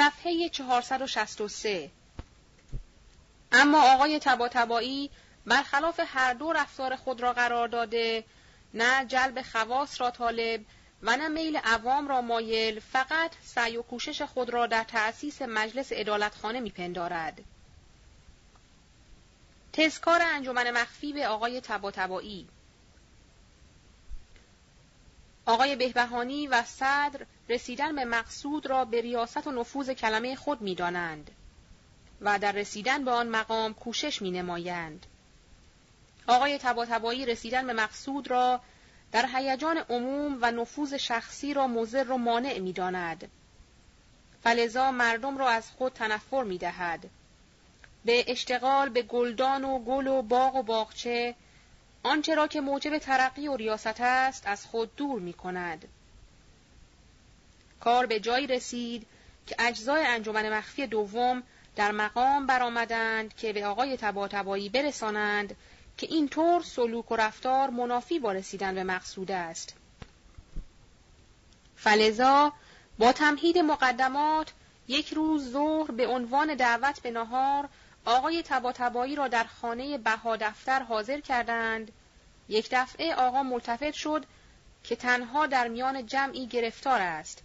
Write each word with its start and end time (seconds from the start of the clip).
صفحه 0.00 0.48
463 0.48 1.90
اما 3.52 3.94
آقای 3.94 4.18
تباتبایی 4.18 5.10
برخلاف 5.46 6.00
هر 6.06 6.34
دو 6.34 6.52
رفتار 6.52 6.96
خود 6.96 7.20
را 7.20 7.32
قرار 7.32 7.68
داده 7.68 8.24
نه 8.74 9.04
جلب 9.04 9.42
خواص 9.42 10.00
را 10.00 10.10
طالب 10.10 10.64
و 11.02 11.16
نه 11.16 11.28
میل 11.28 11.56
عوام 11.56 12.08
را 12.08 12.20
مایل 12.20 12.80
فقط 12.80 13.30
سعی 13.44 13.76
و 13.76 13.82
کوشش 13.82 14.22
خود 14.22 14.50
را 14.50 14.66
در 14.66 14.84
تأسیس 14.84 15.42
مجلس 15.42 15.88
ادالتخانه 15.90 16.60
میپندارد. 16.60 17.40
تذکار 19.72 20.20
انجمن 20.22 20.70
مخفی 20.70 21.12
به 21.12 21.28
آقای 21.28 21.60
تباتبایی 21.60 22.48
آقای 25.46 25.76
بهبهانی 25.76 26.46
و 26.46 26.62
صدر 26.62 27.26
رسیدن 27.48 27.96
به 27.96 28.04
مقصود 28.04 28.66
را 28.66 28.84
به 28.84 29.00
ریاست 29.00 29.46
و 29.46 29.50
نفوذ 29.50 29.90
کلمه 29.90 30.36
خود 30.36 30.60
می‌دانند 30.60 31.30
و 32.20 32.38
در 32.38 32.52
رسیدن 32.52 33.04
به 33.04 33.10
آن 33.10 33.28
مقام 33.28 33.74
کوشش 33.74 34.22
می 34.22 34.30
نمایند. 34.30 35.06
آقای 36.26 36.58
تباتبایی 36.58 37.26
رسیدن 37.26 37.66
به 37.66 37.72
مقصود 37.72 38.30
را 38.30 38.60
در 39.12 39.28
هیجان 39.34 39.78
عموم 39.78 40.38
و 40.40 40.50
نفوذ 40.50 40.94
شخصی 40.94 41.54
را 41.54 41.66
مضر 41.66 42.10
و 42.10 42.18
مانع 42.18 42.58
می 42.58 42.72
داند. 42.72 43.30
فلزا 44.42 44.90
مردم 44.90 45.38
را 45.38 45.48
از 45.48 45.70
خود 45.70 45.92
تنفر 45.92 46.42
می 46.42 46.58
دهد. 46.58 47.10
به 48.04 48.24
اشتغال 48.28 48.88
به 48.88 49.02
گلدان 49.02 49.64
و 49.64 49.78
گل 49.78 50.06
و 50.06 50.22
باغ 50.22 50.56
و 50.56 50.62
باغچه 50.62 51.34
آنچه 52.02 52.34
را 52.34 52.46
که 52.46 52.60
موجب 52.60 52.98
ترقی 52.98 53.48
و 53.48 53.56
ریاست 53.56 54.00
است 54.00 54.46
از 54.46 54.66
خود 54.66 54.96
دور 54.96 55.20
می 55.20 55.32
کند. 55.32 55.88
کار 57.80 58.06
به 58.06 58.20
جایی 58.20 58.46
رسید 58.46 59.06
که 59.46 59.56
اجزای 59.58 60.06
انجمن 60.06 60.52
مخفی 60.52 60.86
دوم 60.86 61.42
در 61.76 61.92
مقام 61.92 62.46
برآمدند 62.46 63.34
که 63.34 63.52
به 63.52 63.66
آقای 63.66 63.96
تباتبایی 63.96 64.68
برسانند 64.68 65.56
که 65.96 66.06
این 66.10 66.28
طور 66.28 66.62
سلوک 66.62 67.12
و 67.12 67.16
رفتار 67.16 67.70
منافی 67.70 68.18
با 68.18 68.32
رسیدن 68.32 68.74
به 68.74 68.84
مقصود 68.84 69.30
است. 69.30 69.74
فلزا 71.76 72.52
با 72.98 73.12
تمهید 73.12 73.58
مقدمات 73.58 74.52
یک 74.88 75.12
روز 75.12 75.52
ظهر 75.52 75.90
به 75.90 76.06
عنوان 76.06 76.54
دعوت 76.54 77.02
به 77.02 77.10
نهار 77.10 77.68
آقای 78.04 78.42
تباتبایی 78.42 79.16
را 79.16 79.28
در 79.28 79.44
خانه 79.44 79.98
بها 79.98 80.36
دفتر 80.36 80.82
حاضر 80.82 81.20
کردند. 81.20 81.92
یک 82.48 82.68
دفعه 82.70 83.14
آقا 83.14 83.42
ملتفت 83.42 83.92
شد 83.92 84.24
که 84.84 84.96
تنها 84.96 85.46
در 85.46 85.68
میان 85.68 86.06
جمعی 86.06 86.46
گرفتار 86.46 87.00
است. 87.00 87.42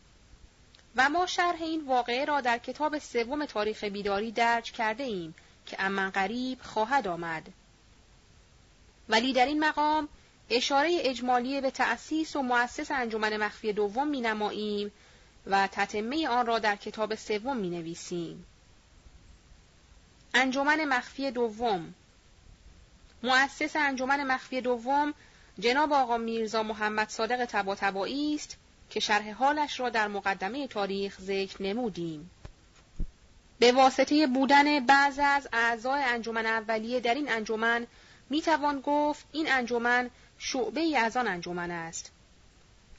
و 0.96 1.10
ما 1.10 1.26
شرح 1.26 1.62
این 1.62 1.86
واقعه 1.86 2.26
را 2.26 2.42
در 2.42 2.58
کتاب 2.58 3.00
سوم 3.00 3.46
تاریخ 3.46 3.84
بیداری 3.84 4.32
درج 4.32 4.72
کرده 4.72 5.04
ایم 5.04 5.36
که 5.66 5.78
امن 5.80 6.10
قریب 6.10 6.62
خواهد 6.62 7.08
آمد. 7.08 7.48
ولی 9.10 9.34
در 9.34 9.46
این 9.46 9.60
مقام 9.60 10.10
اشاره 10.50 10.98
اجمالی 11.02 11.62
به 11.62 11.72
تأسیس 11.72 12.36
و 12.36 12.42
مؤسس 12.42 12.92
انجمن 12.92 13.38
مخفی 13.38 13.74
دوم 13.74 14.08
می 14.08 14.22
نماییم 14.22 14.92
و 15.48 15.68
تتمه 15.68 16.28
آن 16.28 16.46
را 16.46 16.60
در 16.60 16.76
کتاب 16.76 17.16
سوم 17.16 17.58
می 17.58 17.70
نویسیم. 17.70 18.46
انجمن 20.38 20.86
مخفی 20.86 21.32
دوم 21.32 21.94
مؤسس 23.24 23.76
انجمن 23.76 24.24
مخفی 24.24 24.62
دوم 24.62 25.14
جناب 25.60 25.94
آقا 25.94 26.18
میرزا 26.18 26.64
محمد 26.64 27.10
صادق 27.10 27.46
تباتبایی 27.46 28.36
است 28.36 28.58
که 28.90 29.00
شرح 29.00 29.32
حالش 29.32 29.80
را 29.80 29.90
در 29.90 30.08
مقدمه 30.08 30.68
تاریخ 30.68 31.22
ذکر 31.22 31.64
نمودیم. 31.64 32.30
به 33.60 33.72
واسطه 33.72 34.28
بودن 34.28 34.86
بعض 34.86 35.20
از 35.24 35.48
اعضای 35.54 36.04
انجمن 36.04 36.46
اولیه 36.46 37.00
در 37.00 37.14
این 37.14 37.32
انجمن 37.32 37.88
می 38.30 38.42
توان 38.42 38.82
گفت 38.82 39.26
این 39.32 39.52
انجمن 39.52 40.10
شعبه 40.38 40.82
ای 40.82 40.98
از 40.98 41.18
آن 41.18 41.28
انجمن 41.28 41.72
است. 41.72 42.12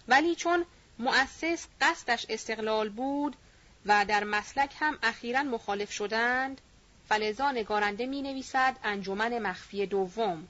ولی 0.08 0.34
چون 0.34 0.64
مؤسس 0.98 1.66
قصدش 1.80 2.26
استقلال 2.28 2.88
بود 2.88 3.36
و 3.86 4.04
در 4.04 4.24
مسلک 4.24 4.74
هم 4.78 4.98
اخیرا 5.03 5.42
مخالف 5.42 5.92
شدند 5.92 6.60
فلزا 7.08 7.50
نگارنده 7.50 8.06
می 8.06 8.22
نویسد 8.22 8.76
انجمن 8.84 9.38
مخفی 9.38 9.86
دوم 9.86 10.48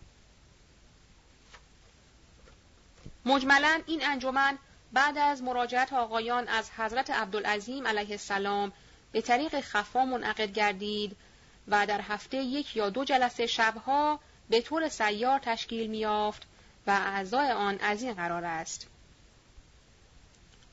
مجملا 3.25 3.81
این 3.87 4.07
انجمن 4.07 4.59
بعد 4.93 5.19
از 5.19 5.43
مراجعت 5.43 5.93
آقایان 5.93 6.49
از 6.49 6.71
حضرت 6.71 7.11
عبدالعظیم 7.11 7.87
علیه 7.87 8.11
السلام 8.11 8.73
به 9.13 9.21
طریق 9.21 9.61
خفا 9.61 10.05
منعقد 10.05 10.53
گردید 10.53 11.17
و 11.69 11.87
در 11.87 12.01
هفته 12.01 12.37
یک 12.37 12.77
یا 12.77 12.91
دو 12.91 13.05
جلسه 13.05 13.47
شبها 13.47 14.21
به 14.51 14.61
طور 14.61 14.89
سیار 14.89 15.39
تشکیل 15.39 15.91
میافت 15.91 16.43
و 16.87 16.91
اعضای 16.91 17.51
آن 17.51 17.79
از 17.81 18.03
این 18.03 18.15
قرار 18.15 18.45
است. 18.45 18.87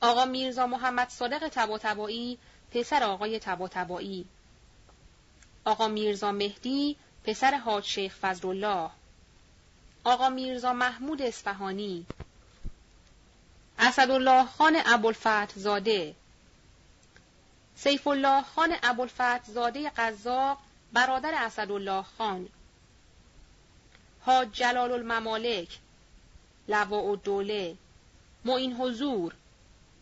آقا 0.02 0.26
میرزا 0.26 0.68
محمد 0.68 1.10
صادق 1.10 1.48
تباتبایی 1.48 2.38
پسر 2.72 3.04
آقای 3.04 3.40
تباتبایی 3.40 4.26
آقا 5.66 5.88
میرزا 5.88 6.32
مهدی 6.32 6.96
پسر 7.24 7.58
حاج 7.58 7.84
شیخ 7.84 8.16
فضلالله. 8.22 8.90
آقا 10.04 10.30
میرزا 10.30 10.74
محمود 10.74 11.22
اصفهانی. 11.22 12.06
اسدالله 13.80 14.46
خان 14.46 14.82
ابوالفتح 14.86 15.48
زاده. 15.56 16.16
سیف 17.76 18.08
الله 18.08 18.42
خان 18.42 18.76
ابوالفتح 18.84 19.44
زاده 19.48 19.90
قزاق 19.90 20.60
برادر 20.94 21.34
اسدالله 21.36 22.04
خان. 22.18 22.50
حاج 24.26 24.52
جلال 24.52 24.92
الممالک 24.92 25.80
لواء 26.68 27.12
الدوله. 27.12 27.76
معین 28.46 28.76
حضور 28.76 29.34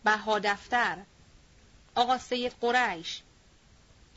بها 0.04 0.38
دفتر 0.38 0.98
آقا 1.94 2.18
سید 2.18 2.52
قریش. 2.60 3.22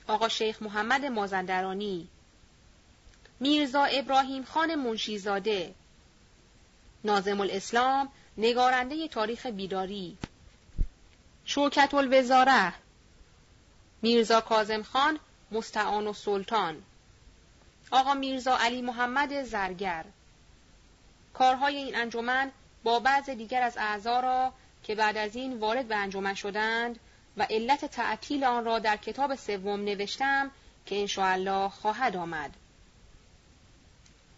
آقا 0.08 0.30
شیخ 0.30 0.62
محمد 0.62 1.06
مازندرانی 1.06 2.08
میرزا 3.40 3.84
ابراهیم 3.84 4.44
خان 4.44 4.76
منشیزاده 4.76 5.76
نازم 7.04 7.42
الاسلام 7.42 8.10
نگارنده 8.38 9.08
تاریخ 9.08 9.46
بیداری 9.46 10.18
شوکت 11.46 11.94
الوزاره 11.94 12.74
میرزا 14.02 14.42
کازم 14.42 14.84
خان 14.84 15.20
مستعان 15.52 16.08
و 16.08 16.14
سلطان 16.14 16.84
آقا 17.92 18.14
میرزا 18.14 18.58
علی 18.58 18.82
محمد 18.82 19.44
زرگر. 19.44 20.06
کارهای 21.34 21.76
این 21.76 21.96
انجمن 21.96 22.52
با 22.84 23.00
بعض 23.00 23.30
دیگر 23.30 23.62
از 23.62 23.78
اعضا 23.78 24.20
را 24.20 24.54
که 24.84 24.96
بعد 24.96 25.18
از 25.18 25.36
این 25.36 25.60
وارد 25.60 25.88
به 25.88 25.96
انجمن 25.96 26.34
شدند 26.34 27.00
و 27.38 27.48
علت 27.50 27.86
تعطیل 27.86 28.44
آن 28.44 28.66
را 28.66 28.80
در 28.80 28.98
کتاب 28.98 29.36
سوم 29.36 29.80
نوشتم 29.84 30.52
که 30.86 31.00
انشاءالله 31.00 31.70
خواهد 31.70 32.16
آمد. 32.16 32.54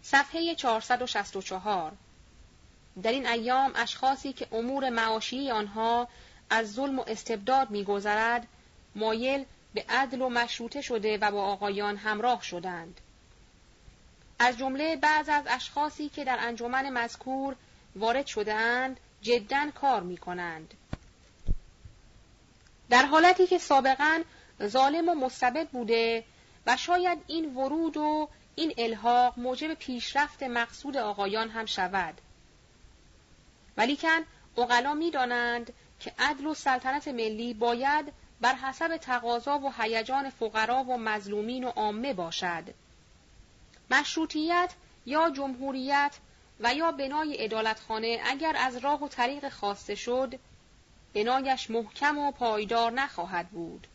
صفحه 0.02 0.56
464 0.56 1.92
در 3.04 3.12
این 3.12 3.28
ایام 3.28 3.72
اشخاصی 3.76 4.34
که 4.34 4.48
امور 4.52 4.90
معاشی 4.90 5.52
آنها 5.52 6.08
از 6.50 6.74
ظلم 6.74 7.00
و 7.00 7.04
استبداد 7.08 7.70
میگذرد 7.70 8.48
مایل 8.96 9.46
به 9.74 9.86
عدل 9.90 10.22
و 10.22 10.30
مشروطه 10.30 10.82
شده 10.82 11.18
و 11.18 11.32
با 11.32 11.44
آقایان 11.46 11.98
همراه 11.98 12.44
شدند. 12.44 13.02
از 14.40 14.58
جمله 14.58 14.96
بعض 14.96 15.30
از 15.30 15.44
اشخاصی 15.48 16.10
که 16.10 16.24
در 16.24 16.38
انجمن 16.40 16.90
مذکور 16.90 17.56
وارد 17.96 18.26
شدهاند 18.26 19.00
جدا 19.22 19.72
کار 19.76 20.04
می 20.04 20.18
کنند. 20.18 20.74
در 22.90 23.06
حالتی 23.06 23.48
که 23.48 23.58
سابقا 23.58 24.22
ظالم 24.64 25.10
و 25.10 25.16
مستبد 25.16 25.70
بوده 25.70 26.24
و 26.68 26.78
شاید 26.78 27.20
این 27.28 27.56
ورود 27.56 27.98
و 27.98 28.30
این 28.56 28.74
الحاق 28.78 29.40
موجب 29.40 29.74
پیشرفت 29.74 30.44
مقصود 30.44 30.98
آقایان 30.98 31.50
هم 31.50 31.66
شود. 31.66 32.22
ولیکن 33.78 34.26
اقلا 34.58 34.94
می 34.94 35.12
دانند 35.12 35.74
که 36.00 36.14
عدل 36.20 36.46
و 36.46 36.54
سلطنت 36.54 37.08
ملی 37.08 37.54
باید 37.54 38.14
بر 38.42 38.56
حسب 38.56 38.98
تقاضا 38.98 39.60
و 39.60 39.74
هیجان 39.78 40.30
فقرا 40.30 40.84
و 40.84 40.98
مظلومین 40.98 41.64
و 41.64 41.70
عامه 41.70 42.14
باشد. 42.14 42.64
مشروطیت 43.92 44.74
یا 45.06 45.30
جمهوریت 45.30 46.18
و 46.60 46.74
یا 46.74 46.92
بنای 46.92 47.44
ادالتخانه 47.44 48.22
اگر 48.26 48.56
از 48.60 48.78
راه 48.78 49.04
و 49.04 49.08
طریق 49.08 49.50
خواسته 49.50 49.96
شد 49.96 50.40
بنایش 51.14 51.70
محکم 51.70 52.18
و 52.18 52.32
پایدار 52.32 52.92
نخواهد 52.92 53.50
بود 53.50 53.88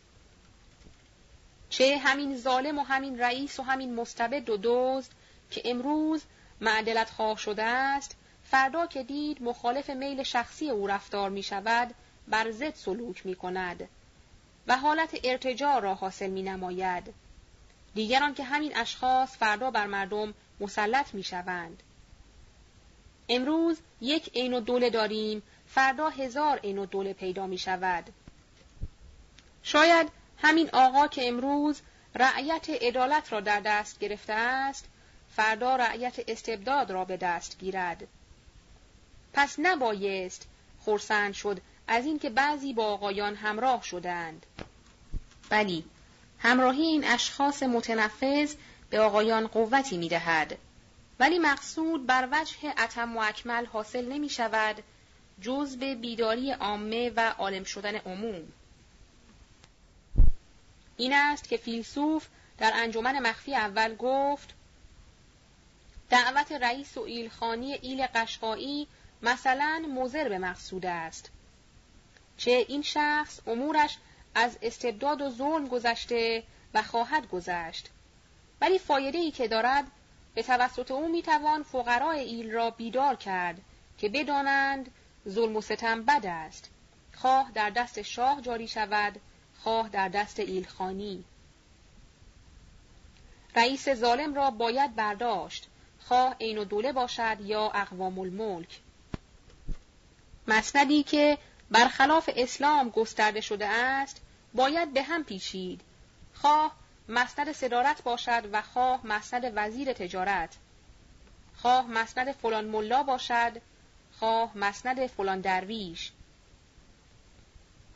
چه 1.70 1.98
همین 1.98 2.36
ظالم 2.36 2.78
و 2.78 2.82
همین 2.82 3.20
رئیس 3.20 3.60
و 3.60 3.62
همین 3.62 3.94
مستبد 3.94 4.50
و 4.50 4.58
دزد 4.62 5.10
که 5.50 5.62
امروز 5.64 6.22
معدلت 6.60 7.10
خواه 7.10 7.38
شده 7.38 7.62
است 7.62 8.16
فردا 8.44 8.86
که 8.86 9.02
دید 9.02 9.42
مخالف 9.42 9.90
میل 9.90 10.22
شخصی 10.22 10.70
او 10.70 10.86
رفتار 10.86 11.30
می 11.30 11.42
شود 11.42 11.94
بر 12.28 12.50
ضد 12.50 12.74
سلوک 12.74 13.26
می 13.26 13.34
کند 13.34 13.88
و 14.66 14.76
حالت 14.76 15.20
ارتجاع 15.24 15.80
را 15.80 15.94
حاصل 15.94 16.30
می 16.30 16.42
نماید. 16.42 17.14
دیگران 17.94 18.34
که 18.34 18.44
همین 18.44 18.76
اشخاص 18.76 19.36
فردا 19.36 19.70
بر 19.70 19.86
مردم 19.86 20.34
مسلط 20.60 21.14
می 21.14 21.22
شوند. 21.22 21.82
امروز 23.28 23.78
یک 24.00 24.30
عین 24.34 24.54
و 24.54 24.60
دوله 24.60 24.90
داریم 24.90 25.42
فردا 25.74 26.08
هزار 26.08 26.58
عین 26.58 26.78
و 26.78 26.86
دوله 26.86 27.12
پیدا 27.12 27.46
می 27.46 27.58
شود. 27.58 28.04
شاید 29.62 30.08
همین 30.38 30.70
آقا 30.72 31.06
که 31.06 31.28
امروز 31.28 31.80
رعیت 32.14 32.70
عدالت 32.70 33.32
را 33.32 33.40
در 33.40 33.60
دست 33.60 33.98
گرفته 33.98 34.32
است 34.32 34.84
فردا 35.36 35.76
رعیت 35.76 36.14
استبداد 36.28 36.90
را 36.90 37.04
به 37.04 37.16
دست 37.16 37.58
گیرد 37.58 38.06
پس 39.32 39.56
نبایست 39.58 40.46
خورسند 40.78 41.34
شد 41.34 41.60
از 41.88 42.06
اینکه 42.06 42.30
بعضی 42.30 42.72
با 42.72 42.84
آقایان 42.84 43.34
همراه 43.34 43.82
شدند 43.82 44.46
بلی 45.50 45.84
همراهی 46.38 46.82
این 46.82 47.04
اشخاص 47.04 47.62
متنفذ 47.62 48.54
به 48.90 49.00
آقایان 49.00 49.46
قوتی 49.46 49.96
می 49.96 50.08
دهد. 50.08 50.58
ولی 51.20 51.38
مقصود 51.38 52.06
بر 52.06 52.28
وجه 52.32 52.74
اتم 52.84 53.16
و 53.16 53.20
اکمل 53.20 53.66
حاصل 53.66 54.12
نمی 54.12 54.28
شود 54.28 54.82
جز 55.42 55.76
به 55.76 55.94
بیداری 55.94 56.52
عامه 56.52 57.12
و 57.16 57.34
عالم 57.38 57.64
شدن 57.64 57.96
عموم. 57.96 58.52
این 60.96 61.12
است 61.12 61.48
که 61.48 61.56
فیلسوف 61.56 62.26
در 62.58 62.72
انجمن 62.74 63.18
مخفی 63.18 63.54
اول 63.54 63.94
گفت 63.94 64.54
دعوت 66.10 66.52
رئیس 66.52 66.96
و 66.96 67.00
ایلخانی 67.00 67.72
ایل 67.72 68.06
قشقایی 68.14 68.88
مثلا 69.22 69.84
مزر 69.94 70.28
به 70.28 70.38
مقصود 70.38 70.86
است. 70.86 71.30
چه 72.36 72.64
این 72.68 72.82
شخص 72.82 73.40
امورش 73.46 73.98
از 74.34 74.58
استبداد 74.62 75.20
و 75.20 75.30
ظلم 75.30 75.68
گذشته 75.68 76.42
و 76.74 76.82
خواهد 76.82 77.28
گذشت. 77.28 77.88
ولی 78.60 78.78
فایده 78.78 79.18
ای 79.18 79.30
که 79.30 79.48
دارد 79.48 79.84
به 80.34 80.42
توسط 80.42 80.90
او 80.90 81.08
می‌توان 81.08 81.62
فقرای 81.62 82.20
ایل 82.20 82.50
را 82.50 82.70
بیدار 82.70 83.16
کرد 83.16 83.60
که 83.98 84.08
بدانند 84.08 84.90
ظلم 85.28 85.56
و 85.56 85.60
ستم 85.60 86.02
بد 86.02 86.26
است. 86.26 86.70
خواه 87.14 87.50
در 87.54 87.70
دست 87.70 88.02
شاه 88.02 88.40
جاری 88.40 88.68
شود 88.68 89.20
خواه 89.58 89.88
در 89.88 90.08
دست 90.08 90.40
ایلخانی. 90.40 91.24
رئیس 93.56 93.88
ظالم 93.88 94.34
را 94.34 94.50
باید 94.50 94.94
برداشت. 94.94 95.68
خواه 96.00 96.36
عین 96.40 96.58
و 96.58 96.64
دوله 96.64 96.92
باشد 96.92 97.36
یا 97.40 97.70
اقوام 97.74 98.18
الملک. 98.18 98.80
مسندی 100.48 101.02
که 101.02 101.38
برخلاف 101.70 102.30
اسلام 102.36 102.90
گسترده 102.90 103.40
شده 103.40 103.66
است 103.66 104.20
باید 104.54 104.92
به 104.92 105.02
هم 105.02 105.24
پیچید. 105.24 105.80
خواه 106.34 106.76
مسند 107.08 107.52
صدارت 107.52 108.02
باشد 108.02 108.48
و 108.52 108.62
خواه 108.62 109.06
مسند 109.06 109.52
وزیر 109.54 109.92
تجارت. 109.92 110.56
خواه 111.56 111.86
مسند 111.86 112.32
فلان 112.32 112.64
ملا 112.64 113.02
باشد 113.02 113.60
خواه 114.22 114.58
مسند 114.58 115.06
فلان 115.06 115.40
درویش. 115.40 116.10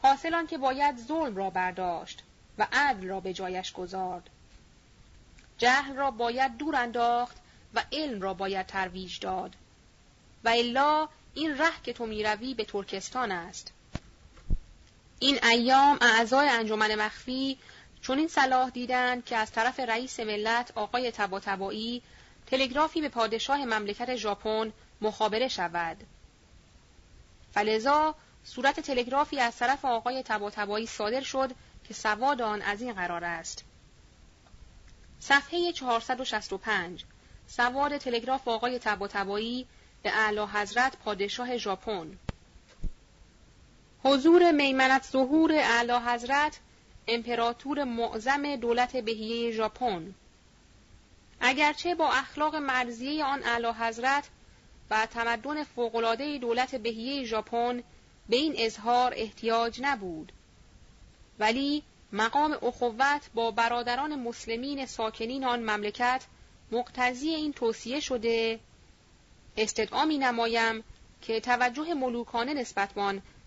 حاصل 0.02 0.46
که 0.46 0.58
باید 0.58 0.96
ظلم 0.96 1.36
را 1.36 1.50
برداشت 1.50 2.22
و 2.58 2.66
عدل 2.72 3.08
را 3.08 3.20
به 3.20 3.32
جایش 3.32 3.72
گذارد. 3.72 4.30
جهل 5.58 5.94
را 5.96 6.10
باید 6.10 6.56
دور 6.56 6.76
انداخت 6.76 7.36
و 7.74 7.82
علم 7.92 8.20
را 8.20 8.34
باید 8.34 8.66
ترویج 8.66 9.20
داد. 9.20 9.54
و 10.44 10.48
الا 10.48 11.08
این 11.34 11.58
ره 11.58 11.82
که 11.84 11.92
تو 11.92 12.06
می‌روی 12.06 12.54
به 12.54 12.64
ترکستان 12.64 13.32
است. 13.32 13.72
این 15.18 15.44
ایام 15.44 15.98
اعضای 16.00 16.48
انجمن 16.48 16.94
مخفی 16.94 17.58
چون 18.02 18.18
این 18.18 18.28
صلاح 18.28 18.70
دیدند 18.70 19.24
که 19.24 19.36
از 19.36 19.52
طرف 19.52 19.80
رئیس 19.80 20.20
ملت 20.20 20.72
آقای 20.74 21.10
تباتبایی 21.10 22.02
تلگرافی 22.46 23.00
به 23.00 23.08
پادشاه 23.08 23.64
مملکت 23.64 24.16
ژاپن 24.16 24.72
مخابره 25.00 25.48
شود. 25.48 25.96
فلذا 27.56 28.14
صورت 28.44 28.80
تلگرافی 28.80 29.40
از 29.40 29.56
طرف 29.56 29.84
آقای 29.84 30.22
تباتبایی 30.22 30.86
صادر 30.86 31.20
شد 31.20 31.50
که 31.88 31.94
سواد 31.94 32.42
آن 32.42 32.62
از 32.62 32.82
این 32.82 32.92
قرار 32.92 33.24
است. 33.24 33.64
صفحه 35.20 35.72
465 35.72 37.04
سواد 37.46 37.96
تلگراف 37.96 38.48
آقای 38.48 38.78
تباتبایی 38.78 39.66
به 40.02 40.10
اعلی 40.10 40.40
حضرت 40.40 40.96
پادشاه 40.96 41.56
ژاپن. 41.56 42.18
حضور 44.04 44.52
میمنت 44.52 45.04
ظهور 45.12 45.52
اعلی 45.52 45.92
حضرت 46.06 46.58
امپراتور 47.08 47.84
معظم 47.84 48.56
دولت 48.56 48.96
بهیه 48.96 49.52
ژاپن. 49.52 50.14
اگرچه 51.40 51.94
با 51.94 52.12
اخلاق 52.12 52.56
مرزیه 52.56 53.24
آن 53.24 53.42
اعلی 53.42 53.68
حضرت 53.80 54.28
و 54.90 55.06
تمدن 55.06 55.64
فوقالعاده 55.64 56.38
دولت 56.38 56.74
بهیه 56.74 57.24
ژاپن 57.24 57.82
به 58.28 58.36
این 58.36 58.54
اظهار 58.58 59.14
احتیاج 59.16 59.80
نبود 59.82 60.32
ولی 61.38 61.82
مقام 62.12 62.52
اخوت 62.62 63.30
با 63.34 63.50
برادران 63.50 64.14
مسلمین 64.14 64.86
ساکنین 64.86 65.44
آن 65.44 65.62
مملکت 65.70 66.24
مقتضی 66.72 67.28
این 67.28 67.52
توصیه 67.52 68.00
شده 68.00 68.60
استدعا 69.56 70.04
می 70.04 70.18
نمایم 70.18 70.84
که 71.22 71.40
توجه 71.40 71.94
ملوکانه 71.94 72.54
نسبت 72.54 72.90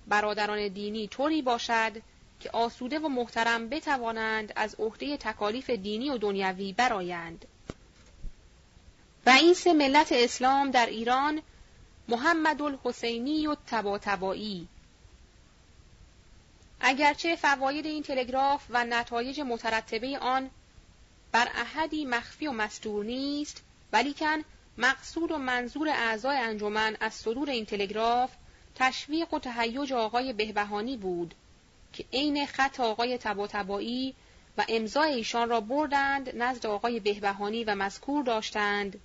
برادران 0.07 0.67
دینی 0.67 1.07
طوری 1.07 1.41
باشد 1.41 2.01
که 2.39 2.49
آسوده 2.51 2.99
و 2.99 3.07
محترم 3.07 3.69
بتوانند 3.69 4.53
از 4.55 4.75
عهده 4.79 5.17
تکالیف 5.17 5.69
دینی 5.69 6.09
و 6.09 6.17
دنیوی 6.17 6.73
برایند. 6.73 7.45
رئیس 9.25 9.67
ملت 9.67 10.11
اسلام 10.11 10.71
در 10.71 10.85
ایران 10.85 11.41
محمد 12.07 12.61
الحسینی 12.61 13.47
و 13.47 13.55
تباتبایی 13.67 14.67
اگرچه 16.81 17.35
فواید 17.35 17.85
این 17.85 18.03
تلگراف 18.03 18.65
و 18.69 18.85
نتایج 18.85 19.41
مترتبه 19.41 20.17
آن 20.17 20.49
بر 21.31 21.47
احدی 21.55 22.05
مخفی 22.05 22.47
و 22.47 22.51
مستور 22.51 23.05
نیست 23.05 23.63
ولیکن 23.93 24.43
مقصود 24.77 25.31
و 25.31 25.37
منظور 25.37 25.89
اعضای 25.89 26.37
انجمن 26.37 26.97
از 26.99 27.13
صدور 27.13 27.49
این 27.49 27.65
تلگراف 27.65 28.31
تشویق 28.75 29.33
و 29.33 29.39
تهیج 29.39 29.93
آقای 29.93 30.33
بهبهانی 30.33 30.97
بود 30.97 31.33
که 31.93 32.05
عین 32.13 32.45
خط 32.45 32.79
آقای 32.79 33.17
تباتبایی 33.17 34.15
و 34.57 34.65
امضای 34.69 35.13
ایشان 35.13 35.49
را 35.49 35.61
بردند 35.61 36.35
نزد 36.35 36.65
آقای 36.65 36.99
بهبهانی 36.99 37.63
و 37.63 37.75
مذکور 37.75 38.23
داشتند. 38.23 38.99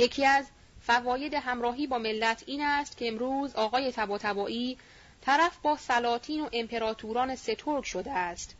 یکی 0.00 0.26
از 0.26 0.46
فواید 0.80 1.34
همراهی 1.34 1.86
با 1.86 1.98
ملت 1.98 2.42
این 2.46 2.60
است 2.60 2.96
که 2.96 3.08
امروز 3.08 3.54
آقای 3.54 3.92
تباتبایی 3.92 4.78
طرف 5.20 5.56
با 5.62 5.76
سلاطین 5.76 6.40
و 6.40 6.48
امپراتوران 6.52 7.36
سترگ 7.36 7.82
شده 7.82 8.12
است. 8.12 8.54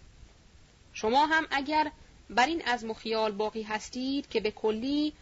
شما 0.92 1.26
هم 1.26 1.47
اگر 1.50 1.90
بر 2.30 2.47
این 2.47 2.62
از 2.66 2.85
مخیال 2.85 3.32
باقی 3.32 3.62
هستید 3.62 4.28
که 4.28 4.40
به 4.40 4.50
کلی 4.50 5.12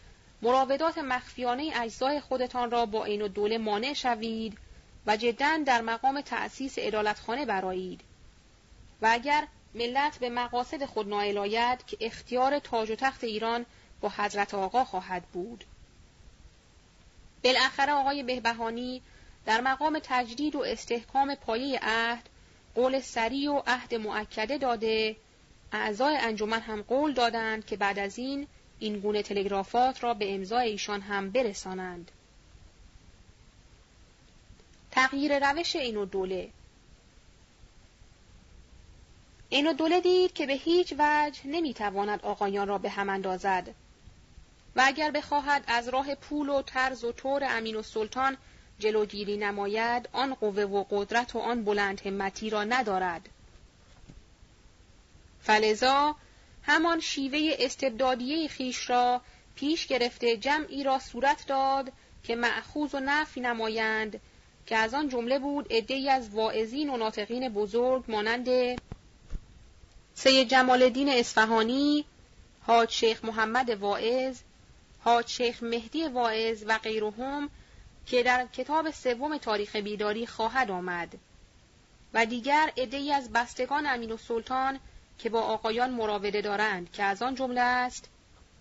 مراودات 0.41 0.97
مخفیانه 0.97 1.71
اجزای 1.75 2.19
خودتان 2.19 2.71
را 2.71 2.85
با 2.85 3.05
عین 3.05 3.27
دوله 3.27 3.57
مانع 3.57 3.93
شوید 3.93 4.57
و 5.07 5.17
جدا 5.17 5.57
در 5.65 5.81
مقام 5.81 6.21
تأسیس 6.21 6.75
ادالتخانه 6.77 7.45
برایید 7.45 8.01
و 9.01 9.07
اگر 9.11 9.47
ملت 9.75 10.17
به 10.17 10.29
مقاصد 10.29 10.85
خود 10.85 11.07
نائل 11.07 11.37
آید 11.37 11.85
که 11.85 11.97
اختیار 12.01 12.59
تاج 12.59 12.91
و 12.91 12.95
تخت 12.95 13.23
ایران 13.23 13.65
با 14.01 14.11
حضرت 14.17 14.53
آقا 14.53 14.83
خواهد 14.83 15.23
بود. 15.23 15.65
بالاخره 17.43 17.93
آقای 17.93 18.23
بهبهانی 18.23 19.01
در 19.45 19.61
مقام 19.61 19.99
تجدید 20.03 20.55
و 20.55 20.59
استحکام 20.59 21.35
پایه 21.35 21.79
عهد 21.81 22.29
قول 22.75 22.99
سری 22.99 23.47
و 23.47 23.61
عهد 23.67 23.95
معکده 23.95 24.57
داده. 24.57 25.15
اعضای 25.71 26.17
انجمن 26.17 26.59
هم 26.59 26.81
قول 26.81 27.13
دادند 27.13 27.65
که 27.65 27.77
بعد 27.77 27.99
از 27.99 28.19
این 28.19 28.47
این 28.79 28.99
گونه 28.99 29.23
تلگرافات 29.23 30.03
را 30.03 30.13
به 30.13 30.35
امضای 30.35 30.69
ایشان 30.69 31.01
هم 31.01 31.31
برسانند. 31.31 32.11
تغییر 34.91 35.51
روش 35.51 35.75
این 35.75 35.97
و 35.97 36.05
دوله 36.05 36.49
این 39.49 39.67
و 39.67 39.73
دوله 39.73 40.01
دید 40.01 40.33
که 40.33 40.45
به 40.45 40.53
هیچ 40.53 40.93
وجه 40.99 41.47
نمی‌تواند 41.47 42.21
آقایان 42.21 42.67
را 42.67 42.77
به 42.77 42.89
هم 42.89 43.09
اندازد. 43.09 43.75
و 44.75 44.81
اگر 44.85 45.11
بخواهد 45.11 45.63
از 45.67 45.89
راه 45.89 46.15
پول 46.15 46.49
و 46.49 46.61
طرز 46.61 47.03
و 47.03 47.11
طور 47.11 47.43
امین 47.43 47.75
و 47.75 47.81
سلطان 47.81 48.37
جلوگیری 48.79 49.37
نماید 49.37 50.09
آن 50.13 50.33
قوه 50.33 50.63
و 50.63 50.83
قدرت 50.89 51.35
و 51.35 51.39
آن 51.39 51.63
بلند 51.63 52.01
همتی 52.01 52.49
را 52.49 52.63
ندارد. 52.63 53.29
فلزا 55.41 56.15
همان 56.63 56.99
شیوه 56.99 57.55
استبدادیه 57.59 58.47
خیش 58.47 58.89
را 58.89 59.21
پیش 59.55 59.87
گرفته 59.87 60.37
جمعی 60.37 60.83
را 60.83 60.99
صورت 60.99 61.47
داد 61.47 61.91
که 62.23 62.35
معخوض 62.35 62.95
و 62.95 62.99
نفی 62.99 63.41
نمایند 63.41 64.19
که 64.65 64.77
از 64.77 64.93
آن 64.93 65.09
جمله 65.09 65.39
بود 65.39 65.73
عدهای 65.73 66.09
از 66.09 66.29
واعظین 66.29 66.89
و 66.89 66.97
ناطقین 66.97 67.49
بزرگ 67.49 68.03
مانند 68.07 68.49
سید 70.13 70.49
جمال 70.49 70.83
الدین 70.83 71.09
اصفهانی 71.09 72.05
حاج 72.61 72.91
شیخ 72.91 73.25
محمد 73.25 73.69
واعظ 73.69 74.39
حاج 75.09 75.27
شیخ 75.27 75.63
مهدی 75.63 76.07
واعظ 76.07 76.63
و 76.67 76.77
غیرهم 76.77 77.49
که 78.05 78.23
در 78.23 78.47
کتاب 78.53 78.91
سوم 78.91 79.37
تاریخ 79.37 79.75
بیداری 79.75 80.27
خواهد 80.27 80.71
آمد 80.71 81.17
و 82.13 82.25
دیگر 82.25 82.71
عدهای 82.77 83.13
از 83.13 83.31
بستگان 83.31 83.85
امین 83.87 84.11
السلطان 84.11 84.79
که 85.17 85.29
با 85.29 85.41
آقایان 85.41 85.89
مراوده 85.89 86.41
دارند 86.41 86.91
که 86.91 87.03
از 87.03 87.21
آن 87.21 87.35
جمله 87.35 87.61
است. 87.61 88.09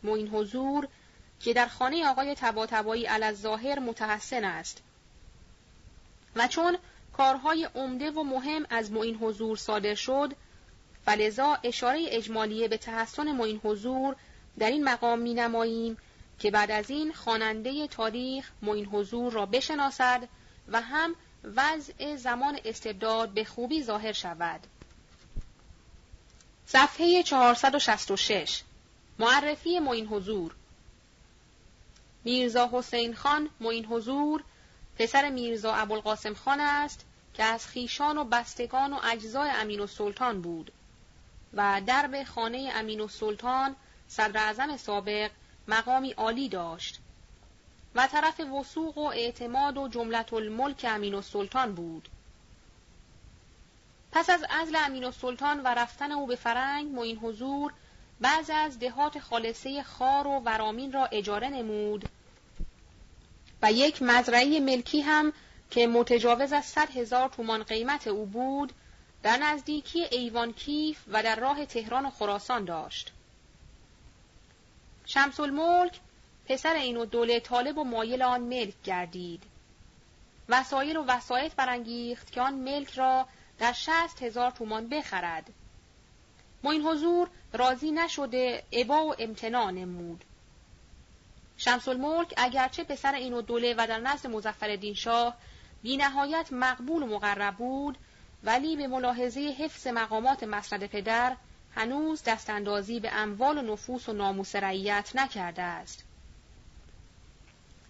معین 0.02 0.28
حضور 0.28 0.88
که 1.40 1.52
در 1.52 1.66
خانه 1.66 2.06
آقای 2.06 2.34
تباتبایی 2.34 3.08
ظاهر 3.32 3.78
متحسن 3.78 4.44
است. 4.44 4.82
و 6.36 6.48
چون 6.48 6.78
کارهای 7.12 7.68
عمده 7.74 8.10
و 8.10 8.22
مهم 8.22 8.66
از 8.70 8.92
معین 8.92 9.16
حضور 9.16 9.56
صادر 9.56 9.94
شد 9.94 10.32
فلذا 11.04 11.58
اشاره 11.64 12.06
اجمالیه 12.08 12.68
به 12.68 12.76
تحسن 12.76 13.32
معین 13.32 13.60
حضور 13.64 14.16
در 14.58 14.70
این 14.70 14.84
مقام 14.84 15.18
می 15.18 15.34
نماییم 15.34 15.96
که 16.38 16.50
بعد 16.50 16.70
از 16.70 16.90
این 16.90 17.12
خواننده 17.12 17.88
تاریخ 17.88 18.50
معین 18.62 18.86
حضور 18.86 19.32
را 19.32 19.46
بشناسد 19.46 20.28
و 20.68 20.80
هم 20.80 21.14
وضع 21.44 22.16
زمان 22.16 22.58
استبداد 22.64 23.28
به 23.28 23.44
خوبی 23.44 23.82
ظاهر 23.82 24.12
شود. 24.12 24.60
صفحه 26.66 27.22
466 27.22 28.62
معرفی 29.18 29.78
معین 29.78 30.06
حضور. 30.06 30.54
میرزا 32.24 32.70
حسین 32.72 33.14
خان 33.14 33.48
معین 33.60 33.84
حضور. 33.84 34.44
پسر 34.98 35.30
میرزا 35.30 35.74
ابوالقاسم 35.74 36.34
خان 36.34 36.60
است 36.60 37.04
که 37.34 37.44
از 37.44 37.66
خیشان 37.66 38.18
و 38.18 38.24
بستگان 38.24 38.92
و 38.92 39.00
اجزای 39.04 39.50
امین 39.50 39.80
السلطان 39.80 40.42
بود. 40.42 40.72
و 41.54 41.82
درب 41.86 42.24
خانه 42.24 42.72
امین 42.74 43.00
السلطان 43.00 43.76
صدر 44.08 44.40
اعظم 44.40 44.76
سابق 44.76 45.30
مقامی 45.68 46.10
عالی 46.10 46.48
داشت 46.48 47.00
و 47.94 48.06
طرف 48.06 48.40
وسوق 48.40 48.98
و 48.98 49.06
اعتماد 49.06 49.76
و 49.76 49.88
جملت 49.88 50.32
الملک 50.32 50.86
امین 50.88 51.14
السلطان 51.14 51.74
بود. 51.74 52.08
پس 54.12 54.30
از 54.30 54.44
ازل 54.50 54.76
امین 54.76 55.04
السلطان 55.04 55.60
و 55.60 55.66
رفتن 55.66 56.12
او 56.12 56.26
به 56.26 56.36
فرنگ 56.36 56.92
معین 56.92 57.18
حضور 57.18 57.72
بعض 58.20 58.50
از 58.54 58.78
دهات 58.78 59.18
خالصه 59.18 59.82
خار 59.82 60.26
و 60.26 60.40
ورامین 60.44 60.92
را 60.92 61.06
اجاره 61.06 61.48
نمود 61.48 62.08
و 63.62 63.72
یک 63.72 64.02
مزرعه 64.02 64.60
ملکی 64.60 65.00
هم 65.00 65.32
که 65.70 65.86
متجاوز 65.86 66.52
از 66.52 66.64
صد 66.64 66.90
هزار 66.90 67.28
تومان 67.28 67.62
قیمت 67.62 68.06
او 68.06 68.26
بود 68.26 68.72
در 69.22 69.36
نزدیکی 69.36 70.04
ایوان 70.04 70.52
کیف 70.52 70.98
و 71.08 71.22
در 71.22 71.36
راه 71.36 71.66
تهران 71.66 72.06
و 72.06 72.10
خراسان 72.10 72.64
داشت. 72.64 73.12
شمس 75.08 75.40
الملک 75.40 76.00
پسر 76.48 76.74
این 76.74 76.96
و 76.96 77.04
دوله 77.04 77.40
طالب 77.40 77.78
و 77.78 77.84
مایل 77.84 78.22
آن 78.22 78.40
ملک 78.40 78.74
گردید. 78.84 79.42
وسایل 80.48 80.96
و 80.96 81.04
وسایت 81.04 81.54
برانگیخت 81.54 82.32
که 82.32 82.40
آن 82.40 82.54
ملک 82.54 82.90
را 82.90 83.26
در 83.58 83.72
شست 83.72 84.22
هزار 84.22 84.50
تومان 84.50 84.88
بخرد. 84.88 85.50
این 86.62 86.82
حضور 86.82 87.28
راضی 87.52 87.90
نشده 87.90 88.64
عبا 88.72 89.06
و 89.06 89.14
امتناع 89.18 89.70
نمود. 89.70 90.24
شمس 91.56 91.88
الملک 91.88 92.34
اگرچه 92.36 92.84
پسر 92.84 93.14
این 93.14 93.32
و 93.32 93.42
دوله 93.42 93.74
و 93.78 93.86
در 93.86 93.98
نزد 93.98 94.26
مزفر 94.26 94.92
شاه 94.94 95.36
بی 95.82 95.96
نهایت 95.96 96.48
مقبول 96.52 97.02
و 97.02 97.06
مقرب 97.06 97.56
بود 97.56 97.98
ولی 98.44 98.76
به 98.76 98.86
ملاحظه 98.86 99.56
حفظ 99.58 99.86
مقامات 99.86 100.44
مسند 100.44 100.86
پدر 100.86 101.36
هنوز 101.74 102.22
دستاندازی 102.26 103.00
به 103.00 103.12
اموال 103.12 103.58
و 103.58 103.72
نفوس 103.72 104.08
و 104.08 104.12
ناموس 104.12 104.56
رعیت 104.56 105.10
نکرده 105.14 105.62
است. 105.62 106.04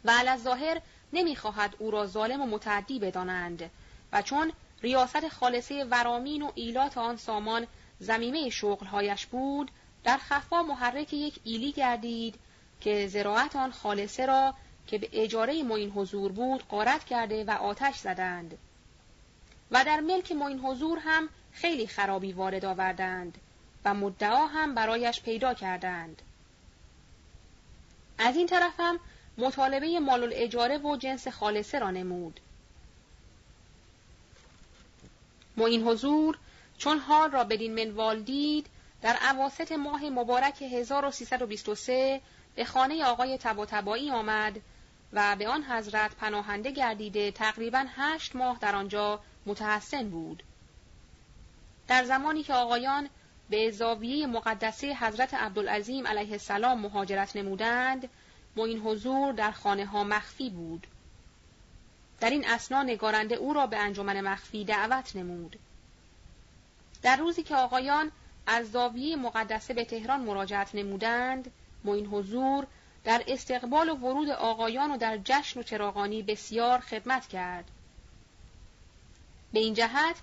و 0.05 0.37
ظاهر 0.37 0.81
نمی‌خواهد 1.13 1.75
او 1.79 1.91
را 1.91 2.07
ظالم 2.07 2.41
و 2.41 2.47
متعدی 2.47 2.99
بدانند 2.99 3.71
و 4.13 4.23
چون 4.23 4.53
ریاست 4.83 5.29
خالصه 5.29 5.85
ورامین 5.85 6.43
و 6.43 6.53
ایلات 6.55 6.99
آن 6.99 7.17
سامان 7.17 7.67
زمیمه 8.01 8.51
شغلهایش 8.51 9.27
بود 9.27 9.71
در 10.05 10.17
خفا 10.17 10.63
محرک 10.63 11.13
یک 11.13 11.41
ایلی 11.45 11.73
گردید 11.73 12.35
که 12.81 13.07
زراعت 13.07 13.57
آن 13.57 13.73
خالصه 13.73 14.27
را 14.27 14.55
که 14.87 14.99
به 14.99 15.09
اجاره 15.13 15.63
معین 15.63 15.91
حضور 15.91 16.33
بود 16.33 16.69
قارت 16.69 17.05
کرده 17.05 17.45
و 17.45 17.51
آتش 17.51 17.99
زدند 17.99 18.59
و 19.71 19.85
در 19.85 20.01
ملک 20.01 20.33
معین 20.33 20.59
حضور 20.59 20.99
هم 20.99 21.29
خیلی 21.53 21.87
خرابی 21.87 22.33
وارد 22.33 22.65
آوردند 22.65 23.39
و 23.89 23.95
مدعا 23.95 24.47
هم 24.47 24.75
برایش 24.75 25.21
پیدا 25.23 25.55
کردند 25.55 26.23
از 28.19 28.37
این 28.37 28.47
طرف 28.47 28.73
هم 28.79 29.01
مطالبه 29.39 30.01
مال 30.01 30.23
الاجاره 30.23 30.79
و 30.79 30.97
جنس 30.97 31.29
خالصه 31.29 31.79
را 31.79 31.91
نمود 31.91 32.41
معین 35.57 35.83
حضور 35.83 36.39
چون 36.79 36.99
حال 36.99 37.31
را 37.31 37.45
بدین 37.45 37.85
منوال 37.85 38.23
دید 38.23 38.67
در 39.03 39.17
عواست 39.21 39.73
ماه 39.73 40.05
مبارک 40.05 40.63
1323 40.63 42.21
به 42.55 42.65
خانه 42.65 43.05
آقای 43.05 43.39
تبا 43.39 43.97
آمد 44.13 44.61
و 45.13 45.37
به 45.37 45.49
آن 45.49 45.65
حضرت 45.65 46.15
پناهنده 46.15 46.71
گردیده 46.71 47.31
تقریبا 47.31 47.85
هشت 47.97 48.37
ماه 48.37 48.59
در 48.61 48.75
آنجا 48.75 49.21
متحسن 49.47 50.11
بود. 50.11 50.43
در 51.89 52.05
زمانی 52.05 52.43
که 52.43 52.55
آقایان 52.55 53.09
به 53.51 53.71
زاویه 53.71 54.27
مقدسه 54.27 54.95
حضرت 54.95 55.35
عبدالعظیم 55.35 56.07
علیه 56.07 56.33
السلام 56.33 56.81
مهاجرت 56.81 57.37
نمودند، 57.37 58.09
معین 58.57 58.79
حضور 58.79 59.33
در 59.33 59.51
خانه 59.51 59.87
ها 59.87 60.05
مخفی 60.05 60.51
بود. 60.51 60.87
در 62.21 62.31
این 62.31 62.49
اسنا 62.49 62.83
نگارنده 62.83 63.35
او 63.35 63.53
را 63.53 63.67
به 63.67 63.77
انجمن 63.77 64.21
مخفی 64.21 64.65
دعوت 64.65 65.17
نمود. 65.17 65.59
در 67.03 67.17
روزی 67.17 67.43
که 67.43 67.57
آقایان 67.57 68.13
از 68.47 68.71
زاویه 68.71 69.17
مقدسه 69.17 69.75
به 69.75 69.85
تهران 69.85 70.21
مراجعت 70.21 70.75
نمودند، 70.75 71.51
معین 71.85 72.07
حضور 72.07 72.67
در 73.05 73.23
استقبال 73.27 73.89
و 73.89 73.95
ورود 73.95 74.29
آقایان 74.29 74.91
و 74.91 74.97
در 74.97 75.19
جشن 75.25 75.61
و 75.61 75.63
چراغانی 75.63 76.23
بسیار 76.23 76.79
خدمت 76.79 77.27
کرد. 77.27 77.71
به 79.53 79.61
این 79.61 79.75
جهت 79.75 80.17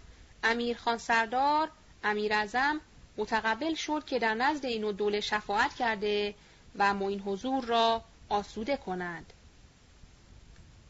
امیر 0.44 0.78
خان 0.78 0.98
سردار، 0.98 1.72
امیر 2.04 2.34
ازم 2.34 2.82
متقبل 3.18 3.74
شد 3.74 4.06
که 4.06 4.20
در 4.20 4.34
نزد 4.34 4.66
این 4.66 4.92
دوله 4.92 5.20
شفاعت 5.22 5.76
کرده 5.76 6.36
و 6.76 6.94
معین 6.94 7.20
حضور 7.20 7.66
را 7.66 8.02
آسوده 8.30 8.78
کنند. 8.78 9.34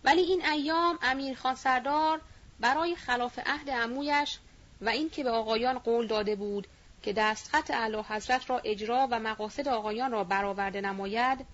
ولی 0.04 0.22
این 0.22 0.46
ایام 0.46 1.00
امیر 1.02 1.36
خان 1.36 1.56
سردار 1.56 2.22
برای 2.60 2.96
خلاف 2.96 3.40
عهد 3.46 3.70
عمویش 3.70 4.38
و 4.82 4.90
اینکه 4.90 5.24
به 5.24 5.30
آقایان 5.30 5.80
قول 5.80 6.08
داده 6.08 6.36
بود 6.36 6.68
که 7.04 7.14
دستخط 7.14 7.72
اعلی 7.72 7.98
حضرت 8.10 8.50
را 8.50 8.60
اجرا 8.60 9.08
و 9.12 9.20
مقاصد 9.20 9.68
آقایان 9.68 10.12
را 10.12 10.24
برآورده 10.24 10.82
نماید 10.82 11.46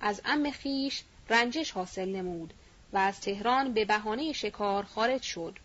از 0.00 0.20
ام 0.24 0.50
خیش 0.50 1.02
رنجش 1.30 1.70
حاصل 1.70 2.08
نمود 2.08 2.54
و 2.92 2.98
از 2.98 3.20
تهران 3.20 3.72
به 3.72 3.84
بهانه 3.84 4.32
شکار 4.32 4.82
خارج 4.82 5.22
شد 5.22 5.58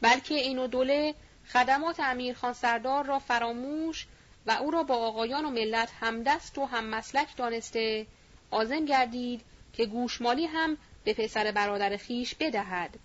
بلکه 0.00 0.34
این 0.34 0.66
دوله 0.66 1.14
خدمات 1.52 2.00
امیرخان 2.00 2.52
سردار 2.52 3.04
را 3.06 3.18
فراموش 3.18 4.06
و 4.46 4.50
او 4.50 4.70
را 4.70 4.82
با 4.82 4.96
آقایان 4.96 5.44
و 5.44 5.50
ملت 5.50 5.92
همدست 6.00 6.58
و 6.58 6.64
هم 6.64 6.84
مسلک 6.84 7.36
دانسته 7.36 8.06
آزم 8.50 8.84
گردید 8.84 9.40
که 9.72 9.86
گوشمالی 9.86 10.46
هم 10.46 10.76
به 11.04 11.14
پسر 11.14 11.52
برادر 11.52 11.96
خیش 11.96 12.34
بدهد 12.34 12.98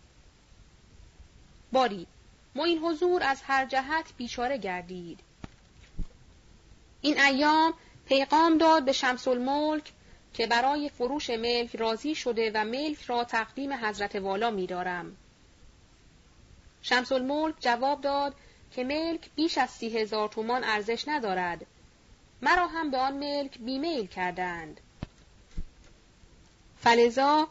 باری 1.71 2.07
معین 2.55 2.77
حضور 2.79 3.23
از 3.23 3.41
هر 3.43 3.65
جهت 3.65 4.13
بیچاره 4.17 4.57
گردید 4.57 5.19
این 7.01 7.19
ایام 7.19 7.73
پیغام 8.05 8.57
داد 8.57 8.85
به 8.85 8.91
شمس 8.91 9.27
الملک 9.27 9.91
که 10.33 10.47
برای 10.47 10.89
فروش 10.89 11.29
ملک 11.29 11.75
راضی 11.75 12.15
شده 12.15 12.51
و 12.53 12.65
ملک 12.65 13.01
را 13.01 13.23
تقدیم 13.23 13.73
حضرت 13.73 14.15
والا 14.15 14.51
می 14.51 14.67
دارم. 14.67 15.17
شمس 16.83 17.11
الملک 17.11 17.55
جواب 17.59 18.01
داد 18.01 18.35
که 18.71 18.83
ملک 18.83 19.29
بیش 19.35 19.57
از 19.57 19.69
سی 19.69 19.97
هزار 19.97 20.29
تومان 20.29 20.63
ارزش 20.63 21.07
ندارد. 21.07 21.65
مرا 22.41 22.67
هم 22.67 22.91
به 22.91 22.97
آن 22.97 23.13
ملک 23.13 23.57
بیمیل 23.57 24.07
کردند. 24.07 24.79
فلزا 26.77 27.47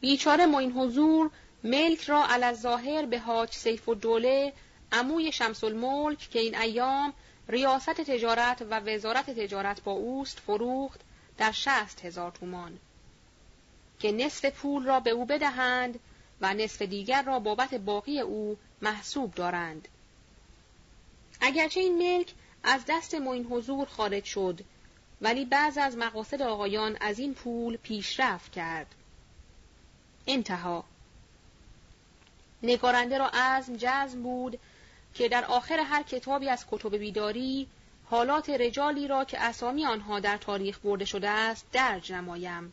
بیچاره 0.00 0.46
معین 0.46 0.72
حضور 0.72 1.30
ملک 1.64 2.00
را 2.00 2.26
علی 2.28 2.54
ظاهر 2.54 3.06
به 3.06 3.18
حاج 3.18 3.52
سیف 3.52 3.88
و 3.88 3.94
دوله 3.94 4.52
عموی 4.92 5.32
شمس 5.32 5.64
الملک 5.64 6.18
که 6.18 6.38
این 6.38 6.54
ایام 6.58 7.12
ریاست 7.48 7.90
تجارت 7.90 8.62
و 8.70 8.80
وزارت 8.80 9.30
تجارت 9.30 9.82
با 9.82 9.92
اوست 9.92 10.38
فروخت 10.40 11.00
در 11.38 11.52
شست 11.52 12.04
هزار 12.04 12.30
تومان. 12.30 12.78
که 13.98 14.12
نصف 14.12 14.44
پول 14.44 14.84
را 14.84 15.00
به 15.00 15.10
او 15.10 15.24
بدهند 15.24 16.00
و 16.40 16.54
نصف 16.54 16.82
دیگر 16.82 17.22
را 17.22 17.38
بابت 17.38 17.74
باقی 17.74 18.20
او 18.20 18.56
محسوب 18.82 19.34
دارند. 19.34 19.88
اگرچه 21.40 21.80
این 21.80 21.98
ملک 21.98 22.32
از 22.62 22.84
دست 22.88 23.14
موین 23.14 23.44
حضور 23.44 23.86
خارج 23.86 24.24
شد 24.24 24.60
ولی 25.20 25.44
بعض 25.44 25.78
از 25.78 25.96
مقاصد 25.96 26.42
آقایان 26.42 26.96
از 27.00 27.18
این 27.18 27.34
پول 27.34 27.76
پیشرفت 27.76 28.52
کرد. 28.52 28.94
انتها 30.26 30.84
نگارنده 32.62 33.18
را 33.18 33.28
عزم 33.28 33.76
جزم 33.76 34.22
بود 34.22 34.58
که 35.14 35.28
در 35.28 35.44
آخر 35.44 35.80
هر 35.80 36.02
کتابی 36.02 36.48
از 36.48 36.66
کتب 36.70 36.96
بیداری 36.96 37.66
حالات 38.04 38.50
رجالی 38.50 39.08
را 39.08 39.24
که 39.24 39.40
اسامی 39.40 39.86
آنها 39.86 40.20
در 40.20 40.36
تاریخ 40.36 40.78
برده 40.78 41.04
شده 41.04 41.28
است 41.28 41.66
درج 41.72 42.12
نمایم 42.12 42.72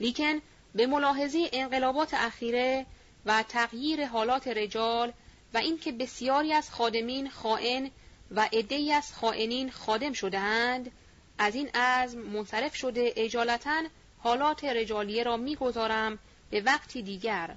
لیکن 0.00 0.40
به 0.74 0.86
ملاحظه 0.86 1.50
انقلابات 1.52 2.14
اخیره 2.14 2.86
و 3.26 3.42
تغییر 3.42 4.06
حالات 4.06 4.48
رجال 4.48 5.12
و 5.54 5.58
اینکه 5.58 5.92
بسیاری 5.92 6.52
از 6.52 6.70
خادمین 6.70 7.30
خائن 7.30 7.90
و 8.30 8.48
عدهای 8.52 8.92
از 8.92 9.12
خائنین 9.12 9.70
خادم 9.70 10.12
شدهاند 10.12 10.90
از 11.38 11.54
این 11.54 11.68
عزم 11.68 12.18
منصرف 12.18 12.76
شده 12.76 13.12
اجالتا 13.16 13.82
حالات 14.18 14.64
رجالیه 14.64 15.22
را 15.22 15.36
می‌گذارم 15.36 16.18
به 16.50 16.60
وقتی 16.60 17.02
دیگر. 17.02 17.54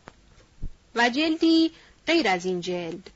و 0.95 1.09
جلدی 1.09 1.71
غیر 2.07 2.27
از 2.27 2.45
این 2.45 2.61
جلد. 2.61 3.09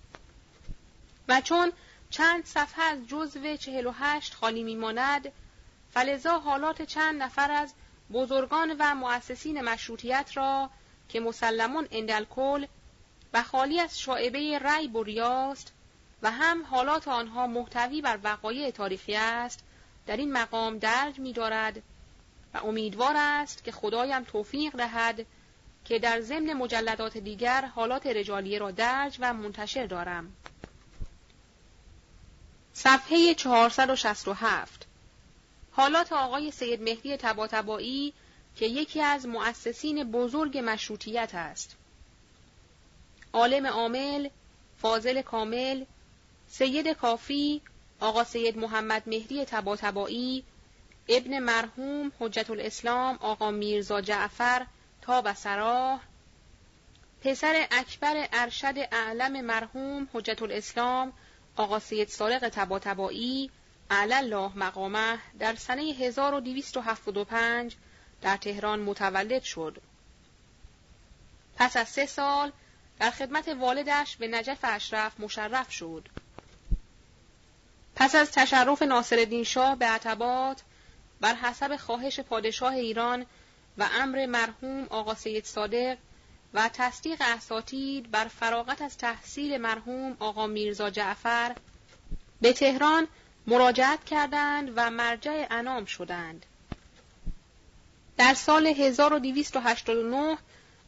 و 1.28 1.42
چون 1.42 1.72
چند 2.10 2.46
صفحه 2.46 2.84
از 2.84 3.08
جزو 3.08 3.56
چهل 3.56 3.86
و 3.86 3.92
هشت 3.92 4.34
خالی 4.34 4.64
میماند 4.64 5.32
فلزا 5.94 6.40
حالات 6.40 6.82
چند 6.82 7.22
نفر 7.22 7.52
از 7.52 7.74
بزرگان 8.14 8.76
و 8.80 8.96
مؤسسین 8.96 9.62
مشروطیت 9.62 10.32
را 10.34 10.70
که 11.10 11.20
مسلمون 11.20 11.88
اندلکل 11.92 12.66
و 13.34 13.44
خالی 13.44 13.80
از 13.80 14.00
شاعبه 14.00 14.60
رأی 14.60 14.88
بریاست 14.88 15.74
و 16.22 16.32
هم 16.32 16.66
حالات 16.66 17.08
آنها 17.08 17.48
محتوی 17.48 18.02
بر 18.02 18.20
وقایع 18.24 18.72
تاریخی 18.72 19.16
است 19.16 19.64
در 20.06 20.18
این 20.18 20.32
مقام 20.32 20.78
درج 20.78 21.20
می 21.20 21.34
دارد 21.34 21.82
و 22.54 22.58
امیدوار 22.58 23.14
است 23.18 23.64
که 23.64 23.72
خدایم 23.72 24.24
توفیق 24.24 24.76
دهد 24.76 25.26
که 25.86 26.00
در 26.00 26.22
ضمن 26.22 26.54
مجلدات 26.54 27.18
دیگر 27.18 27.66
حالات 27.66 28.08
رجالیه 28.08 28.60
را 28.60 28.72
درج 28.72 29.18
و 29.20 29.34
منتشر 29.34 29.86
دارم. 29.86 30.34
صفحه 32.74 33.34
467 33.34 34.88
حالات 35.72 36.14
آقای 36.14 36.52
سید 36.52 36.82
مهدی 36.82 37.18
تباتبایی 37.18 38.14
که 38.58 38.66
یکی 38.66 39.02
از 39.02 39.26
مؤسسین 39.26 40.12
بزرگ 40.12 40.58
مشروطیت 40.58 41.36
است. 41.36 41.76
عالم 43.34 43.68
عامل، 43.68 44.30
فاضل 44.78 45.22
کامل، 45.22 45.86
سید 46.48 46.88
کافی، 46.88 47.62
آقا 48.00 48.24
سید 48.24 48.58
محمد 48.58 49.04
مهدی 49.08 49.46
تباتبایی، 49.46 50.44
ابن 51.08 51.40
مرحوم 51.40 52.12
حجت 52.20 52.50
الاسلام 52.50 53.18
آقا 53.22 53.52
میرزا 53.52 54.02
جعفر 54.02 54.66
تا 55.02 55.22
و 55.26 55.34
سراح، 55.34 56.00
پسر 57.24 57.68
اکبر 57.72 58.28
ارشد 58.34 58.76
اعلم 58.92 59.42
مرحوم 59.42 60.08
حجت 60.14 60.42
الاسلام 60.42 61.14
آقا 61.56 61.80
سید 61.80 62.10
صادق 62.10 62.50
تباتبایی 62.50 63.52
الله 63.90 64.58
مقامه 64.58 65.20
در 65.40 65.56
سنه 65.56 65.82
1275 65.82 67.76
در 68.22 68.38
تهران 68.38 68.80
متولد 68.80 69.44
شد. 69.44 69.82
پس 71.56 71.78
از 71.78 71.90
سه 71.90 72.06
سال 72.06 72.52
در 73.00 73.12
خدمت 73.12 73.48
والدش 73.48 74.18
به 74.18 74.28
نجف 74.28 74.60
اشرف 74.64 75.20
مشرف 75.20 75.72
شد. 75.72 76.10
پس 77.96 78.16
از 78.16 78.32
تشرف 78.32 78.82
ناصرالدین 78.82 79.44
شاه 79.44 79.76
به 79.76 79.86
عتبات 79.86 80.62
بر 81.22 81.36
حسب 81.36 81.76
خواهش 81.76 82.20
پادشاه 82.20 82.74
ایران 82.74 83.26
و 83.78 83.90
امر 84.02 84.26
مرحوم 84.26 84.88
آقا 84.90 85.16
سید 85.16 85.46
صادق 85.46 85.98
و 86.54 86.70
تصدیق 86.74 87.18
اساتید 87.22 88.12
بر 88.12 88.28
فراغت 88.28 88.82
از 88.82 88.98
تحصیل 88.98 89.58
مرحوم 89.58 90.18
آقا 90.20 90.48
میرزا 90.48 90.90
جعفر 90.90 91.56
به 92.42 92.54
تهران 92.54 93.08
مراجعت 93.48 94.06
کردند 94.06 94.74
و 94.76 94.90
مرجع 94.90 95.48
انام 95.50 95.86
شدند. 95.86 96.46
در 98.18 98.34
سال 98.34 98.68
1289 98.68 100.38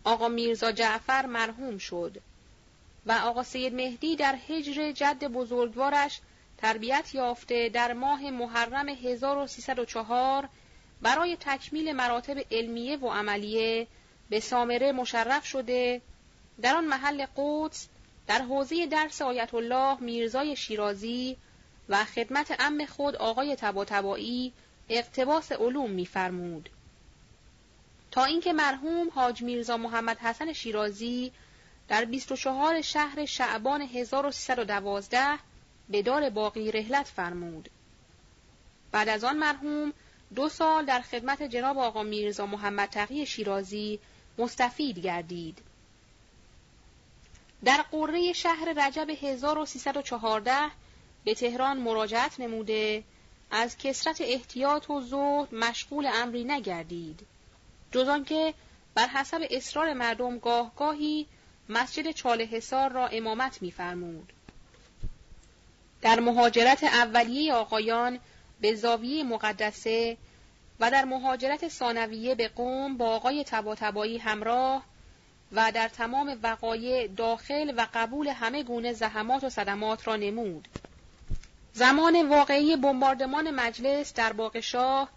آقا 0.03 0.27
میرزا 0.27 0.71
جعفر 0.71 1.25
مرحوم 1.25 1.77
شد 1.77 2.21
و 3.05 3.11
آقا 3.11 3.43
سید 3.43 3.73
مهدی 3.73 4.15
در 4.15 4.35
حجر 4.35 4.91
جد 4.91 5.23
بزرگوارش 5.23 6.19
تربیت 6.57 7.15
یافته 7.15 7.69
در 7.69 7.93
ماه 7.93 8.31
محرم 8.31 8.89
1304 8.89 10.49
برای 11.01 11.37
تکمیل 11.39 11.91
مراتب 11.91 12.37
علمیه 12.51 12.97
و 12.97 13.09
عملیه 13.09 13.87
به 14.29 14.39
سامره 14.39 14.91
مشرف 14.91 15.45
شده 15.45 16.01
در 16.61 16.75
آن 16.75 16.85
محل 16.85 17.25
قدس 17.37 17.87
در 18.27 18.41
حوزه 18.41 18.85
درس 18.85 19.21
آیت 19.21 19.53
الله 19.53 19.97
میرزای 19.99 20.55
شیرازی 20.55 21.37
و 21.89 22.05
خدمت 22.05 22.55
ام 22.59 22.85
خود 22.85 23.15
آقای 23.15 23.55
تباتبایی 23.55 24.53
اقتباس 24.89 25.51
علوم 25.51 25.89
میفرمود. 25.91 26.69
تا 28.11 28.23
اینکه 28.23 28.53
مرحوم 28.53 29.09
حاج 29.09 29.41
میرزا 29.41 29.77
محمد 29.77 30.17
حسن 30.17 30.53
شیرازی 30.53 31.31
در 31.87 32.05
24 32.05 32.81
شهر 32.81 33.25
شعبان 33.25 33.81
1312 33.81 35.39
به 35.89 36.01
دار 36.01 36.29
باقی 36.29 36.71
رهلت 36.71 37.05
فرمود. 37.05 37.69
بعد 38.91 39.09
از 39.09 39.23
آن 39.23 39.37
مرحوم 39.37 39.93
دو 40.35 40.49
سال 40.49 40.85
در 40.85 41.01
خدمت 41.01 41.43
جناب 41.43 41.77
آقا 41.77 42.03
میرزا 42.03 42.45
محمد 42.45 42.89
تقی 42.89 43.25
شیرازی 43.25 43.99
مستفید 44.37 44.99
گردید. 44.99 45.57
در 47.63 47.85
قره 47.91 48.33
شهر 48.33 48.73
رجب 48.77 49.09
1314 49.21 50.55
به 51.25 51.33
تهران 51.33 51.77
مراجعت 51.77 52.39
نموده 52.39 53.03
از 53.51 53.77
کسرت 53.77 54.21
احتیاط 54.21 54.89
و 54.89 55.01
زهد 55.01 55.55
مشغول 55.55 56.09
امری 56.13 56.43
نگردید 56.43 57.27
جز 57.91 58.07
آنکه 58.07 58.53
بر 58.95 59.07
حسب 59.07 59.47
اصرار 59.51 59.93
مردم 59.93 60.37
گاه 60.37 60.71
گاهی 60.75 61.27
مسجد 61.69 62.11
چاله 62.11 62.43
حسار 62.43 62.91
را 62.91 63.07
امامت 63.07 63.61
می‌فرمود. 63.61 64.33
در 66.01 66.19
مهاجرت 66.19 66.83
اولیه 66.83 67.53
آقایان 67.53 68.19
به 68.61 68.75
زاویه 68.75 69.23
مقدسه 69.23 70.17
و 70.79 70.91
در 70.91 71.05
مهاجرت 71.05 71.67
ثانویه 71.67 72.35
به 72.35 72.47
قوم 72.47 72.97
با 72.97 73.15
آقای 73.15 73.43
تباتبایی 73.43 74.17
همراه 74.17 74.83
و 75.51 75.71
در 75.71 75.87
تمام 75.87 76.39
وقایع 76.43 77.07
داخل 77.07 77.73
و 77.77 77.87
قبول 77.93 78.27
همه 78.27 78.63
گونه 78.63 78.93
زحمات 78.93 79.43
و 79.43 79.49
صدمات 79.49 80.07
را 80.07 80.15
نمود. 80.15 80.67
زمان 81.73 82.29
واقعی 82.29 82.75
بمباردمان 82.75 83.51
مجلس 83.51 84.13
در 84.13 84.33
باغ 84.33 84.59
شاه 84.59 85.09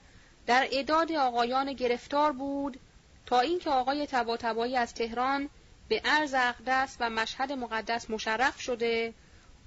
در 0.47 0.69
اعداد 0.73 1.13
آقایان 1.13 1.73
گرفتار 1.73 2.33
بود 2.33 2.81
تا 3.27 3.41
اینکه 3.41 3.71
آقای 3.71 4.07
تباتبایی 4.07 4.77
از 4.77 4.95
تهران 4.95 5.49
به 5.89 6.01
عرض 6.05 6.35
اقدس 6.35 6.97
و 7.01 7.11
مشهد 7.11 7.53
مقدس 7.53 8.11
مشرف 8.11 8.61
شده 8.61 9.15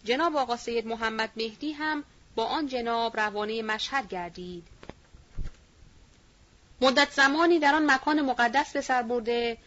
جناب 0.04 0.36
آقا 0.36 0.58
سید 0.58 0.88
محمد 0.88 1.30
مهدی 1.36 1.72
هم 1.72 2.04
با 2.36 2.46
آن 2.46 2.68
جناب 2.68 3.20
روانه 3.20 3.62
مشهد 3.62 4.08
گردید. 4.08 4.68
مدت 6.82 7.12
زمانی 7.12 7.60
در 7.60 7.76
آن 7.76 7.92
مکان 7.92 8.22
مقدس 8.22 8.74
به 8.74 8.82
سر 8.82 9.02
برده 9.02 9.58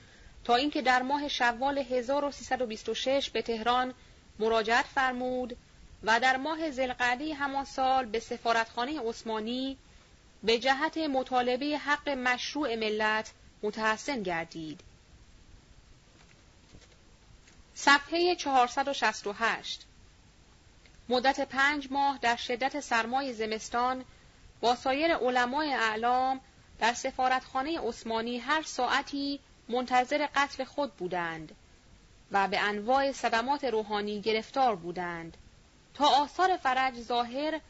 تا 0.44 0.54
اینکه 0.54 0.82
در 0.82 1.02
ماه 1.02 1.28
شوال 1.28 1.78
1326 1.78 3.30
به 3.30 3.42
تهران 3.42 3.94
مراجعت 4.38 4.84
فرمود 4.84 5.56
و 6.02 6.20
در 6.20 6.36
ماه 6.36 6.70
زلقعده 6.70 7.34
همان 7.34 7.64
سال 7.64 8.04
به 8.04 8.20
سفارتخانه 8.20 9.00
عثمانی 9.00 9.76
به 10.42 10.58
جهت 10.58 10.98
مطالبه 10.98 11.78
حق 11.78 12.08
مشروع 12.08 12.74
ملت 12.74 13.32
متحسن 13.62 14.22
گردید. 14.22 14.80
صفحه 17.74 18.36
468 18.36 19.86
مدت 21.08 21.40
پنج 21.40 21.88
ماه 21.90 22.18
در 22.22 22.36
شدت 22.36 22.80
سرمای 22.80 23.32
زمستان 23.32 24.04
با 24.60 24.74
سایر 24.74 25.14
علمای 25.14 25.72
اعلام 25.72 26.40
در 26.78 26.94
سفارتخانه 26.94 27.80
عثمانی 27.80 28.38
هر 28.38 28.62
ساعتی 28.62 29.40
منتظر 29.68 30.28
قتل 30.34 30.64
خود 30.64 30.96
بودند 30.96 31.54
و 32.32 32.48
به 32.48 32.60
انواع 32.60 33.12
صدمات 33.12 33.64
روحانی 33.64 34.20
گرفتار 34.20 34.76
بودند 34.76 35.36
تا 35.94 36.06
آثار 36.06 36.56
فرج 36.56 37.00
ظاهر 37.00 37.60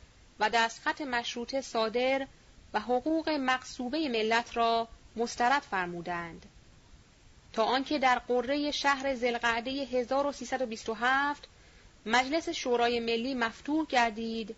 و 0.40 0.50
دستخط 0.50 1.00
مشروطه 1.00 1.61
صادر 1.61 2.26
و 2.72 2.81
حقوق 2.81 3.28
مقصوبه 3.28 4.09
ملت 4.09 4.57
را 4.57 4.88
مسترد 5.16 5.62
فرمودند 5.62 6.46
تا 7.52 7.64
آنکه 7.64 7.98
در 7.98 8.18
قره 8.18 8.70
شهر 8.70 9.14
زلقعده 9.14 9.70
1327 9.70 11.48
مجلس 12.07 12.48
شورای 12.48 13.00
ملی 13.00 13.35
مفتوح 13.35 13.87
گردید 13.87 14.57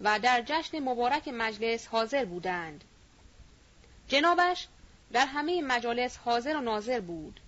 و 0.00 0.18
در 0.18 0.42
جشن 0.46 0.78
مبارک 0.78 1.28
مجلس 1.28 1.86
حاضر 1.86 2.24
بودند. 2.24 2.84
جنابش 4.08 4.68
در 5.12 5.26
همه 5.26 5.62
مجالس 5.62 6.16
حاضر 6.16 6.56
و 6.56 6.60
ناظر 6.60 7.00
بود 7.00 7.40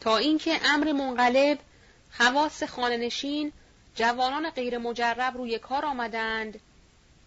تا 0.00 0.16
اینکه 0.16 0.60
امر 0.64 0.92
منقلب 0.92 1.58
خواص 2.10 2.62
خانهنشین 2.62 3.52
جوانان 3.94 4.50
غیر 4.50 4.78
مجرب 4.78 5.36
روی 5.36 5.58
کار 5.58 5.84
آمدند 5.84 6.60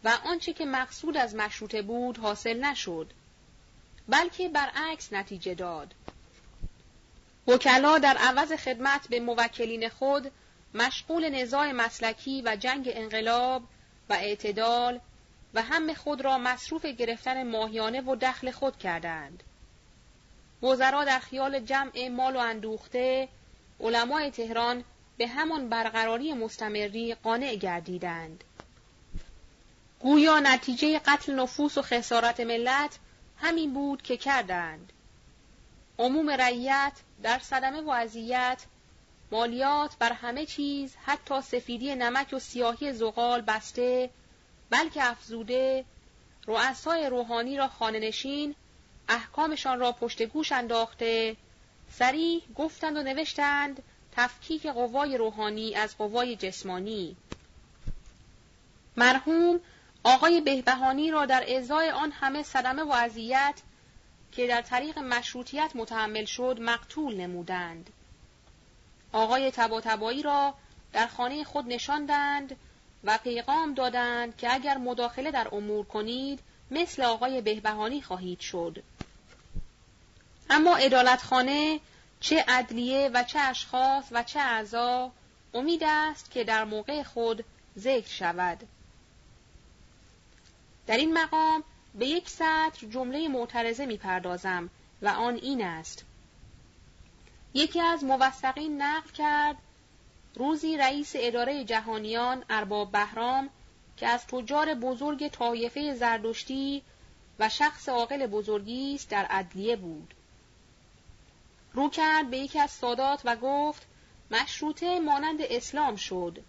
و 0.03 0.17
آنچه 0.25 0.53
که 0.53 0.65
مقصود 0.65 1.17
از 1.17 1.35
مشروطه 1.35 1.81
بود 1.81 2.17
حاصل 2.17 2.59
نشد 2.59 3.13
بلکه 4.07 4.49
برعکس 4.49 5.13
نتیجه 5.13 5.55
داد 5.55 5.93
وکلا 7.47 7.97
در 7.97 8.17
عوض 8.17 8.51
خدمت 8.51 9.07
به 9.07 9.19
موکلین 9.19 9.89
خود 9.89 10.31
مشغول 10.73 11.29
نزاع 11.29 11.71
مسلکی 11.71 12.41
و 12.45 12.55
جنگ 12.55 12.89
انقلاب 12.93 13.63
و 14.09 14.13
اعتدال 14.13 14.99
و 15.53 15.61
هم 15.61 15.93
خود 15.93 16.21
را 16.21 16.37
مصروف 16.37 16.85
گرفتن 16.85 17.51
ماهیانه 17.51 18.01
و 18.01 18.15
دخل 18.15 18.51
خود 18.51 18.77
کردند. 18.77 19.43
وزرا 20.63 21.03
در 21.03 21.19
خیال 21.19 21.59
جمع 21.59 22.07
مال 22.07 22.35
و 22.35 22.39
اندوخته 22.39 23.29
علمای 23.79 24.31
تهران 24.31 24.83
به 25.17 25.27
همان 25.27 25.69
برقراری 25.69 26.33
مستمری 26.33 27.15
قانع 27.15 27.55
گردیدند. 27.55 28.43
گویا 29.99 30.39
نتیجه 30.39 30.99
قتل 30.99 31.33
نفوس 31.33 31.77
و 31.77 31.81
خسارت 31.81 32.39
ملت 32.39 32.99
همین 33.37 33.73
بود 33.73 34.01
که 34.01 34.17
کردند. 34.17 34.93
عموم 35.99 36.29
رعیت 36.29 36.93
در 37.23 37.39
صدمه 37.39 37.81
و 37.81 37.89
اذیت 37.89 38.65
مالیات 39.31 39.95
بر 39.99 40.13
همه 40.13 40.45
چیز 40.45 40.95
حتی 41.05 41.41
سفیدی 41.41 41.95
نمک 41.95 42.33
و 42.33 42.39
سیاهی 42.39 42.93
زغال 42.93 43.41
بسته 43.41 44.09
بلکه 44.69 45.03
افزوده 45.03 45.85
رؤسای 46.47 47.09
روحانی 47.09 47.57
را 47.57 47.67
خانهنشین 47.67 48.55
احکامشان 49.09 49.79
را 49.79 49.91
پشت 49.91 50.21
گوش 50.21 50.51
انداخته 50.51 51.35
سریح 51.91 52.41
گفتند 52.55 52.97
و 52.97 53.03
نوشتند 53.03 53.83
تفکیک 54.11 54.65
قوای 54.65 55.17
روحانی 55.17 55.75
از 55.75 55.97
قوای 55.97 56.35
جسمانی 56.35 57.15
مرحوم 58.97 59.59
آقای 60.03 60.41
بهبهانی 60.41 61.11
را 61.11 61.25
در 61.25 61.55
ازای 61.57 61.89
آن 61.89 62.11
همه 62.11 62.43
صدمه 62.43 62.83
و 62.83 62.91
اذیت 62.91 63.55
که 64.31 64.47
در 64.47 64.61
طریق 64.61 64.99
مشروطیت 64.99 65.71
متحمل 65.75 66.25
شد 66.25 66.57
مقتول 66.61 67.15
نمودند. 67.15 67.89
آقای 69.11 69.51
تباتبایی 69.51 70.23
را 70.23 70.53
در 70.93 71.07
خانه 71.07 71.43
خود 71.43 71.67
نشاندند 71.67 72.55
و 73.03 73.17
پیغام 73.23 73.73
دادند 73.73 74.37
که 74.37 74.53
اگر 74.53 74.77
مداخله 74.77 75.31
در 75.31 75.47
امور 75.51 75.85
کنید 75.85 76.39
مثل 76.71 77.03
آقای 77.03 77.41
بهبهانی 77.41 78.01
خواهید 78.01 78.39
شد. 78.39 78.83
اما 80.49 80.75
ادالتخانه 80.75 81.79
چه 82.19 82.45
عدلیه 82.47 83.09
و 83.13 83.23
چه 83.23 83.39
اشخاص 83.39 84.05
و 84.11 84.23
چه 84.23 84.39
اعضا 84.39 85.11
امید 85.53 85.83
است 85.83 86.31
که 86.31 86.43
در 86.43 86.63
موقع 86.63 87.03
خود 87.03 87.43
ذکر 87.77 88.09
شود. 88.09 88.67
در 90.87 90.97
این 90.97 91.13
مقام 91.13 91.63
به 91.95 92.07
یک 92.07 92.29
سطر 92.29 92.87
جمله 92.89 93.27
معترضه 93.27 93.85
می‌پردازم 93.85 94.69
و 95.01 95.07
آن 95.07 95.35
این 95.35 95.63
است. 95.63 96.05
یکی 97.53 97.81
از 97.81 98.03
موثقین 98.03 98.81
نقل 98.81 99.09
کرد 99.09 99.57
روزی 100.35 100.77
رئیس 100.77 101.11
اداره 101.15 101.63
جهانیان 101.63 102.43
ارباب 102.49 102.91
بهرام 102.91 103.49
که 103.97 104.07
از 104.07 104.27
تجار 104.27 104.73
بزرگ 104.73 105.27
طایفه 105.27 105.93
زردشتی 105.93 106.81
و 107.39 107.49
شخص 107.49 107.89
عاقل 107.89 108.27
بزرگی 108.27 108.95
است 108.95 109.09
در 109.09 109.25
عدلیه 109.25 109.75
بود. 109.75 110.13
رو 111.73 111.89
کرد 111.89 112.29
به 112.29 112.37
یکی 112.37 112.59
از 112.59 112.71
سادات 112.71 113.21
و 113.25 113.35
گفت 113.35 113.87
مشروطه 114.31 114.99
مانند 114.99 115.39
اسلام 115.41 115.95
شد. 115.95 116.43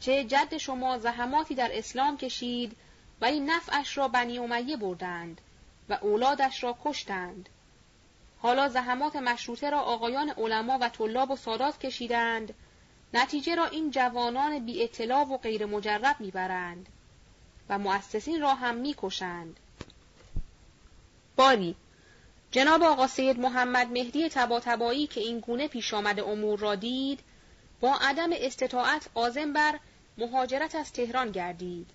چه 0.00 0.24
جد 0.24 0.56
شما 0.56 0.98
زحماتی 0.98 1.54
در 1.54 1.70
اسلام 1.72 2.16
کشید 2.16 2.76
و 3.20 3.24
این 3.24 3.50
نفعش 3.50 3.98
را 3.98 4.08
بنی 4.08 4.38
امیه 4.38 4.76
بردند 4.76 5.40
و 5.88 5.98
اولادش 6.02 6.62
را 6.62 6.78
کشتند. 6.84 7.48
حالا 8.38 8.68
زحمات 8.68 9.16
مشروطه 9.16 9.70
را 9.70 9.80
آقایان 9.80 10.30
علما 10.30 10.78
و 10.80 10.88
طلاب 10.88 11.30
و 11.30 11.36
سادات 11.36 11.78
کشیدند. 11.78 12.54
نتیجه 13.14 13.54
را 13.54 13.66
این 13.66 13.90
جوانان 13.90 14.66
بی 14.66 14.84
اطلاع 14.84 15.24
و 15.24 15.36
غیر 15.36 15.66
مجرب 15.66 16.16
می‌برند 16.18 16.86
و 17.68 17.78
مؤسسین 17.78 18.40
را 18.40 18.54
هم 18.54 18.74
می‌کشند. 18.74 19.56
باری 21.36 21.76
جناب 22.50 22.82
آقا 22.82 23.06
سید 23.06 23.40
محمد 23.40 23.90
مهدی 23.90 24.28
تباتبایی 24.28 25.06
که 25.06 25.20
این 25.20 25.40
گونه 25.40 25.68
پیش 25.68 25.94
آمد 25.94 26.20
امور 26.20 26.58
را 26.58 26.74
دید 26.74 27.20
با 27.80 27.94
عدم 28.00 28.30
استطاعت 28.32 29.08
آزم 29.14 29.52
بر 29.52 29.78
مهاجرت 30.18 30.74
از 30.74 30.92
تهران 30.92 31.30
گردید. 31.30 31.90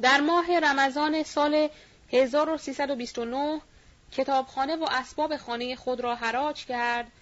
در 0.00 0.20
ماه 0.20 0.58
رمضان 0.58 1.22
سال 1.22 1.68
1329 2.12 3.60
کتابخانه 4.12 4.76
و 4.76 4.86
اسباب 4.90 5.36
خانه 5.36 5.76
خود 5.76 6.00
را 6.00 6.14
حراج 6.14 6.66
کرد 6.66 7.12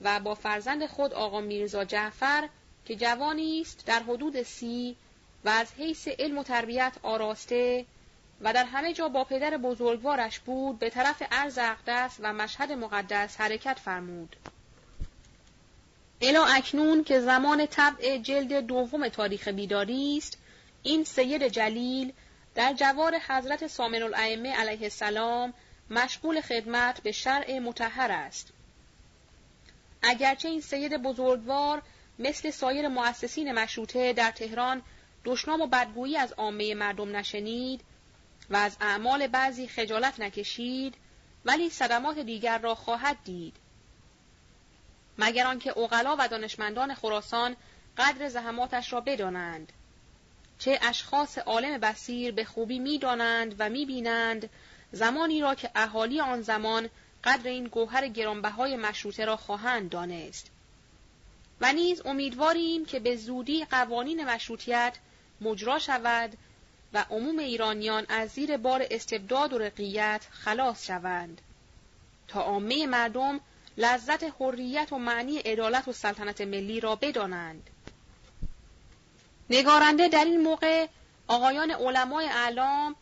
و 0.00 0.20
با 0.20 0.34
فرزند 0.34 0.86
خود 0.86 1.14
آقا 1.14 1.40
میرزا 1.40 1.84
جعفر 1.84 2.48
که 2.84 2.96
جوانی 2.96 3.60
است 3.60 3.86
در 3.86 4.02
حدود 4.02 4.42
سی 4.42 4.96
و 5.44 5.48
از 5.48 5.72
حیث 5.78 6.08
علم 6.08 6.38
و 6.38 6.42
تربیت 6.42 6.92
آراسته 7.02 7.86
و 8.40 8.52
در 8.52 8.64
همه 8.64 8.92
جا 8.92 9.08
با 9.08 9.24
پدر 9.24 9.56
بزرگوارش 9.56 10.38
بود 10.38 10.78
به 10.78 10.90
طرف 10.90 11.22
عرض 11.32 11.58
اقدس 11.58 12.16
و 12.20 12.32
مشهد 12.32 12.72
مقدس 12.72 13.40
حرکت 13.40 13.78
فرمود. 13.78 14.36
الا 16.20 16.44
اکنون 16.44 17.04
که 17.04 17.20
زمان 17.20 17.66
طبع 17.66 18.18
جلد 18.18 18.52
دوم 18.66 19.08
تاریخ 19.08 19.48
بیداری 19.48 20.16
است 20.18 20.38
این 20.82 21.04
سید 21.04 21.48
جلیل 21.48 22.12
در 22.54 22.72
جوار 22.72 23.18
حضرت 23.28 23.66
سامن 23.66 24.02
الائمه 24.02 24.52
علیه 24.52 24.82
السلام 24.82 25.54
مشغول 25.90 26.40
خدمت 26.40 27.00
به 27.02 27.12
شرع 27.12 27.58
متحر 27.58 28.12
است. 28.12 28.52
اگرچه 30.02 30.48
این 30.48 30.60
سید 30.60 30.96
بزرگوار 30.96 31.82
مثل 32.18 32.50
سایر 32.50 32.88
مؤسسین 32.88 33.52
مشروطه 33.52 34.12
در 34.12 34.30
تهران 34.30 34.82
دشنام 35.24 35.60
و 35.60 35.66
بدگویی 35.66 36.16
از 36.16 36.32
عامه 36.32 36.74
مردم 36.74 37.16
نشنید 37.16 37.80
و 38.50 38.56
از 38.56 38.76
اعمال 38.80 39.26
بعضی 39.26 39.68
خجالت 39.68 40.20
نکشید 40.20 40.94
ولی 41.44 41.70
صدمات 41.70 42.18
دیگر 42.18 42.58
را 42.58 42.74
خواهد 42.74 43.16
دید 43.24 43.56
مگر 45.18 45.46
آنکه 45.46 45.70
اوغلا 45.70 46.16
و 46.18 46.28
دانشمندان 46.28 46.94
خراسان 46.94 47.56
قدر 47.98 48.28
زحماتش 48.28 48.92
را 48.92 49.00
بدانند 49.00 49.72
چه 50.60 50.78
اشخاص 50.82 51.38
عالم 51.38 51.78
بسیر 51.78 52.32
به 52.32 52.44
خوبی 52.44 52.78
می‌دانند 52.78 53.54
و 53.58 53.68
می‌بینند 53.68 54.50
زمانی 54.92 55.40
را 55.40 55.54
که 55.54 55.70
اهالی 55.74 56.20
آن 56.20 56.42
زمان 56.42 56.88
قدر 57.24 57.50
این 57.50 57.64
گوهر 57.64 58.08
گرانبهای 58.08 58.76
مشروطه 58.76 59.24
را 59.24 59.36
خواهند 59.36 59.90
دانست. 59.90 60.50
و 61.60 61.72
نیز 61.72 62.02
امیدواریم 62.04 62.84
که 62.84 63.00
به 63.00 63.16
زودی 63.16 63.64
قوانین 63.64 64.24
مشروطیت 64.24 64.98
مجرا 65.40 65.78
شود 65.78 66.36
و 66.92 67.04
عموم 67.10 67.38
ایرانیان 67.38 68.06
از 68.08 68.30
زیر 68.30 68.56
بار 68.56 68.86
استبداد 68.90 69.52
و 69.52 69.58
رقیت 69.58 70.26
خلاص 70.30 70.86
شوند. 70.86 71.40
تا 72.28 72.40
عامه 72.42 72.86
مردم 72.86 73.40
لذت 73.76 74.24
حریت 74.40 74.92
و 74.92 74.98
معنی 74.98 75.38
عدالت 75.38 75.88
و 75.88 75.92
سلطنت 75.92 76.40
ملی 76.40 76.80
را 76.80 76.96
بدانند. 76.96 77.69
نگارنده 79.50 80.08
در 80.08 80.24
این 80.24 80.40
موقع 80.40 80.86
آقایان 81.28 81.70
علمای 81.70 82.26
اعلام 82.26 82.96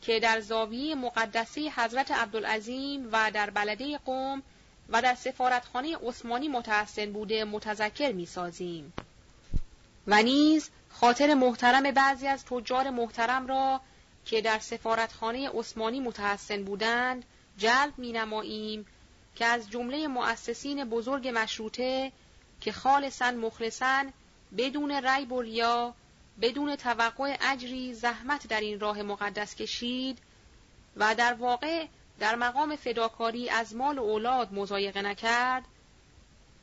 که 0.00 0.20
در 0.20 0.40
زاویه 0.40 0.94
مقدسی 0.94 1.68
حضرت 1.68 2.10
عبدالعظیم 2.10 3.08
و 3.12 3.30
در 3.34 3.50
بلده 3.50 3.98
قوم 3.98 4.42
و 4.88 5.02
در 5.02 5.14
سفارتخانه 5.14 5.96
عثمانی 5.96 6.48
متحسن 6.48 7.12
بوده 7.12 7.44
متذکر 7.44 8.12
می‌سازیم. 8.12 8.92
و 10.06 10.22
نیز 10.22 10.70
خاطر 10.90 11.34
محترم 11.34 11.90
بعضی 11.90 12.26
از 12.26 12.44
تجار 12.44 12.90
محترم 12.90 13.46
را 13.46 13.80
که 14.24 14.40
در 14.40 14.58
سفارتخانه 14.58 15.48
عثمانی 15.48 16.00
متحسن 16.00 16.64
بودند 16.64 17.24
جلب 17.58 17.92
می 17.96 18.12
نماییم 18.12 18.86
که 19.36 19.44
از 19.44 19.70
جمله 19.70 20.06
مؤسسین 20.06 20.84
بزرگ 20.84 21.28
مشروطه 21.34 22.12
که 22.60 22.72
خالصا 22.72 23.30
مخلصا 23.30 24.04
بدون 24.56 24.90
ریب 24.90 25.32
و 25.32 25.42
ریا 25.42 25.94
بدون 26.40 26.76
توقع 26.76 27.36
اجری 27.40 27.94
زحمت 27.94 28.46
در 28.46 28.60
این 28.60 28.80
راه 28.80 29.02
مقدس 29.02 29.54
کشید 29.54 30.18
و 30.96 31.14
در 31.14 31.34
واقع 31.34 31.86
در 32.18 32.34
مقام 32.34 32.76
فداکاری 32.76 33.50
از 33.50 33.74
مال 33.74 33.98
و 33.98 34.02
اولاد 34.02 34.52
مزایقه 34.52 35.02
نکرد 35.02 35.64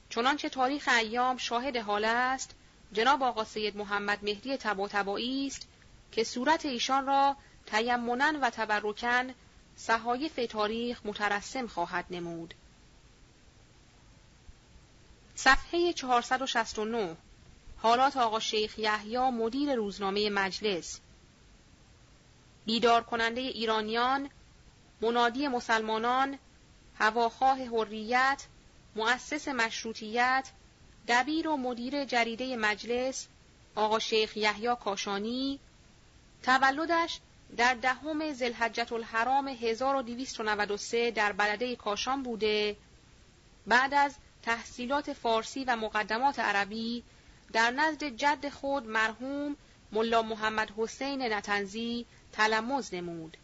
چنانچه 0.09 0.49
تاریخ 0.49 0.87
ایام 0.87 1.37
شاهد 1.37 1.77
حال 1.77 2.05
است 2.05 2.55
جناب 2.93 3.23
آقا 3.23 3.43
سید 3.43 3.77
محمد 3.77 4.23
مهدی 4.23 4.57
تبا 4.57 4.89
است 5.17 5.67
که 6.11 6.23
صورت 6.23 6.65
ایشان 6.65 7.05
را 7.05 7.35
تیمنن 7.65 8.35
و 8.35 8.49
تبرکن 8.49 9.33
صحایف 9.75 10.39
تاریخ 10.49 11.01
مترسم 11.05 11.67
خواهد 11.67 12.05
نمود. 12.09 12.53
صفحه 15.35 15.93
469 15.93 17.17
حالات 17.81 18.17
آقا 18.17 18.39
شیخ 18.39 18.79
یحیی 18.79 19.17
مدیر 19.29 19.75
روزنامه 19.75 20.29
مجلس. 20.29 20.99
بیدار 22.65 23.03
کننده 23.03 23.41
ایرانیان 23.41 24.29
منادی 25.01 25.47
مسلمانان 25.47 26.39
هواخواه 26.99 27.57
حریت 27.57 28.43
مؤسس 28.95 29.47
مشروطیت 29.47 30.51
دبیر 31.07 31.47
و 31.47 31.57
مدیر 31.57 32.05
جریده 32.05 32.55
مجلس 32.55 33.27
آقا 33.75 33.99
شیخ 33.99 34.37
یحیی 34.37 34.75
کاشانی 34.75 35.59
تولدش 36.43 37.19
در 37.57 37.73
دهم 37.73 38.33
زلحجت 38.33 38.91
الحرام 38.91 39.47
1293 39.47 41.11
در 41.11 41.31
بلده 41.31 41.75
کاشان 41.75 42.23
بوده. 42.23 42.75
بعد 43.67 43.93
از 43.93 44.15
تحصیلات 44.43 45.13
فارسی 45.13 45.63
و 45.63 45.75
مقدمات 45.75 46.39
عربی 46.39 47.03
در 47.53 47.71
نزد 47.71 48.03
جد 48.03 48.49
خود 48.49 48.87
مرحوم 48.87 49.55
ملا 49.91 50.21
محمد 50.21 50.71
حسین 50.77 51.33
نتنزی 51.33 52.05
تلمز 52.31 52.93
نمود. 52.93 53.37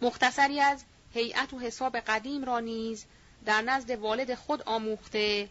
مختصری 0.00 0.60
از 0.60 0.84
هیئت 1.14 1.52
و 1.52 1.58
حساب 1.58 1.96
قدیم 1.96 2.44
را 2.44 2.60
نیز 2.60 3.04
در 3.44 3.62
نزد 3.62 3.90
والد 3.90 4.34
خود 4.34 4.62
آموخته 4.62 5.48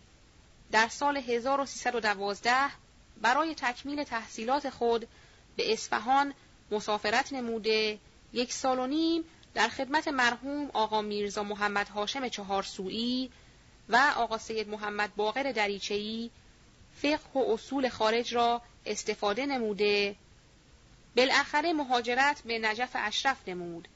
در 0.72 0.88
سال 0.88 1.18
1312 1.18 2.54
برای 3.22 3.56
تکمیل 3.56 4.04
تحصیلات 4.04 4.70
خود 4.70 5.08
به 5.56 5.74
اصفهان 5.74 6.34
مسافرت 6.72 7.34
نموده 7.34 8.00
یک 8.34 8.54
سال 8.54 8.80
و 8.80 8.88
نیم 8.88 9.24
در 9.54 9.68
خدمت 9.68 10.08
مرحوم 10.08 10.70
آقا 10.74 11.02
میرزا 11.02 11.44
محمد 11.44 11.90
هاشم 11.90 12.28
چهارسویی 12.28 13.32
و 13.90 14.14
آقا 14.16 14.38
سید 14.38 14.70
محمد 14.70 15.16
باقر 15.16 15.52
دریچهی 15.52 16.32
فقه 17.02 17.30
و 17.34 17.54
اصول 17.54 17.90
خارج 17.90 18.36
را 18.36 18.62
استفاده 18.86 19.46
نموده. 19.46 20.16
بالاخره 21.18 21.74
مهاجرت 21.74 22.42
به 22.42 22.60
نجف 22.60 22.90
اشرف 22.94 23.38
نمود 23.48 23.88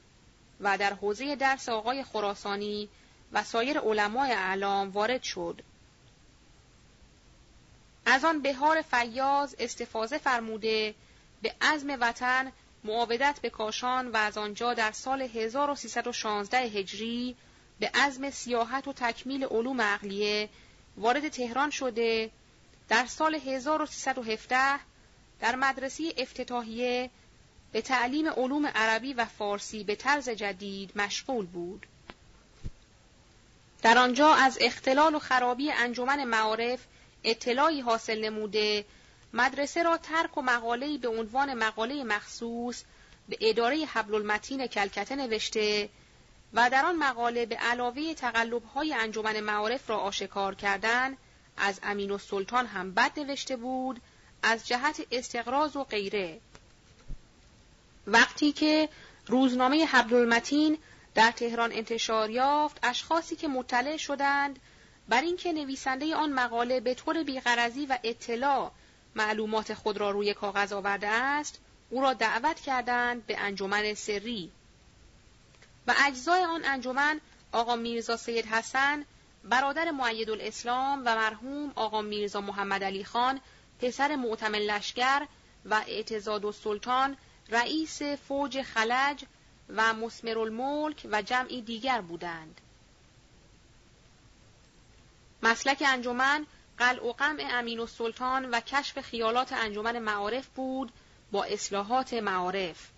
و 0.60 0.78
در 0.78 0.92
حوزه 0.92 1.36
درس 1.36 1.68
آقای 1.68 2.04
خراسانی 2.04 2.88
و 3.32 3.44
سایر 3.44 3.78
علمای 3.78 4.32
اعلام 4.32 4.90
وارد 4.90 5.22
شد. 5.22 5.62
از 8.06 8.24
آن 8.24 8.42
بهار 8.42 8.82
فیاض 8.82 9.54
استفاده 9.58 10.18
فرموده 10.18 10.94
به 11.42 11.54
عزم 11.60 11.96
وطن 12.00 12.52
معاودت 12.84 13.38
به 13.42 13.50
کاشان 13.50 14.08
و 14.08 14.16
از 14.16 14.38
آنجا 14.38 14.74
در 14.74 14.92
سال 14.92 15.22
1316 15.22 16.58
هجری 16.58 17.36
به 17.80 17.90
عزم 17.94 18.30
سیاحت 18.30 18.88
و 18.88 18.92
تکمیل 18.92 19.44
علوم 19.44 19.80
عقلیه 19.80 20.48
وارد 20.96 21.28
تهران 21.28 21.70
شده 21.70 22.30
در 22.88 23.06
سال 23.06 23.34
1317 23.34 24.80
در 25.40 25.56
مدرسه 25.56 26.14
افتتاحیه 26.16 27.10
به 27.72 27.80
تعلیم 27.82 28.28
علوم 28.28 28.66
عربی 28.66 29.14
و 29.14 29.24
فارسی 29.24 29.84
به 29.84 29.94
طرز 29.94 30.28
جدید 30.28 30.92
مشغول 30.96 31.46
بود. 31.46 31.86
در 33.82 33.98
آنجا 33.98 34.34
از 34.34 34.58
اختلال 34.60 35.14
و 35.14 35.18
خرابی 35.18 35.72
انجمن 35.72 36.24
معارف 36.24 36.80
اطلاعی 37.24 37.80
حاصل 37.80 38.24
نموده 38.24 38.84
مدرسه 39.32 39.82
را 39.82 39.96
ترک 39.96 40.38
و 40.38 40.42
مقاله‌ای 40.42 40.98
به 40.98 41.08
عنوان 41.08 41.54
مقاله 41.54 42.04
مخصوص 42.04 42.82
به 43.28 43.38
اداره 43.40 43.76
حبل 43.84 44.14
المتین 44.14 44.66
کلکته 44.66 45.16
نوشته 45.16 45.88
و 46.54 46.70
در 46.70 46.86
آن 46.86 46.96
مقاله 46.96 47.46
به 47.46 47.56
علاوه 47.56 48.14
تقلب‌های 48.14 48.94
انجمن 48.94 49.40
معارف 49.40 49.90
را 49.90 49.98
آشکار 49.98 50.54
کردن 50.54 51.16
از 51.60 51.80
امین 51.82 52.10
و 52.10 52.18
سلطان 52.18 52.66
هم 52.66 52.94
بد 52.94 53.18
نوشته 53.18 53.56
بود 53.56 54.00
از 54.42 54.66
جهت 54.66 55.06
استقراض 55.10 55.76
و 55.76 55.84
غیره. 55.84 56.40
وقتی 58.06 58.52
که 58.52 58.88
روزنامه 59.26 59.84
حبل 59.84 60.14
المتین 60.14 60.78
در 61.14 61.30
تهران 61.30 61.72
انتشار 61.72 62.30
یافت 62.30 62.78
اشخاصی 62.82 63.36
که 63.36 63.48
مطلع 63.48 63.96
شدند 63.96 64.58
بر 65.08 65.20
اینکه 65.20 65.52
نویسنده 65.52 66.14
آن 66.14 66.32
مقاله 66.32 66.80
به 66.80 66.94
طور 66.94 67.22
بیغرضی 67.22 67.86
و 67.86 67.98
اطلاع 68.04 68.70
معلومات 69.14 69.74
خود 69.74 69.98
را 69.98 70.10
روی 70.10 70.34
کاغذ 70.34 70.72
آورده 70.72 71.08
است 71.08 71.60
او 71.90 72.00
را 72.00 72.12
دعوت 72.12 72.60
کردند 72.60 73.26
به 73.26 73.38
انجمن 73.38 73.94
سری. 73.94 74.50
و 75.86 75.94
اجزای 76.06 76.44
آن 76.44 76.64
انجمن 76.64 77.20
آقا 77.52 77.76
میرزا 77.76 78.16
سید 78.16 78.46
حسن 78.46 79.04
برادر 79.48 79.90
معید 79.90 80.30
الاسلام 80.30 80.98
و 80.98 81.16
مرحوم 81.16 81.72
آقا 81.74 82.02
میرزا 82.02 82.40
محمد 82.40 82.84
علی 82.84 83.04
خان 83.04 83.40
پسر 83.80 84.16
معتمل 84.16 84.70
لشکر 84.70 85.26
و 85.64 85.84
اعتزاد 85.86 86.46
السلطان 86.46 87.16
رئیس 87.48 88.02
فوج 88.02 88.62
خلج 88.62 89.24
و 89.68 89.94
مسمر 89.94 90.38
الملک 90.38 91.06
و 91.10 91.22
جمعی 91.22 91.62
دیگر 91.62 92.00
بودند. 92.00 92.60
مسلک 95.42 95.82
انجمن 95.86 96.46
قلع 96.78 97.04
و 97.04 97.12
قمع 97.12 97.48
امین 97.50 97.80
السلطان 97.80 98.50
و 98.50 98.60
کشف 98.60 99.00
خیالات 99.00 99.52
انجمن 99.52 99.98
معارف 99.98 100.46
بود 100.46 100.92
با 101.32 101.44
اصلاحات 101.44 102.14
معارف. 102.14 102.88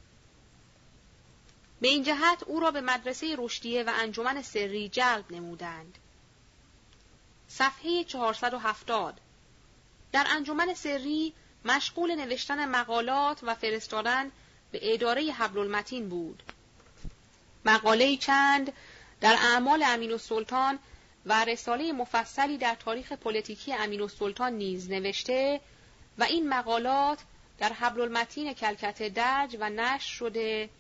به 1.81 1.89
این 1.89 2.03
جهت 2.03 2.43
او 2.47 2.61
را 2.61 2.71
به 2.71 2.81
مدرسه 2.81 3.35
رشدیه 3.39 3.83
و 3.83 3.93
انجمن 3.95 4.43
سری 4.43 4.89
جلب 4.89 5.33
نمودند. 5.33 5.99
صفحه 7.51 8.05
470 8.05 9.21
در 10.13 10.27
انجمن 10.29 10.75
سری 10.75 11.33
مشغول 11.65 12.15
نوشتن 12.15 12.69
مقالات 12.69 13.39
و 13.43 13.55
فرستادن 13.55 14.31
به 14.73 14.95
اداره 14.95 15.23
حبل 15.23 15.59
المتین 15.59 16.09
بود. 16.09 16.43
مقاله 17.65 18.17
چند 18.17 18.73
در 19.21 19.37
اعمال 19.41 19.83
امین 19.87 20.13
السلطان 20.13 20.79
و 21.27 21.45
رساله 21.45 21.93
مفصلی 21.93 22.59
در 22.59 22.75
تاریخ 22.75 23.13
پلیتیکی 23.13 23.73
امین 23.73 24.01
السلطان 24.01 24.53
نیز 24.53 24.91
نوشته 24.91 25.61
و 26.19 26.25
این 26.25 26.49
مقالات 26.49 27.19
در 27.59 27.73
حبل 27.73 28.01
المتین 28.01 28.53
کلکته 28.53 29.09
درج 29.09 29.57
و 29.61 29.71
نشر 29.71 30.09
شده 30.09 30.71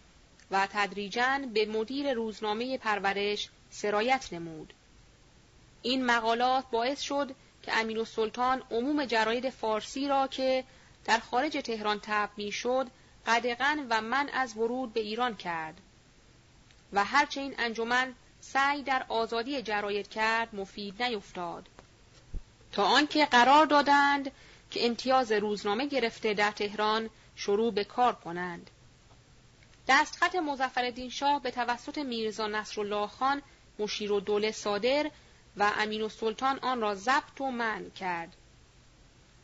و 0.50 0.68
تدریجا 0.72 1.40
به 1.54 1.66
مدیر 1.66 2.12
روزنامه 2.12 2.78
پرورش 2.78 3.48
سرایت 3.70 4.32
نمود. 4.32 4.72
این 5.82 6.06
مقالات 6.06 6.64
باعث 6.70 7.00
شد 7.00 7.34
که 7.62 7.76
امین 7.76 7.98
السلطان 7.98 8.62
عموم 8.70 9.04
جراید 9.04 9.50
فارسی 9.50 10.08
را 10.08 10.26
که 10.26 10.64
در 11.04 11.18
خارج 11.18 11.52
تهران 11.64 12.00
تب 12.02 12.30
می‌شد 12.36 12.86
قدغن 13.26 13.86
و 13.90 14.00
من 14.00 14.28
از 14.28 14.56
ورود 14.56 14.92
به 14.92 15.00
ایران 15.00 15.36
کرد. 15.36 15.80
و 16.92 17.04
هرچه 17.04 17.40
این 17.40 17.54
انجمن 17.58 18.14
سعی 18.40 18.82
در 18.82 19.04
آزادی 19.08 19.62
جراید 19.62 20.08
کرد 20.08 20.54
مفید 20.54 21.02
نیفتاد. 21.02 21.68
تا 22.72 22.84
آنکه 22.84 23.26
قرار 23.26 23.66
دادند 23.66 24.30
که 24.70 24.86
امتیاز 24.86 25.32
روزنامه 25.32 25.86
گرفته 25.86 26.34
در 26.34 26.50
تهران 26.50 27.10
شروع 27.36 27.72
به 27.72 27.84
کار 27.84 28.14
کنند. 28.14 28.70
دستخط 29.88 30.34
مزفر 30.34 31.08
شاه 31.08 31.42
به 31.42 31.50
توسط 31.50 31.98
میرزا 31.98 32.46
نصرالله 32.46 33.06
خان 33.06 33.42
مشیر 33.78 34.12
و 34.12 34.20
دوله 34.20 34.52
صادر 34.52 35.10
و 35.56 35.72
امین 35.76 36.08
سلطان 36.08 36.58
آن 36.58 36.80
را 36.80 36.94
ضبط 36.94 37.40
و 37.40 37.50
من 37.50 37.90
کرد. 37.90 38.36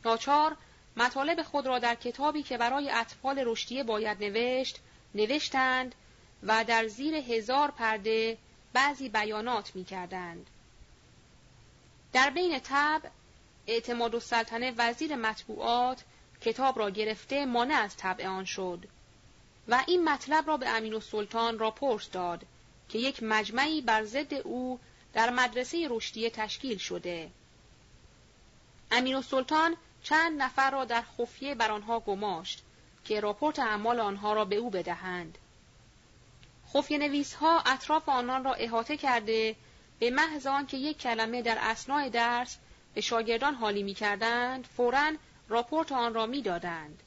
ناچار 0.05 0.57
مطالب 0.97 1.41
خود 1.41 1.67
را 1.67 1.79
در 1.79 1.95
کتابی 1.95 2.43
که 2.43 2.57
برای 2.57 2.89
اطفال 2.91 3.43
رشدیه 3.45 3.83
باید 3.83 4.23
نوشت 4.23 4.79
نوشتند 5.15 5.95
و 6.43 6.63
در 6.63 6.87
زیر 6.87 7.15
هزار 7.15 7.71
پرده 7.71 8.37
بعضی 8.73 9.09
بیانات 9.09 9.75
می 9.75 9.83
کردند. 9.83 10.47
در 12.13 12.29
بین 12.29 12.59
تب 12.59 13.01
اعتماد 13.67 14.15
و 14.15 14.19
سلطنه 14.19 14.73
وزیر 14.77 15.15
مطبوعات 15.15 16.03
کتاب 16.41 16.79
را 16.79 16.89
گرفته 16.89 17.45
مانع 17.45 17.75
از 17.75 17.97
طبع 17.97 18.27
آن 18.27 18.45
شد 18.45 18.85
و 19.67 19.83
این 19.87 20.09
مطلب 20.09 20.47
را 20.47 20.57
به 20.57 20.69
امین 20.69 20.93
و 20.93 20.99
سلطان 20.99 21.59
راپورت 21.59 22.11
داد 22.11 22.45
که 22.89 22.99
یک 22.99 23.23
مجمعی 23.23 23.81
بر 23.81 24.03
ضد 24.03 24.33
او 24.33 24.79
در 25.17 25.29
مدرسه 25.29 25.87
رشدیه 25.89 26.29
تشکیل 26.29 26.77
شده. 26.77 27.29
امین 28.91 29.15
و 29.15 29.21
سلطان 29.21 29.77
چند 30.03 30.41
نفر 30.41 30.71
را 30.71 30.85
در 30.85 31.01
خفیه 31.01 31.55
بر 31.55 31.71
آنها 31.71 31.99
گماشت 31.99 32.63
که 33.05 33.19
راپورت 33.19 33.59
اعمال 33.59 33.99
آنها 33.99 34.33
را 34.33 34.45
به 34.45 34.55
او 34.55 34.69
بدهند. 34.69 35.37
خفیه 36.73 36.97
نویس 36.97 37.33
ها 37.33 37.63
اطراف 37.65 38.09
آنان 38.09 38.43
را 38.43 38.53
احاطه 38.53 38.97
کرده 38.97 39.55
به 39.99 40.09
محض 40.09 40.47
که 40.67 40.77
یک 40.77 40.97
کلمه 40.97 41.41
در 41.41 41.57
اسنای 41.61 42.09
درس 42.09 42.57
به 42.93 43.01
شاگردان 43.01 43.53
حالی 43.55 43.83
می 43.83 43.93
کردند 43.93 44.65
فوراً 44.65 45.11
راپورت 45.49 45.91
آن 45.91 46.13
را 46.13 46.25
می 46.25 46.41
دادند. 46.41 47.03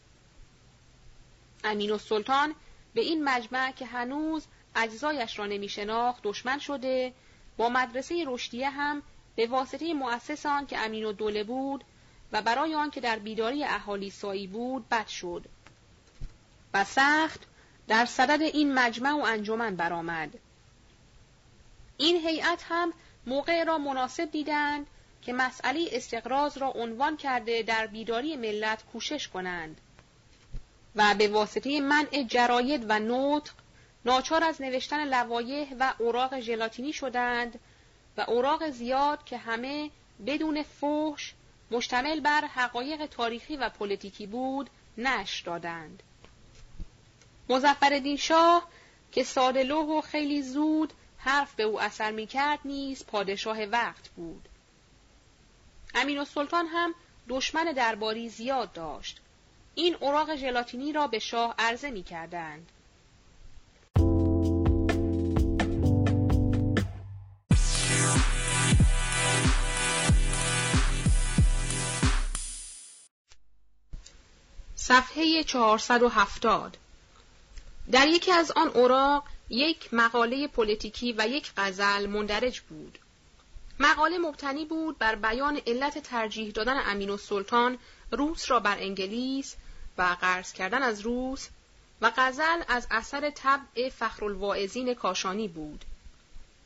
امین 1.64 1.92
السلطان 1.92 2.54
به 2.94 3.00
این 3.00 3.24
مجمع 3.24 3.72
که 3.72 3.86
هنوز 3.86 4.46
اجزایش 4.76 5.38
را 5.38 5.46
نمی 5.46 5.68
شناخت 5.68 6.22
دشمن 6.22 6.58
شده 6.58 7.12
با 7.60 7.68
مدرسه 7.68 8.24
رشدیه 8.26 8.70
هم 8.70 9.02
به 9.36 9.46
واسطه 9.46 9.94
مؤسس 9.94 10.46
آن 10.46 10.66
که 10.66 10.78
امین 10.78 11.04
و 11.04 11.12
دوله 11.12 11.44
بود 11.44 11.84
و 12.32 12.42
برای 12.42 12.74
آن 12.74 12.90
که 12.90 13.00
در 13.00 13.18
بیداری 13.18 13.64
اهالی 13.64 14.10
سایی 14.10 14.46
بود 14.46 14.88
بد 14.88 15.06
شد. 15.06 15.44
و 16.74 16.84
سخت 16.84 17.40
در 17.88 18.04
صدد 18.06 18.42
این 18.42 18.74
مجمع 18.74 19.12
و 19.12 19.20
انجمن 19.20 19.76
برآمد. 19.76 20.38
این 21.96 22.16
هیئت 22.16 22.64
هم 22.68 22.92
موقع 23.26 23.64
را 23.64 23.78
مناسب 23.78 24.30
دیدند 24.30 24.86
که 25.22 25.32
مسئله 25.32 25.88
استقراض 25.92 26.58
را 26.58 26.68
عنوان 26.68 27.16
کرده 27.16 27.62
در 27.62 27.86
بیداری 27.86 28.36
ملت 28.36 28.84
کوشش 28.92 29.28
کنند 29.28 29.80
و 30.96 31.14
به 31.14 31.28
واسطه 31.28 31.80
منع 31.80 32.22
جراید 32.22 32.84
و 32.88 32.98
نطق 32.98 33.52
ناچار 34.04 34.44
از 34.44 34.62
نوشتن 34.62 35.04
لوایح 35.04 35.74
و 35.80 35.94
اوراق 35.98 36.40
ژلاتینی 36.40 36.92
شدند 36.92 37.60
و 38.16 38.20
اوراق 38.20 38.70
زیاد 38.70 39.24
که 39.24 39.36
همه 39.36 39.90
بدون 40.26 40.62
فحش 40.62 41.34
مشتمل 41.70 42.20
بر 42.20 42.44
حقایق 42.44 43.06
تاریخی 43.06 43.56
و 43.56 43.68
پلیتیکی 43.68 44.26
بود 44.26 44.70
نش 44.98 45.40
دادند. 45.40 46.02
مزفر 47.48 48.16
شاه 48.16 48.68
که 49.12 49.24
ساده 49.24 49.74
و 49.74 50.00
خیلی 50.00 50.42
زود 50.42 50.92
حرف 51.18 51.54
به 51.54 51.62
او 51.62 51.80
اثر 51.80 52.10
می 52.10 52.26
کرد 52.26 52.58
نیز 52.64 53.06
پادشاه 53.06 53.64
وقت 53.64 54.08
بود. 54.08 54.48
امین 55.94 56.18
السلطان 56.18 56.66
هم 56.66 56.94
دشمن 57.28 57.64
درباری 57.64 58.28
زیاد 58.28 58.72
داشت. 58.72 59.20
این 59.74 59.96
اوراق 60.00 60.36
ژلاتینی 60.36 60.92
را 60.92 61.06
به 61.06 61.18
شاه 61.18 61.54
عرضه 61.58 61.90
می 61.90 62.02
صفحه 74.82 75.44
470 75.44 76.76
در 77.92 78.06
یکی 78.06 78.32
از 78.32 78.50
آن 78.50 78.68
اوراق 78.68 79.24
یک 79.48 79.94
مقاله 79.94 80.48
پلیتیکی 80.48 81.14
و 81.18 81.28
یک 81.28 81.52
غزل 81.56 82.06
مندرج 82.06 82.60
بود. 82.60 82.98
مقاله 83.80 84.18
مبتنی 84.18 84.64
بود 84.64 84.98
بر 84.98 85.14
بیان 85.14 85.60
علت 85.66 85.98
ترجیح 85.98 86.50
دادن 86.50 86.82
امین 86.86 87.10
السلطان 87.10 87.78
روس 88.10 88.50
را 88.50 88.60
بر 88.60 88.78
انگلیس 88.78 89.56
و 89.98 90.16
قرض 90.20 90.52
کردن 90.52 90.82
از 90.82 91.00
روس 91.00 91.48
و 92.00 92.12
غزل 92.16 92.62
از 92.68 92.86
اثر 92.90 93.30
طبع 93.30 93.88
فخرالواعظین 93.88 94.94
کاشانی 94.94 95.48
بود. 95.48 95.84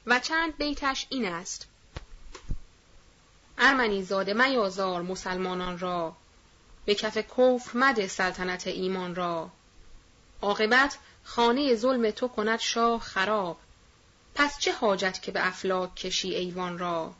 و 0.07 0.20
چند 0.20 0.57
بیتش 0.57 1.07
این 1.11 1.27
است. 1.27 1.66
ارمنی 3.59 4.03
زاده 4.03 4.35
میازار 4.35 5.03
مسلمانان 5.03 5.79
را 5.79 6.16
به 6.85 6.94
کف 6.94 7.18
کفر 7.18 7.79
مد 7.79 8.07
سلطنت 8.07 8.66
ایمان 8.66 9.14
را. 9.14 9.51
عاقبت 10.42 10.99
خانه 11.25 11.75
ظلم 11.75 12.11
تو 12.11 12.29
کند 12.29 12.59
شاه 12.59 13.01
خراب. 13.01 13.57
پس 14.35 14.59
چه 14.59 14.73
حاجت 14.73 15.23
که 15.23 15.33
به 15.33 15.47
افلاک 15.47 15.97
کشی 15.97 16.35
ایوان 16.35 16.79
را؟ 16.79 17.14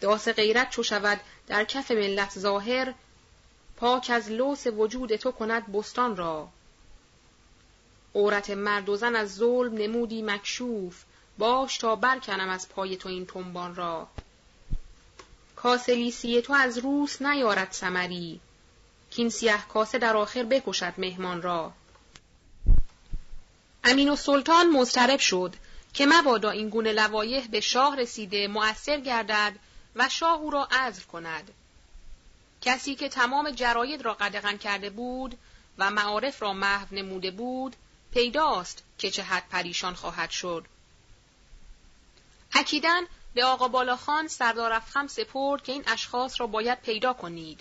داس 0.00 0.28
غیرت 0.28 0.70
چو 0.70 0.82
شود 0.82 1.20
در 1.46 1.64
کف 1.64 1.90
ملت 1.90 2.38
ظاهر 2.38 2.94
پاک 3.76 4.10
از 4.14 4.30
لوس 4.30 4.66
وجود 4.66 5.16
تو 5.16 5.32
کند 5.32 5.72
بستان 5.72 6.16
را. 6.16 6.48
عورت 8.14 8.50
مرد 8.50 8.88
و 8.88 8.96
زن 8.96 9.16
از 9.16 9.34
ظلم 9.34 9.74
نمودی 9.74 10.22
مکشوف 10.22 11.04
باش 11.38 11.78
تا 11.78 11.96
برکنم 11.96 12.48
از 12.48 12.68
پای 12.68 12.96
تو 12.96 13.08
این 13.08 13.26
تنبان 13.26 13.74
را. 13.74 14.08
کاسلیسی 15.62 16.42
تو 16.42 16.52
از 16.52 16.78
روس 16.78 17.22
نیارد 17.22 17.72
سمری 17.72 18.40
کین 19.10 19.28
سیه 19.28 19.58
کاسه 19.68 19.98
در 19.98 20.16
آخر 20.16 20.42
بکشد 20.42 20.94
مهمان 20.98 21.42
را. 21.42 21.72
امین 23.84 24.08
و 24.08 24.16
سلطان 24.16 24.70
مضطرب 24.70 25.20
شد 25.20 25.56
که 25.94 26.06
مبادا 26.06 26.50
این 26.50 26.68
گونه 26.68 26.92
لوایح 26.92 27.46
به 27.46 27.60
شاه 27.60 27.96
رسیده 27.96 28.48
مؤثر 28.48 29.00
گردد 29.00 29.56
و 29.96 30.08
شاه 30.08 30.40
او 30.40 30.50
را 30.50 30.68
عزل 30.70 31.02
کند. 31.02 31.50
کسی 32.60 32.94
که 32.94 33.08
تمام 33.08 33.50
جراید 33.50 34.02
را 34.02 34.14
قدغن 34.14 34.56
کرده 34.56 34.90
بود 34.90 35.38
و 35.78 35.90
معارف 35.90 36.42
را 36.42 36.52
محو 36.52 36.94
نموده 36.94 37.30
بود 37.30 37.76
پیداست 38.12 38.82
که 38.98 39.10
چه 39.10 39.22
حد 39.22 39.48
پریشان 39.50 39.94
خواهد 39.94 40.30
شد. 40.30 40.64
اکیدن 42.52 43.02
به 43.34 43.44
آقا 43.44 43.68
بالاخان 43.68 44.28
سردار 44.28 44.72
افخم 44.72 45.06
سپرد 45.06 45.62
که 45.62 45.72
این 45.72 45.84
اشخاص 45.86 46.40
را 46.40 46.46
باید 46.46 46.80
پیدا 46.80 47.12
کنید. 47.12 47.60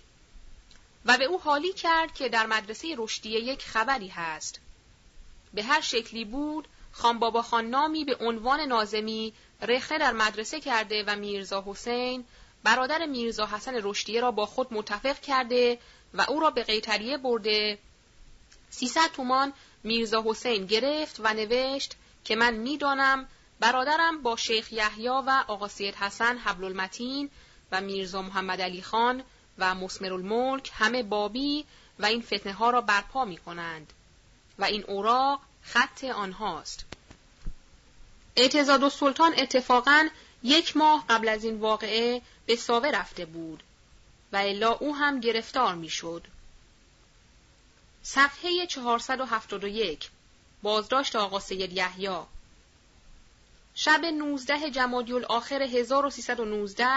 و 1.05 1.17
به 1.17 1.25
او 1.25 1.39
حالی 1.39 1.73
کرد 1.73 2.13
که 2.13 2.29
در 2.29 2.45
مدرسه 2.45 2.95
رشدیه 2.97 3.39
یک 3.39 3.65
خبری 3.65 4.07
هست. 4.07 4.59
به 5.53 5.63
هر 5.63 5.81
شکلی 5.81 6.25
بود 6.25 6.67
خان 6.91 7.19
بابا 7.19 7.41
خان 7.41 7.65
نامی 7.65 8.05
به 8.05 8.17
عنوان 8.19 8.59
نازمی 8.59 9.33
رخنه 9.61 9.97
در 9.97 10.13
مدرسه 10.13 10.59
کرده 10.59 11.03
و 11.07 11.15
میرزا 11.15 11.63
حسین 11.67 12.25
برادر 12.63 13.05
میرزا 13.05 13.45
حسن 13.45 13.79
رشدیه 13.83 14.21
را 14.21 14.31
با 14.31 14.45
خود 14.45 14.73
متفق 14.73 15.19
کرده 15.19 15.79
و 16.13 16.21
او 16.21 16.39
را 16.39 16.49
به 16.49 16.63
قیتریه 16.63 17.17
برده. 17.17 17.77
سیصد 18.69 19.11
تومان 19.13 19.53
میرزا 19.83 20.23
حسین 20.25 20.65
گرفت 20.65 21.15
و 21.19 21.33
نوشت 21.33 21.95
که 22.23 22.35
من 22.35 22.53
می‌دانم 22.53 23.27
برادرم 23.59 24.21
با 24.21 24.35
شیخ 24.35 24.73
یحیی 24.73 25.07
و 25.07 25.43
آقا 25.47 25.67
سید 25.67 25.95
حسن 25.95 26.37
حبل 26.37 26.63
المتین 26.63 27.29
و 27.71 27.81
میرزا 27.81 28.21
محمد 28.21 28.61
علی 28.61 28.81
خان 28.81 29.23
و 29.57 29.75
مسمر 29.75 30.13
الملک 30.13 30.71
همه 30.73 31.03
بابی 31.03 31.65
و 31.99 32.05
این 32.05 32.21
فتنه 32.21 32.53
ها 32.53 32.69
را 32.69 32.81
برپا 32.81 33.25
می 33.25 33.37
کنند 33.37 33.93
و 34.59 34.63
این 34.63 34.83
اوراق 34.83 35.39
خط 35.61 36.03
آنهاست. 36.03 36.85
اعتزاد 38.35 38.83
و 38.83 38.89
سلطان 38.89 39.33
اتفاقا 39.37 40.09
یک 40.43 40.77
ماه 40.77 41.05
قبل 41.09 41.29
از 41.29 41.43
این 41.43 41.59
واقعه 41.59 42.21
به 42.45 42.55
ساوه 42.55 42.89
رفته 42.89 43.25
بود 43.25 43.63
و 44.31 44.37
الا 44.37 44.71
او 44.71 44.95
هم 44.95 45.19
گرفتار 45.19 45.75
می‌شد. 45.75 46.27
صفحه 48.03 48.67
471 48.67 50.09
بازداشت 50.61 51.15
آقا 51.15 51.39
سید 51.39 51.73
یحیی 51.73 52.09
شب 53.81 54.05
19 54.05 54.71
جمادی 54.71 55.13
الاخر 55.13 55.61
1319 55.61 56.87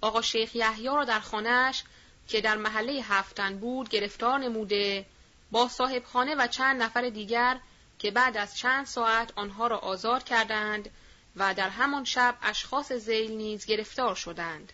آقا 0.00 0.22
شیخ 0.22 0.56
یحیی 0.56 0.86
را 0.86 1.04
در 1.04 1.20
خانهش 1.20 1.82
که 2.28 2.40
در 2.40 2.56
محله 2.56 2.92
هفتن 3.02 3.58
بود 3.58 3.88
گرفتار 3.88 4.38
نموده 4.38 5.06
با 5.50 5.68
صاحب 5.68 6.04
خانه 6.04 6.34
و 6.34 6.46
چند 6.46 6.82
نفر 6.82 7.08
دیگر 7.08 7.60
که 7.98 8.10
بعد 8.10 8.36
از 8.36 8.56
چند 8.56 8.86
ساعت 8.86 9.32
آنها 9.36 9.66
را 9.66 9.78
آزار 9.78 10.20
کردند 10.20 10.90
و 11.36 11.54
در 11.54 11.68
همان 11.68 12.04
شب 12.04 12.36
اشخاص 12.42 12.92
زیل 12.92 13.30
نیز 13.30 13.66
گرفتار 13.66 14.14
شدند. 14.14 14.72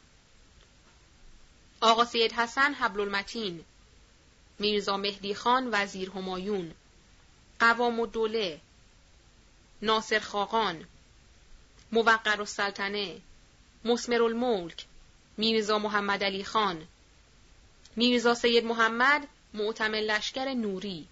آقا 1.81 2.05
سید 2.05 2.33
حسن 2.33 2.75
حبل 2.75 3.01
المتین 3.01 3.65
میرزا 4.59 4.97
مهدی 4.97 5.35
خان 5.35 5.69
وزیر 5.73 6.11
همایون 6.11 6.75
قوام 7.61 8.01
الدوله 8.01 8.61
ناصر 9.83 10.19
خاقان 10.19 10.87
موقر 11.93 12.41
السلطنه 12.41 13.21
مسمر 13.85 14.23
الملک 14.23 14.87
میرزا 15.37 15.79
محمد 15.79 16.25
علی 16.25 16.45
خان 16.45 16.87
میرزا 17.97 18.35
سید 18.35 18.65
محمد 18.65 19.29
معتمل 19.55 20.11
لشکر 20.11 20.55
نوری 20.55 21.09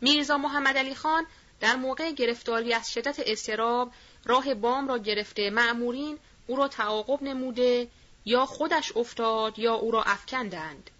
میرزا 0.00 0.38
محمد 0.38 0.76
علی 0.76 0.94
خان 0.94 1.26
در 1.60 1.76
موقع 1.76 2.12
گرفتاری 2.12 2.74
از 2.74 2.92
شدت 2.92 3.20
استراب 3.26 3.92
راه 4.24 4.54
بام 4.54 4.88
را 4.88 4.98
گرفته 4.98 5.50
معمورین 5.50 6.18
او 6.46 6.56
را 6.56 6.68
تعاقب 6.68 7.22
نموده 7.22 7.88
یا 8.24 8.46
خودش 8.46 8.96
افتاد 8.96 9.58
یا 9.58 9.74
او 9.74 9.90
را 9.90 10.02
افکندند. 10.02 10.90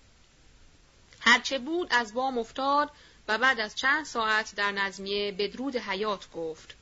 هرچه 1.21 1.59
بود 1.59 1.89
از 1.91 2.15
بام 2.15 2.39
افتاد 2.39 2.91
و 3.29 3.39
بعد 3.39 3.61
از 3.61 3.75
چند 3.77 4.05
ساعت 4.05 4.55
در 4.57 4.73
نظمیه 4.73 5.33
بدرود 5.33 5.77
حیات 5.77 6.31
گفت. 6.31 6.75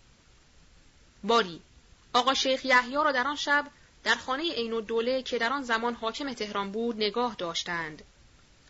باری 1.24 1.60
آقا 2.12 2.34
شیخ 2.34 2.64
یحیی 2.64 2.94
را 2.94 3.12
در 3.12 3.28
آن 3.28 3.36
شب 3.36 3.66
در 4.04 4.14
خانه 4.14 4.52
عین 4.52 4.72
الدوله 4.72 5.22
که 5.22 5.38
در 5.38 5.52
آن 5.52 5.62
زمان 5.62 5.94
حاکم 5.94 6.32
تهران 6.32 6.72
بود 6.72 6.96
نگاه 6.96 7.34
داشتند 7.34 8.02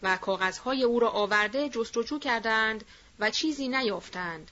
و 0.02 0.16
کاغذهای 0.16 0.82
او 0.82 1.00
را 1.00 1.10
آورده 1.10 1.68
جستجو 1.68 2.18
کردند 2.18 2.84
و 3.18 3.30
چیزی 3.30 3.68
نیافتند. 3.68 4.50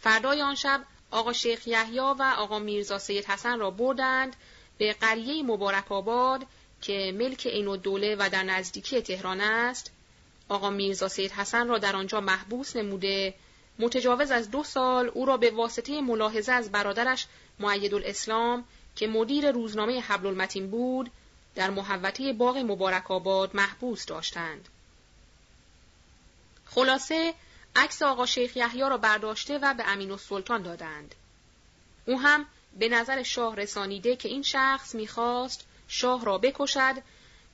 فردای 0.00 0.42
آن 0.42 0.54
شب 0.54 0.84
آقا 1.10 1.32
شیخ 1.32 1.66
یحیی 1.66 1.98
و 1.98 2.34
آقا 2.36 2.58
میرزا 2.58 2.98
سید 2.98 3.24
حسن 3.24 3.58
را 3.58 3.70
بردند 3.70 4.36
به 4.78 4.92
قریه 4.92 5.42
مبارک 5.42 5.92
آباد 5.92 6.46
که 6.82 7.12
ملک 7.18 7.46
عین 7.46 7.76
دوله 7.76 8.16
و 8.18 8.28
در 8.32 8.42
نزدیکی 8.42 9.00
تهران 9.00 9.40
است 9.40 9.90
آقا 10.48 10.70
میرزا 10.70 11.08
سید 11.08 11.32
حسن 11.32 11.68
را 11.68 11.78
در 11.78 11.96
آنجا 11.96 12.20
محبوس 12.20 12.76
نموده 12.76 13.34
متجاوز 13.80 14.30
از 14.30 14.50
دو 14.50 14.64
سال 14.64 15.10
او 15.14 15.26
را 15.26 15.36
به 15.36 15.50
واسطه 15.50 16.00
ملاحظه 16.00 16.52
از 16.52 16.72
برادرش 16.72 17.26
معید 17.58 17.94
الاسلام 17.94 18.64
که 18.96 19.06
مدیر 19.06 19.50
روزنامه 19.50 20.00
حبل 20.00 20.26
المتین 20.26 20.70
بود 20.70 21.10
در 21.54 21.70
محوطه 21.70 22.32
باغ 22.32 22.56
مبارک 22.56 23.10
آباد 23.10 23.56
محبوس 23.56 24.06
داشتند. 24.06 24.68
خلاصه 26.66 27.34
عکس 27.76 28.02
آقا 28.02 28.26
شیخ 28.26 28.56
یحیی 28.56 28.80
را 28.80 28.96
برداشته 28.96 29.58
و 29.58 29.74
به 29.74 29.88
امین 29.88 30.10
السلطان 30.10 30.62
دادند. 30.62 31.14
او 32.06 32.20
هم 32.20 32.46
به 32.78 32.88
نظر 32.88 33.22
شاه 33.22 33.56
رسانیده 33.56 34.16
که 34.16 34.28
این 34.28 34.42
شخص 34.42 34.94
می‌خواست 34.94 35.66
شاه 35.88 36.24
را 36.24 36.38
بکشد 36.38 36.94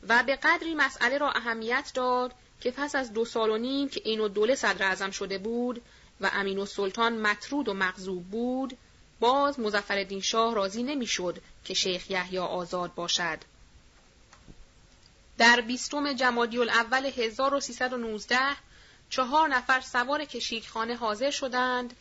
و 0.09 0.23
به 0.23 0.37
قدری 0.37 0.75
مسئله 0.75 1.19
را 1.19 1.33
اهمیت 1.33 1.91
داد 1.95 2.33
که 2.61 2.71
پس 2.71 2.95
از 2.95 3.13
دو 3.13 3.25
سال 3.25 3.51
و 3.51 3.59
نیم 3.59 3.89
که 3.89 4.01
این 4.05 4.29
دوله 4.29 4.55
صدر 4.55 4.87
اعظم 4.87 5.11
شده 5.11 5.39
بود 5.39 5.83
و 6.21 6.31
امین 6.33 6.59
السلطان 6.59 7.19
مطرود 7.19 7.69
و 7.69 7.75
مغضوب 7.75 8.31
بود 8.31 8.77
باز 9.21 9.61
مزفردین 9.61 10.21
شاه 10.21 10.55
راضی 10.55 10.83
نمی‌شد 10.83 11.43
که 11.65 11.75
شیخ 11.75 12.11
یحیی 12.11 12.39
آزاد 12.39 12.95
باشد. 12.95 13.39
در 15.39 15.61
بیستم 15.61 16.13
جمادی 16.13 16.59
الاول 16.59 17.07
1319 17.07 18.39
چهار 19.11 19.49
نفر 19.49 19.81
سوار 19.81 20.25
کشیکخانه 20.25 20.97
حاضر 20.97 21.31
شدند 21.31 21.97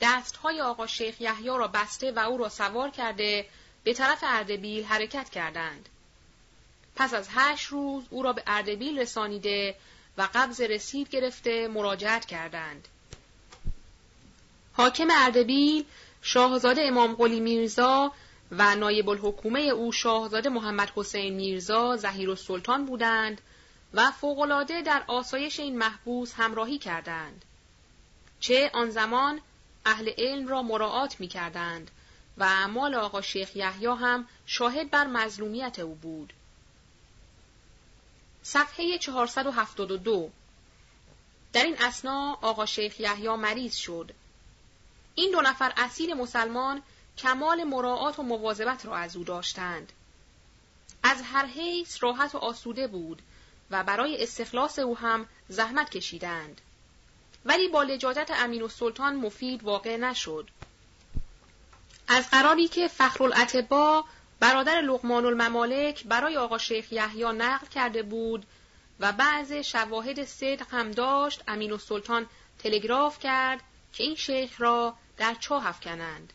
دستهای 0.00 0.60
آقا 0.60 0.86
شیخ 0.86 1.20
یحیی 1.20 1.48
را 1.48 1.68
بسته 1.68 2.12
و 2.12 2.18
او 2.18 2.38
را 2.38 2.48
سوار 2.48 2.90
کرده 2.90 3.46
به 3.84 3.94
طرف 3.94 4.18
اردبیل 4.26 4.84
حرکت 4.84 5.30
کردند. 5.30 5.88
پس 6.96 7.14
از 7.14 7.28
هشت 7.30 7.66
روز 7.66 8.04
او 8.10 8.22
را 8.22 8.32
به 8.32 8.42
اردبیل 8.46 8.98
رسانیده 8.98 9.74
و 10.18 10.28
قبض 10.34 10.60
رسید 10.60 11.08
گرفته 11.08 11.68
مراجعت 11.68 12.24
کردند. 12.24 12.88
حاکم 14.72 15.08
اردبیل 15.10 15.84
شاهزاده 16.22 16.82
امام 16.82 17.14
قلی 17.14 17.40
میرزا 17.40 18.12
و 18.52 18.76
نایب 18.76 19.08
الحکومه 19.08 19.60
او 19.60 19.92
شاهزاده 19.92 20.48
محمد 20.48 20.92
حسین 20.96 21.34
میرزا 21.34 21.96
زهیر 21.96 22.30
السلطان 22.30 22.86
بودند 22.86 23.40
و 23.94 24.10
فوقالعاده 24.10 24.82
در 24.82 25.04
آسایش 25.06 25.60
این 25.60 25.78
محبوس 25.78 26.32
همراهی 26.36 26.78
کردند. 26.78 27.44
چه 28.40 28.70
آن 28.74 28.90
زمان 28.90 29.40
اهل 29.86 30.10
علم 30.18 30.48
را 30.48 30.62
مراعات 30.62 31.20
می 31.20 31.28
کردند 31.28 31.90
و 32.38 32.44
اعمال 32.44 32.94
آقا 32.94 33.20
شیخ 33.20 33.56
یحیی 33.56 33.86
هم 33.86 34.28
شاهد 34.46 34.90
بر 34.90 35.06
مظلومیت 35.06 35.78
او 35.78 35.94
بود. 35.94 36.32
صفحه 38.42 38.98
472 38.98 40.30
در 41.52 41.64
این 41.64 41.76
اسنا 41.80 42.38
آقا 42.42 42.66
شیخ 42.66 43.00
یحیی 43.00 43.28
مریض 43.28 43.74
شد. 43.74 44.12
این 45.14 45.32
دو 45.32 45.40
نفر 45.40 45.72
اصیل 45.76 46.14
مسلمان 46.14 46.82
کمال 47.18 47.64
مراعات 47.64 48.18
و 48.18 48.22
مواظبت 48.22 48.86
را 48.86 48.96
از 48.96 49.16
او 49.16 49.24
داشتند. 49.24 49.92
از 51.02 51.22
هر 51.22 51.46
حیث 51.46 52.02
راحت 52.02 52.34
و 52.34 52.38
آسوده 52.38 52.86
بود 52.86 53.22
و 53.70 53.84
برای 53.84 54.22
استخلاص 54.22 54.78
او 54.78 54.98
هم 54.98 55.26
زحمت 55.48 55.90
کشیدند. 55.90 56.60
ولی 57.44 57.68
با 57.68 57.82
لجاجت 57.82 58.30
امین 58.34 58.62
و 58.62 58.68
سلطان 58.68 59.16
مفید 59.16 59.64
واقع 59.64 59.96
نشد. 59.96 60.48
از 62.08 62.30
قراری 62.30 62.68
که 62.68 62.88
فخرالعتبا 62.88 64.04
برادر 64.40 64.80
لقمان 64.80 65.26
الممالک 65.26 66.04
برای 66.04 66.36
آقا 66.36 66.58
شیخ 66.58 66.92
یحیی 66.92 67.24
نقل 67.24 67.66
کرده 67.66 68.02
بود 68.02 68.46
و 69.00 69.12
بعض 69.12 69.52
شواهد 69.52 70.24
صدق 70.24 70.66
هم 70.70 70.90
داشت 70.90 71.42
امین 71.48 71.72
و 71.72 71.78
سلطان 71.78 72.26
تلگراف 72.58 73.18
کرد 73.18 73.60
که 73.92 74.04
این 74.04 74.14
شیخ 74.14 74.60
را 74.60 74.94
در 75.22 75.34
چاه 75.34 75.66
افکنند. 75.66 76.32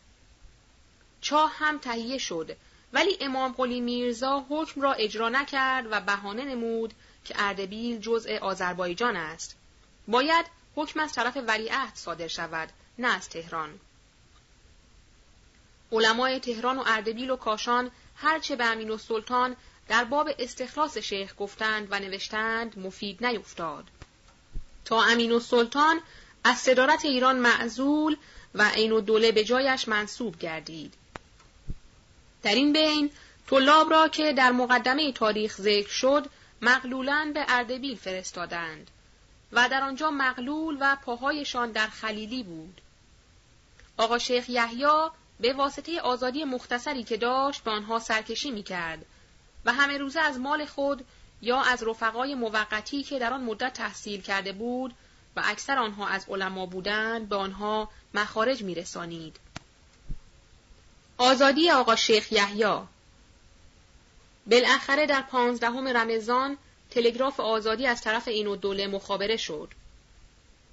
چاه 1.20 1.52
هم 1.54 1.78
تهیه 1.78 2.18
شد 2.18 2.56
ولی 2.92 3.18
امام 3.20 3.52
قلی 3.52 3.80
میرزا 3.80 4.46
حکم 4.50 4.80
را 4.80 4.92
اجرا 4.92 5.28
نکرد 5.28 5.86
و 5.90 6.00
بهانه 6.00 6.44
نمود 6.44 6.94
که 7.24 7.34
اردبیل 7.38 8.00
جزء 8.00 8.38
آذربایجان 8.38 9.16
است. 9.16 9.56
باید 10.08 10.46
حکم 10.76 11.00
از 11.00 11.12
طرف 11.12 11.36
ولیعهد 11.36 11.94
صادر 11.94 12.28
شود 12.28 12.68
نه 12.98 13.16
از 13.16 13.28
تهران. 13.28 13.80
علمای 15.92 16.40
تهران 16.40 16.78
و 16.78 16.84
اردبیل 16.86 17.30
و 17.30 17.36
کاشان 17.36 17.90
هرچه 18.16 18.56
به 18.56 18.64
امین 18.64 18.90
و 18.90 18.98
سلطان 18.98 19.56
در 19.88 20.04
باب 20.04 20.28
استخلاص 20.38 20.98
شیخ 20.98 21.34
گفتند 21.38 21.88
و 21.90 22.00
نوشتند 22.00 22.78
مفید 22.78 23.26
نیفتاد. 23.26 23.84
تا 24.84 25.02
امین 25.02 25.32
و 25.32 25.40
سلطان 25.40 26.00
از 26.44 26.58
صدارت 26.58 27.04
ایران 27.04 27.38
معزول 27.38 28.16
و 28.54 28.68
عین 28.68 28.92
و 28.92 29.00
دوله 29.00 29.32
به 29.32 29.44
جایش 29.44 29.88
منصوب 29.88 30.38
گردید. 30.38 30.94
در 32.42 32.54
این 32.54 32.72
بین 32.72 33.10
طلاب 33.46 33.90
را 33.90 34.08
که 34.08 34.32
در 34.32 34.52
مقدمه 34.52 35.12
تاریخ 35.12 35.56
ذکر 35.56 35.90
شد 35.90 36.26
مغلولا 36.62 37.30
به 37.34 37.44
اردبیل 37.48 37.96
فرستادند 37.96 38.90
و 39.52 39.68
در 39.68 39.82
آنجا 39.82 40.10
مغلول 40.10 40.76
و 40.80 40.96
پاهایشان 41.04 41.72
در 41.72 41.86
خلیلی 41.86 42.42
بود. 42.42 42.80
آقا 43.96 44.18
شیخ 44.18 44.48
یحیی 44.48 45.08
به 45.40 45.52
واسطه 45.52 46.00
آزادی 46.00 46.44
مختصری 46.44 47.04
که 47.04 47.16
داشت 47.16 47.64
به 47.64 47.70
آنها 47.70 47.98
سرکشی 47.98 48.50
می 48.50 48.62
کرد 48.62 49.06
و 49.64 49.72
همه 49.72 49.98
روزه 49.98 50.20
از 50.20 50.38
مال 50.38 50.64
خود 50.64 51.04
یا 51.42 51.60
از 51.60 51.82
رفقای 51.82 52.34
موقتی 52.34 53.02
که 53.02 53.18
در 53.18 53.32
آن 53.32 53.44
مدت 53.44 53.72
تحصیل 53.72 54.20
کرده 54.20 54.52
بود 54.52 54.94
و 55.36 55.42
اکثر 55.44 55.78
آنها 55.78 56.08
از 56.08 56.26
علما 56.28 56.66
بودند 56.66 57.28
به 57.28 57.36
آنها 57.36 57.88
مخارج 58.14 58.62
می 58.62 58.74
رسانید. 58.74 59.36
آزادی 61.18 61.70
آقا 61.70 61.96
شیخ 61.96 62.32
یحیی 62.32 62.78
بالاخره 64.46 65.06
در 65.06 65.22
پانزدهم 65.22 65.88
رمضان 65.88 66.58
تلگراف 66.90 67.40
آزادی 67.40 67.86
از 67.86 68.02
طرف 68.02 68.28
این 68.28 68.56
دوله 68.56 68.86
مخابره 68.86 69.36
شد. 69.36 69.68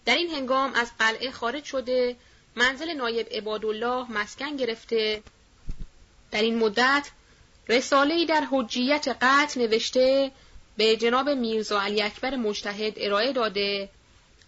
در 0.06 0.16
این 0.16 0.30
هنگام 0.30 0.74
از 0.74 0.92
قلعه 1.00 1.32
خارج 1.32 1.64
شده 1.64 2.16
منزل 2.56 2.94
نایب 2.94 3.28
عبادالله 3.32 4.12
مسکن 4.12 4.56
گرفته 4.56 5.24
در 6.32 6.42
این 6.42 6.60
مدت 6.60 7.10
رساله‌ای 7.70 8.26
در 8.26 8.48
حجیت 8.52 9.18
قطع 9.22 9.60
نوشته 9.60 10.32
به 10.78 10.98
جناب 10.98 11.30
میرزا 11.30 11.82
علی 11.82 12.02
اکبر 12.02 12.36
مجتهد 12.36 12.94
ارائه 12.98 13.34
داده 13.34 13.90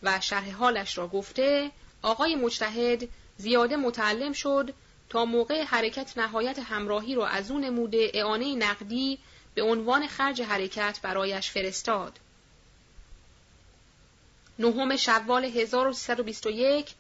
و 0.04 0.20
شرح 0.22 0.52
حالش 0.52 0.98
را 0.98 1.08
گفته 1.08 1.72
آقای 2.02 2.36
مجتهد 2.36 3.10
زیاده 3.38 3.76
متعلم 3.76 4.34
شد 4.34 4.74
تا 5.10 5.26
موقع 5.26 5.64
حرکت 5.64 6.18
نهایت 6.18 6.60
همراهی 6.60 7.16
را 7.16 7.28
از 7.28 7.52
او 7.52 7.60
نموده 7.60 8.12
اعانه 8.14 8.56
نقدی 8.56 9.20
به 9.56 9.64
عنوان 9.64 10.08
خرج 10.08 10.42
حرکت 10.42 11.00
برایش 11.04 11.52
فرستاد. 11.52 12.20
نهم 14.60 14.96
شوال 14.96 15.46
1321 15.46 16.94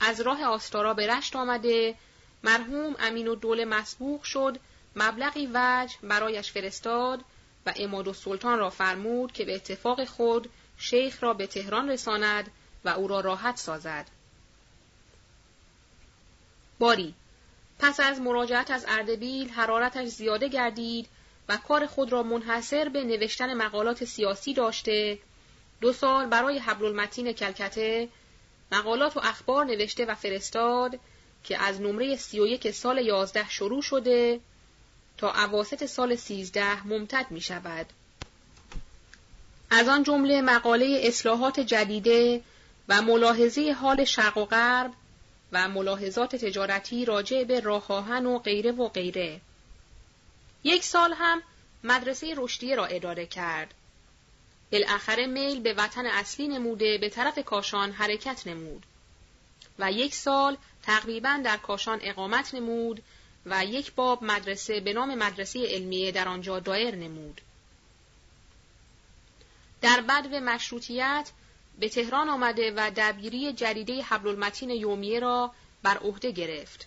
از 0.00 0.20
راه 0.20 0.44
آستارا 0.44 0.94
به 0.94 1.06
رشت 1.06 1.36
آمده 1.36 1.94
مرحوم 2.42 2.96
امین 2.98 3.28
و 3.28 3.34
دول 3.34 3.64
مسبوق 3.64 4.22
شد 4.22 4.58
مبلغی 4.96 5.46
وجه 5.54 5.96
برایش 6.02 6.52
فرستاد 6.52 7.24
و 7.66 7.72
اماد 7.76 8.08
و 8.08 8.12
سلطان 8.12 8.58
را 8.58 8.70
فرمود 8.70 9.32
که 9.32 9.44
به 9.44 9.54
اتفاق 9.54 10.04
خود 10.04 10.50
شیخ 10.78 11.22
را 11.22 11.34
به 11.34 11.46
تهران 11.46 11.88
رساند 11.88 12.50
و 12.84 12.88
او 12.88 13.08
را 13.08 13.20
راحت 13.20 13.56
سازد. 13.56 14.06
باری 16.84 17.14
پس 17.78 18.00
از 18.00 18.20
مراجعت 18.20 18.70
از 18.70 18.84
اردبیل 18.88 19.48
حرارتش 19.48 20.08
زیاده 20.08 20.48
گردید 20.48 21.06
و 21.48 21.56
کار 21.56 21.86
خود 21.86 22.12
را 22.12 22.22
منحصر 22.22 22.88
به 22.88 23.04
نوشتن 23.04 23.54
مقالات 23.54 24.04
سیاسی 24.04 24.54
داشته 24.54 25.18
دو 25.80 25.92
سال 25.92 26.26
برای 26.26 26.58
حبل 26.58 26.84
المتین 26.84 27.32
کلکته 27.32 28.08
مقالات 28.72 29.16
و 29.16 29.20
اخبار 29.20 29.64
نوشته 29.64 30.04
و 30.04 30.14
فرستاد 30.14 30.98
که 31.44 31.62
از 31.62 31.80
نمره 31.80 32.16
سی 32.16 32.40
و 32.40 32.46
یک 32.46 32.70
سال 32.70 32.98
یازده 32.98 33.48
شروع 33.48 33.82
شده 33.82 34.40
تا 35.18 35.30
عواست 35.30 35.86
سال 35.86 36.16
سیزده 36.16 36.86
ممتد 36.86 37.26
می 37.30 37.40
شود. 37.40 37.86
از 39.70 39.88
آن 39.88 40.02
جمله 40.02 40.42
مقاله 40.42 41.00
اصلاحات 41.02 41.60
جدیده 41.60 42.40
و 42.88 43.02
ملاحظه 43.02 43.72
حال 43.72 44.04
شرق 44.04 44.38
و 44.38 44.44
غرب 44.44 44.90
و 45.54 45.68
ملاحظات 45.68 46.36
تجارتی 46.36 47.04
راجع 47.04 47.44
به 47.44 47.60
راه 47.60 47.86
و 47.88 48.38
غیره 48.38 48.72
و 48.72 48.88
غیره. 48.88 49.40
یک 50.64 50.84
سال 50.84 51.12
هم 51.12 51.42
مدرسه 51.84 52.34
رشدیه 52.36 52.76
را 52.76 52.86
اداره 52.86 53.26
کرد. 53.26 53.74
بالاخره 54.72 55.26
میل 55.26 55.60
به 55.60 55.74
وطن 55.74 56.06
اصلی 56.06 56.48
نموده 56.48 56.98
به 56.98 57.08
طرف 57.08 57.38
کاشان 57.38 57.92
حرکت 57.92 58.46
نمود. 58.46 58.86
و 59.78 59.92
یک 59.92 60.14
سال 60.14 60.56
تقریبا 60.82 61.40
در 61.44 61.56
کاشان 61.56 61.98
اقامت 62.02 62.54
نمود 62.54 63.02
و 63.46 63.64
یک 63.64 63.92
باب 63.92 64.24
مدرسه 64.24 64.80
به 64.80 64.92
نام 64.92 65.14
مدرسه 65.14 65.66
علمیه 65.66 66.12
در 66.12 66.28
آنجا 66.28 66.60
دایر 66.60 66.94
نمود. 66.94 67.40
در 69.80 70.00
بدو 70.00 70.40
مشروطیت 70.40 71.30
به 71.78 71.88
تهران 71.88 72.28
آمده 72.28 72.72
و 72.76 72.90
دبیری 72.96 73.52
جریده 73.52 74.02
حبل 74.02 74.28
المتین 74.28 74.70
یومیه 74.70 75.20
را 75.20 75.52
بر 75.82 75.98
عهده 75.98 76.30
گرفت. 76.30 76.86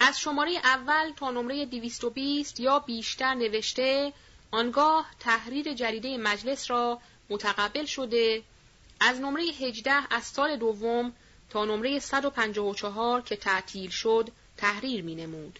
از 0.00 0.20
شماره 0.20 0.50
اول 0.64 1.12
تا 1.16 1.30
نمره 1.30 1.66
220 1.66 2.60
یا 2.60 2.78
بیشتر 2.78 3.34
نوشته 3.34 4.12
آنگاه 4.50 5.10
تحریر 5.20 5.74
جریده 5.74 6.18
مجلس 6.18 6.70
را 6.70 7.00
متقبل 7.30 7.84
شده 7.84 8.42
از 9.00 9.20
نمره 9.20 9.42
18 9.42 10.14
از 10.14 10.24
سال 10.24 10.56
دوم 10.56 11.12
تا 11.50 11.64
نمره 11.64 11.98
154 11.98 13.20
که 13.20 13.36
تعطیل 13.36 13.90
شد 13.90 14.30
تحریر 14.56 15.04
می 15.04 15.14
نمود. 15.14 15.58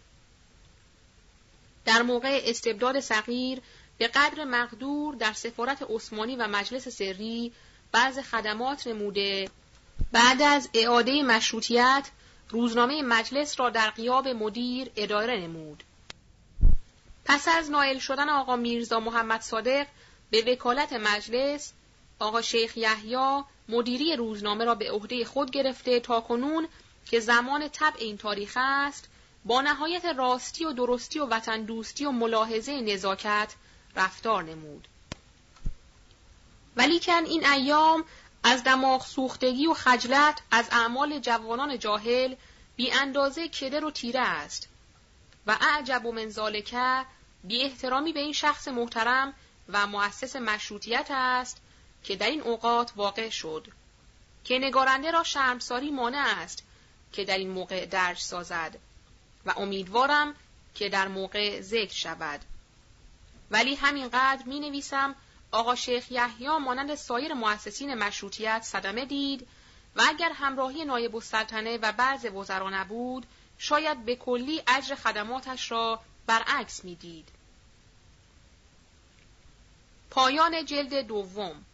در 1.85 2.03
موقع 2.03 2.41
استبداد 2.45 3.01
صغیر 3.01 3.61
به 3.99 4.09
قدر 4.09 4.45
مقدور 4.45 5.15
در 5.15 5.33
سفارت 5.33 5.87
عثمانی 5.91 6.37
و 6.37 6.47
مجلس 6.47 6.89
سری 6.89 7.53
بعض 7.95 8.19
خدمات 8.19 8.87
نموده 8.87 9.51
بعد 10.13 10.43
از 10.43 10.69
اعاده 10.75 11.23
مشروطیت 11.23 12.11
روزنامه 12.51 13.03
مجلس 13.03 13.61
را 13.61 13.71
در 13.71 13.91
قیاب 13.91 14.29
مدیر 14.29 14.91
اداره 14.97 15.37
نمود. 15.37 15.85
پس 17.25 17.49
از 17.49 17.71
نایل 17.71 17.99
شدن 17.99 18.29
آقا 18.29 18.57
میرزا 18.57 19.01
محمد 19.01 19.41
صادق 19.41 19.87
به 20.31 20.45
وکالت 20.53 20.93
مجلس 20.93 21.73
آقا 22.19 22.43
شیخ 22.43 22.77
یحیی 22.77 23.43
مدیری 23.69 24.17
روزنامه 24.17 24.65
را 24.65 24.75
به 24.75 24.91
عهده 24.91 25.25
خود 25.25 25.51
گرفته 25.51 26.01
تا 26.01 26.21
کنون 26.21 26.69
که 27.07 27.21
زمان 27.21 27.69
طبع 27.69 27.97
این 27.99 28.17
تاریخ 28.17 28.53
است 28.61 29.09
با 29.45 29.61
نهایت 29.61 30.05
راستی 30.05 30.65
و 30.65 30.73
درستی 30.73 31.19
و 31.19 31.27
وطن 31.27 31.63
دوستی 31.63 32.05
و 32.05 32.11
ملاحظه 32.11 32.81
نزاکت 32.81 33.55
رفتار 33.97 34.43
نمود. 34.43 34.89
ولیکن 36.77 37.25
این 37.25 37.47
ایام 37.47 38.05
از 38.43 38.65
دماغ 38.65 39.07
سوختگی 39.07 39.67
و 39.67 39.75
خجلت 39.75 40.41
از 40.51 40.69
اعمال 40.73 41.19
جوانان 41.19 41.79
جاهل 41.79 42.35
بی 42.77 42.93
اندازه 42.93 43.49
کدر 43.49 43.85
و 43.85 43.91
تیره 43.91 44.21
است. 44.21 44.69
و 45.47 45.57
اعجب 45.61 46.07
و 46.07 46.13
منزالکه 46.13 47.05
بی 47.45 47.63
احترامی 47.63 48.13
به 48.13 48.21
این 48.21 48.33
شخص 48.33 48.69
محترم 48.69 49.35
و 49.69 49.87
مؤسس 49.87 50.37
مشروطیت 50.37 51.07
است 51.11 51.61
که 52.05 52.17
در 52.17 52.27
این 52.27 52.41
اوقات 52.41 52.93
واقع 52.97 53.31
شد. 53.31 53.69
که 54.45 54.59
نگارنده 54.59 55.11
را 55.11 55.23
شرمساری 55.23 55.91
مانع 55.91 56.25
است 56.39 56.63
که 57.13 57.25
در 57.25 57.39
این 57.39 57.51
موقع 57.51 57.87
درج 57.87 58.19
سازد 58.19 58.79
و 59.47 59.55
امیدوارم 59.57 60.35
که 60.75 60.89
در 60.89 61.09
موقع 61.09 61.61
ذکر 61.61 61.95
شود. 61.95 62.41
ولی 63.51 63.75
همینقدر 63.75 64.43
می 64.47 64.61
نویسم 64.61 65.15
آقا 65.55 65.75
شیخ 65.75 66.13
یحیی 66.13 66.59
مانند 66.59 66.95
سایر 66.95 67.35
مؤسسین 67.35 67.95
مشروطیت 67.95 68.63
صدمه 68.63 69.05
دید 69.05 69.49
و 69.97 70.03
اگر 70.09 70.33
همراهی 70.35 70.85
نایب 70.85 71.15
السلطنه 71.17 71.79
و 71.79 71.93
بعض 71.93 72.25
وزرا 72.25 72.71
نبود 72.71 73.27
شاید 73.59 74.05
به 74.05 74.17
کلی 74.17 74.63
اجر 74.67 74.95
خدماتش 74.95 75.71
را 75.71 76.01
برعکس 76.27 76.85
می‌دید. 76.85 77.29
پایان 80.11 80.65
جلد 80.65 80.95
دوم. 80.95 81.65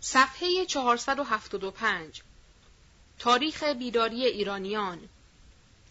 صفحه 0.00 0.66
475 0.66 2.22
تاریخ 3.18 3.62
بیداری 3.62 4.26
ایرانیان. 4.26 5.08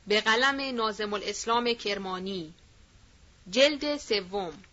به 0.08 0.22
قلم 0.22 0.76
نازم 0.76 1.14
الاسلام 1.14 1.74
کرمانی. 1.74 2.54
جلد 3.52 3.98
سوم. 3.98 4.64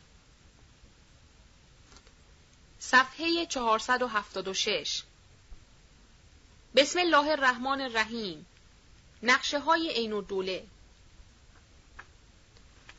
صفحه 2.79 3.47
476 3.47 5.03
بسم 6.77 6.99
الله 6.99 7.31
الرحمن 7.31 7.81
الرحیم. 7.81 8.47
نقشه 9.23 9.59
های 9.59 9.91
عین 9.91 10.13
الدوله. 10.13 10.67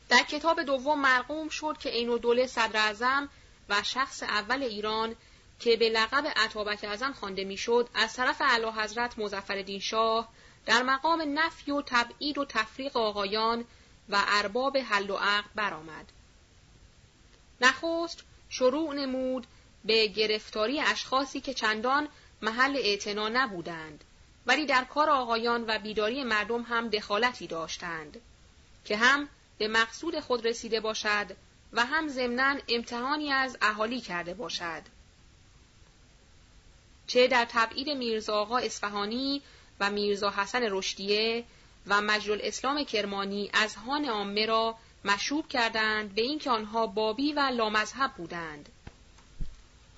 در 0.08 0.22
کتاب 0.22 0.62
دوم 0.62 1.00
مرقوم 1.00 1.48
شد 1.48 1.76
که 1.80 1.90
عین 1.90 2.10
الدوله 2.10 2.46
صدر 2.46 2.76
اعظم 2.76 3.28
و 3.68 3.82
شخص 3.82 4.22
اول 4.22 4.62
ایران 4.62 5.16
که 5.60 5.76
به 5.76 5.88
لقب 5.88 6.32
عطابک 6.36 6.84
اعظم 6.84 7.12
خوانده 7.12 7.44
می‌شد 7.44 7.88
از 7.94 8.14
طرف 8.14 8.40
اعلی 8.40 8.66
حضرت 8.66 9.18
مظفرالدین 9.18 9.80
شاه 9.80 10.28
در 10.66 10.82
مقام 10.82 11.38
نفی 11.38 11.70
و 11.70 11.82
تبعید 11.86 12.38
و 12.38 12.44
تفریق 12.44 12.96
آقایان 12.96 13.64
و 14.08 14.22
ارباب 14.26 14.76
حل 14.76 15.10
و 15.10 15.16
عقد 15.16 15.50
برآمد. 15.54 16.12
نخست 17.60 18.24
شروع 18.48 18.94
نمود 18.94 19.46
به 19.84 20.06
گرفتاری 20.06 20.80
اشخاصی 20.80 21.40
که 21.40 21.54
چندان 21.54 22.08
محل 22.42 22.76
اعتنا 22.76 23.28
نبودند 23.28 24.04
ولی 24.46 24.66
در 24.66 24.84
کار 24.84 25.10
آقایان 25.10 25.64
و 25.68 25.78
بیداری 25.78 26.24
مردم 26.24 26.62
هم 26.62 26.88
دخالتی 26.88 27.46
داشتند 27.46 28.20
که 28.84 28.96
هم 28.96 29.28
به 29.58 29.68
مقصود 29.68 30.20
خود 30.20 30.46
رسیده 30.46 30.80
باشد 30.80 31.36
و 31.72 31.86
هم 31.86 32.08
ضمنا 32.08 32.58
امتحانی 32.68 33.32
از 33.32 33.56
اهالی 33.62 34.00
کرده 34.00 34.34
باشد 34.34 34.82
چه 37.06 37.28
در 37.28 37.46
تبعید 37.50 37.88
میرزا 37.88 38.34
آقا 38.34 38.58
اصفهانی 38.58 39.42
و 39.80 39.90
میرزا 39.90 40.30
حسن 40.30 40.62
رشدیه 40.62 41.44
و 41.86 42.00
مجل 42.00 42.38
اسلام 42.42 42.84
کرمانی 42.84 43.50
از 43.52 43.74
هان 43.74 44.04
عامه 44.04 44.46
را 44.46 44.76
مشروب 45.04 45.48
کردند 45.48 46.14
به 46.14 46.22
اینکه 46.22 46.50
آنها 46.50 46.86
بابی 46.86 47.32
و 47.32 47.40
لامذهب 47.40 48.12
بودند. 48.12 48.68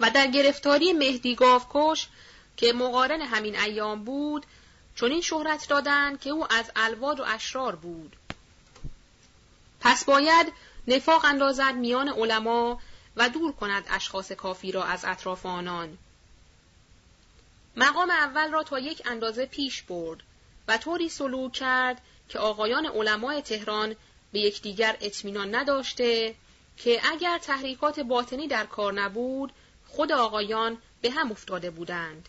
و 0.00 0.10
در 0.10 0.26
گرفتاری 0.26 0.92
مهدی 0.92 1.34
گاوکش 1.34 2.08
که 2.56 2.72
مقارن 2.72 3.20
همین 3.20 3.58
ایام 3.60 4.04
بود 4.04 4.46
چون 4.94 5.10
این 5.10 5.20
شهرت 5.20 5.68
دادند 5.68 6.20
که 6.20 6.30
او 6.30 6.52
از 6.52 6.70
الواد 6.76 7.20
و 7.20 7.24
اشرار 7.26 7.76
بود. 7.76 8.16
پس 9.80 10.04
باید 10.04 10.52
نفاق 10.88 11.24
اندازد 11.24 11.74
میان 11.74 12.08
علما 12.08 12.80
و 13.16 13.28
دور 13.28 13.52
کند 13.52 13.84
اشخاص 13.90 14.32
کافی 14.32 14.72
را 14.72 14.84
از 14.84 15.04
اطراف 15.04 15.46
آنان. 15.46 15.98
مقام 17.76 18.10
اول 18.10 18.50
را 18.50 18.62
تا 18.62 18.78
یک 18.78 19.02
اندازه 19.06 19.46
پیش 19.46 19.82
برد. 19.82 20.22
و 20.68 20.78
طوری 20.78 21.08
سلوک 21.08 21.52
کرد 21.52 22.00
که 22.28 22.38
آقایان 22.38 22.86
علمای 22.86 23.42
تهران 23.42 23.96
به 24.32 24.40
یکدیگر 24.40 24.96
اطمینان 25.00 25.54
نداشته 25.54 26.34
که 26.76 27.00
اگر 27.04 27.38
تحریکات 27.38 28.00
باطنی 28.00 28.48
در 28.48 28.66
کار 28.66 28.92
نبود 28.92 29.52
خود 29.88 30.12
آقایان 30.12 30.78
به 31.02 31.10
هم 31.10 31.30
افتاده 31.30 31.70
بودند 31.70 32.28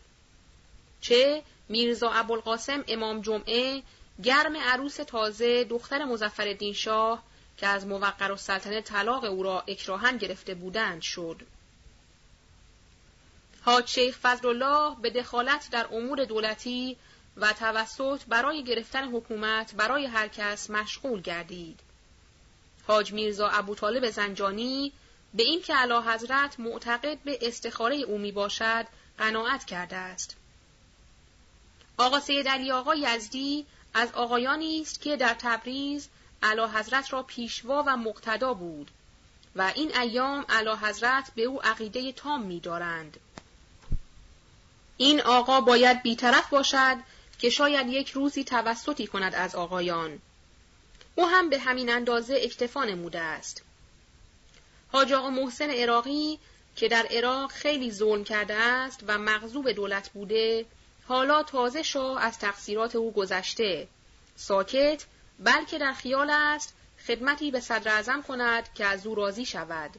چه 1.02 1.44
میرزا 1.70 2.12
ابوالقاسم 2.12 2.84
امام 2.88 3.22
جمعه 3.22 3.84
گرم 4.24 4.58
عروس 4.58 4.96
تازه 4.96 5.64
دختر 5.64 6.06
مزفر 6.06 6.72
شاه 6.74 7.24
که 7.58 7.68
از 7.68 7.88
موقر 7.88 8.32
و 8.32 8.38
سلطنه 8.38 8.82
طلاق 8.82 9.24
او 9.24 9.44
را 9.44 9.64
اکراهن 9.68 10.18
گرفته 10.18 10.54
بودند 10.54 11.02
شد. 11.02 11.42
حاج 13.62 13.88
شیخ 13.88 14.18
فضلالله 14.22 14.96
به 15.02 15.10
دخالت 15.10 15.70
در 15.72 15.88
امور 15.92 16.26
دولتی 16.26 16.98
و 17.38 17.54
توسط 17.54 18.22
برای 18.28 18.64
گرفتن 18.64 19.12
حکومت 19.12 19.76
برای 19.76 20.06
هر 20.06 20.28
کس 20.28 20.70
مشغول 20.70 21.22
گردید. 21.22 21.80
حاج 22.88 23.14
میرزا 23.14 23.48
ابو 23.50 23.76
طالب 23.76 24.10
زنجانی 24.10 24.92
به 25.34 25.44
این 25.44 25.62
که 25.62 25.76
علا 25.76 26.02
حضرت 26.02 26.60
معتقد 26.60 27.18
به 27.18 27.40
استخاره 27.42 27.96
او 27.96 28.18
می 28.18 28.32
باشد 28.32 28.86
قناعت 29.18 29.66
کرده 29.66 29.96
است. 29.96 30.36
آقا 31.98 32.20
سید 32.20 32.48
علی 32.48 32.72
آقا 32.72 32.96
یزدی 32.96 33.66
از 33.94 34.12
آقایانی 34.12 34.82
است 34.82 35.02
که 35.02 35.18
در 35.18 35.36
تبریز 35.40 36.10
علا 36.44 36.68
حضرت 36.68 37.14
را 37.14 37.24
پیشوا 37.24 37.84
و 37.88 37.98
مقتدا 37.98 38.54
بود 38.54 38.92
و 39.56 39.72
این 39.76 39.98
ایام 39.98 40.46
علا 40.50 40.76
حضرت 40.76 41.32
به 41.36 41.44
او 41.44 41.66
عقیده 41.66 42.12
تام 42.12 42.42
می 42.42 42.60
دارند. 42.60 43.18
این 44.98 45.22
آقا 45.22 45.62
باید 45.62 46.02
بیطرف 46.02 46.50
باشد 46.50 46.98
که 47.40 47.50
شاید 47.50 47.88
یک 47.90 48.12
روزی 48.12 48.44
توسطی 48.44 49.08
کند 49.08 49.36
از 49.36 49.56
آقایان. 49.56 50.20
او 51.16 51.28
هم 51.28 51.50
به 51.50 51.60
همین 51.60 51.90
اندازه 51.90 52.40
اکتفا 52.42 52.84
نموده 52.84 53.20
است. 53.20 53.64
حاج 54.92 55.14
آقا 55.14 55.30
محسن 55.30 55.70
عراقی 55.70 56.40
که 56.76 56.88
در 56.88 57.08
عراق 57.12 57.52
خیلی 57.52 57.92
ظلم 57.92 58.24
کرده 58.24 58.54
است 58.54 59.04
و 59.08 59.18
مغضوب 59.18 59.72
دولت 59.72 60.10
بوده 60.10 60.66
حالا 61.08 61.44
تازه 61.44 61.84
شاه 61.84 62.24
از 62.24 62.40
تقصیرات 62.40 62.96
او 62.96 63.12
گذشته 63.12 63.88
ساکت 64.36 65.06
بلکه 65.40 65.78
در 65.78 65.94
خیال 65.94 66.30
است 66.30 66.74
خدمتی 67.08 67.52
به 67.52 67.60
صدر 67.60 67.98
ازم 67.98 68.22
کند 68.22 68.74
که 68.74 68.86
از 68.86 69.08
او 69.08 69.16
راضی 69.16 69.46
شود 69.46 69.92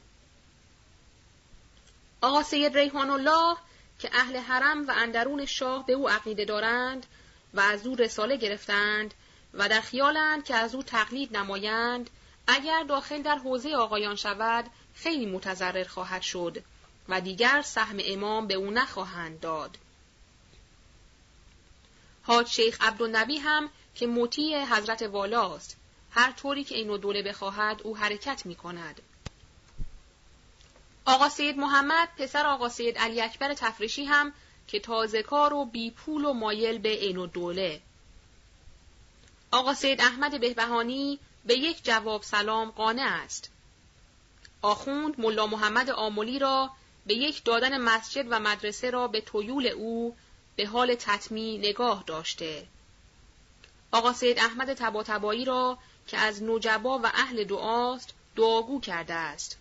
آقا 2.21 2.43
سید 2.43 2.77
ریحان 2.77 3.09
الله 3.09 3.57
که 3.99 4.09
اهل 4.13 4.37
حرم 4.37 4.87
و 4.87 4.91
اندرون 4.91 5.45
شاه 5.45 5.85
به 5.85 5.93
او 5.93 6.09
عقیده 6.09 6.45
دارند 6.45 7.05
و 7.53 7.59
از 7.59 7.87
او 7.87 7.95
رساله 7.95 8.37
گرفتند 8.37 9.13
و 9.53 9.69
در 9.69 9.81
خیالند 9.81 10.43
که 10.43 10.55
از 10.55 10.75
او 10.75 10.83
تقلید 10.83 11.37
نمایند 11.37 12.09
اگر 12.47 12.83
داخل 12.83 13.21
در 13.21 13.35
حوزه 13.37 13.75
آقایان 13.75 14.15
شود 14.15 14.65
خیلی 14.93 15.25
متضرر 15.25 15.83
خواهد 15.83 16.21
شد 16.21 16.63
و 17.09 17.21
دیگر 17.21 17.61
سهم 17.61 17.97
امام 18.05 18.47
به 18.47 18.53
او 18.53 18.71
نخواهند 18.71 19.39
داد. 19.39 19.77
حاج 22.23 22.47
شیخ 22.47 22.77
عبدالنبی 22.81 23.37
هم 23.37 23.69
که 23.95 24.07
مطیع 24.07 24.65
حضرت 24.65 25.01
والاست 25.01 25.77
هر 26.11 26.31
طوری 26.31 26.63
که 26.63 26.75
اینو 26.75 26.97
دوله 26.97 27.21
بخواهد 27.21 27.81
او 27.81 27.97
حرکت 27.97 28.45
می 28.45 28.55
کند. 28.55 29.01
آقا 31.05 31.29
سید 31.29 31.57
محمد 31.57 32.09
پسر 32.17 32.45
آقا 32.45 32.69
سید 32.69 32.97
علی 32.97 33.21
اکبر 33.21 33.53
تفریشی 33.53 34.05
هم 34.05 34.33
که 34.67 34.79
تازه 34.79 35.23
کار 35.23 35.53
و 35.53 35.65
بی 35.65 35.91
پول 35.91 36.25
و 36.25 36.33
مایل 36.33 36.77
به 36.77 36.89
عین 36.89 37.25
دوله. 37.25 37.81
آقا 39.51 39.73
سید 39.73 40.01
احمد 40.01 40.39
بهبهانی 40.39 41.19
به 41.45 41.53
یک 41.53 41.83
جواب 41.83 42.23
سلام 42.23 42.71
قانع 42.71 43.21
است. 43.23 43.51
آخوند 44.61 45.19
ملا 45.19 45.47
محمد 45.47 45.89
آمولی 45.89 46.39
را 46.39 46.69
به 47.05 47.13
یک 47.13 47.43
دادن 47.43 47.77
مسجد 47.77 48.25
و 48.29 48.39
مدرسه 48.39 48.89
را 48.89 49.07
به 49.07 49.21
تویول 49.21 49.67
او 49.67 50.15
به 50.55 50.65
حال 50.65 50.95
تطمی 50.95 51.57
نگاه 51.57 52.03
داشته. 52.07 52.67
آقا 53.91 54.13
سید 54.13 54.39
احمد 54.39 54.73
تباتبایی 54.73 55.45
را 55.45 55.77
که 56.07 56.17
از 56.17 56.43
نجبا 56.43 56.99
و 56.99 57.05
اهل 57.05 57.43
دعاست 57.43 58.13
دعاگو 58.35 58.81
کرده 58.81 59.13
است. 59.13 59.57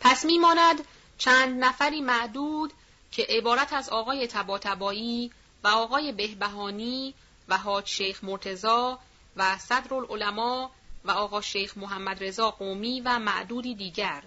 پس 0.00 0.24
میماند 0.24 0.84
چند 1.18 1.64
نفری 1.64 2.00
معدود 2.00 2.72
که 3.16 3.26
عبارت 3.28 3.72
از 3.72 3.88
آقای 3.88 4.26
تباتبایی 4.26 5.30
و 5.64 5.68
آقای 5.68 6.12
بهبهانی 6.12 7.14
و 7.48 7.58
حاج 7.58 7.86
شیخ 7.86 8.24
مرتزا 8.24 8.98
و 9.36 9.58
صدر 9.58 9.94
العلماء 9.94 10.70
و 11.04 11.10
آقا 11.10 11.40
شیخ 11.40 11.76
محمد 11.76 12.24
رضا 12.24 12.50
قومی 12.50 13.00
و 13.00 13.18
معدودی 13.18 13.74
دیگر 13.74 14.22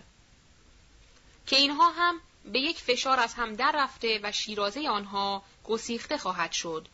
که 1.47 1.55
اینها 1.55 1.89
هم 1.89 2.21
به 2.45 2.59
یک 2.59 2.77
فشار 2.77 3.19
از 3.19 3.33
هم 3.33 3.55
در 3.55 3.71
رفته 3.75 4.19
و 4.23 4.31
شیرازه 4.31 4.89
آنها 4.89 5.43
گسیخته 5.63 6.17
خواهد 6.17 6.51
شد. 6.51 6.87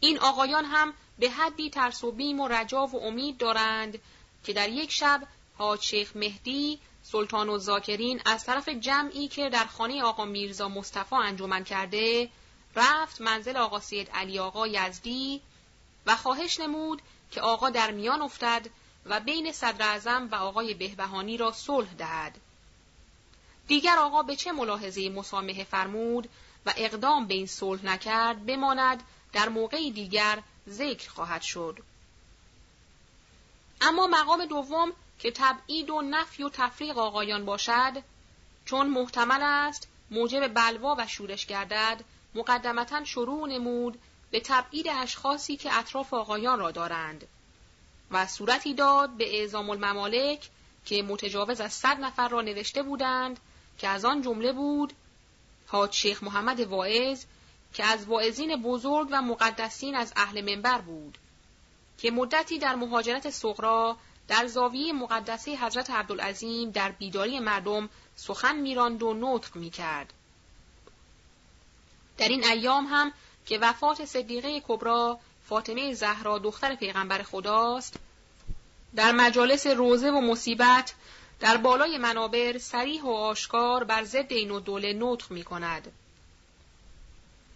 این 0.00 0.18
آقایان 0.18 0.64
هم 0.64 0.94
به 1.18 1.30
حدی 1.30 1.70
ترس 1.70 2.04
و 2.04 2.12
بیم 2.12 2.40
و 2.40 2.48
رجا 2.48 2.86
و 2.86 3.02
امید 3.02 3.38
دارند 3.38 3.98
که 4.44 4.52
در 4.52 4.68
یک 4.68 4.92
شب 4.92 5.22
حاج 5.58 5.82
شیخ 5.82 6.16
مهدی 6.16 6.78
سلطان 7.14 7.48
و 7.48 7.58
زاکرین 7.58 8.22
از 8.26 8.44
طرف 8.44 8.68
جمعی 8.68 9.28
که 9.28 9.48
در 9.48 9.64
خانه 9.64 10.02
آقا 10.02 10.24
میرزا 10.24 10.68
مصطفی 10.68 11.16
انجمن 11.16 11.64
کرده 11.64 12.30
رفت 12.76 13.20
منزل 13.20 13.56
آقا 13.56 13.80
سید 13.80 14.10
علی 14.10 14.38
آقا 14.38 14.66
یزدی 14.66 15.40
و 16.06 16.16
خواهش 16.16 16.60
نمود 16.60 17.02
که 17.30 17.40
آقا 17.40 17.70
در 17.70 17.90
میان 17.90 18.22
افتد 18.22 18.66
و 19.06 19.20
بین 19.20 19.52
صدر 19.52 19.86
اعظم 19.86 20.28
و 20.32 20.34
آقای 20.34 20.74
بهبهانی 20.74 21.36
را 21.36 21.52
صلح 21.52 21.94
دهد. 21.94 22.36
دیگر 23.66 23.96
آقا 23.98 24.22
به 24.22 24.36
چه 24.36 24.52
ملاحظه 24.52 25.08
مسامحه 25.08 25.64
فرمود 25.64 26.28
و 26.66 26.74
اقدام 26.76 27.26
به 27.26 27.34
این 27.34 27.46
صلح 27.46 27.84
نکرد 27.84 28.46
بماند 28.46 29.02
در 29.32 29.48
موقعی 29.48 29.90
دیگر 29.90 30.42
ذکر 30.68 31.10
خواهد 31.10 31.42
شد. 31.42 31.78
اما 33.80 34.06
مقام 34.06 34.44
دوم 34.44 34.92
که 35.24 35.30
تبعید 35.30 35.90
و 35.90 36.02
نفی 36.02 36.42
و 36.42 36.48
تفریق 36.48 36.98
آقایان 36.98 37.44
باشد 37.44 37.92
چون 38.64 38.86
محتمل 38.86 39.42
است 39.42 39.88
موجب 40.10 40.48
بلوا 40.48 40.96
و 40.98 41.06
شورش 41.06 41.46
گردد 41.46 42.04
مقدمتا 42.34 43.04
شروع 43.04 43.48
نمود 43.48 43.98
به 44.30 44.40
تبعید 44.40 44.88
اشخاصی 44.88 45.56
که 45.56 45.78
اطراف 45.78 46.14
آقایان 46.14 46.58
را 46.58 46.70
دارند 46.70 47.26
و 48.10 48.26
صورتی 48.26 48.74
داد 48.74 49.10
به 49.10 49.40
اعزام 49.40 49.70
الممالک 49.70 50.50
که 50.84 51.02
متجاوز 51.02 51.60
از 51.60 51.72
صد 51.72 52.00
نفر 52.00 52.28
را 52.28 52.40
نوشته 52.40 52.82
بودند 52.82 53.40
که 53.78 53.88
از 53.88 54.04
آن 54.04 54.22
جمله 54.22 54.52
بود 54.52 54.92
حاج 55.66 55.92
شیخ 55.92 56.22
محمد 56.22 56.60
واعظ 56.60 57.24
که 57.74 57.84
از 57.84 58.06
واعظین 58.06 58.62
بزرگ 58.62 59.08
و 59.10 59.22
مقدسین 59.22 59.94
از 59.94 60.12
اهل 60.16 60.54
منبر 60.54 60.80
بود 60.80 61.18
که 61.98 62.10
مدتی 62.10 62.58
در 62.58 62.74
مهاجرت 62.74 63.30
صغرا 63.30 63.96
در 64.28 64.46
زاویه 64.46 64.92
مقدسه 64.92 65.56
حضرت 65.56 65.90
عبدالعظیم 65.90 66.70
در 66.70 66.90
بیداری 66.90 67.40
مردم 67.40 67.88
سخن 68.16 68.56
میراند 68.56 69.02
و 69.02 69.14
نطق 69.14 69.56
می‌کرد. 69.56 70.12
در 72.18 72.28
این 72.28 72.44
ایام 72.44 72.86
هم 72.86 73.12
که 73.46 73.58
وفات 73.58 74.04
صدیقه 74.04 74.60
کبرا 74.68 75.18
فاطمه 75.48 75.94
زهرا 75.94 76.38
دختر 76.38 76.74
پیغمبر 76.74 77.22
خداست 77.22 77.96
در 78.96 79.12
مجالس 79.12 79.66
روزه 79.66 80.10
و 80.10 80.20
مصیبت 80.20 80.94
در 81.40 81.56
بالای 81.56 81.98
منابر 81.98 82.58
سریح 82.58 83.02
و 83.02 83.10
آشکار 83.10 83.84
بر 83.84 84.04
ضد 84.04 84.32
این 84.32 84.50
و 84.50 84.60
دوله 84.60 84.92
نطق 84.92 85.30
می 85.30 85.44
کند. 85.44 85.92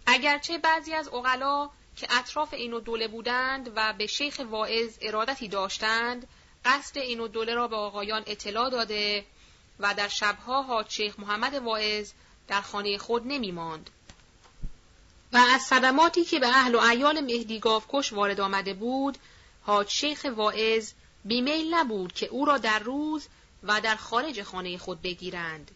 اگرچه 0.05 0.57
بعضی 0.57 0.93
از 0.93 1.07
اغلا 1.07 1.69
که 1.95 2.07
اطراف 2.09 2.53
این 2.53 2.73
و 2.73 2.79
دوله 2.79 3.07
بودند 3.07 3.71
و 3.75 3.93
به 3.93 4.07
شیخ 4.07 4.41
واعظ 4.49 4.97
ارادتی 5.01 5.47
داشتند 5.47 6.27
قصد 6.65 6.97
این 6.97 7.19
و 7.19 7.27
دوله 7.27 7.53
را 7.53 7.67
به 7.67 7.75
آقایان 7.75 8.23
اطلاع 8.27 8.69
داده 8.69 9.25
و 9.79 9.93
در 9.93 10.07
شبها 10.07 10.61
حاج 10.61 10.89
شیخ 10.89 11.19
محمد 11.19 11.53
واعظ 11.53 12.11
در 12.47 12.61
خانه 12.61 12.97
خود 12.97 13.27
نمی 13.27 13.51
ماند. 13.51 13.89
و 15.33 15.37
از 15.37 15.61
صدماتی 15.61 16.25
که 16.25 16.39
به 16.39 16.47
اهل 16.47 16.75
و 16.75 16.79
عیال 16.79 17.21
مهدی 17.21 17.61
کش 17.63 18.13
وارد 18.13 18.39
آمده 18.39 18.73
بود 18.73 19.17
حاج 19.61 19.89
شیخ 19.89 20.25
واعظ 20.35 20.91
بیمیل 21.25 21.73
نبود 21.73 22.13
که 22.13 22.25
او 22.25 22.45
را 22.45 22.57
در 22.57 22.79
روز 22.79 23.27
و 23.63 23.81
در 23.81 23.95
خارج 23.95 24.43
خانه 24.43 24.77
خود 24.77 25.01
بگیرند. 25.01 25.71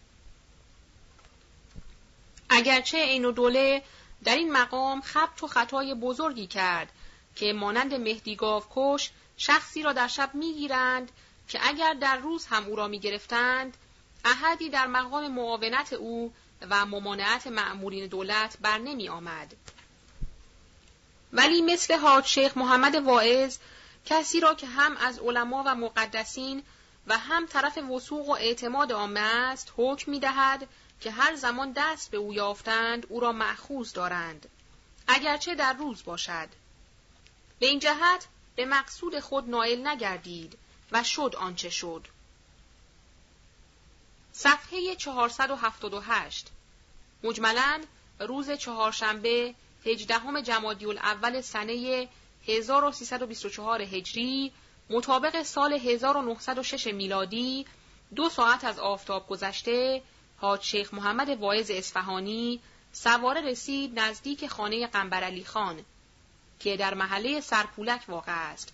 اگرچه 2.48 2.98
این 2.98 3.24
و 3.24 3.32
دوله 3.32 3.82
در 4.24 4.36
این 4.36 4.52
مقام 4.52 5.00
خبت 5.00 5.42
و 5.42 5.46
خطای 5.46 5.94
بزرگی 5.94 6.46
کرد 6.46 6.92
که 7.36 7.52
مانند 7.52 7.94
مهدی 7.94 8.36
کش 8.40 9.10
شخصی 9.36 9.82
را 9.82 9.92
در 9.92 10.08
شب 10.08 10.30
می‌گیرند 10.34 11.10
که 11.48 11.58
اگر 11.62 11.94
در 11.94 12.16
روز 12.16 12.46
هم 12.46 12.64
او 12.64 12.76
را 12.76 12.88
می‌گرفتند 12.88 13.76
احدی 14.24 14.68
در 14.68 14.86
مقام 14.86 15.32
معاونت 15.32 15.92
او 15.92 16.32
و 16.70 16.86
ممانعت 16.86 17.46
معمورین 17.46 18.06
دولت 18.06 18.56
بر 18.60 18.78
نمی 18.78 19.08
آمد. 19.08 19.56
ولی 21.32 21.62
مثل 21.62 21.98
حاج 21.98 22.26
شیخ 22.26 22.56
محمد 22.56 22.94
واعظ 22.94 23.58
کسی 24.06 24.40
را 24.40 24.54
که 24.54 24.66
هم 24.66 24.96
از 24.96 25.18
علما 25.18 25.62
و 25.66 25.74
مقدسین 25.74 26.62
و 27.06 27.18
هم 27.18 27.46
طرف 27.46 27.78
وسوق 27.78 28.28
و 28.28 28.32
اعتماد 28.32 28.92
عامه 28.92 29.20
است 29.20 29.72
حکم 29.76 30.10
می 30.10 30.20
دهد 30.20 30.68
که 31.00 31.10
هر 31.10 31.34
زمان 31.34 31.72
دست 31.76 32.10
به 32.10 32.16
او 32.16 32.34
یافتند 32.34 33.06
او 33.08 33.20
را 33.20 33.32
معخوز 33.32 33.92
دارند 33.92 34.48
اگرچه 35.08 35.54
در 35.54 35.72
روز 35.72 36.04
باشد 36.04 36.48
به 37.58 37.66
این 37.66 37.78
جهت 37.78 38.26
به 38.56 38.64
مقصود 38.64 39.20
خود 39.20 39.48
نائل 39.48 39.86
نگردید 39.86 40.58
و 40.92 41.02
شد 41.02 41.34
آنچه 41.38 41.70
شد. 41.70 42.08
صفحه 44.32 44.96
478 44.96 46.50
مجملا 47.22 47.82
روز 48.20 48.50
چهارشنبه 48.50 49.54
هجدهم 49.86 50.40
جمادی 50.40 50.86
الاول 50.86 51.40
سنه 51.40 52.08
1324 52.48 53.82
هجری 53.82 54.52
مطابق 54.90 55.42
سال 55.42 55.72
1906 55.72 56.86
میلادی 56.86 57.66
دو 58.14 58.28
ساعت 58.28 58.64
از 58.64 58.78
آفتاب 58.78 59.28
گذشته 59.28 60.02
حاج 60.36 60.62
شیخ 60.62 60.94
محمد 60.94 61.28
واعظ 61.28 61.70
اصفهانی 61.70 62.60
سواره 62.92 63.40
رسید 63.40 63.98
نزدیک 63.98 64.46
خانه 64.46 64.86
قنبرعلی 64.86 65.44
خان. 65.44 65.84
که 66.60 66.76
در 66.76 66.94
محله 66.94 67.40
سرپولک 67.40 68.04
واقع 68.08 68.52
است 68.52 68.72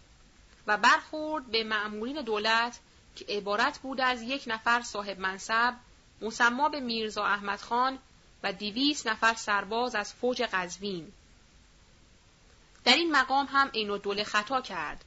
و 0.67 0.77
برخورد 0.77 1.47
به 1.47 1.65
معمولین 1.65 2.23
دولت 2.23 2.79
که 3.17 3.25
عبارت 3.29 3.79
بود 3.79 4.01
از 4.01 4.23
یک 4.23 4.45
نفر 4.47 4.83
صاحب 4.83 5.21
منصب 5.21 5.75
مسما 6.21 6.69
به 6.69 6.81
میرزا 6.81 7.25
احمد 7.25 7.61
خان 7.61 7.99
و 8.43 8.53
دیویس 8.53 9.07
نفر 9.07 9.35
سرباز 9.35 9.95
از 9.95 10.15
فوج 10.15 10.43
قزوین. 10.43 11.13
در 12.85 12.95
این 12.95 13.13
مقام 13.13 13.49
هم 13.53 13.71
اینو 13.73 13.99
دوله 13.99 14.25
خطا 14.25 14.61
کرد. 14.61 15.05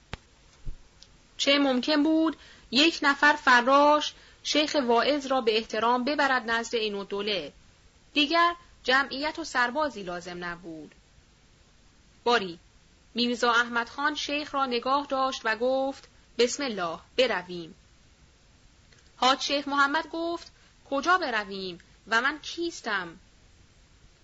چه 1.38 1.60
ممکن 1.60 2.04
بود 2.04 2.38
یک 2.72 3.00
نفر 3.02 3.34
فراش 3.34 4.14
شیخ 4.44 4.76
واعظ 4.88 5.28
را 5.28 5.42
به 5.42 5.58
احترام 5.58 6.04
ببرد 6.04 6.52
نزد 6.52 6.76
اینو 6.76 7.04
دوله 7.04 7.54
دیگر 8.14 8.56
جمعیت 8.84 9.40
و 9.40 9.44
سربازی 9.44 10.04
لازم 10.04 10.44
نبود. 10.44 10.96
باری 12.24 12.60
میرزا 13.14 13.52
احمد 13.52 13.90
خان 13.90 14.16
شیخ 14.16 14.56
را 14.56 14.66
نگاه 14.66 15.06
داشت 15.10 15.42
و 15.44 15.56
گفت 15.56 16.08
بسم 16.38 16.64
الله 16.64 17.00
برویم 17.18 17.76
حاج 19.16 19.42
شیخ 19.42 19.68
محمد 19.68 20.08
گفت 20.12 20.52
کجا 20.90 21.18
برویم 21.18 21.80
و 22.08 22.22
من 22.22 22.40
کیستم 22.40 23.20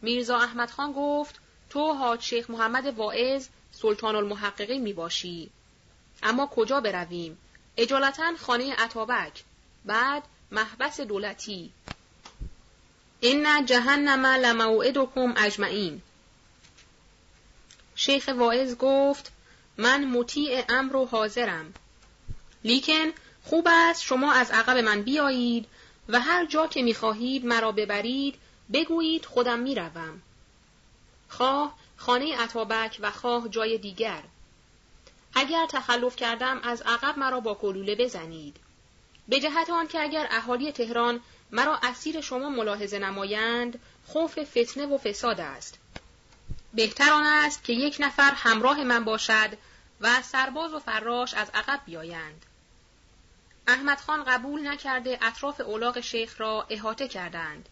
میرزا 0.02 0.38
احمد 0.38 0.72
خان 0.72 0.94
گفت 0.94 1.40
تو 1.70 1.94
حاج 1.94 2.22
شیخ 2.22 2.50
محمد 2.50 2.86
واعظ 2.98 3.48
سلطان 3.72 4.16
المحققین 4.16 4.82
می 4.82 4.94
باشی. 4.94 5.50
اما 6.24 6.48
کجا 6.48 6.82
برویم؟ 6.82 7.38
اجالتا 7.78 8.36
خانه 8.38 8.74
عطابک. 8.74 9.44
بعد 9.86 10.24
محبس 10.52 11.02
دولتی. 11.02 11.72
این 13.20 13.66
جهنم 13.66 14.26
لموعدکم 14.26 15.34
اجمعین. 15.38 16.02
شیخ 18.02 18.30
واعظ 18.38 18.76
گفت 18.76 19.32
من 19.78 20.06
مطیع 20.06 20.64
امر 20.70 20.96
و 20.96 21.06
حاضرم. 21.06 21.74
لیکن 22.64 23.12
خوب 23.44 23.68
است 23.72 24.04
شما 24.04 24.34
از 24.34 24.52
عقب 24.52 24.78
من 24.78 25.02
بیایید 25.02 25.66
و 26.10 26.20
هر 26.20 26.46
جا 26.46 26.68
که 26.68 26.82
می‌خواهید 26.82 27.46
مرا 27.46 27.72
ببرید 27.72 28.36
بگویید 28.74 29.26
خودم 29.26 29.60
می‌روم. 29.60 30.22
خواه 31.30 31.76
خانه 31.98 32.38
عطابک 32.38 32.98
و 33.02 33.12
خواه 33.12 33.50
جای 33.50 33.78
دیگر. 33.78 34.24
اگر 35.34 35.66
تخلف 35.66 36.16
کردم 36.16 36.60
از 36.64 36.82
عقب 36.82 37.20
مرا 37.20 37.40
با 37.40 37.56
گلوله 37.56 37.96
بزنید. 37.96 38.58
به 39.28 39.40
جهت 39.40 39.70
آن 39.70 39.88
که 39.88 40.02
اگر 40.02 40.28
اهالی 40.32 40.72
تهران 40.72 41.20
مرا 41.52 41.80
اسیر 41.84 42.22
شما 42.22 42.50
ملاحظه 42.50 43.00
نمایند 43.00 43.80
خوف 44.08 44.40
فتنه 44.40 44.86
و 44.86 44.98
فساد 44.98 45.40
است. 45.40 45.78
بهتر 46.74 47.12
آن 47.12 47.26
است 47.26 47.64
که 47.64 47.74
یک 47.74 47.98
نفر 48.00 48.32
همراه 48.36 48.84
من 48.84 49.04
باشد 49.04 49.58
و 50.02 50.22
سرباز 50.22 50.74
و 50.74 50.80
فراش 50.80 51.34
از 51.34 51.50
عقب 51.54 51.82
بیایند. 51.86 52.46
احمد 53.68 53.98
خان 53.98 54.24
قبول 54.24 54.68
نکرده 54.68 55.20
اطراف 55.22 55.62
اولاغ 55.62 56.00
شیخ 56.00 56.42
را 56.42 56.66
احاطه 56.70 57.08
کردند. 57.08 57.70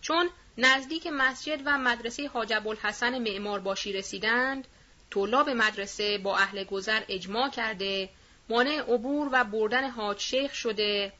چون 0.00 0.30
نزدیک 0.58 1.06
مسجد 1.06 1.62
و 1.64 1.78
مدرسه 1.78 2.28
حاج 2.28 2.52
الحسن 2.52 3.18
معمار 3.18 3.60
باشی 3.60 3.92
رسیدند، 3.92 4.68
طلاب 5.10 5.50
مدرسه 5.50 6.18
با 6.18 6.36
اهل 6.36 6.64
گذر 6.64 7.02
اجماع 7.08 7.50
کرده، 7.50 8.08
مانع 8.48 8.80
عبور 8.80 9.28
و 9.32 9.44
بردن 9.44 9.90
حاج 9.90 10.18
شیخ 10.20 10.54
شده. 10.54 11.12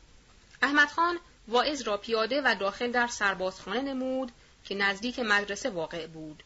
احمد 0.63 0.89
خان 0.89 1.19
واعظ 1.49 1.83
را 1.83 1.97
پیاده 1.97 2.43
و 2.45 2.55
داخل 2.55 2.93
در 2.93 3.07
سربازخانه 3.07 3.81
نمود 3.81 4.33
که 4.65 4.75
نزدیک 4.75 5.19
مدرسه 5.19 5.71
واقع 5.71 6.07
بود. 6.07 6.43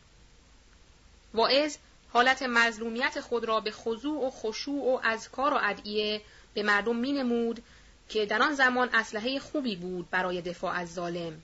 واعظ 1.35 1.77
حالت 2.13 2.43
مظلومیت 2.43 3.21
خود 3.21 3.45
را 3.45 3.61
به 3.61 3.71
خضوع 3.71 4.27
و 4.27 4.31
خشوع 4.31 4.95
و 4.95 5.01
اذکار 5.05 5.55
و 5.55 5.59
ادعیه 5.63 6.21
به 6.55 6.63
مردم 6.63 6.97
می 6.97 7.13
نمود 7.13 7.63
که 8.09 8.27
در 8.27 8.43
آن 8.43 8.55
زمان 8.55 8.91
اسلحه 8.93 9.39
خوبی 9.39 9.77
بود 9.77 10.11
برای 10.11 10.43
دفاع 10.43 10.75
از 10.75 10.95
ظالم. 10.95 11.43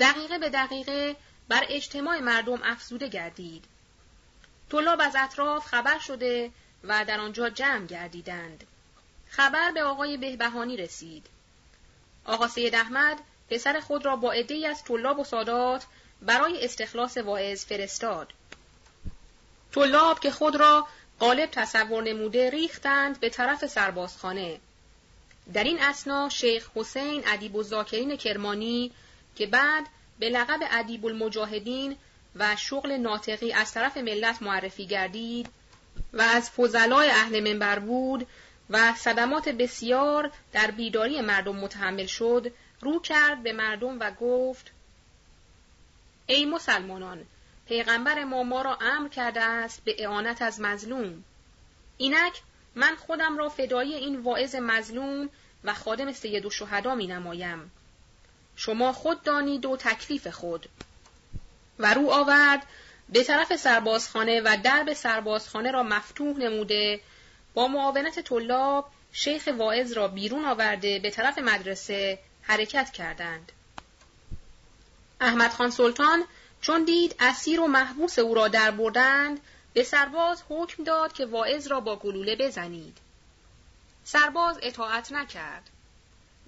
دقیقه 0.00 0.38
به 0.38 0.50
دقیقه 0.50 1.16
بر 1.48 1.64
اجتماع 1.68 2.18
مردم 2.18 2.60
افزوده 2.62 3.08
گردید. 3.08 3.64
طلاب 4.70 5.00
از 5.00 5.16
اطراف 5.18 5.66
خبر 5.66 5.98
شده 5.98 6.50
و 6.84 7.04
در 7.04 7.20
آنجا 7.20 7.50
جمع 7.50 7.86
گردیدند. 7.86 8.64
خبر 9.28 9.70
به 9.72 9.82
آقای 9.82 10.16
بهبهانی 10.16 10.76
رسید. 10.76 11.26
آقا 12.24 12.48
سید 12.48 12.74
احمد 12.74 13.18
پسر 13.50 13.80
خود 13.80 14.06
را 14.06 14.16
با 14.16 14.32
عدهای 14.32 14.66
از 14.66 14.84
طلاب 14.84 15.18
و 15.18 15.24
سادات 15.24 15.86
برای 16.22 16.64
استخلاص 16.64 17.16
واعظ 17.16 17.64
فرستاد. 17.64 18.32
طلاب 19.72 20.20
که 20.20 20.30
خود 20.30 20.56
را 20.56 20.86
غالب 21.20 21.50
تصور 21.50 22.02
نموده 22.02 22.50
ریختند 22.50 23.20
به 23.20 23.28
طرف 23.28 23.66
سربازخانه. 23.66 24.60
در 25.54 25.64
این 25.64 25.82
اسنا 25.82 26.28
شیخ 26.28 26.68
حسین 26.74 27.22
ادیب 27.26 27.54
و 27.54 27.62
زاکرین 27.62 28.16
کرمانی 28.16 28.90
که 29.36 29.46
بعد 29.46 29.86
به 30.18 30.28
لقب 30.28 30.60
ادیب 30.70 31.06
المجاهدین 31.06 31.96
و 32.36 32.56
شغل 32.56 32.92
ناطقی 32.92 33.52
از 33.52 33.72
طرف 33.72 33.96
ملت 33.96 34.42
معرفی 34.42 34.86
گردید 34.86 35.48
و 36.12 36.22
از 36.22 36.50
فضلای 36.50 37.10
اهل 37.10 37.52
منبر 37.52 37.78
بود 37.78 38.26
و 38.70 38.94
صدمات 38.94 39.48
بسیار 39.48 40.30
در 40.52 40.70
بیداری 40.70 41.20
مردم 41.20 41.56
متحمل 41.56 42.06
شد 42.06 42.52
رو 42.80 43.00
کرد 43.00 43.42
به 43.42 43.52
مردم 43.52 44.00
و 44.00 44.10
گفت 44.10 44.70
ای 46.26 46.44
مسلمانان 46.44 47.26
پیغمبر 47.66 48.24
ما 48.24 48.42
ما 48.42 48.62
را 48.62 48.78
امر 48.80 49.08
کرده 49.08 49.42
است 49.42 49.84
به 49.84 49.96
اعانت 49.98 50.42
از 50.42 50.60
مظلوم 50.60 51.24
اینک 51.96 52.42
من 52.74 52.96
خودم 52.96 53.38
را 53.38 53.48
فدای 53.48 53.94
این 53.94 54.20
واعظ 54.20 54.54
مظلوم 54.54 55.30
و 55.64 55.74
خادم 55.74 56.12
سید 56.12 56.46
و 56.46 56.50
شهدا 56.50 56.94
می 56.94 57.06
نمایم. 57.06 57.70
شما 58.56 58.92
خود 58.92 59.22
دانید 59.22 59.66
و 59.66 59.76
تکلیف 59.76 60.26
خود 60.26 60.68
و 61.78 61.94
رو 61.94 62.10
آورد 62.10 62.66
به 63.08 63.24
طرف 63.24 63.56
سربازخانه 63.56 64.40
و 64.40 64.56
درب 64.64 64.92
سربازخانه 64.92 65.70
را 65.70 65.82
مفتوح 65.82 66.38
نموده 66.38 67.00
با 67.54 67.68
معاونت 67.68 68.20
طلاب 68.20 68.90
شیخ 69.12 69.48
واعظ 69.58 69.92
را 69.92 70.08
بیرون 70.08 70.44
آورده 70.44 70.98
به 70.98 71.10
طرف 71.10 71.38
مدرسه 71.38 72.18
حرکت 72.42 72.90
کردند. 72.90 73.52
احمد 75.22 75.52
خان 75.52 75.70
سلطان 75.70 76.24
چون 76.60 76.84
دید 76.84 77.16
اسیر 77.20 77.60
و 77.60 77.66
محبوس 77.66 78.18
او 78.18 78.34
را 78.34 78.48
در 78.48 78.70
بردند 78.70 79.40
به 79.72 79.82
سرباز 79.82 80.42
حکم 80.48 80.84
داد 80.84 81.12
که 81.12 81.26
واعظ 81.26 81.66
را 81.66 81.80
با 81.80 81.96
گلوله 81.96 82.36
بزنید. 82.36 82.98
سرباز 84.04 84.58
اطاعت 84.62 85.12
نکرد. 85.12 85.70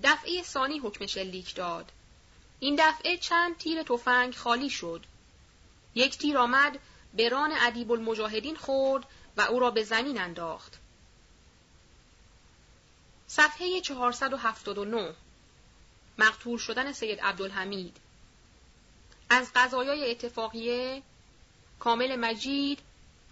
دفعه 0.03 0.43
ثانی 0.43 0.79
حکم 0.79 1.07
شلیک 1.07 1.55
داد. 1.55 1.93
این 2.61 2.77
دفعه 2.79 3.17
چند 3.17 3.59
تیر 3.59 3.83
تفنگ 3.83 4.35
خالی 4.35 4.71
شد. 4.71 5.05
یک 5.95 6.19
تیر 6.19 6.39
آمد 6.39 6.79
به 7.15 7.29
ران 7.29 7.53
ادیب 7.61 7.93
المجاهدین 7.93 8.57
خورد 8.57 9.05
و 9.37 9.41
او 9.41 9.61
را 9.61 9.71
به 9.71 9.83
زمین 9.83 10.21
انداخت. 10.21 10.79
صفحه 13.27 13.81
479 13.81 15.15
مقتول 16.19 16.59
شدن 16.59 16.93
سید 16.93 17.21
عبدالحمید 17.21 17.97
از 19.35 19.51
قضایای 19.55 20.11
اتفاقیه 20.11 21.03
کامل 21.79 22.17
مجید 22.17 22.79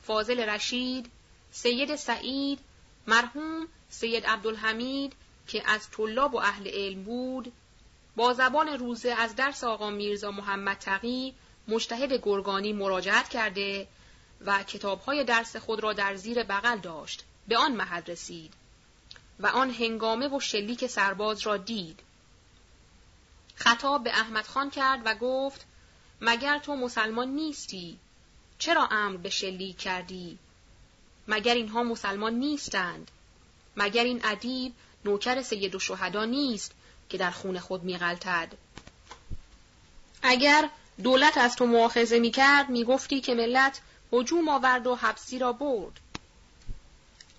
فاضل 0.03 0.41
رشید 0.41 1.11
سید 1.51 1.97
سعید 1.97 2.59
مرحوم 3.07 3.69
سید 3.91 4.27
عبدالحمید 4.27 5.13
که 5.49 5.71
از 5.71 5.91
طلاب 5.91 6.35
و 6.35 6.39
اهل 6.39 6.69
علم 6.69 7.03
بود 7.03 7.53
با 8.17 8.33
زبان 8.33 8.69
روزه 8.69 9.11
از 9.11 9.37
درس 9.37 9.65
آقا 9.65 9.91
میرزا 9.91 10.31
محمد 10.31 10.79
تقی 10.79 11.35
مجتهد 11.69 12.13
گرگانی 12.13 12.73
مراجعت 12.73 13.29
کرده 13.29 13.89
و 14.47 14.63
کتابهای 14.63 15.25
درس 15.25 15.57
خود 15.57 15.83
را 15.83 15.93
در 15.93 16.15
زیر 16.15 16.43
بغل 16.43 16.79
داشت. 16.79 17.25
به 17.49 17.57
آن 17.57 17.73
محل 17.73 18.03
رسید 18.03 18.55
و 19.41 19.47
آن 19.47 19.71
هنگامه 19.71 20.29
و 20.29 20.41
شلیک 20.41 20.87
سرباز 20.87 21.41
را 21.41 21.57
دید. 21.57 22.01
خطاب 23.55 24.05
به 24.05 24.11
احمد 24.11 24.47
خان 24.47 24.71
کرد 24.71 25.01
و 25.05 25.15
گفت 25.15 25.67
مگر 26.25 26.59
تو 26.59 26.77
مسلمان 26.77 27.29
نیستی؟ 27.29 27.99
چرا 28.59 28.89
امر 28.91 29.17
به 29.17 29.31
شلیک 29.31 29.79
کردی؟ 29.79 30.39
مگر 31.29 31.55
اینها 31.55 31.83
مسلمان 31.83 32.35
نیستند؟ 32.35 33.11
مگر 33.77 34.05
این 34.05 34.21
ادیب 34.25 34.73
نوکر 35.05 35.43
سید 35.43 35.75
و 35.75 35.79
شهدا 35.79 36.25
نیست 36.25 36.73
که 37.09 37.19
در 37.19 37.31
خون 37.31 37.59
خود 37.59 37.83
میغلطد؟ 37.83 38.53
اگر 40.23 40.69
دولت 41.03 41.39
از 41.39 41.57
تو 41.57 41.67
مؤاخذه 41.67 42.19
می‌کرد 42.19 42.69
می‌گفتی 42.69 43.21
که 43.21 43.35
ملت 43.35 43.81
هجوم 44.13 44.49
آورد 44.49 44.87
و 44.87 44.95
حبسی 44.97 45.39
را 45.39 45.53
برد. 45.53 46.01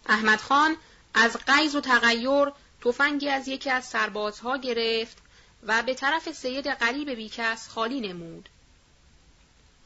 احمد 0.05 0.39
خان 0.39 0.75
از 1.13 1.37
قیز 1.37 1.75
و 1.75 1.81
تغییر 1.81 2.51
تفنگی 2.81 3.29
از 3.29 3.47
یکی 3.47 3.69
از 3.69 3.85
سربازها 3.85 4.57
گرفت 4.57 5.17
و 5.63 5.83
به 5.83 5.93
طرف 5.93 6.31
سید 6.31 6.67
قریب 6.67 7.09
بیکس 7.09 7.69
خالی 7.69 7.99
نمود. 7.99 8.49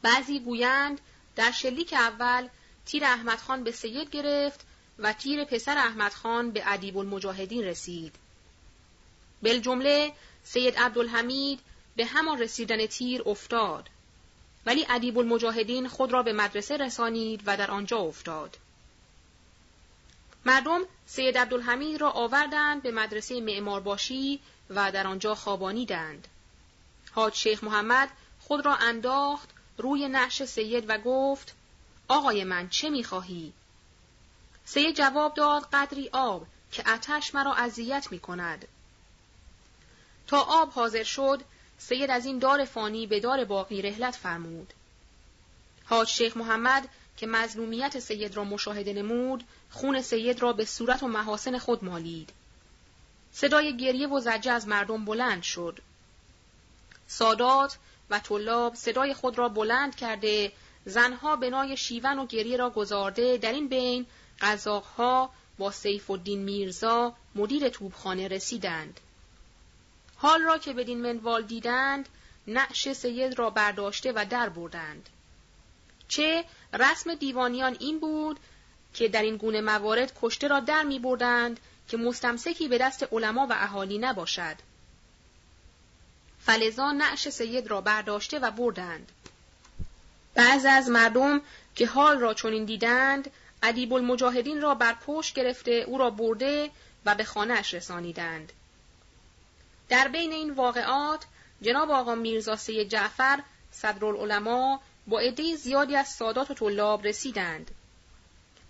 بعضی 0.02 0.40
گویند 0.40 1.00
در 1.36 1.50
شلیک 1.50 1.92
اول 1.92 2.48
تیر 2.86 3.04
احمد 3.04 3.38
خان 3.38 3.64
به 3.64 3.72
سید 3.72 4.10
گرفت 4.10 4.60
و 4.98 5.12
تیر 5.12 5.44
پسر 5.44 5.78
احمد 5.78 6.12
خان 6.12 6.50
به 6.50 6.62
ادیب 6.66 6.98
المجاهدین 6.98 7.64
رسید. 7.64 8.14
جمله 9.42 10.12
سید 10.44 10.78
عبدالحمید 10.78 11.60
به 11.96 12.06
همان 12.06 12.38
رسیدن 12.38 12.86
تیر 12.86 13.22
افتاد. 13.26 13.88
ولی 14.66 14.86
ادیب 14.88 15.18
المجاهدین 15.18 15.88
خود 15.88 16.12
را 16.12 16.22
به 16.22 16.32
مدرسه 16.32 16.76
رسانید 16.76 17.42
و 17.46 17.56
در 17.56 17.70
آنجا 17.70 17.98
افتاد. 17.98 18.58
مردم 20.44 20.80
سید 21.06 21.38
عبدالحمید 21.38 22.00
را 22.00 22.10
آوردند 22.10 22.82
به 22.82 22.90
مدرسه 22.90 23.40
معمارباشی 23.40 24.40
و 24.70 24.92
در 24.92 25.06
آنجا 25.06 25.34
خوابانیدند. 25.34 26.28
حاج 27.12 27.34
شیخ 27.34 27.64
محمد 27.64 28.10
خود 28.40 28.66
را 28.66 28.74
انداخت 28.74 29.48
روی 29.78 30.08
نعش 30.08 30.44
سید 30.44 30.84
و 30.88 30.98
گفت 30.98 31.54
آقای 32.08 32.44
من 32.44 32.68
چه 32.68 32.90
می‌خواهی؟ 32.90 33.52
سید 34.64 34.96
جواب 34.96 35.34
داد 35.34 35.68
قدری 35.72 36.08
آب 36.12 36.46
که 36.72 36.90
اتش 36.90 37.34
مرا 37.34 37.54
اذیت 37.54 38.08
می 38.10 38.18
کند. 38.18 38.68
تا 40.26 40.40
آب 40.40 40.70
حاضر 40.70 41.02
شد 41.02 41.42
سید 41.78 42.10
از 42.10 42.26
این 42.26 42.38
دار 42.38 42.64
فانی 42.64 43.06
به 43.06 43.20
دار 43.20 43.44
باقی 43.44 43.82
رهلت 43.82 44.16
فرمود 44.16 44.72
حاج 45.84 46.08
شیخ 46.08 46.36
محمد 46.36 46.88
که 47.16 47.26
مظلومیت 47.26 47.98
سید 47.98 48.36
را 48.36 48.44
مشاهده 48.44 48.92
نمود 48.92 49.44
خون 49.70 50.02
سید 50.02 50.42
را 50.42 50.52
به 50.52 50.64
صورت 50.64 51.02
و 51.02 51.08
محاسن 51.08 51.58
خود 51.58 51.84
مالید 51.84 52.30
صدای 53.32 53.76
گریه 53.76 54.08
و 54.08 54.20
زجه 54.20 54.52
از 54.52 54.68
مردم 54.68 55.04
بلند 55.04 55.42
شد 55.42 55.78
سادات 57.06 57.78
و 58.10 58.18
طلاب 58.18 58.74
صدای 58.74 59.14
خود 59.14 59.38
را 59.38 59.48
بلند 59.48 59.96
کرده 59.96 60.52
زنها 60.84 61.36
بنای 61.36 61.76
شیون 61.76 62.18
و 62.18 62.26
گریه 62.26 62.56
را 62.56 62.70
گذارده 62.70 63.36
در 63.36 63.52
این 63.52 63.68
بین 63.68 64.06
قزاقها 64.40 65.30
با 65.58 65.70
سیف 65.70 66.10
الدین 66.10 66.42
میرزا 66.42 67.14
مدیر 67.34 67.68
توبخانه 67.68 68.28
رسیدند. 68.28 69.00
حال 70.16 70.42
را 70.42 70.58
که 70.58 70.72
بدین 70.72 71.00
منوال 71.00 71.42
دیدند 71.42 72.08
نعش 72.46 72.92
سید 72.92 73.38
را 73.38 73.50
برداشته 73.50 74.12
و 74.12 74.26
در 74.30 74.48
بردند. 74.48 75.08
چه 76.08 76.44
رسم 76.72 77.14
دیوانیان 77.14 77.76
این 77.80 78.00
بود 78.00 78.38
که 78.94 79.08
در 79.08 79.22
این 79.22 79.36
گونه 79.36 79.60
موارد 79.60 80.12
کشته 80.22 80.48
را 80.48 80.60
در 80.60 80.82
می 80.82 80.98
بردند 80.98 81.60
که 81.88 81.96
مستمسکی 81.96 82.68
به 82.68 82.78
دست 82.78 83.12
علما 83.12 83.46
و 83.50 83.52
اهالی 83.52 83.98
نباشد. 83.98 84.56
فلزا 86.48 86.92
نعش 86.92 87.28
سید 87.28 87.66
را 87.66 87.80
برداشته 87.80 88.38
و 88.38 88.50
بردند. 88.50 89.12
بعض 90.34 90.66
از 90.68 90.88
مردم 90.90 91.40
که 91.74 91.86
حال 91.86 92.18
را 92.18 92.34
چنین 92.34 92.64
دیدند 92.64 93.30
ادیب 93.62 93.92
المجاهدین 93.92 94.60
را 94.60 94.74
بر 94.74 94.94
پشت 95.06 95.34
گرفته 95.34 95.72
او 95.86 95.98
را 95.98 96.10
برده 96.10 96.70
و 97.04 97.14
به 97.14 97.24
خانهاش 97.24 97.74
رسانیدند. 97.74 98.52
در 99.88 100.08
بین 100.08 100.32
این 100.32 100.50
واقعات 100.50 101.24
جناب 101.62 101.90
آقا 101.90 102.14
میرزا 102.14 102.56
سید 102.56 102.88
جعفر 102.88 103.42
صدرالعلماء 103.72 104.78
با 105.06 105.20
عده 105.20 105.56
زیادی 105.56 105.96
از 105.96 106.08
سادات 106.08 106.50
و 106.50 106.54
طلاب 106.54 107.06
رسیدند. 107.06 107.70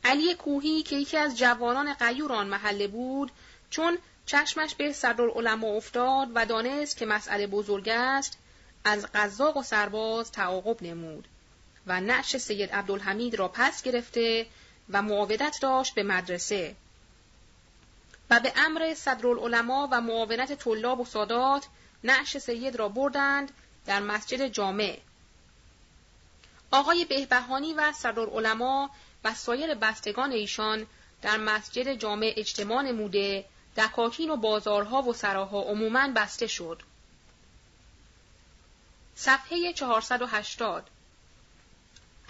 علی 0.05 0.35
کوهی 0.35 0.83
که 0.83 0.97
یکی 0.97 1.17
از 1.17 1.39
جوانان 1.39 1.95
قیور 1.95 2.33
آن 2.33 2.49
محله 2.49 2.89
بود 2.89 3.33
چون 3.71 3.99
چشمش 4.29 4.75
به 4.75 4.93
صدرالعلماء 4.93 5.77
افتاد 5.77 6.29
و 6.35 6.47
دانست 6.47 6.97
که 6.97 7.07
مسئله 7.07 7.47
بزرگ 7.47 7.89
است 7.89 8.39
از 8.85 9.07
قزاق 9.15 9.57
و 9.57 9.63
سرباز 9.63 10.33
تعاقب 10.33 10.83
نمود 10.83 11.29
و 11.87 12.01
نعش 12.01 12.37
سید 12.37 12.73
عبدالحمید 12.73 13.35
را 13.35 13.49
پس 13.49 13.83
گرفته 13.83 14.47
و 14.91 15.03
معاودت 15.03 15.59
داشت 15.63 15.95
به 15.95 16.03
مدرسه. 16.03 16.77
و 18.31 18.41
به 18.41 18.53
امر 18.57 18.95
صدرالعلماء 18.95 19.89
و 19.91 20.01
معاونت 20.01 20.53
طلاب 20.53 21.01
و 21.01 21.05
سادات 21.05 21.67
نعش 22.05 22.39
سید 22.39 22.77
را 22.77 22.89
بردند 22.89 23.53
در 23.87 24.01
مسجد 24.01 24.47
جامع. 24.47 24.99
آقای 26.71 27.05
بهبهانی 27.05 27.75
و 27.75 27.93
صدرالعلماء 27.93 28.89
و 29.25 29.35
سایر 29.35 29.75
بستگان 29.75 30.33
ایشان 30.33 30.87
در 31.23 31.37
مسجد 31.37 31.95
جامع 31.95 32.33
اجتماع 32.37 32.83
نموده 32.83 33.45
دکاکین 33.79 34.31
و 34.31 34.37
بازارها 34.37 35.03
و 35.03 35.13
سراها 35.15 35.63
عموماً 35.63 36.13
بسته 36.17 36.47
شد. 36.47 36.83
صفحه 39.15 39.73
480 39.73 40.91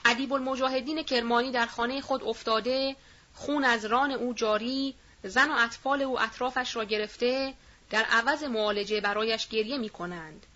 ادیب 0.05 0.33
المجاهدین 0.33 1.03
کرمانی 1.03 1.51
در 1.51 1.67
خانه 1.67 2.01
خود 2.01 2.25
افتاده 2.25 2.97
خون 3.35 3.65
از 3.65 3.85
ران 3.85 4.13
او 4.13 4.35
جاری 4.35 4.95
زن 5.23 5.51
و 5.51 5.55
اطفال 5.59 6.03
او 6.03 6.21
اطرافش 6.21 6.77
را 6.77 6.85
گرفته 6.85 7.55
در 7.91 8.03
عوض 8.05 8.43
معالجه 8.43 9.01
برایش 9.01 9.49
گریه 9.49 9.79
می 9.79 9.89
کنند. 9.89 10.47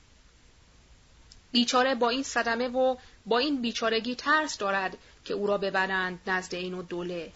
بیچاره 1.52 1.94
با 1.94 2.08
این 2.08 2.22
صدمه 2.22 2.68
و 2.68 2.96
با 3.26 3.38
این 3.38 3.62
بیچارگی 3.62 4.14
ترس 4.14 4.58
دارد 4.58 4.98
که 5.24 5.34
او 5.34 5.46
را 5.46 5.58
ببرند 5.58 6.20
نزد 6.26 6.54
این 6.54 6.74
و 6.74 6.82
دوله. 6.82 7.32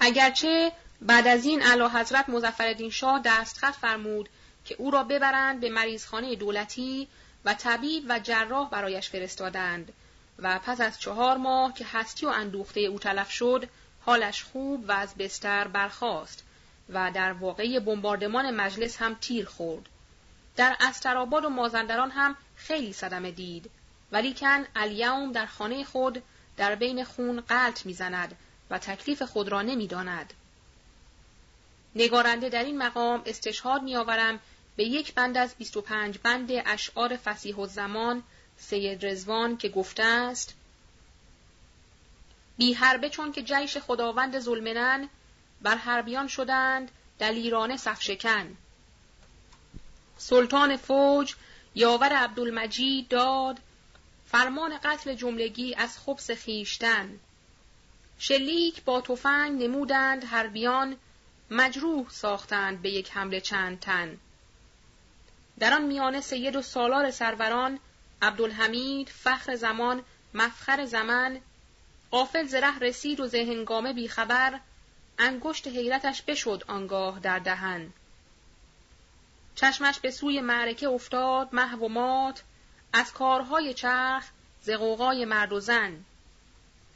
اگرچه 0.00 0.72
بعد 1.02 1.26
از 1.26 1.44
این 1.44 1.62
علا 1.62 1.88
حضرت 1.88 2.28
مزفردین 2.28 2.90
شاه 2.90 3.20
دستخط 3.24 3.74
فرمود 3.74 4.28
که 4.64 4.74
او 4.78 4.90
را 4.90 5.04
ببرند 5.04 5.60
به 5.60 5.70
مریضخانه 5.70 6.36
دولتی 6.36 7.08
و 7.44 7.54
طبیب 7.54 8.04
و 8.08 8.18
جراح 8.18 8.70
برایش 8.70 9.08
فرستادند 9.08 9.92
و 10.38 10.58
پس 10.58 10.80
از 10.80 11.00
چهار 11.00 11.36
ماه 11.36 11.74
که 11.74 11.86
هستی 11.92 12.26
و 12.26 12.28
اندوخته 12.28 12.80
او 12.80 12.98
تلف 12.98 13.30
شد 13.30 13.68
حالش 14.00 14.42
خوب 14.44 14.84
و 14.88 14.92
از 14.92 15.14
بستر 15.14 15.68
برخاست 15.68 16.44
و 16.88 17.10
در 17.14 17.32
واقعی 17.32 17.80
بمباردمان 17.80 18.50
مجلس 18.50 19.02
هم 19.02 19.14
تیر 19.14 19.46
خورد. 19.46 19.88
در 20.56 20.76
استراباد 20.80 21.44
و 21.44 21.48
مازندران 21.48 22.10
هم 22.10 22.36
خیلی 22.56 22.92
صدمه 22.92 23.30
دید 23.30 23.70
ولیکن 24.12 24.64
الیوم 24.76 25.32
در 25.32 25.46
خانه 25.46 25.84
خود 25.84 26.22
در 26.56 26.74
بین 26.74 27.04
خون 27.04 27.40
قلط 27.40 27.86
می‌زند 27.86 28.36
و 28.70 28.78
تکلیف 28.78 29.22
خود 29.22 29.48
را 29.48 29.62
نمی‌داند. 29.62 30.34
نگارنده 31.98 32.48
در 32.48 32.64
این 32.64 32.78
مقام 32.78 33.22
استشهاد 33.26 33.82
میآورم 33.82 34.40
به 34.76 34.84
یک 34.84 35.14
بند 35.14 35.36
از 35.36 35.54
25 35.54 36.18
بند 36.18 36.50
اشعار 36.66 37.16
فسیح 37.16 37.56
و 37.56 37.66
زمان 37.66 38.22
سید 38.56 39.06
رزوان 39.06 39.56
که 39.56 39.68
گفته 39.68 40.02
است 40.02 40.54
بی 42.58 42.72
حربه 42.72 43.08
چون 43.10 43.32
که 43.32 43.42
جیش 43.42 43.78
خداوند 43.78 44.38
ظلمنن 44.38 45.08
بر 45.62 45.74
حربیان 45.74 46.28
شدند 46.28 46.90
دلیرانه 47.18 47.76
صفشکن. 47.76 48.56
سلطان 50.16 50.76
فوج 50.76 51.34
یاور 51.74 52.12
عبدالمجید 52.12 53.08
داد 53.08 53.58
فرمان 54.26 54.78
قتل 54.78 55.14
جملگی 55.14 55.74
از 55.74 55.98
خبس 55.98 56.30
خیشتن. 56.30 57.20
شلیک 58.18 58.84
با 58.84 59.00
تفنگ 59.00 59.62
نمودند 59.62 60.24
حربیان 60.24 60.96
مجروح 61.50 62.08
ساختند 62.10 62.82
به 62.82 62.90
یک 62.90 63.10
حمله 63.10 63.40
چند 63.40 63.80
تن. 63.80 64.18
در 65.58 65.74
آن 65.74 65.82
میانه 65.82 66.20
سید 66.20 66.56
و 66.56 66.62
سالار 66.62 67.10
سروران 67.10 67.78
عبدالحمید 68.22 69.08
فخر 69.08 69.56
زمان 69.56 70.02
مفخر 70.34 70.84
زمن 70.84 71.40
قافل 72.10 72.46
زره 72.46 72.78
رسید 72.78 73.20
و 73.20 73.26
زهنگامه 73.26 73.92
بیخبر 73.92 74.60
انگشت 75.18 75.68
حیرتش 75.68 76.22
بشد 76.22 76.64
آنگاه 76.68 77.20
در 77.20 77.38
دهن. 77.38 77.92
چشمش 79.54 80.00
به 80.00 80.10
سوی 80.10 80.40
معرکه 80.40 80.88
افتاد 80.88 81.48
محو 81.52 81.84
و 81.84 81.88
مات 81.88 82.42
از 82.92 83.12
کارهای 83.12 83.74
چرخ 83.74 84.30
زقوقای 84.60 85.24
مرد 85.24 85.52
و 85.52 85.60
زن. 85.60 86.04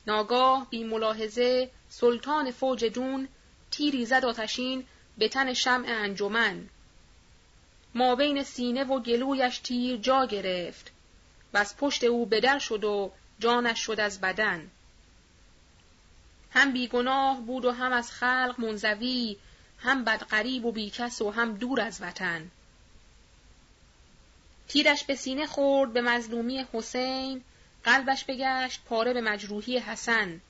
ناگاه 0.06 0.66
بی 0.70 0.84
ملاحظه 0.84 1.70
سلطان 1.88 2.50
فوج 2.50 2.84
دون 2.84 3.28
تیری 3.72 4.06
زد 4.06 4.24
آتشین 4.24 4.84
به 5.18 5.28
تن 5.28 5.52
شمع 5.54 5.86
انجمن. 5.88 6.68
ما 7.94 8.14
بین 8.14 8.42
سینه 8.42 8.84
و 8.84 9.00
گلویش 9.00 9.58
تیر 9.58 9.96
جا 9.96 10.26
گرفت. 10.26 10.92
و 11.54 11.58
از 11.58 11.76
پشت 11.76 12.04
او 12.04 12.26
بدر 12.26 12.58
شد 12.58 12.84
و 12.84 13.12
جانش 13.38 13.78
شد 13.80 14.00
از 14.00 14.20
بدن. 14.20 14.70
هم 16.50 16.72
بیگناه 16.72 17.40
بود 17.40 17.64
و 17.64 17.70
هم 17.70 17.92
از 17.92 18.12
خلق 18.12 18.54
منزوی 18.58 19.36
هم 19.78 20.04
بدقریب 20.04 20.64
و 20.64 20.72
بیکس 20.72 21.22
و 21.22 21.30
هم 21.30 21.54
دور 21.54 21.80
از 21.80 22.02
وطن. 22.02 22.50
تیرش 24.68 25.04
به 25.04 25.14
سینه 25.14 25.46
خورد 25.46 25.92
به 25.92 26.00
مظلومی 26.00 26.66
حسین 26.72 27.44
قلبش 27.84 28.24
بگشت 28.24 28.80
پاره 28.84 29.12
به 29.12 29.20
مجروحی 29.20 29.78
حسن. 29.78 30.40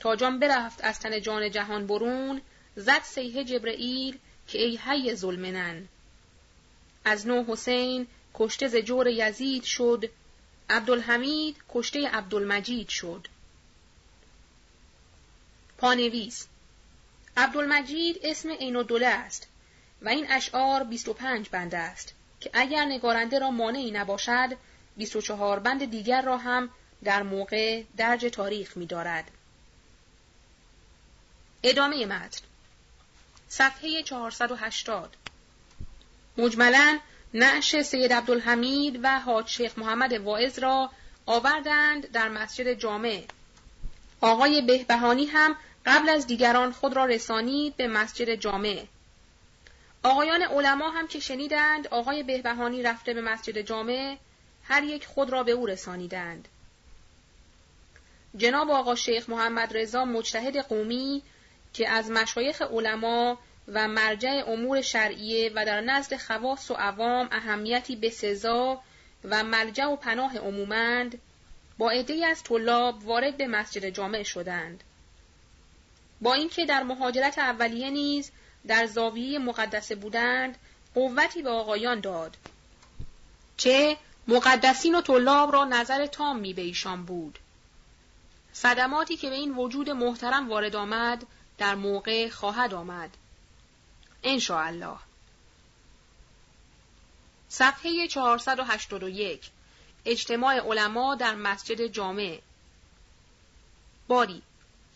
تا 0.00 0.16
جان 0.16 0.38
برفت 0.38 0.84
از 0.84 1.00
تن 1.00 1.20
جان 1.20 1.50
جهان 1.50 1.86
برون 1.86 2.40
زد 2.76 3.02
سیه 3.02 3.44
جبرئیل 3.44 4.18
که 4.48 4.62
ای 4.62 4.76
حی 4.76 5.14
ظلمنن 5.14 5.88
از 7.04 7.26
نو 7.26 7.44
حسین 7.48 8.06
کشته 8.34 8.68
ز 8.68 8.76
جور 8.76 9.06
یزید 9.06 9.62
شد 9.62 10.10
عبدالحمید 10.70 11.56
کشته 11.68 12.08
عبدالمجید 12.08 12.88
شد 12.88 13.28
پانویس 15.78 16.46
عبدالمجید 17.36 18.20
اسم 18.22 18.50
عین 18.50 18.82
دوله 18.82 19.06
است 19.06 19.48
و 20.02 20.08
این 20.08 20.26
اشعار 20.30 20.84
25 20.84 21.48
بند 21.48 21.74
است 21.74 22.14
که 22.40 22.50
اگر 22.52 22.84
نگارنده 22.84 23.38
را 23.38 23.50
مانعی 23.50 23.90
نباشد 23.90 24.56
24 24.96 25.58
بند 25.58 25.90
دیگر 25.90 26.22
را 26.22 26.38
هم 26.38 26.70
در 27.04 27.22
موقع 27.22 27.82
درج 27.96 28.24
تاریخ 28.24 28.76
می 28.76 28.86
دارد. 28.86 29.30
ادامه 31.68 32.06
متن 32.06 32.40
صفحه 33.48 34.02
480 34.02 35.16
مجملا 36.38 36.98
نعش 37.34 37.82
سید 37.82 38.12
عبدالحمید 38.12 39.00
و 39.02 39.20
حاج 39.20 39.48
شیخ 39.48 39.78
محمد 39.78 40.12
واعظ 40.12 40.58
را 40.58 40.90
آوردند 41.26 42.10
در 42.12 42.28
مسجد 42.28 42.72
جامع. 42.72 43.24
آقای 44.20 44.62
بهبهانی 44.62 45.26
هم 45.26 45.56
قبل 45.86 46.08
از 46.08 46.26
دیگران 46.26 46.72
خود 46.72 46.96
را 46.96 47.04
رسانید 47.04 47.76
به 47.76 47.88
مسجد 47.88 48.34
جامع. 48.34 48.84
آقایان 50.02 50.42
علما 50.42 50.90
هم 50.90 51.06
که 51.08 51.20
شنیدند 51.20 51.86
آقای 51.86 52.22
بهبهانی 52.22 52.82
رفته 52.82 53.14
به 53.14 53.20
مسجد 53.20 53.60
جامع 53.60 54.16
هر 54.64 54.84
یک 54.84 55.06
خود 55.06 55.30
را 55.30 55.42
به 55.42 55.52
او 55.52 55.66
رسانیدند. 55.66 56.48
جناب 58.36 58.70
آقا 58.70 58.94
شیخ 58.94 59.28
محمد 59.28 59.76
رضا 59.76 60.04
مجتهد 60.04 60.56
قومی 60.56 61.22
که 61.76 61.88
از 61.88 62.10
مشایخ 62.10 62.62
علما 62.62 63.38
و 63.68 63.88
مرجع 63.88 64.44
امور 64.46 64.80
شرعیه 64.80 65.52
و 65.54 65.64
در 65.64 65.80
نزد 65.80 66.16
خواص 66.16 66.70
و 66.70 66.74
عوام 66.74 67.28
اهمیتی 67.32 67.96
به 67.96 68.10
سزا 68.10 68.80
و 69.24 69.44
ملجع 69.44 69.84
و 69.84 69.96
پناه 69.96 70.38
عمومند 70.38 71.18
با 71.78 71.90
عدهای 71.90 72.24
از 72.24 72.42
طلاب 72.42 73.06
وارد 73.06 73.36
به 73.36 73.46
مسجد 73.46 73.88
جامع 73.88 74.22
شدند. 74.22 74.84
با 76.20 76.34
اینکه 76.34 76.66
در 76.66 76.82
مهاجرت 76.82 77.38
اولیه 77.38 77.90
نیز 77.90 78.30
در 78.66 78.86
زاویه 78.86 79.38
مقدسه 79.38 79.94
بودند 79.94 80.58
قوتی 80.94 81.42
به 81.42 81.50
آقایان 81.50 82.00
داد 82.00 82.36
چه 83.56 83.96
مقدسین 84.28 84.94
و 84.94 85.00
طلاب 85.00 85.52
را 85.52 85.64
نظر 85.64 86.06
تام 86.06 86.38
می 86.38 86.54
به 86.54 86.62
ایشان 86.62 87.04
بود 87.04 87.38
صدماتی 88.52 89.16
که 89.16 89.30
به 89.30 89.34
این 89.34 89.54
وجود 89.54 89.90
محترم 89.90 90.48
وارد 90.48 90.76
آمد 90.76 91.26
در 91.58 91.74
موقع 91.74 92.28
خواهد 92.28 92.74
آمد. 92.74 93.16
الله 94.50 94.98
صفحه 97.48 98.08
481 98.08 99.50
اجتماع 100.04 100.58
علما 100.60 101.14
در 101.14 101.34
مسجد 101.34 101.86
جامع. 101.86 102.40
باری. 104.08 104.42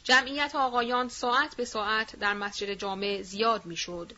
جمعیت 0.04 0.54
آقایان 0.54 1.08
ساعت 1.08 1.56
به 1.56 1.64
ساعت 1.64 2.16
در 2.16 2.34
مسجد 2.34 2.74
جامع 2.74 3.22
زیاد 3.22 3.66
می‌شد 3.66 4.12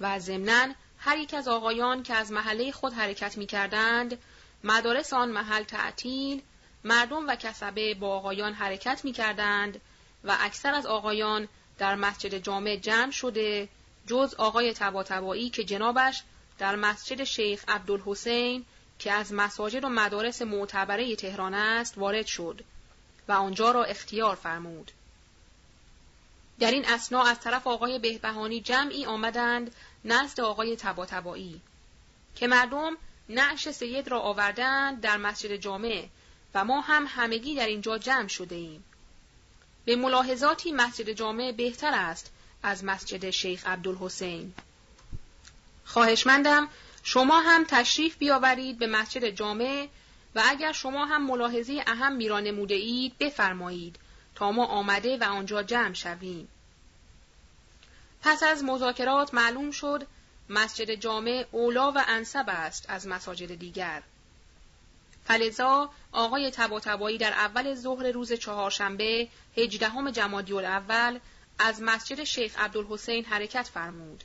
و 0.00 0.18
ضمناً 0.18 0.74
هر 0.98 1.18
یک 1.18 1.34
از 1.34 1.48
آقایان 1.48 2.02
که 2.02 2.14
از 2.14 2.32
محله 2.32 2.72
خود 2.72 2.92
حرکت 2.92 3.38
می 3.38 3.46
کردند، 3.46 4.18
مدارس 4.64 5.12
آن 5.12 5.30
محل 5.30 5.62
تعطیل، 5.62 6.42
مردم 6.84 7.28
و 7.28 7.36
کسبه 7.36 7.94
با 7.94 8.16
آقایان 8.16 8.52
حرکت 8.52 9.04
می 9.04 9.12
کردند 9.12 9.80
و 10.24 10.36
اکثر 10.40 10.74
از 10.74 10.86
آقایان 10.86 11.48
در 11.78 11.94
مسجد 11.94 12.38
جامع 12.38 12.76
جمع 12.76 13.10
شده 13.10 13.68
جز 14.06 14.34
آقای 14.34 14.72
تباتبایی 14.72 15.50
که 15.50 15.64
جنابش 15.64 16.22
در 16.58 16.76
مسجد 16.76 17.24
شیخ 17.24 17.64
عبدالحسین 17.68 18.64
که 18.98 19.12
از 19.12 19.32
مساجد 19.32 19.84
و 19.84 19.88
مدارس 19.88 20.42
معتبره 20.42 21.16
تهران 21.16 21.54
است 21.54 21.98
وارد 21.98 22.26
شد 22.26 22.64
و 23.28 23.32
آنجا 23.32 23.70
را 23.70 23.84
اختیار 23.84 24.34
فرمود. 24.34 24.92
در 26.58 26.70
این 26.70 26.84
اسنا 26.88 27.22
از 27.22 27.40
طرف 27.40 27.66
آقای 27.66 27.98
بهبهانی 27.98 28.60
جمعی 28.60 29.06
آمدند 29.06 29.74
نزد 30.04 30.40
آقای 30.40 30.76
تباتبایی 30.76 31.60
که 32.34 32.46
مردم 32.46 32.96
نعش 33.28 33.70
سید 33.70 34.08
را 34.08 34.20
آوردند 34.20 35.00
در 35.00 35.16
مسجد 35.16 35.56
جامع 35.56 36.08
و 36.54 36.64
ما 36.64 36.80
هم 36.80 37.06
همگی 37.08 37.54
در 37.54 37.66
اینجا 37.66 37.98
جمع 37.98 38.28
شده 38.28 38.54
ایم. 38.54 38.84
به 39.88 39.96
ملاحظاتی 39.96 40.72
مسجد 40.72 41.10
جامع 41.10 41.52
بهتر 41.52 41.94
است 41.94 42.30
از 42.62 42.84
مسجد 42.84 43.30
شیخ 43.30 43.66
عبدالحسین. 43.66 44.54
خواهشمندم 45.84 46.68
شما 47.02 47.40
هم 47.40 47.64
تشریف 47.64 48.16
بیاورید 48.16 48.78
به 48.78 48.86
مسجد 48.86 49.30
جامع 49.30 49.88
و 50.34 50.42
اگر 50.46 50.72
شما 50.72 51.04
هم 51.04 51.26
ملاحظه 51.26 51.84
اهم 51.86 52.12
میرا 52.12 52.40
نموده 52.40 52.74
اید 52.74 53.18
بفرمایید 53.18 53.96
تا 54.34 54.52
ما 54.52 54.66
آمده 54.66 55.16
و 55.16 55.24
آنجا 55.24 55.62
جمع 55.62 55.94
شویم. 55.94 56.48
پس 58.22 58.42
از 58.42 58.64
مذاکرات 58.64 59.34
معلوم 59.34 59.70
شد 59.70 60.06
مسجد 60.48 60.94
جامع 60.94 61.46
اولا 61.50 61.92
و 61.92 62.04
انصب 62.08 62.44
است 62.48 62.84
از 62.88 63.06
مساجد 63.06 63.54
دیگر. 63.54 64.02
فلزا 65.28 65.90
آقای 66.12 66.50
تباتبایی 66.50 67.18
در 67.18 67.32
اول 67.32 67.74
ظهر 67.74 68.10
روز 68.10 68.32
چهارشنبه 68.32 69.28
هجدهم 69.56 70.10
جمادی 70.10 70.52
الاول 70.52 71.18
از 71.58 71.82
مسجد 71.82 72.24
شیخ 72.24 72.58
عبدالحسین 72.58 73.24
حرکت 73.24 73.66
فرمود. 73.66 74.24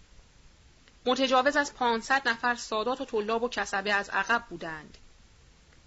متجاوز 1.06 1.56
از 1.56 1.74
500 1.74 2.28
نفر 2.28 2.56
سادات 2.56 3.02
و 3.02 3.06
طلاب 3.06 3.44
و 3.44 3.50
کسبه 3.50 3.94
از 3.94 4.10
عقب 4.10 4.44
بودند. 4.50 4.98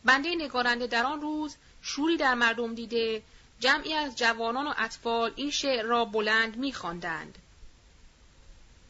بنده 0.04 0.34
نگارنده 0.34 0.86
در 0.86 1.04
آن 1.04 1.20
روز 1.20 1.56
شوری 1.82 2.16
در 2.16 2.34
مردم 2.34 2.74
دیده 2.74 3.22
جمعی 3.60 3.94
از 3.94 4.16
جوانان 4.16 4.66
و 4.66 4.74
اطفال 4.78 5.32
این 5.36 5.50
شعر 5.50 5.84
را 5.84 6.04
بلند 6.04 6.56
میخواندند. 6.56 7.38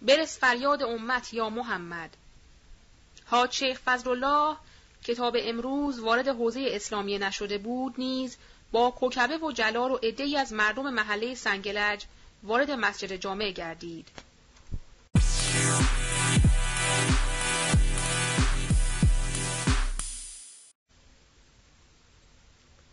برس 0.02 0.38
فریاد 0.38 0.82
امت 0.82 1.34
یا 1.34 1.50
محمد 1.50 2.16
حاج 3.26 3.52
شیخ 3.52 3.80
فضلالله 3.84 4.56
کتاب 5.06 5.36
امروز 5.40 5.98
وارد 5.98 6.28
حوزه 6.28 6.68
اسلامی 6.70 7.18
نشده 7.18 7.58
بود 7.58 7.94
نیز 7.98 8.36
با 8.72 8.90
کوکبه 8.90 9.38
و 9.38 9.52
جلال 9.52 9.90
و 9.90 9.96
عدهای 9.96 10.36
از 10.36 10.52
مردم 10.52 10.90
محله 10.90 11.34
سنگلج 11.34 12.04
وارد 12.42 12.70
مسجد 12.70 13.16
جامع 13.16 13.50
گردید. 13.50 14.08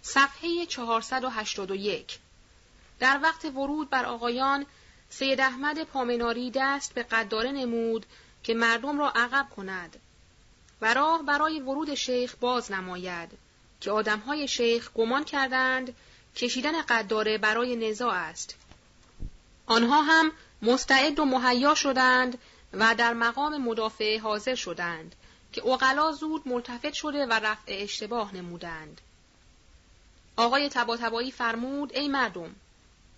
صفحه 0.02 0.66
481 0.66 2.20
در 3.00 3.20
وقت 3.24 3.46
ورود 3.46 3.90
بر 3.90 4.06
آقایان 4.06 4.66
سید 5.10 5.42
احمد 5.42 5.84
پامناری 5.84 6.52
دست 6.56 6.94
به 6.94 7.04
قداره 7.04 7.52
نمود 7.52 8.06
که 8.44 8.54
مردم 8.54 9.00
را 9.00 9.10
عقب 9.10 9.48
کند. 9.56 10.00
و 10.84 10.94
راه 10.94 11.24
برای 11.24 11.60
ورود 11.60 11.96
شیخ 11.96 12.36
باز 12.40 12.72
نماید 12.72 13.30
که 13.82 13.92
آدمهای 13.92 14.48
شیخ 14.48 14.92
گمان 14.94 15.24
کردند 15.24 15.96
کشیدن 16.36 16.82
قداره 16.82 17.38
برای 17.38 17.76
نزاع 17.76 18.14
است. 18.14 18.56
آنها 19.66 20.02
هم 20.02 20.32
مستعد 20.62 21.20
و 21.20 21.26
مهیا 21.26 21.76
شدند 21.76 22.38
و 22.74 22.96
در 22.96 23.14
مقام 23.14 23.58
مدافع 23.58 24.20
حاضر 24.20 24.56
شدند 24.56 25.16
که 25.54 25.68
اقلا 25.68 26.12
زود 26.12 26.48
ملتفت 26.48 26.94
شده 26.94 27.26
و 27.26 27.34
رفع 27.34 27.78
اشتباه 27.82 28.36
نمودند. 28.36 29.02
آقای 30.36 30.70
تباتبایی 30.70 31.32
فرمود 31.32 31.96
ای 31.96 32.08
مردم 32.08 32.56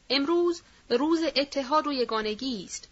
امروز 0.09 0.61
روز 0.89 1.19
اتحاد 1.35 1.87
و 1.87 1.93
یگانگی 1.93 2.65
است 2.65 2.87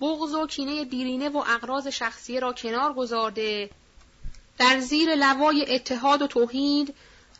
بغض 0.00 0.34
و 0.34 0.46
کینه 0.46 0.84
دیرینه 0.84 1.28
و 1.28 1.36
اقراض 1.36 1.86
شخصی 1.86 2.40
را 2.40 2.52
کنار 2.52 2.92
گذارده 2.92 3.70
در 4.58 4.80
زیر 4.80 5.14
لوای 5.14 5.74
اتحاد 5.74 6.22
و 6.22 6.26
توحید 6.26 6.94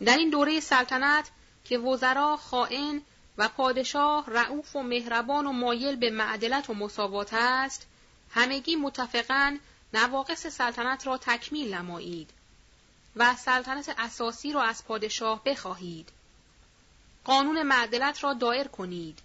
در 0.05 0.17
این 0.17 0.31
دوره 0.31 0.61
سلطنت 0.61 1.31
که 1.65 1.79
وزرا 1.79 2.37
خائن 2.37 3.03
و 3.39 3.49
پادشاه 3.49 4.25
رعوف 4.27 4.77
و 4.77 4.83
مهربان 4.83 5.47
و 5.47 5.53
مایل 5.53 5.97
به 5.97 6.11
معدلت 6.11 6.71
و 6.71 6.75
مساوات 6.75 7.35
است 7.35 7.87
همگی 8.31 8.77
متفقا 8.77 9.59
نواقص 9.95 10.47
سلطنت 10.47 11.07
را 11.07 11.19
تکمیل 11.19 11.75
نمایید 11.75 12.31
و 13.17 13.35
سلطنت 13.35 13.95
اساسی 13.99 14.53
را 14.53 14.63
از 14.63 14.85
پادشاه 14.85 15.45
بخواهید. 15.45 16.09
قانون 17.25 17.63
معدلت 17.63 18.25
را 18.25 18.33
دایر 18.33 18.69
کنید. 18.69 19.19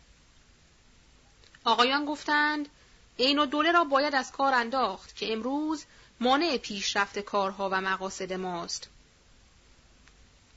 آقایان 1.66 2.06
گفتند 2.06 2.70
این 3.18 3.40
و 3.40 3.46
دوله 3.46 3.72
را 3.72 3.84
باید 3.84 4.16
از 4.16 4.32
کار 4.32 4.54
انداخت 4.54 5.16
که 5.16 5.34
امروز 5.34 5.86
مانع 6.22 6.58
پیشرفت 6.58 7.20
کارها 7.20 7.70
و 7.70 7.82
مقاصد 7.82 8.34
ماست. 8.34 8.90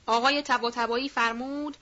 آقای 0.06 0.42
تباتبایی 0.42 1.08
فرمود 1.08 1.76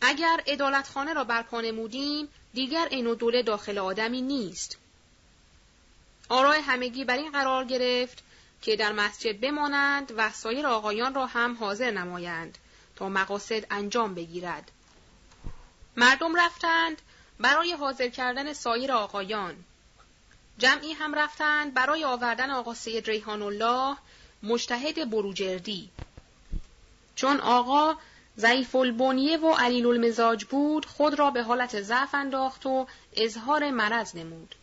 اگر 0.00 0.42
ادالتخانه 0.46 1.12
را 1.12 1.24
برپا 1.24 1.60
نمودیم 1.60 2.28
دیگر 2.54 2.88
این 2.90 3.06
و 3.06 3.14
دوله 3.14 3.42
داخل 3.42 3.78
آدمی 3.78 4.22
نیست. 4.22 4.78
آرای 6.28 6.60
همگی 6.60 7.04
بر 7.04 7.16
این 7.16 7.32
قرار 7.32 7.64
گرفت 7.64 8.22
که 8.62 8.76
در 8.76 8.92
مسجد 8.92 9.40
بمانند 9.40 10.12
و 10.16 10.30
سایر 10.30 10.66
آقایان 10.66 11.14
را 11.14 11.26
هم 11.26 11.54
حاضر 11.54 11.90
نمایند 11.90 12.58
تا 12.96 13.08
مقاصد 13.08 13.66
انجام 13.70 14.14
بگیرد. 14.14 14.70
مردم 15.96 16.34
رفتند 16.34 17.02
برای 17.40 17.72
حاضر 17.72 18.08
کردن 18.08 18.52
سایر 18.52 18.92
آقایان 18.92 19.64
جمعی 20.58 20.92
هم 20.92 21.14
رفتند 21.14 21.74
برای 21.74 22.04
آوردن 22.04 22.50
آقا 22.50 22.74
سید 22.74 23.06
ریحان 23.06 23.42
الله 23.42 23.96
مجتهد 24.42 25.10
بروجردی. 25.10 25.90
چون 27.14 27.40
آقا 27.40 27.96
ضعیف 28.38 28.76
البنیه 28.76 29.38
و 29.38 29.54
علیل 29.54 29.86
المزاج 29.86 30.44
بود 30.44 30.86
خود 30.86 31.18
را 31.18 31.30
به 31.30 31.42
حالت 31.42 31.82
ضعف 31.82 32.14
انداخت 32.14 32.66
و 32.66 32.86
اظهار 33.16 33.70
مرض 33.70 34.16
نمود. 34.16 34.54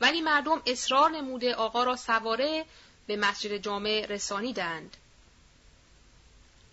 ولی 0.00 0.20
مردم 0.20 0.62
اصرار 0.66 1.10
نموده 1.10 1.54
آقا 1.54 1.84
را 1.84 1.96
سواره 1.96 2.64
به 3.06 3.16
مسجد 3.16 3.56
جامع 3.56 4.06
رسانیدند. 4.08 4.96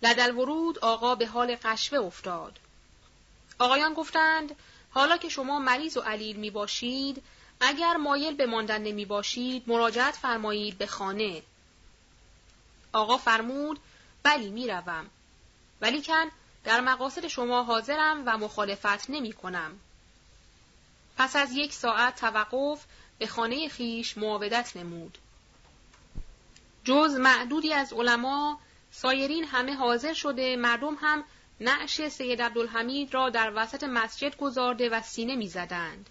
لدل 0.01 0.35
ورود 0.35 0.79
آقا 0.79 1.15
به 1.15 1.27
حال 1.27 1.57
قشوه 1.63 1.99
افتاد. 1.99 2.59
آقایان 3.59 3.93
گفتند 3.93 4.55
حالا 4.93 5.17
که 5.17 5.29
شما 5.29 5.59
مریض 5.59 5.97
و 5.97 6.01
علیل 6.01 6.35
می 6.35 6.49
باشید 6.49 7.23
اگر 7.59 7.97
مایل 7.97 8.35
به 8.35 8.45
ماندن 8.45 8.81
نمی 8.81 9.05
باشید 9.05 9.63
مراجعت 9.67 10.15
فرمایید 10.15 10.77
به 10.77 10.87
خانه. 10.87 11.41
آقا 12.93 13.17
فرمود 13.17 13.79
بلی 14.23 14.49
می‌روم. 14.49 15.05
ولیکن 15.81 16.25
در 16.63 16.81
مقاصد 16.81 17.27
شما 17.27 17.63
حاضرم 17.63 18.23
و 18.25 18.37
مخالفت 18.37 19.09
نمی 19.09 19.33
کنم. 19.33 19.79
پس 21.17 21.35
از 21.35 21.51
یک 21.51 21.73
ساعت 21.73 22.19
توقف 22.19 22.85
به 23.19 23.27
خانه 23.27 23.67
خیش 23.67 24.17
معاودت 24.17 24.77
نمود. 24.77 25.17
جز 26.83 27.15
معدودی 27.15 27.73
از 27.73 27.93
علما 27.93 28.59
سایرین 28.91 29.43
همه 29.43 29.75
حاضر 29.75 30.13
شده 30.13 30.55
مردم 30.55 30.97
هم 31.01 31.23
نعش 31.59 32.07
سید 32.07 32.41
عبدالحمید 32.41 33.13
را 33.13 33.29
در 33.29 33.51
وسط 33.55 33.83
مسجد 33.83 34.37
گذارده 34.37 34.89
و 34.89 35.01
سینه 35.01 35.35
می‌زدند. 35.35 36.09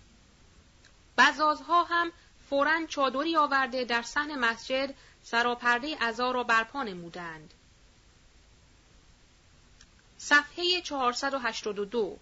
بزازها 1.19 1.85
هم 1.85 2.13
فورا 2.49 2.87
چادری 2.89 3.37
آورده 3.37 3.85
در 3.85 4.03
صحن 4.03 4.39
مسجد 4.39 4.95
سراپرده 5.23 5.97
ازا 6.01 6.31
را 6.31 6.43
برپا 6.43 6.83
نمودند. 6.83 7.55
صفحه 10.19 10.81
482 10.81 12.19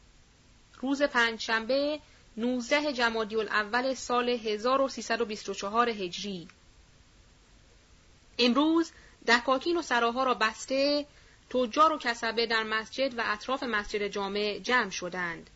روز 0.80 1.02
پنجشنبه 1.02 2.00
19 2.36 2.92
جمادی 2.92 3.36
الاول 3.36 3.94
سال 3.94 4.28
1324 4.28 5.88
هجری 5.88 6.48
امروز 8.38 8.92
دکاکین 9.28 9.76
و 9.76 9.82
سراها 9.82 10.24
را 10.24 10.34
بسته 10.34 11.06
تجار 11.50 11.92
و 11.92 11.98
کسبه 11.98 12.46
در 12.46 12.62
مسجد 12.62 13.18
و 13.18 13.22
اطراف 13.26 13.62
مسجد 13.62 14.08
جامع 14.08 14.58
جمع 14.58 14.90
شدند. 14.90 15.50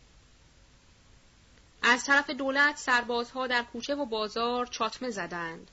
از 1.83 2.05
طرف 2.05 2.29
دولت 2.29 2.77
سربازها 2.77 3.47
در 3.47 3.63
کوچه 3.63 3.95
و 3.95 4.05
بازار 4.05 4.65
چاتمه 4.65 5.09
زدند. 5.09 5.71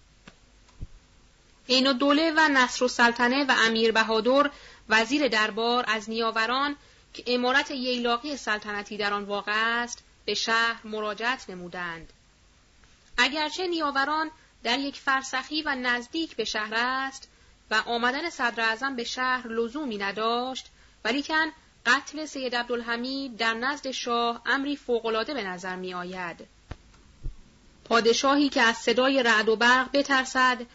این 1.67 1.87
و 1.87 1.93
دوله 1.93 2.33
و 2.37 2.49
نصر 2.49 2.85
و 2.85 2.89
سلطنه 2.89 3.45
و 3.45 3.55
امیر 3.59 3.93
بهادر 3.93 4.51
وزیر 4.89 5.29
دربار 5.29 5.85
از 5.89 6.11
نیاوران 6.11 6.77
که 7.15 7.25
امارت 7.27 7.71
ییلاقی 7.71 8.37
سلطنتی 8.37 8.97
در 8.97 9.13
آن 9.13 9.25
واقع 9.25 9.83
است 9.83 10.05
به 10.25 10.35
شهر 10.35 10.81
مراجعت 10.87 11.51
نمودند. 11.51 12.13
اگرچه 13.19 13.67
نیاوران 13.67 14.31
در 14.63 14.79
یک 14.79 14.97
فرسخی 14.97 15.63
و 15.63 15.75
نزدیک 15.75 16.37
به 16.37 16.45
شهر 16.45 16.75
است 16.75 17.29
و 17.71 17.75
آمدن 17.87 18.31
صدر 18.31 18.91
به 18.97 19.05
شهر 19.05 19.49
لزومی 19.49 19.99
نداشت 19.99 20.67
ولیکن 21.05 21.53
قتل 21.87 22.25
سید 22.25 22.55
عبدالحمید 22.55 23.37
در 23.37 23.55
نزد 23.55 23.91
شاه 23.91 24.43
امری 24.47 24.77
فوقالعاده 24.77 25.35
به 25.35 25.45
نظر 25.45 25.77
می 25.77 25.95
آید. 25.95 26.47
پادشاهی 27.85 28.49
که 28.49 28.63
از 28.63 28.77
صدای 28.77 29.23
رعد 29.23 29.49
و 29.49 29.57
برق 29.57 29.89
بترسد 29.93 30.67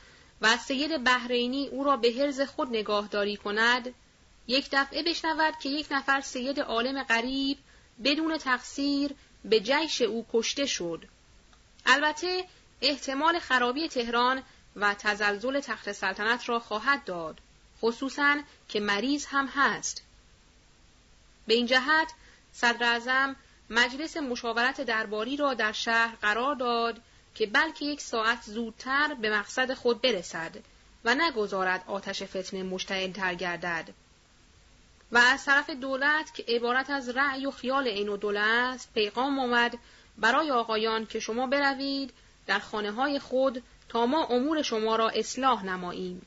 و 0.41 0.57
سید 0.57 1.03
بحرینی 1.03 1.67
او 1.67 1.83
را 1.83 1.97
به 1.97 2.13
حرز 2.19 2.41
خود 2.41 2.69
نگاهداری 2.69 3.37
کند 3.37 3.93
یک 4.47 4.69
دفعه 4.71 5.03
بشنود 5.03 5.53
که 5.59 5.69
یک 5.69 5.87
نفر 5.91 6.21
سید 6.21 6.59
عالم 6.59 7.03
غریب 7.03 7.57
بدون 8.03 8.37
تقصیر 8.37 9.11
به 9.45 9.59
جیش 9.59 10.01
او 10.01 10.25
کشته 10.33 10.65
شد. 10.65 11.03
البته 11.85 12.45
احتمال 12.81 13.39
خرابی 13.39 13.87
تهران 13.87 14.43
و 14.77 14.93
تزلزل 14.93 15.59
تخت 15.59 15.91
سلطنت 15.91 16.49
را 16.49 16.59
خواهد 16.59 17.03
داد 17.03 17.39
خصوصا 17.81 18.37
که 18.69 18.79
مریض 18.79 19.25
هم 19.25 19.47
هست. 19.47 20.03
به 21.47 21.53
این 21.53 21.65
جهت 21.65 22.13
صدر 22.53 23.35
مجلس 23.69 24.17
مشاورت 24.17 24.81
درباری 24.81 25.37
را 25.37 25.53
در 25.53 25.71
شهر 25.71 26.15
قرار 26.15 26.55
داد 26.55 27.01
که 27.35 27.45
بلکه 27.45 27.85
یک 27.85 28.01
ساعت 28.01 28.41
زودتر 28.41 29.13
به 29.13 29.29
مقصد 29.29 29.73
خود 29.73 30.01
برسد 30.01 30.57
و 31.05 31.15
نگذارد 31.15 31.83
آتش 31.87 32.23
فتنه 32.23 32.63
مشتعلتر 32.63 33.35
گردد. 33.35 33.93
و 35.11 35.17
از 35.17 35.45
طرف 35.45 35.69
دولت 35.69 36.33
که 36.33 36.45
عبارت 36.47 36.89
از 36.89 37.09
رأی 37.09 37.45
و 37.45 37.51
خیال 37.51 37.87
عین 37.87 38.09
و 38.09 38.17
دوله 38.17 38.39
است 38.39 38.93
پیغام 38.93 39.39
آمد 39.39 39.77
برای 40.17 40.51
آقایان 40.51 41.05
که 41.05 41.19
شما 41.19 41.47
بروید 41.47 42.13
در 42.47 42.59
خانه 42.59 42.91
های 42.91 43.19
خود 43.19 43.63
تا 43.89 44.05
ما 44.05 44.25
امور 44.25 44.61
شما 44.61 44.95
را 44.95 45.09
اصلاح 45.09 45.65
نماییم. 45.65 46.21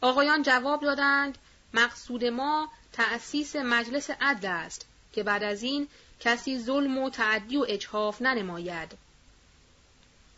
آقایان 0.00 0.42
جواب 0.42 0.82
دادند 0.82 1.38
مقصود 1.74 2.24
ما 2.24 2.68
تأسیس 2.92 3.56
مجلس 3.56 4.10
عدل 4.20 4.48
است 4.48 4.86
که 5.12 5.22
بعد 5.22 5.42
از 5.42 5.62
این 5.62 5.88
کسی 6.20 6.58
ظلم 6.58 6.98
و 6.98 7.10
تعدی 7.10 7.56
و 7.56 7.66
اجحاف 7.68 8.22
ننماید. 8.22 8.98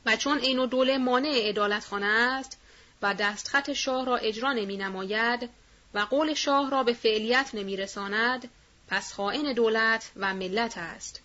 و 0.07 0.17
چون 0.17 0.39
این 0.39 0.59
و 0.59 0.67
دوله 0.67 0.99
مانع 0.99 1.33
ادالت 1.35 1.85
خانه 1.85 2.07
است 2.07 2.59
و 3.03 3.15
دستخط 3.15 3.73
شاه 3.73 4.07
را 4.07 4.17
اجرا 4.17 4.53
نمی 4.53 4.77
نماید 4.77 5.51
و 5.95 5.99
قول 5.99 6.35
شاه 6.35 6.71
را 6.71 6.83
به 6.83 6.93
فعلیت 6.93 7.51
نمی 7.55 7.77
رساند 7.77 8.51
پس 8.89 9.13
خائن 9.13 9.53
دولت 9.53 10.11
و 10.17 10.35
ملت 10.35 10.79
است. 10.79 11.21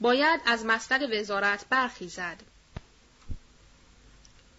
باید 0.00 0.40
از 0.46 0.64
مسند 0.64 1.12
وزارت 1.12 1.64
برخیزد. 1.70 2.36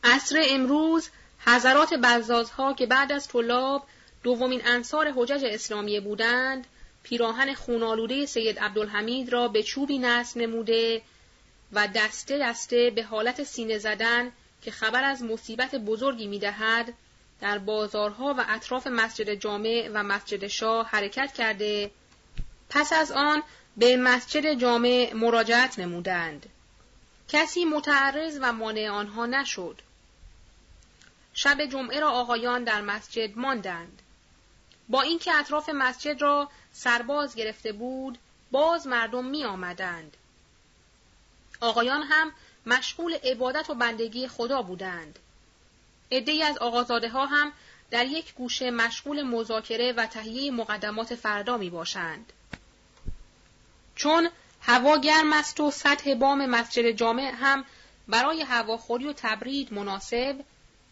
عصر 0.04 0.44
امروز 0.50 1.10
حضرات 1.46 1.94
بزازها 1.94 2.74
که 2.74 2.86
بعد 2.86 3.12
از 3.12 3.28
طلاب 3.28 3.88
دومین 4.24 4.62
انصار 4.66 5.12
حجج 5.16 5.46
اسلامیه 5.46 6.02
بودند 6.02 6.68
پیراهن 7.04 7.54
خونالوده 7.54 8.26
سید 8.26 8.60
عبدالحمید 8.60 9.30
را 9.30 9.48
به 9.48 9.64
چوبی 9.64 10.00
نصب 10.00 10.38
نموده 10.38 11.02
و 11.74 11.88
دسته 11.88 12.38
دسته 12.38 12.90
به 12.96 13.04
حالت 13.04 13.44
سینه 13.44 13.78
زدن 13.78 14.32
که 14.62 14.72
خبر 14.72 15.04
از 15.04 15.24
مصیبت 15.24 15.76
بزرگی 15.76 16.28
می‌دهد 16.28 16.94
در 17.42 17.58
بازارها 17.58 18.36
و 18.38 18.46
اطراف 18.50 18.88
مسجد 18.88 19.34
جامع 19.34 19.90
و 19.94 20.04
مسجد 20.04 20.48
شاه 20.48 20.88
حرکت 20.88 21.34
کرده 21.34 21.92
پس 22.70 22.94
از 22.94 23.12
آن 23.12 23.44
به 23.78 23.98
مسجد 23.98 24.54
جامع 24.54 25.12
مراجعت 25.16 25.80
نمودند. 25.80 26.46
کسی 27.28 27.66
متعرض 27.66 28.40
و 28.42 28.54
مانع 28.54 28.90
آنها 28.90 29.26
نشد. 29.26 29.82
شب 31.34 31.66
جمعه 31.66 32.00
را 32.00 32.12
آقایان 32.12 32.64
در 32.64 32.82
مسجد 32.82 33.38
ماندند. 33.38 34.02
با 34.90 35.02
اینکه 35.02 35.34
اطراف 35.34 35.70
مسجد 35.70 36.22
را 36.22 36.50
سرباز 36.74 37.36
گرفته 37.36 37.72
بود، 37.72 38.18
باز 38.52 38.88
مردم 38.88 39.26
می 39.26 39.46
آمدند. 39.46 40.18
آقایان 41.62 42.04
هم 42.04 42.32
مشغول 42.66 43.14
عبادت 43.24 43.70
و 43.70 43.74
بندگی 43.74 44.28
خدا 44.28 44.62
بودند. 44.62 45.20
عدهای 46.12 46.44
از 46.44 46.58
آقازاده 46.58 47.10
ها 47.10 47.26
هم 47.26 47.52
در 47.92 48.06
یک 48.06 48.34
گوشه 48.34 48.72
مشغول 48.72 49.24
مذاکره 49.24 49.94
و 49.94 50.06
تهیه 50.06 50.52
مقدمات 50.52 51.16
فردا 51.16 51.58
می 51.58 51.70
باشند. 51.70 52.34
چون 53.96 54.30
هوا 54.62 54.98
گرم 54.98 55.34
است 55.34 55.60
و 55.60 55.72
سطح 55.72 56.14
بام 56.14 56.46
مسجد 56.46 56.92
جامع 56.92 57.32
هم 57.36 57.66
برای 58.08 58.42
هواخوری 58.42 59.08
و 59.08 59.14
تبرید 59.14 59.74
مناسب 59.74 60.36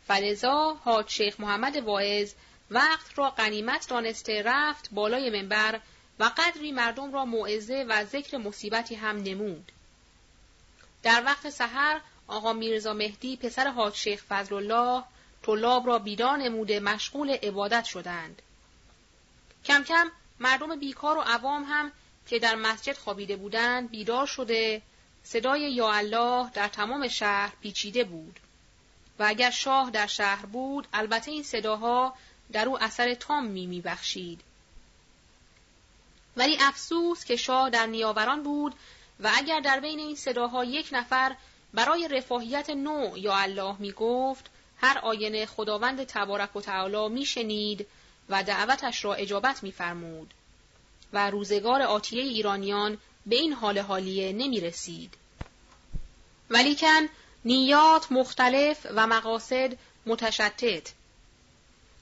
فلزا 0.10 0.78
حاج 0.84 1.10
شیخ 1.10 1.40
محمد 1.40 1.76
واعظ 1.76 2.34
وقت 2.72 3.20
را 3.20 3.30
غنیمت 3.30 3.90
دانسته 3.90 4.44
رفت 4.46 4.90
بالای 4.92 5.30
منبر 5.30 5.80
و 6.20 6.32
قدری 6.38 6.72
مردم 6.72 7.14
را 7.14 7.26
موعظه 7.26 7.86
و 7.90 8.06
ذکر 8.06 8.38
مصیبتی 8.38 8.96
هم 8.96 9.18
نمود. 9.18 9.72
در 11.04 11.24
وقت 11.26 11.50
سحر 11.50 12.02
آقا 12.28 12.54
میرزا 12.54 12.94
مهدی 12.94 13.38
پسر 13.38 13.68
حاج 13.68 13.96
شیخ 13.96 14.24
فضل 14.30 14.56
الله 14.56 15.04
طلاب 15.44 15.88
را 15.88 16.00
بیدار 16.00 16.38
نموده 16.38 16.80
مشغول 16.80 17.30
عبادت 17.30 17.86
شدند. 17.86 18.42
کم 19.66 19.84
کم 19.84 20.12
مردم 20.40 20.80
بیکار 20.80 21.18
و 21.18 21.22
عوام 21.22 21.64
هم 21.64 21.92
که 22.28 22.40
در 22.40 22.56
مسجد 22.56 22.98
خوابیده 22.98 23.36
بودند 23.36 23.90
بیدار 23.90 24.26
شده 24.26 24.82
صدای 25.24 25.74
یا 25.74 25.92
الله 25.92 26.50
در 26.50 26.68
تمام 26.68 27.08
شهر 27.08 27.54
پیچیده 27.62 28.04
بود. 28.04 28.40
و 29.20 29.24
اگر 29.28 29.52
شاه 29.52 29.92
در 29.92 30.08
شهر 30.08 30.46
بود 30.46 30.88
البته 30.94 31.32
این 31.32 31.44
صداها 31.44 32.14
در 32.52 32.68
او 32.68 32.84
اثر 32.84 33.14
تامی 33.14 33.66
میبخشید 33.66 34.42
ولی 36.38 36.58
افسوس 36.60 37.26
که 37.26 37.36
شاه 37.36 37.70
در 37.70 37.86
نیاوران 37.86 38.44
بود 38.44 38.76
و 39.20 39.32
اگر 39.36 39.60
در 39.60 39.80
بین 39.80 40.00
این 40.00 40.16
صداها 40.16 40.66
یک 40.66 40.90
نفر 40.92 41.36
برای 41.74 42.08
رفاهیت 42.08 42.70
نوع 42.70 43.20
یا 43.20 43.36
الله 43.36 43.76
می 43.80 43.92
گفت 43.92 44.50
هر 44.78 44.98
آینه 44.98 45.46
خداوند 45.46 46.04
تبارک 46.04 46.56
و 46.56 46.62
تعالی 46.62 47.10
می 47.10 47.26
شنید 47.26 47.88
و 48.30 48.44
دعوتش 48.44 49.06
را 49.06 49.14
اجابت 49.14 49.64
می 49.64 49.72
فرمود 49.72 50.34
و 51.14 51.30
روزگار 51.30 51.82
آتیه 51.82 52.24
ایرانیان 52.24 52.98
به 53.26 53.36
این 53.36 53.54
حال 53.54 53.80
حالیه 53.80 54.34
نمی 54.34 54.60
رسید. 54.60 55.14
ولیکن 56.50 57.10
نیات 57.46 58.12
مختلف 58.12 58.88
و 58.96 59.08
مقاصد 59.08 59.78
متشتت 60.06 60.92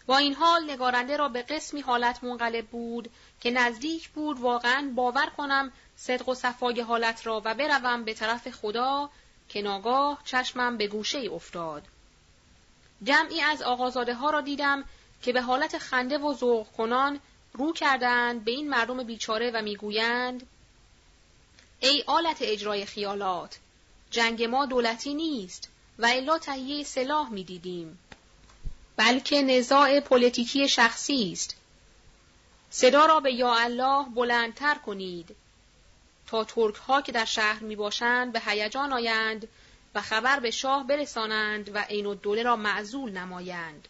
با 0.05 0.17
این 0.17 0.33
حال 0.33 0.71
نگارنده 0.71 1.17
را 1.17 1.29
به 1.29 1.41
قسمی 1.41 1.81
حالت 1.81 2.23
منقلب 2.23 2.67
بود 2.67 3.09
که 3.41 3.51
نزدیک 3.51 4.09
بود 4.09 4.39
واقعا 4.39 4.91
باور 4.95 5.25
کنم 5.37 5.71
صدق 5.95 6.29
و 6.29 6.33
صفای 6.35 6.81
حالت 6.81 7.27
را 7.27 7.41
و 7.45 7.55
بروم 7.55 8.03
به 8.03 8.13
طرف 8.13 8.49
خدا 8.49 9.09
که 9.49 9.61
ناگاه 9.61 10.21
چشمم 10.25 10.77
به 10.77 10.87
گوشه 10.87 11.29
افتاد. 11.33 11.83
جمعی 13.03 13.41
از 13.41 13.61
آقازاده 13.61 14.13
ها 14.13 14.29
را 14.29 14.41
دیدم 14.41 14.83
که 15.21 15.33
به 15.33 15.41
حالت 15.41 15.77
خنده 15.77 16.17
و 16.17 16.33
ذوق 16.33 16.67
کنان 16.77 17.19
رو 17.53 17.73
کردند 17.73 18.43
به 18.43 18.51
این 18.51 18.69
مردم 18.69 19.03
بیچاره 19.03 19.51
و 19.53 19.61
می‌گویند 19.61 20.47
ای 21.79 22.03
آلت 22.07 22.37
اجرای 22.41 22.85
خیالات 22.85 23.57
جنگ 24.11 24.43
ما 24.43 24.65
دولتی 24.65 25.13
نیست 25.13 25.69
و 25.99 26.05
الا 26.05 26.37
تهیه 26.37 26.83
سلاح 26.83 27.29
می‌دیدیم 27.29 27.99
بلکه 28.97 29.41
نزاع 29.41 29.99
پلیتیکی 29.99 30.69
شخصی 30.69 31.31
است. 31.31 31.55
صدا 32.69 33.05
را 33.05 33.19
به 33.19 33.33
یا 33.33 33.55
الله 33.55 34.05
بلندتر 34.15 34.75
کنید. 34.75 35.35
تا 36.27 36.43
ترک 36.43 36.75
ها 36.75 37.01
که 37.01 37.11
در 37.11 37.25
شهر 37.25 37.63
می 37.63 37.75
باشند 37.75 38.33
به 38.33 38.41
هیجان 38.45 38.93
آیند 38.93 39.47
و 39.95 40.01
خبر 40.01 40.39
به 40.39 40.51
شاه 40.51 40.87
برسانند 40.87 41.75
و 41.75 41.77
عین 41.77 42.05
الدوله 42.05 42.43
را 42.43 42.55
معزول 42.55 43.11
نمایند. 43.11 43.87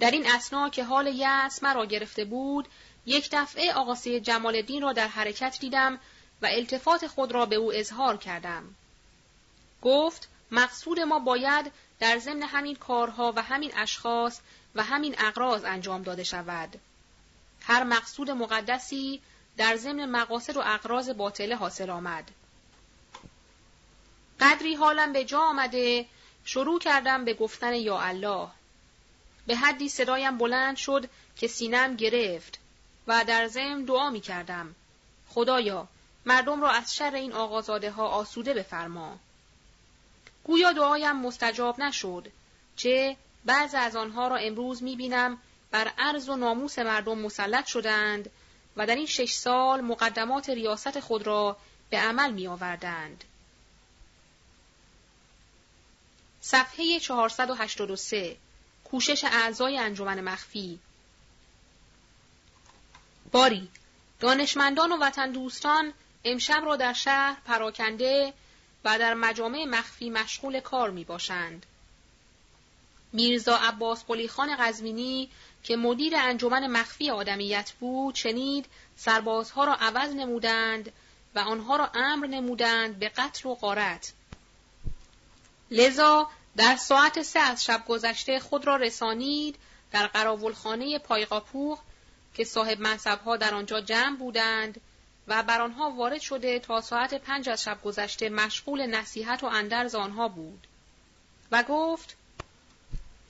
در 0.00 0.10
این 0.10 0.30
اسنا 0.30 0.68
که 0.68 0.84
حال 0.84 1.06
یأس 1.06 1.62
مرا 1.62 1.86
گرفته 1.86 2.24
بود، 2.24 2.68
یک 3.06 3.28
دفعه 3.32 3.72
آقا 3.72 3.94
سید 3.94 4.22
جمال 4.22 4.56
الدین 4.56 4.82
را 4.82 4.92
در 4.92 5.08
حرکت 5.08 5.58
دیدم 5.60 5.98
و 6.42 6.46
التفات 6.46 7.06
خود 7.06 7.32
را 7.32 7.46
به 7.46 7.56
او 7.56 7.72
اظهار 7.72 8.16
کردم. 8.16 8.74
گفت 9.82 10.28
مقصود 10.50 11.00
ما 11.00 11.18
باید 11.18 11.72
در 12.00 12.18
ضمن 12.18 12.42
همین 12.42 12.76
کارها 12.76 13.32
و 13.36 13.42
همین 13.42 13.72
اشخاص 13.76 14.40
و 14.74 14.82
همین 14.82 15.14
اقراض 15.18 15.64
انجام 15.64 16.02
داده 16.02 16.24
شود. 16.24 16.80
هر 17.60 17.84
مقصود 17.84 18.30
مقدسی 18.30 19.20
در 19.56 19.76
ضمن 19.76 20.04
مقاصد 20.04 20.56
و 20.56 20.62
اقراض 20.64 21.10
باطله 21.10 21.56
حاصل 21.56 21.90
آمد. 21.90 22.30
قدری 24.40 24.74
حالم 24.74 25.12
به 25.12 25.24
جا 25.24 25.40
آمده 25.40 26.06
شروع 26.44 26.78
کردم 26.78 27.24
به 27.24 27.34
گفتن 27.34 27.74
یا 27.74 28.00
الله. 28.00 28.48
به 29.46 29.56
حدی 29.56 29.88
صدایم 29.88 30.38
بلند 30.38 30.76
شد 30.76 31.10
که 31.36 31.46
سینم 31.46 31.96
گرفت 31.96 32.58
و 33.06 33.24
در 33.24 33.46
ضمن 33.46 33.84
دعا 33.84 34.10
می 34.10 34.20
کردم. 34.20 34.74
خدایا 35.28 35.88
مردم 36.28 36.60
را 36.60 36.70
از 36.70 36.94
شر 36.94 37.14
این 37.14 37.32
آقازاده 37.32 37.90
ها 37.90 38.08
آسوده 38.08 38.54
بفرما. 38.54 39.18
گویا 40.44 40.72
دعایم 40.72 41.16
مستجاب 41.16 41.80
نشد 41.80 42.32
چه 42.76 43.16
بعض 43.44 43.74
از 43.74 43.96
آنها 43.96 44.28
را 44.28 44.36
امروز 44.36 44.82
می 44.82 44.96
بینم 44.96 45.38
بر 45.70 45.92
عرض 45.98 46.28
و 46.28 46.36
ناموس 46.36 46.78
مردم 46.78 47.18
مسلط 47.18 47.66
شدند 47.66 48.30
و 48.76 48.86
در 48.86 48.94
این 48.94 49.06
شش 49.06 49.32
سال 49.32 49.80
مقدمات 49.80 50.50
ریاست 50.50 51.00
خود 51.00 51.26
را 51.26 51.56
به 51.90 51.98
عمل 51.98 52.32
می 52.32 52.46
آوردند. 52.46 53.24
صفحه 56.40 57.00
483 57.00 58.36
کوشش 58.84 59.24
اعضای 59.24 59.78
انجمن 59.78 60.20
مخفی 60.20 60.78
باری 63.32 63.68
دانشمندان 64.20 64.92
و 64.92 64.96
وطن 65.00 65.32
دوستان 65.32 65.92
امشب 66.24 66.62
را 66.64 66.76
در 66.76 66.92
شهر 66.92 67.36
پراکنده 67.44 68.32
و 68.84 68.98
در 68.98 69.14
مجامع 69.14 69.64
مخفی 69.64 70.10
مشغول 70.10 70.60
کار 70.60 70.90
می 70.90 71.04
باشند. 71.04 71.66
میرزا 73.12 73.56
عباس 73.56 74.04
قلی 74.04 74.28
خان 74.28 74.56
قزمینی 74.56 75.30
که 75.62 75.76
مدیر 75.76 76.16
انجمن 76.16 76.66
مخفی 76.66 77.10
آدمیت 77.10 77.72
بود 77.80 78.14
شنید 78.14 78.66
سربازها 78.96 79.64
را 79.64 79.74
عوض 79.74 80.14
نمودند 80.14 80.92
و 81.34 81.38
آنها 81.38 81.76
را 81.76 81.90
امر 81.94 82.26
نمودند 82.26 82.98
به 82.98 83.08
قتل 83.08 83.48
و 83.48 83.54
غارت. 83.54 84.12
لذا 85.70 86.28
در 86.56 86.76
ساعت 86.76 87.22
سه 87.22 87.40
از 87.40 87.64
شب 87.64 87.84
گذشته 87.88 88.40
خود 88.40 88.66
را 88.66 88.76
رسانید 88.76 89.56
در 89.92 90.06
قراولخانه 90.06 90.98
پایقاپوغ 90.98 91.78
که 92.34 92.44
صاحب 92.44 92.80
منصبها 92.80 93.36
در 93.36 93.54
آنجا 93.54 93.80
جمع 93.80 94.16
بودند 94.16 94.80
و 95.28 95.42
بر 95.42 95.60
آنها 95.60 95.90
وارد 95.90 96.20
شده 96.20 96.58
تا 96.58 96.80
ساعت 96.80 97.14
پنج 97.14 97.48
از 97.48 97.62
شب 97.62 97.82
گذشته 97.82 98.28
مشغول 98.28 98.86
نصیحت 98.86 99.44
و 99.44 99.46
اندرز 99.46 99.94
آنها 99.94 100.28
بود. 100.28 100.66
و 101.52 101.64
گفت 101.68 102.16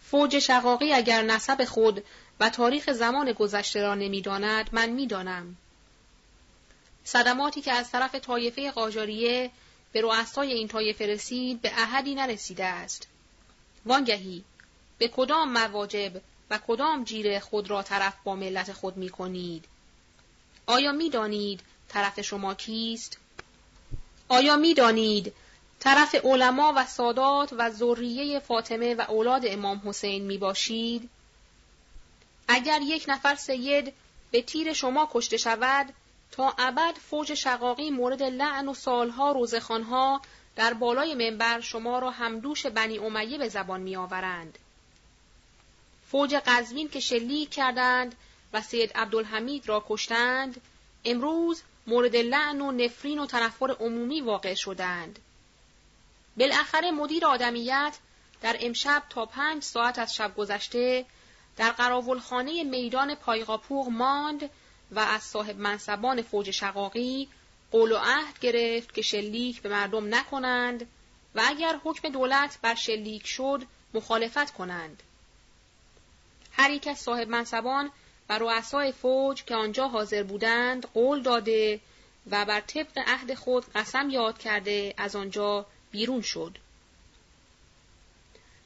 فوج 0.02 0.38
شقاقی 0.38 0.92
اگر 0.92 1.22
نسب 1.22 1.64
خود 1.64 2.04
و 2.40 2.50
تاریخ 2.50 2.92
زمان 2.92 3.32
گذشته 3.32 3.82
را 3.82 3.94
نمی‌داند 3.94 4.68
من 4.72 4.88
می‌دانم. 4.88 5.56
صدماتی 7.04 7.60
که 7.60 7.72
از 7.72 7.90
طرف 7.90 8.14
طایفه 8.14 8.70
قاجاریه 8.70 9.50
به 9.92 10.00
رؤسای 10.00 10.52
این 10.52 10.68
طایفه 10.68 11.06
رسید 11.06 11.60
به 11.60 11.72
احدی 11.76 12.14
نرسیده 12.14 12.64
است. 12.64 13.08
وانگهی 13.86 14.44
به 14.98 15.08
کدام 15.08 15.52
مواجب 15.52 16.20
و 16.50 16.58
کدام 16.66 17.04
جیره 17.04 17.40
خود 17.40 17.70
را 17.70 17.82
طرف 17.82 18.14
با 18.24 18.34
ملت 18.34 18.72
خود 18.72 18.96
می 18.96 19.08
کنید؟ 19.08 19.64
آیا 20.66 20.92
می 20.92 21.10
دانید 21.10 21.60
طرف 21.88 22.20
شما 22.20 22.54
کیست؟ 22.54 23.18
آیا 24.28 24.56
می 24.56 24.74
دانید 24.74 25.32
طرف 25.80 26.14
علما 26.14 26.72
و 26.76 26.86
سادات 26.86 27.52
و 27.52 27.70
ذریه 27.70 28.38
فاطمه 28.38 28.94
و 28.94 29.04
اولاد 29.08 29.42
امام 29.46 29.82
حسین 29.84 30.24
می 30.24 30.38
باشید؟ 30.38 31.10
اگر 32.48 32.80
یک 32.82 33.04
نفر 33.08 33.34
سید 33.34 33.92
به 34.30 34.42
تیر 34.42 34.72
شما 34.72 35.08
کشته 35.12 35.36
شود 35.36 35.94
تا 36.30 36.54
ابد 36.58 36.94
فوج 37.10 37.34
شقاقی 37.34 37.90
مورد 37.90 38.22
لعن 38.22 38.68
و 38.68 38.74
سالها 38.74 39.32
روزخانها 39.32 40.20
در 40.56 40.74
بالای 40.74 41.14
منبر 41.14 41.60
شما 41.60 41.98
را 41.98 42.10
همدوش 42.10 42.66
بنی 42.66 42.98
امیه 42.98 43.38
به 43.38 43.48
زبان 43.48 43.80
می 43.80 43.96
آورند. 43.96 44.58
فوج 46.10 46.34
قزوین 46.34 46.88
که 46.88 47.00
شلیک 47.00 47.50
کردند 47.50 48.14
و 48.52 48.62
سید 48.62 48.92
عبدالحمید 48.92 49.68
را 49.68 49.84
کشتند 49.88 50.60
امروز 51.04 51.62
مورد 51.88 52.16
لعن 52.16 52.60
و 52.60 52.72
نفرین 52.72 53.18
و 53.18 53.26
تنفر 53.26 53.70
عمومی 53.80 54.20
واقع 54.20 54.54
شدند. 54.54 55.18
بالاخره 56.36 56.90
مدیر 56.90 57.26
آدمیت 57.26 57.98
در 58.40 58.56
امشب 58.60 59.02
تا 59.10 59.26
پنج 59.26 59.62
ساعت 59.62 59.98
از 59.98 60.14
شب 60.14 60.36
گذشته 60.36 61.06
در 61.56 61.70
قراولخانه 61.70 62.64
میدان 62.64 63.14
پایقاپوغ 63.14 63.88
ماند 63.88 64.50
و 64.90 64.98
از 64.98 65.22
صاحب 65.22 65.58
منصبان 65.58 66.22
فوج 66.22 66.50
شقاقی 66.50 67.28
قول 67.70 67.92
و 67.92 67.96
عهد 67.96 68.38
گرفت 68.38 68.94
که 68.94 69.02
شلیک 69.02 69.62
به 69.62 69.68
مردم 69.68 70.14
نکنند 70.14 70.86
و 71.34 71.42
اگر 71.46 71.80
حکم 71.84 72.08
دولت 72.08 72.58
بر 72.62 72.74
شلیک 72.74 73.26
شد 73.26 73.62
مخالفت 73.94 74.52
کنند. 74.52 75.02
هر 76.52 76.70
یک 76.70 76.86
از 76.86 76.98
صاحب 76.98 77.28
منصبان 77.28 77.90
و 78.28 78.38
رؤسای 78.38 78.92
فوج 78.92 79.44
که 79.44 79.54
آنجا 79.54 79.88
حاضر 79.88 80.22
بودند 80.22 80.86
قول 80.94 81.22
داده 81.22 81.80
و 82.30 82.44
بر 82.44 82.60
طبق 82.60 82.98
عهد 83.06 83.34
خود 83.34 83.72
قسم 83.74 84.10
یاد 84.10 84.38
کرده 84.38 84.94
از 84.96 85.16
آنجا 85.16 85.66
بیرون 85.90 86.22
شد. 86.22 86.58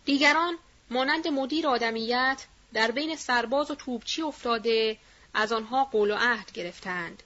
دیگران 0.05 0.59
مانند 0.91 1.29
مدیر 1.29 1.69
آدمیت 1.69 2.45
در 2.73 2.91
بین 2.91 3.17
سرباز 3.17 3.71
و 3.71 3.75
توبچی 3.75 4.23
افتاده 4.23 4.99
از 5.35 5.53
آنها 5.53 5.85
قول 5.85 6.11
و 6.11 6.15
عهد 6.15 6.53
گرفتند. 6.53 7.23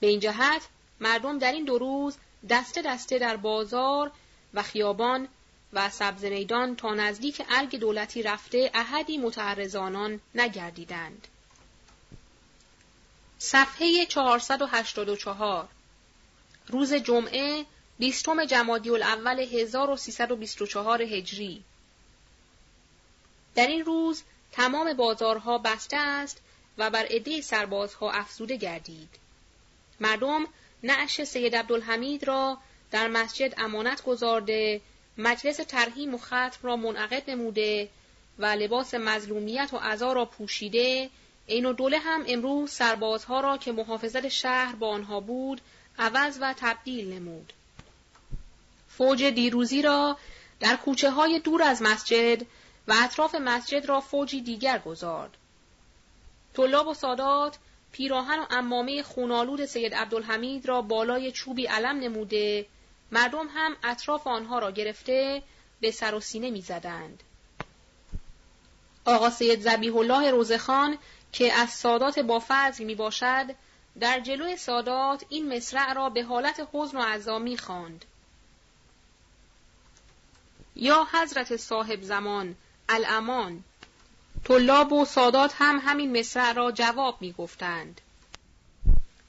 به 0.00 0.06
این 0.06 0.20
جهت 0.20 0.62
مردم 1.00 1.38
در 1.38 1.52
این 1.52 1.64
دو 1.64 1.78
روز 1.78 2.16
دسته 2.50 2.82
دسته 2.82 3.18
در 3.18 3.36
بازار 3.36 4.10
و 4.54 4.62
خیابان 4.62 5.28
و 5.74 5.90
سبزمیدان 5.90 6.76
تا 6.76 6.94
نزدیک 6.94 7.42
ارگ 7.50 7.76
دولتی 7.76 8.22
رفته 8.22 8.70
احدی 8.74 9.18
متعرضانان 9.18 10.20
نگردیدند. 10.34 11.28
صفحه 13.38 14.06
484 14.06 15.68
روز 16.68 16.94
جمعه 16.94 17.64
بیستم 17.98 18.44
جمادی 18.44 18.90
الاول 18.90 19.40
1324 19.40 21.02
هجری 21.02 21.64
در 23.54 23.66
این 23.66 23.84
روز 23.84 24.22
تمام 24.52 24.92
بازارها 24.92 25.58
بسته 25.58 25.96
است 25.96 26.40
و 26.78 26.90
بر 26.90 27.06
عده 27.06 27.40
سربازها 27.40 28.10
افزوده 28.10 28.56
گردید. 28.56 29.08
مردم 30.00 30.46
نعش 30.82 31.24
سید 31.24 31.56
عبدالحمید 31.56 32.24
را 32.24 32.58
در 32.90 33.08
مسجد 33.08 33.54
امانت 33.56 34.02
گذارده 34.02 34.80
مجلس 35.18 35.56
ترهیم 35.56 36.14
و 36.14 36.18
ختم 36.18 36.58
را 36.62 36.76
منعقد 36.76 37.30
نموده 37.30 37.88
و 38.38 38.46
لباس 38.46 38.94
مظلومیت 38.94 39.70
و 39.72 39.76
عذا 39.76 40.12
را 40.12 40.24
پوشیده 40.24 41.10
این 41.46 41.66
و 41.66 41.72
دوله 41.72 41.98
هم 41.98 42.24
امروز 42.26 42.70
سربازها 42.70 43.40
را 43.40 43.56
که 43.56 43.72
محافظت 43.72 44.28
شهر 44.28 44.74
با 44.74 44.88
آنها 44.88 45.20
بود 45.20 45.60
عوض 45.98 46.38
و 46.40 46.54
تبدیل 46.56 47.12
نمود. 47.12 47.52
فوج 48.88 49.24
دیروزی 49.24 49.82
را 49.82 50.18
در 50.60 50.76
کوچه 50.76 51.10
های 51.10 51.40
دور 51.40 51.62
از 51.62 51.82
مسجد 51.82 52.42
و 52.88 52.94
اطراف 53.02 53.34
مسجد 53.34 53.86
را 53.86 54.00
فوجی 54.00 54.40
دیگر 54.40 54.78
گذارد. 54.78 55.36
طلاب 56.54 56.86
و 56.86 56.94
سادات 56.94 57.58
پیراهن 57.92 58.38
و 58.38 58.46
امامه 58.50 59.02
خونالود 59.02 59.66
سید 59.66 59.94
عبدالحمید 59.94 60.68
را 60.68 60.82
بالای 60.82 61.32
چوبی 61.32 61.66
علم 61.66 62.00
نموده 62.00 62.66
مردم 63.14 63.48
هم 63.54 63.76
اطراف 63.84 64.26
آنها 64.26 64.58
را 64.58 64.70
گرفته 64.70 65.42
به 65.80 65.90
سر 65.90 66.14
و 66.14 66.20
سینه 66.20 66.50
می‌زدند. 66.50 67.22
آقا 69.04 69.30
سید 69.30 69.60
زبیح 69.60 69.96
الله 69.96 70.30
روزخان 70.30 70.98
که 71.32 71.52
از 71.52 71.70
سادات 71.70 72.18
با 72.18 72.42
فضل 72.48 72.84
می 72.84 72.94
باشد 72.94 73.54
در 74.00 74.20
جلوی 74.20 74.56
سادات 74.56 75.24
این 75.28 75.56
مصرع 75.56 75.92
را 75.92 76.10
به 76.10 76.24
حالت 76.24 76.68
حزن 76.72 76.98
و 76.98 77.02
عزامی 77.02 77.56
خواند. 77.56 78.04
یا 80.76 81.08
حضرت 81.12 81.56
صاحب 81.56 82.02
زمان 82.02 82.56
الامان 82.88 83.64
طلاب 84.44 84.92
و 84.92 85.04
سادات 85.04 85.54
هم 85.58 85.80
همین 85.84 86.18
مصرع 86.18 86.52
را 86.52 86.72
جواب 86.72 87.16
می 87.20 87.32
گفتند. 87.32 88.00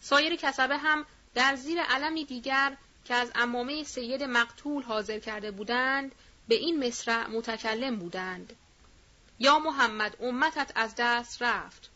سایر 0.02 0.36
کسبه 0.36 0.78
هم 0.78 1.06
در 1.34 1.56
زیر 1.56 1.82
علمی 1.82 2.26
دیگر 2.26 2.78
که 3.06 3.14
از 3.14 3.32
امامه 3.36 3.84
سید 3.84 4.23
مقتول 4.23 4.84
حاضر 4.84 5.19
کرده 5.19 5.52
بودند 5.52 6.11
به 6.48 6.56
این 6.56 6.88
مصرع 6.88 7.27
متکلم 7.27 7.95
بودند. 7.95 8.53
یا 9.40 9.60
محمد 9.60 10.18
امتت 10.19 10.72
از 10.76 10.94
دست 10.98 11.41
رفت. 11.41 11.90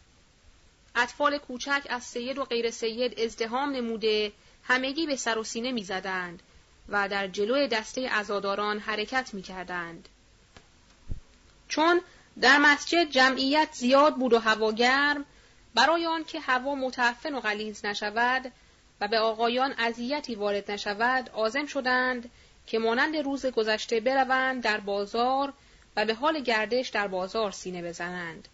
اطفال 0.96 1.38
کوچک 1.38 1.88
از 1.90 2.04
سید 2.04 2.38
و 2.38 2.46
غیر 2.46 2.72
سید 2.72 3.20
ازدهام 3.20 3.70
نموده 3.70 4.32
همگی 4.64 5.06
به 5.06 5.16
سر 5.16 5.38
و 5.38 5.44
سینه 5.44 5.72
می‌زدند 5.72 6.44
و 6.90 7.10
در 7.10 7.28
جلوی 7.28 7.68
دسته 7.68 8.10
عزاداران 8.10 8.80
حرکت 8.80 9.34
می‌کردند. 9.34 10.10
چون 11.68 12.02
در 12.42 12.58
مسجد 12.58 13.10
جمعیت 13.10 13.70
زیاد 13.74 14.16
بود 14.16 14.34
و 14.34 14.40
هوا 14.40 14.72
گرم 14.72 15.26
برای 15.74 16.06
آنکه 16.06 16.40
هوا 16.40 16.76
متعفن 16.76 17.36
و 17.36 17.40
غلیظ 17.40 17.86
نشود 17.86 18.52
و 19.02 19.08
به 19.08 19.20
آقایان 19.20 19.74
اذیتی 19.78 20.36
وارد 20.36 20.72
نشود 20.72 21.30
عازم 21.30 21.66
شدند 21.66 22.30
که 22.68 22.80
مانند 22.80 23.18
روز 23.18 23.46
گذشته 23.46 24.00
بروند 24.00 24.64
در 24.64 24.80
بازار 24.80 25.54
و 25.96 26.06
به 26.06 26.14
حال 26.14 26.40
گردش 26.40 26.90
در 26.90 27.08
بازار 27.08 27.52
سینه 27.52 27.82
بزنند. 27.82 28.48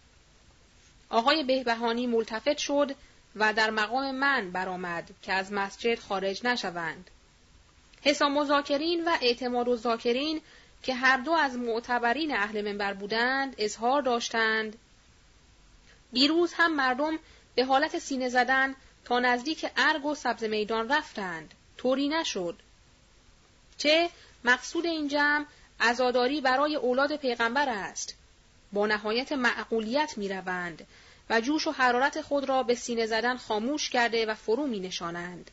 آقای 1.10 1.44
بهبهانی 1.44 2.06
ملتفت 2.06 2.58
شد 2.58 2.94
و 3.36 3.52
در 3.52 3.70
مقام 3.70 4.14
من 4.14 4.50
برآمد 4.50 5.10
که 5.22 5.32
از 5.32 5.52
مسجد 5.52 5.98
خارج 5.98 6.46
نشوند. 6.46 7.10
حسام 8.02 8.38
مذاکرین 8.38 9.04
و 9.04 9.16
اعتماد 9.22 9.68
و 9.68 9.76
ذاکرین 9.76 10.40
که 10.82 10.94
هر 10.94 11.16
دو 11.16 11.32
از 11.32 11.56
معتبرین 11.56 12.36
اهل 12.36 12.72
منبر 12.72 12.94
بودند 12.94 13.54
اظهار 13.58 14.02
داشتند 14.02 14.78
دیروز 16.12 16.52
هم 16.56 16.76
مردم 16.76 17.18
به 17.54 17.64
حالت 17.64 17.98
سینه 17.98 18.28
زدن 18.28 18.74
تا 19.06 19.18
نزدیک 19.18 19.66
ارگ 19.76 20.06
و 20.06 20.14
سبز 20.14 20.44
میدان 20.44 20.88
رفتند 20.88 21.54
طوری 21.76 22.08
نشد 22.08 22.58
چه 23.78 24.10
مقصود 24.44 24.86
این 24.86 25.08
جمع 25.08 25.44
عزاداری 25.80 26.40
برای 26.40 26.76
اولاد 26.76 27.16
پیغمبر 27.16 27.68
است 27.68 28.16
با 28.72 28.86
نهایت 28.86 29.32
معقولیت 29.32 30.18
می 30.18 30.28
روند 30.28 30.86
و 31.30 31.40
جوش 31.40 31.66
و 31.66 31.70
حرارت 31.70 32.20
خود 32.20 32.48
را 32.48 32.62
به 32.62 32.74
سینه 32.74 33.06
زدن 33.06 33.36
خاموش 33.36 33.90
کرده 33.90 34.26
و 34.26 34.34
فرو 34.34 34.66
می 34.66 34.80
نشانند. 34.80 35.50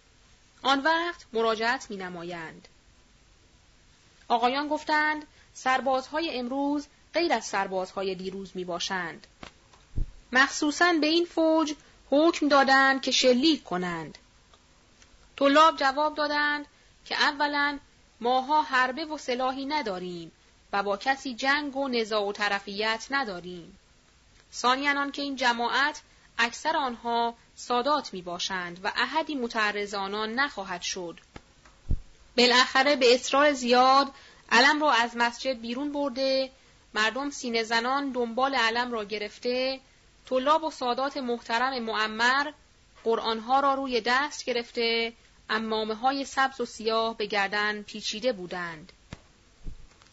آن 0.61 0.79
وقت 0.79 1.25
مراجعت 1.33 1.89
می 1.89 1.97
نمایند. 1.97 2.67
آقایان 4.27 4.67
گفتند 4.67 5.27
سربازهای 5.53 6.39
امروز 6.39 6.87
غیر 7.13 7.33
از 7.33 7.45
سربازهای 7.45 8.15
دیروز 8.15 8.51
می 8.55 8.65
باشند. 8.65 9.27
مخصوصا 10.31 10.93
به 11.01 11.07
این 11.07 11.25
فوج 11.25 11.73
حکم 12.15 12.47
دادند 12.47 13.01
که 13.01 13.11
شلیک 13.11 13.63
کنند. 13.63 14.17
طلاب 15.37 15.77
جواب 15.77 16.15
دادند 16.15 16.65
که 17.05 17.15
اولا 17.15 17.79
ماها 18.21 18.61
حربه 18.61 19.05
و 19.05 19.17
سلاحی 19.17 19.65
نداریم 19.65 20.31
و 20.73 20.83
با 20.83 20.97
کسی 20.97 21.33
جنگ 21.33 21.75
و 21.75 21.87
نزاع 21.87 22.23
و 22.23 22.31
طرفیت 22.31 23.07
نداریم. 23.11 23.79
ثانیا 24.53 25.09
که 25.09 25.21
این 25.21 25.35
جماعت 25.35 26.01
اکثر 26.37 26.77
آنها 26.77 27.35
سادات 27.55 28.13
می 28.13 28.21
باشند 28.21 28.79
و 28.83 28.91
احدی 28.95 29.35
متعرض 29.35 29.93
آنان 29.93 30.33
نخواهد 30.33 30.81
شد. 30.81 31.19
بالاخره 32.37 32.95
به 32.95 33.15
اصرار 33.15 33.53
زیاد 33.53 34.11
علم 34.51 34.81
را 34.81 34.91
از 34.91 35.11
مسجد 35.17 35.61
بیرون 35.61 35.91
برده 35.91 36.51
مردم 36.93 37.29
سینه 37.29 37.63
زنان 37.63 38.11
دنبال 38.11 38.55
علم 38.55 38.91
را 38.91 39.03
گرفته 39.03 39.79
طلاب 40.25 40.63
و 40.63 40.71
سادات 40.71 41.17
محترم 41.17 41.83
معمر 41.83 42.51
قرآنها 43.03 43.59
را 43.59 43.73
روی 43.73 44.01
دست 44.01 44.45
گرفته 44.45 45.13
امامه 45.49 45.95
های 45.95 46.25
سبز 46.25 46.61
و 46.61 46.65
سیاه 46.65 47.17
به 47.17 47.25
گردن 47.25 47.81
پیچیده 47.81 48.33
بودند. 48.33 48.91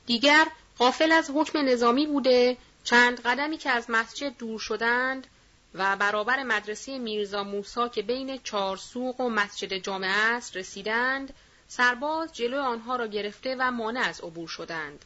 دیگر 0.06 0.46
غافل 0.78 1.12
از 1.12 1.30
حکم 1.34 1.58
نظامی 1.68 2.06
بوده 2.06 2.56
چند 2.84 3.20
قدمی 3.20 3.58
که 3.58 3.70
از 3.70 3.86
مسجد 3.88 4.36
دور 4.36 4.60
شدند 4.60 5.26
و 5.74 5.96
برابر 5.96 6.42
مدرسه 6.42 6.98
میرزا 6.98 7.44
موسا 7.44 7.88
که 7.88 8.02
بین 8.02 8.40
چهار 8.44 8.76
سوق 8.76 9.20
و 9.20 9.28
مسجد 9.28 9.76
جامعه 9.76 10.10
است 10.10 10.56
رسیدند 10.56 11.34
سرباز 11.68 12.32
جلو 12.32 12.62
آنها 12.62 12.96
را 12.96 13.06
گرفته 13.06 13.56
و 13.58 13.70
مانع 13.70 14.00
از 14.00 14.20
عبور 14.20 14.48
شدند. 14.48 15.04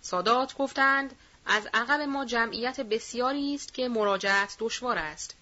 سادات 0.00 0.56
گفتند 0.56 1.16
از 1.46 1.68
عقب 1.74 2.00
ما 2.00 2.24
جمعیت 2.24 2.80
بسیاری 2.80 3.54
است 3.54 3.74
که 3.74 3.88
مراجعت 3.88 4.56
دشوار 4.58 4.98
است. 4.98 5.36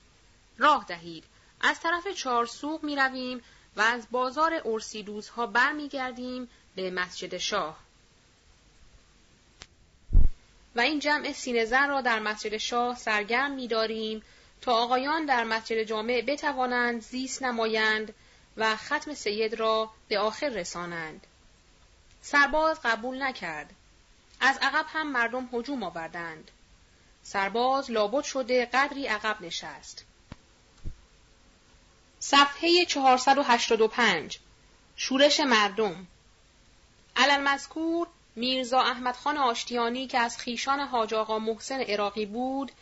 راه 0.59 0.85
دهید. 0.89 1.24
از 1.61 1.81
طرف 1.81 2.09
چهار 2.09 2.47
سوق 2.47 2.85
می 2.85 2.97
رویم 2.97 3.43
و 3.77 3.81
از 3.81 4.07
بازار 4.11 4.62
ارسیدوزها 4.65 5.47
بر 5.47 5.73
می 5.73 5.89
گردیم 5.89 6.49
به 6.74 6.91
مسجد 6.91 7.39
شاه. 7.39 7.79
و 10.77 10.81
این 10.81 10.99
جمع 10.99 11.33
سینزن 11.33 11.89
را 11.89 12.01
در 12.01 12.19
مسجد 12.19 12.57
شاه 12.57 12.97
سرگرم 12.97 13.51
می 13.51 13.69
داریم 13.69 14.23
تا 14.61 14.74
آقایان 14.74 15.27
در 15.27 15.45
مسجد 15.45 15.83
جامع 15.83 16.24
بتوانند 16.27 17.03
زیست 17.03 17.43
نمایند 17.43 18.15
و 18.57 18.77
ختم 18.77 19.15
سید 19.15 19.55
را 19.55 19.91
به 20.09 20.19
آخر 20.19 20.49
رسانند. 20.49 21.27
سرباز 22.23 22.81
قبول 22.85 23.23
نکرد. 23.23 23.70
از 24.44 24.59
عقب 24.62 24.85
هم 24.89 25.12
مردم 25.12 25.48
هجوم 25.52 25.82
آوردند. 25.82 26.51
سرباز 27.23 27.90
لابد 27.90 28.24
شده 28.24 28.66
قدری 28.66 29.06
عقب 29.06 29.43
نشست. 29.43 30.05
صفحه 32.20 32.85
485 32.85 34.39
شورش 34.97 35.40
مردم 35.40 36.06
علل 37.16 37.40
مذکور 37.40 38.09
میرزا 38.36 38.81
احمد 38.81 39.16
خان 39.16 39.36
آشتیانی 39.36 40.06
که 40.06 40.19
از 40.19 40.39
خیشان 40.39 40.81
حاج 40.81 41.14
آقا 41.14 41.39
محسن 41.39 41.81
عراقی 41.81 42.27
بود 42.27 42.73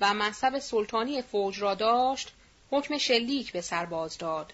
و 0.00 0.14
منصب 0.14 0.58
سلطانی 0.58 1.22
فوج 1.22 1.60
را 1.60 1.74
داشت 1.74 2.32
حکم 2.70 2.98
شلیک 2.98 3.52
به 3.52 3.60
سرباز 3.60 4.18
داد. 4.18 4.52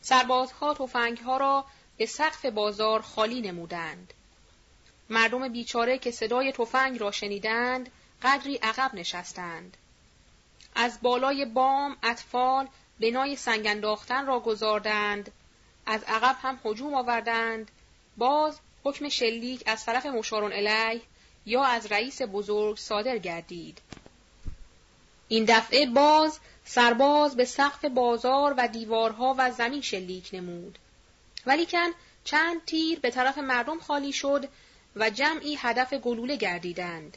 سربازها 0.00 0.88
ها 1.24 1.36
را 1.36 1.64
به 1.96 2.06
سقف 2.06 2.46
بازار 2.46 3.02
خالی 3.02 3.40
نمودند. 3.40 4.14
مردم 5.10 5.48
بیچاره 5.48 5.98
که 5.98 6.10
صدای 6.10 6.52
تفنگ 6.52 7.00
را 7.00 7.10
شنیدند 7.10 7.90
قدری 8.22 8.56
عقب 8.56 8.94
نشستند. 8.94 9.76
از 10.74 10.98
بالای 11.02 11.44
بام 11.44 11.96
اطفال 12.02 12.68
بنای 13.00 13.36
سنگ 13.36 13.66
انداختن 13.66 14.26
را 14.26 14.40
گذاردند. 14.40 15.32
از 15.86 16.04
عقب 16.04 16.36
هم 16.42 16.60
هجوم 16.64 16.94
آوردند. 16.94 17.70
باز 18.16 18.58
حکم 18.84 19.08
شلیک 19.08 19.62
از 19.66 19.84
طرف 19.84 20.06
مشارون 20.06 20.52
علیه 20.52 21.02
یا 21.46 21.64
از 21.64 21.86
رئیس 21.86 22.22
بزرگ 22.22 22.76
صادر 22.76 23.18
گردید. 23.18 23.78
این 25.28 25.44
دفعه 25.44 25.86
باز 25.86 26.38
سرباز 26.64 27.36
به 27.36 27.44
سقف 27.44 27.84
بازار 27.84 28.54
و 28.58 28.68
دیوارها 28.68 29.34
و 29.38 29.50
زمین 29.50 29.80
شلیک 29.80 30.30
نمود. 30.32 30.78
ولیکن 31.46 31.88
چند 32.24 32.64
تیر 32.64 33.00
به 33.00 33.10
طرف 33.10 33.38
مردم 33.38 33.78
خالی 33.78 34.12
شد 34.12 34.48
و 34.96 35.10
جمعی 35.10 35.56
هدف 35.60 35.94
گلوله 35.94 36.36
گردیدند. 36.36 37.16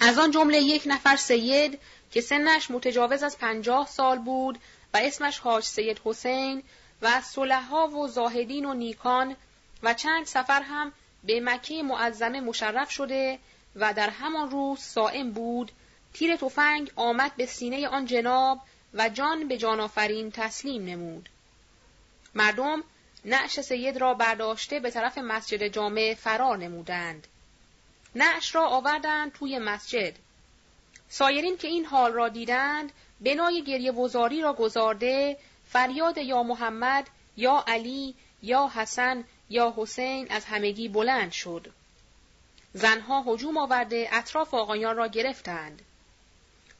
از 0.00 0.18
آن 0.18 0.30
جمله 0.30 0.58
یک 0.58 0.82
نفر 0.86 1.16
سید 1.16 1.78
که 2.10 2.20
سنش 2.20 2.70
متجاوز 2.70 3.22
از 3.22 3.38
پنجاه 3.38 3.86
سال 3.86 4.18
بود 4.18 4.58
و 4.94 4.96
اسمش 4.96 5.38
حاج 5.38 5.64
سید 5.64 6.00
حسین 6.04 6.62
و 7.02 7.06
از 7.06 7.38
و 7.38 8.08
زاهدین 8.08 8.64
و 8.64 8.74
نیکان 8.74 9.36
و 9.82 9.94
چند 9.94 10.26
سفر 10.26 10.62
هم 10.62 10.92
به 11.24 11.40
مکه 11.40 11.82
معظمه 11.82 12.40
مشرف 12.40 12.90
شده 12.90 13.38
و 13.76 13.94
در 13.94 14.10
همان 14.10 14.50
روز 14.50 14.80
سائم 14.80 15.30
بود 15.30 15.72
تیر 16.12 16.36
تفنگ 16.36 16.92
آمد 16.96 17.36
به 17.36 17.46
سینه 17.46 17.88
آن 17.88 18.06
جناب 18.06 18.60
و 18.94 19.08
جان 19.08 19.48
به 19.48 19.56
جانافرین 19.56 20.30
تسلیم 20.30 20.84
نمود. 20.84 21.28
مردم 22.34 22.84
نعش 23.24 23.60
سید 23.60 23.96
را 23.96 24.14
برداشته 24.14 24.80
به 24.80 24.90
طرف 24.90 25.18
مسجد 25.18 25.66
جامع 25.66 26.14
فرار 26.14 26.56
نمودند 26.56 27.26
نعش 28.14 28.54
را 28.54 28.68
آوردند 28.68 29.32
توی 29.32 29.58
مسجد. 29.58 30.12
سایرین 31.08 31.56
که 31.56 31.68
این 31.68 31.84
حال 31.84 32.12
را 32.12 32.28
دیدند 32.28 32.92
بنای 33.20 33.62
گریه 33.62 33.92
وزاری 33.92 34.42
را 34.42 34.52
گذارده 34.52 35.36
فریاد 35.68 36.18
یا 36.18 36.42
محمد 36.42 37.10
یا 37.36 37.64
علی 37.66 38.14
یا 38.42 38.70
حسن 38.74 39.24
یا 39.50 39.74
حسین 39.76 40.26
از 40.30 40.44
همگی 40.44 40.88
بلند 40.88 41.32
شد. 41.32 41.72
زنها 42.72 43.24
هجوم 43.26 43.58
آورده 43.58 44.08
اطراف 44.12 44.54
آقایان 44.54 44.96
را 44.96 45.06
گرفتند. 45.06 45.82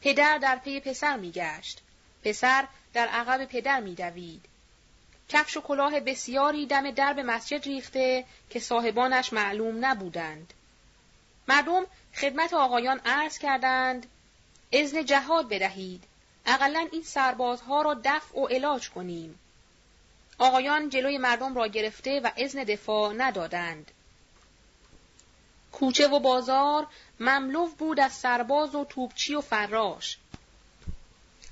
پدر 0.00 0.38
در 0.38 0.56
پی 0.56 0.80
پسر 0.80 1.16
میگشت. 1.16 1.82
پسر 2.24 2.66
در 2.92 3.06
عقب 3.06 3.44
پدر 3.44 3.80
میدوید. 3.80 4.44
کفش 5.28 5.56
و 5.56 5.60
کلاه 5.60 6.00
بسیاری 6.00 6.66
دم 6.66 6.90
درب 6.90 7.20
مسجد 7.20 7.64
ریخته 7.64 8.24
که 8.50 8.60
صاحبانش 8.60 9.32
معلوم 9.32 9.84
نبودند. 9.84 10.54
مردم 11.48 11.86
خدمت 12.14 12.52
آقایان 12.52 13.00
عرض 13.04 13.38
کردند 13.38 14.06
اذن 14.72 15.04
جهاد 15.04 15.48
بدهید. 15.48 16.04
اقلا 16.46 16.88
این 16.92 17.02
سربازها 17.02 17.82
را 17.82 18.00
دفع 18.04 18.38
و 18.38 18.46
علاج 18.46 18.90
کنیم. 18.90 19.38
آقایان 20.38 20.88
جلوی 20.88 21.18
مردم 21.18 21.54
را 21.54 21.66
گرفته 21.66 22.20
و 22.20 22.30
اذن 22.36 22.64
دفاع 22.64 23.14
ندادند. 23.16 23.90
کوچه 25.72 26.08
و 26.08 26.18
بازار 26.18 26.86
مملو 27.20 27.66
بود 27.66 28.00
از 28.00 28.12
سرباز 28.12 28.74
و 28.74 28.84
توپچی 28.84 29.34
و 29.34 29.40
فراش. 29.40 30.18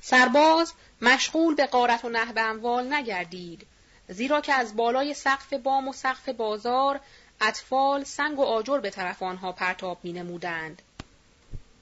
سرباز 0.01 0.73
مشغول 1.02 1.55
به 1.55 1.66
قارت 1.66 2.05
و 2.05 2.09
نهب 2.09 2.39
اموال 2.39 2.94
نگردید 2.94 3.66
زیرا 4.09 4.40
که 4.40 4.55
از 4.55 4.77
بالای 4.77 5.14
سقف 5.14 5.52
بام 5.52 5.89
و 5.89 5.93
سقف 5.93 6.28
بازار 6.28 7.01
اطفال 7.40 8.05
سنگ 8.05 8.39
و 8.39 8.43
آجر 8.43 8.78
به 8.78 8.90
طرف 8.90 9.23
آنها 9.23 9.52
پرتاب 9.52 9.98
می 10.02 10.12
نمودند. 10.12 10.82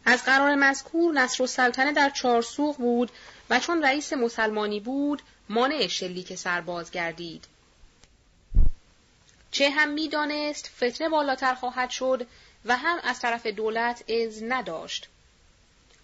از 0.04 0.24
قرار 0.24 0.54
مذکور 0.54 1.12
نصر 1.12 1.42
و 1.42 1.46
سلطنه 1.46 1.92
در 1.92 2.10
چارسوق 2.10 2.76
بود 2.76 3.10
و 3.50 3.60
چون 3.60 3.84
رئیس 3.84 4.12
مسلمانی 4.12 4.80
بود 4.80 5.22
مانع 5.48 5.86
شلیک 5.86 6.34
سرباز 6.34 6.90
گردید. 6.90 7.44
چه 9.50 9.70
هم 9.70 9.88
می‌دانست 9.88 10.70
فتنه 10.76 11.08
بالاتر 11.08 11.54
خواهد 11.54 11.90
شد 11.90 12.26
و 12.64 12.76
هم 12.76 12.98
از 13.02 13.20
طرف 13.20 13.46
دولت 13.46 14.10
از 14.10 14.42
نداشت. 14.42 15.08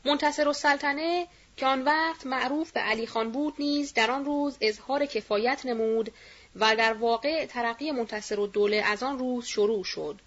منتصر 0.04 0.48
و 0.48 0.52
سلطنه 0.52 1.26
که 1.60 1.66
آن 1.66 1.82
وقت 1.82 2.26
معروف 2.26 2.72
به 2.72 2.80
علی 2.80 3.06
خان 3.06 3.30
بود 3.30 3.54
نیز 3.58 3.92
در 3.92 4.10
آن 4.10 4.24
روز 4.24 4.56
اظهار 4.60 5.06
کفایت 5.06 5.66
نمود 5.66 6.12
و 6.56 6.76
در 6.76 6.92
واقع 6.92 7.46
ترقی 7.46 7.90
منتصر 7.90 8.40
و 8.40 8.46
دوله 8.46 8.76
از 8.76 9.02
آن 9.02 9.18
روز 9.18 9.46
شروع 9.46 9.84
شد. 9.84 10.20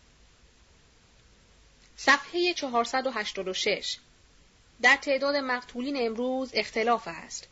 صفحه 1.98 2.54
486 2.54 3.98
در 4.82 4.96
تعداد 4.96 5.36
مقتولین 5.36 5.96
امروز 6.08 6.52
اختلاف 6.54 7.04
است. 7.08 7.48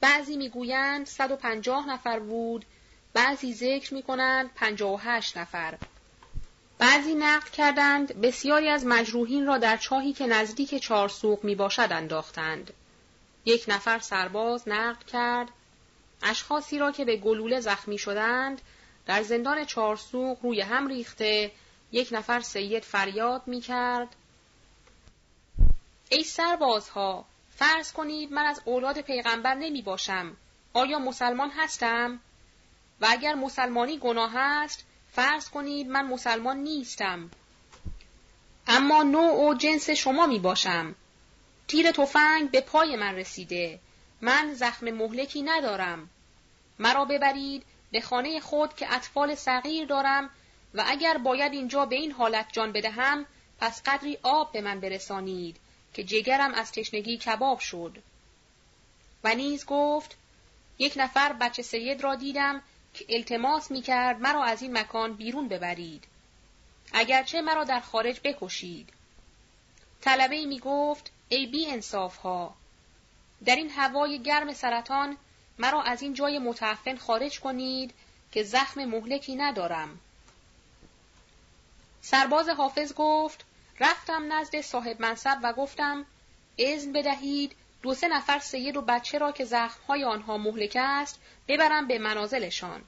بعضی 0.00 0.36
می‌گویند 0.36 1.06
150 1.06 1.88
نفر 1.88 2.18
بود، 2.18 2.64
بعضی 3.12 3.54
ذکر 3.54 3.94
می 3.94 4.02
کنند 4.02 4.50
58 4.54 5.36
نفر. 5.36 5.78
بعضی 6.78 7.14
نقل 7.14 7.50
کردند 7.50 8.20
بسیاری 8.20 8.68
از 8.68 8.86
مجروحین 8.86 9.46
را 9.46 9.58
در 9.58 9.76
چاهی 9.76 10.12
که 10.12 10.26
نزدیک 10.26 10.78
چارسوق 10.78 11.44
می 11.44 11.54
باشد 11.54 11.88
انداختند. 11.90 12.72
یک 13.48 13.64
نفر 13.68 13.98
سرباز 13.98 14.68
نقل 14.68 15.04
کرد. 15.04 15.48
اشخاصی 16.22 16.78
را 16.78 16.92
که 16.92 17.04
به 17.04 17.16
گلوله 17.16 17.60
زخمی 17.60 17.98
شدند 17.98 18.60
در 19.06 19.22
زندان 19.22 19.64
چارسوق 19.64 20.38
روی 20.42 20.60
هم 20.60 20.88
ریخته 20.88 21.52
یک 21.92 22.08
نفر 22.12 22.40
سید 22.40 22.84
فریاد 22.84 23.42
می 23.46 23.60
کرد 23.60 24.16
ای 26.10 26.24
سربازها 26.24 27.24
فرض 27.56 27.92
کنید 27.92 28.32
من 28.32 28.46
از 28.46 28.60
اولاد 28.64 29.00
پیغمبر 29.00 29.54
نمی 29.54 29.82
باشم 29.82 30.36
آیا 30.72 30.98
مسلمان 30.98 31.50
هستم؟ 31.50 32.20
و 33.00 33.06
اگر 33.10 33.34
مسلمانی 33.34 33.98
گناه 33.98 34.36
است 34.36 34.84
فرض 35.12 35.48
کنید 35.48 35.88
من 35.88 36.06
مسلمان 36.06 36.56
نیستم. 36.56 37.30
اما 38.66 39.02
نوع 39.02 39.48
و 39.48 39.54
جنس 39.54 39.90
شما 39.90 40.26
می 40.26 40.38
باشم 40.38 40.94
تیر 41.68 41.90
تفنگ 41.90 42.50
به 42.50 42.60
پای 42.60 42.96
من 42.96 43.14
رسیده. 43.14 43.80
من 44.20 44.54
زخم 44.54 44.90
مهلکی 44.90 45.42
ندارم. 45.42 46.10
مرا 46.78 47.04
ببرید 47.04 47.62
به 47.92 48.00
خانه 48.00 48.40
خود 48.40 48.74
که 48.74 48.94
اطفال 48.94 49.34
صغیر 49.34 49.86
دارم 49.86 50.30
و 50.74 50.84
اگر 50.86 51.18
باید 51.18 51.52
اینجا 51.52 51.86
به 51.86 51.96
این 51.96 52.12
حالت 52.12 52.46
جان 52.52 52.72
بدهم 52.72 53.26
پس 53.60 53.82
قدری 53.82 54.18
آب 54.22 54.52
به 54.52 54.60
من 54.60 54.80
برسانید 54.80 55.56
که 55.94 56.04
جگرم 56.04 56.54
از 56.54 56.72
تشنگی 56.72 57.18
کباب 57.18 57.58
شد. 57.58 57.98
و 59.24 59.34
نیز 59.34 59.66
گفت 59.66 60.16
یک 60.78 60.92
نفر 60.96 61.32
بچه 61.32 61.62
سید 61.62 62.00
را 62.00 62.14
دیدم 62.14 62.62
که 62.94 63.04
التماس 63.08 63.70
می 63.70 63.82
کرد 63.82 64.20
مرا 64.20 64.44
از 64.44 64.62
این 64.62 64.78
مکان 64.78 65.14
بیرون 65.14 65.48
ببرید. 65.48 66.04
اگرچه 66.92 67.40
مرا 67.40 67.64
در 67.64 67.80
خارج 67.80 68.20
بکشید. 68.24 68.88
طلبه 70.00 70.46
می 70.46 70.58
گفت 70.58 71.12
ای 71.28 71.46
بی 71.46 71.70
انصاف 71.70 72.16
ها 72.16 72.54
در 73.44 73.56
این 73.56 73.70
هوای 73.70 74.22
گرم 74.22 74.52
سرطان 74.52 75.16
مرا 75.58 75.82
از 75.82 76.02
این 76.02 76.14
جای 76.14 76.38
متعفن 76.38 76.96
خارج 76.96 77.40
کنید 77.40 77.94
که 78.32 78.42
زخم 78.42 78.84
مهلکی 78.84 79.36
ندارم 79.36 80.00
سرباز 82.02 82.48
حافظ 82.48 82.92
گفت 82.94 83.44
رفتم 83.80 84.32
نزد 84.32 84.60
صاحب 84.60 85.00
منصب 85.00 85.38
و 85.42 85.52
گفتم 85.52 86.06
اذن 86.58 86.92
بدهید 86.92 87.56
دو 87.82 87.94
سه 87.94 88.08
نفر 88.08 88.38
سید 88.38 88.76
و 88.76 88.82
بچه 88.82 89.18
را 89.18 89.32
که 89.32 89.44
زخمهای 89.44 90.04
آنها 90.04 90.38
مهلک 90.38 90.76
است 90.80 91.20
ببرم 91.48 91.86
به 91.86 91.98
منازلشان. 91.98 92.84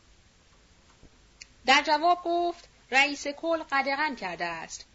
در 1.67 1.83
جواب 1.83 2.23
گفت 2.25 2.69
رئیس 2.91 3.27
کل 3.29 3.62
قدغن 3.62 4.15
کرده 4.15 4.45
است. 4.45 4.87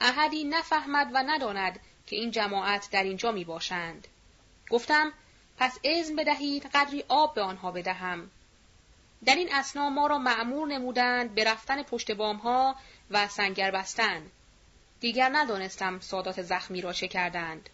احدی 0.00 0.44
نفهمد 0.44 1.10
و 1.12 1.22
نداند 1.22 1.80
که 2.06 2.16
این 2.16 2.30
جماعت 2.30 2.88
در 2.90 3.02
اینجا 3.02 3.32
می 3.32 3.44
باشند. 3.44 4.08
گفتم 4.70 5.12
پس 5.58 5.78
اذن 5.84 6.16
بدهید 6.16 6.66
قدری 6.74 7.04
آب 7.08 7.34
به 7.34 7.42
آنها 7.42 7.70
بدهم. 7.70 8.30
در 9.24 9.34
این 9.34 9.54
اسنا 9.54 9.90
ما 9.90 10.06
را 10.06 10.18
معمور 10.18 10.68
نمودند 10.68 11.34
به 11.34 11.44
رفتن 11.44 11.82
پشت 11.82 12.10
بام 12.10 12.36
ها 12.36 12.76
و 13.10 13.28
سنگر 13.28 13.70
بستن. 13.70 14.22
دیگر 15.00 15.30
ندانستم 15.32 16.00
سادات 16.00 16.42
زخمی 16.42 16.80
را 16.80 16.92
چه 16.92 17.08
کردند. 17.08 17.70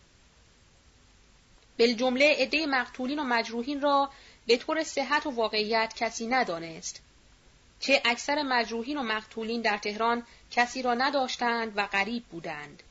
جمله 1.78 2.36
عده 2.38 2.66
مقتولین 2.66 3.18
و 3.18 3.24
مجروحین 3.24 3.80
را 3.80 4.10
به 4.46 4.56
طور 4.56 4.82
صحت 4.82 5.26
و 5.26 5.30
واقعیت 5.30 5.94
کسی 5.96 6.26
ندانست. 6.26 7.02
چه 7.80 8.02
اکثر 8.04 8.42
مجروحین 8.42 8.96
و 8.96 9.02
مقتولین 9.02 9.60
در 9.60 9.78
تهران 9.78 10.26
کسی 10.50 10.82
را 10.82 10.94
نداشتند 10.94 11.72
و 11.76 11.86
غریب 11.86 12.24
بودند. 12.24 12.82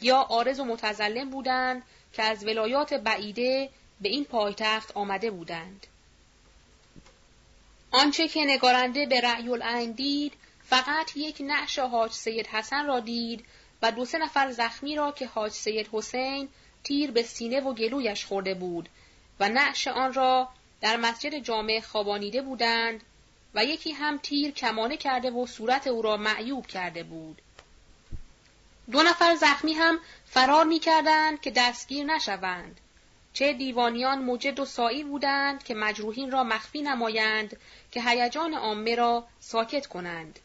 یا 0.00 0.16
آرز 0.16 0.60
و 0.60 0.64
متزلم 0.64 1.30
بودند 1.30 1.82
که 2.12 2.22
از 2.22 2.46
ولایات 2.46 2.94
بعیده 2.94 3.70
به 4.00 4.08
این 4.08 4.24
پایتخت 4.24 4.96
آمده 4.96 5.30
بودند. 5.30 5.86
آنچه 7.90 8.28
که 8.28 8.44
نگارنده 8.44 9.06
به 9.06 9.20
رأی 9.20 9.48
العین 9.48 9.92
دید 9.92 10.32
فقط 10.64 11.16
یک 11.16 11.36
نعش 11.40 11.78
حاج 11.78 12.12
سید 12.12 12.46
حسن 12.46 12.86
را 12.86 13.00
دید 13.00 13.44
و 13.82 13.92
دو 13.92 14.04
سه 14.04 14.18
نفر 14.18 14.50
زخمی 14.50 14.96
را 14.96 15.12
که 15.12 15.26
حاج 15.26 15.52
سید 15.52 15.88
حسین 15.92 16.48
تیر 16.84 17.10
به 17.10 17.22
سینه 17.22 17.60
و 17.60 17.74
گلویش 17.74 18.24
خورده 18.24 18.54
بود 18.54 18.88
و 19.40 19.48
نعش 19.48 19.88
آن 19.88 20.12
را 20.12 20.48
در 20.80 20.96
مسجد 20.96 21.38
جامع 21.38 21.80
خوابانیده 21.80 22.42
بودند 22.42 23.00
و 23.54 23.64
یکی 23.64 23.92
هم 23.92 24.18
تیر 24.18 24.50
کمانه 24.50 24.96
کرده 24.96 25.30
و 25.30 25.46
صورت 25.46 25.86
او 25.86 26.02
را 26.02 26.16
معیوب 26.16 26.66
کرده 26.66 27.02
بود. 27.02 27.42
دو 28.90 29.02
نفر 29.02 29.34
زخمی 29.34 29.74
هم 29.74 29.98
فرار 30.24 30.64
می 30.64 30.78
کردند 30.78 31.40
که 31.40 31.50
دستگیر 31.50 32.04
نشوند. 32.06 32.80
چه 33.32 33.52
دیوانیان 33.52 34.18
مجد 34.18 34.60
و 34.60 34.64
سایی 34.64 35.04
بودند 35.04 35.62
که 35.62 35.74
مجروحین 35.74 36.30
را 36.30 36.44
مخفی 36.44 36.82
نمایند 36.82 37.56
که 37.90 38.02
هیجان 38.02 38.54
عامه 38.54 38.94
را 38.94 39.26
ساکت 39.40 39.86
کنند. 39.86 40.38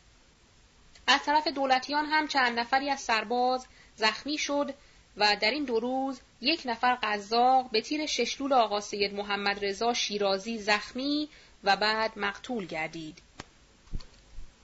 از 1.07 1.23
طرف 1.23 1.47
دولتیان 1.47 2.05
هم 2.05 2.27
چند 2.27 2.59
نفری 2.59 2.89
از 2.89 3.01
سرباز 3.01 3.65
زخمی 3.95 4.37
شد 4.37 4.73
و 5.17 5.35
در 5.41 5.51
این 5.51 5.65
دو 5.65 5.79
روز 5.79 6.19
یک 6.41 6.61
نفر 6.65 6.97
قزاق 7.03 7.69
به 7.71 7.81
تیر 7.81 8.05
ششلول 8.05 8.53
آقا 8.53 8.81
سید 8.81 9.13
محمد 9.13 9.65
رضا 9.65 9.93
شیرازی 9.93 10.57
زخمی 10.57 11.29
و 11.63 11.75
بعد 11.75 12.11
مقتول 12.15 12.65
گردید. 12.65 13.17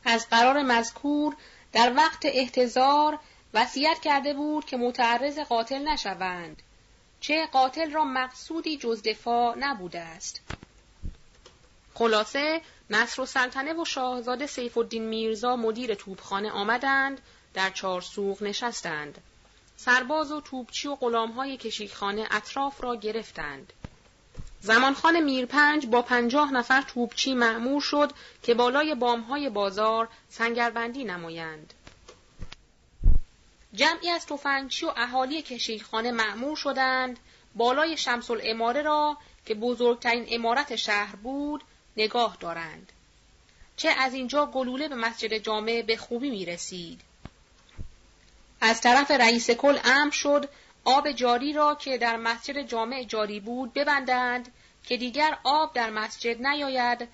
از 0.06 0.30
قرار 0.30 0.62
مذکور 0.62 1.36
در 1.74 1.94
وقت 1.96 2.26
احتضار 2.26 3.20
وصیت 3.54 4.00
کرده 4.04 4.34
بود 4.34 4.66
که 4.66 4.78
متعرض 4.78 5.40
قاتل 5.40 5.88
نشوند 5.88 6.62
چه 7.20 7.46
قاتل 7.46 7.92
را 7.92 8.04
مقصودی 8.04 8.78
جز 8.78 9.02
دفاع 9.04 9.56
نبوده 9.58 10.00
است 10.00 10.42
خلاصه 11.94 12.62
نصر 12.90 13.22
و 13.22 13.26
سلطنه 13.26 13.74
و 13.74 13.86
شاهزاده 13.86 14.48
سیف 14.48 14.78
الدین 14.78 15.04
میرزا 15.04 15.56
مدیر 15.56 15.94
توبخانه 15.94 16.52
آمدند 16.52 17.22
در 17.54 17.70
چهار 17.70 18.02
سوق 18.02 18.44
نشستند. 18.44 19.18
سرباز 19.78 20.32
و 20.32 20.42
توپچی 20.42 20.88
و 20.88 20.96
غلامهای 20.96 21.58
کشیخانه 21.58 22.28
اطراف 22.32 22.84
را 22.84 22.96
گرفتند. 22.96 23.74
زمانخان 24.62 25.20
میرپنج 25.20 25.86
با 25.86 26.02
پنجاه 26.02 26.54
نفر 26.54 26.82
توپچی 26.82 27.34
معمور 27.34 27.82
شد 27.82 28.12
که 28.44 28.54
بالای 28.54 28.96
بامهای 28.96 29.50
بازار 29.50 30.08
سنگربندی 30.30 31.04
نمایند. 31.04 31.74
جمعی 33.74 34.10
از 34.10 34.26
تفنگچی 34.26 34.86
و 34.86 34.94
اهالی 34.98 35.42
کشیخانه 35.42 36.12
معمور 36.12 36.56
شدند 36.56 37.20
بالای 37.56 37.98
شمس 37.98 38.32
الاماره 38.32 38.82
را 38.82 39.18
که 39.46 39.54
بزرگترین 39.54 40.26
امارت 40.30 40.76
شهر 40.76 41.16
بود 41.16 41.64
نگاه 41.98 42.38
دارند. 42.40 42.92
چه 43.76 43.90
از 43.90 44.14
اینجا 44.14 44.46
گلوله 44.46 44.88
به 44.88 44.96
مسجد 44.96 45.38
جامع 45.38 45.82
به 45.82 45.98
خوبی 45.98 46.30
می 46.30 46.46
رسید. 46.46 47.02
از 48.62 48.82
طرف 48.82 49.12
رئیس 49.12 49.52
کل 49.52 49.80
امر 49.84 50.12
شد 50.12 50.50
آب 50.86 51.12
جاری 51.12 51.54
را 51.54 51.76
که 51.76 51.98
در 51.98 52.18
مسجد 52.18 52.62
جامع 52.62 53.04
جاری 53.04 53.40
بود 53.40 53.74
ببندند 53.74 54.52
که 54.84 54.98
دیگر 54.98 55.38
آب 55.44 55.74
در 55.74 55.90
مسجد 55.90 56.48
نیاید 56.48 57.08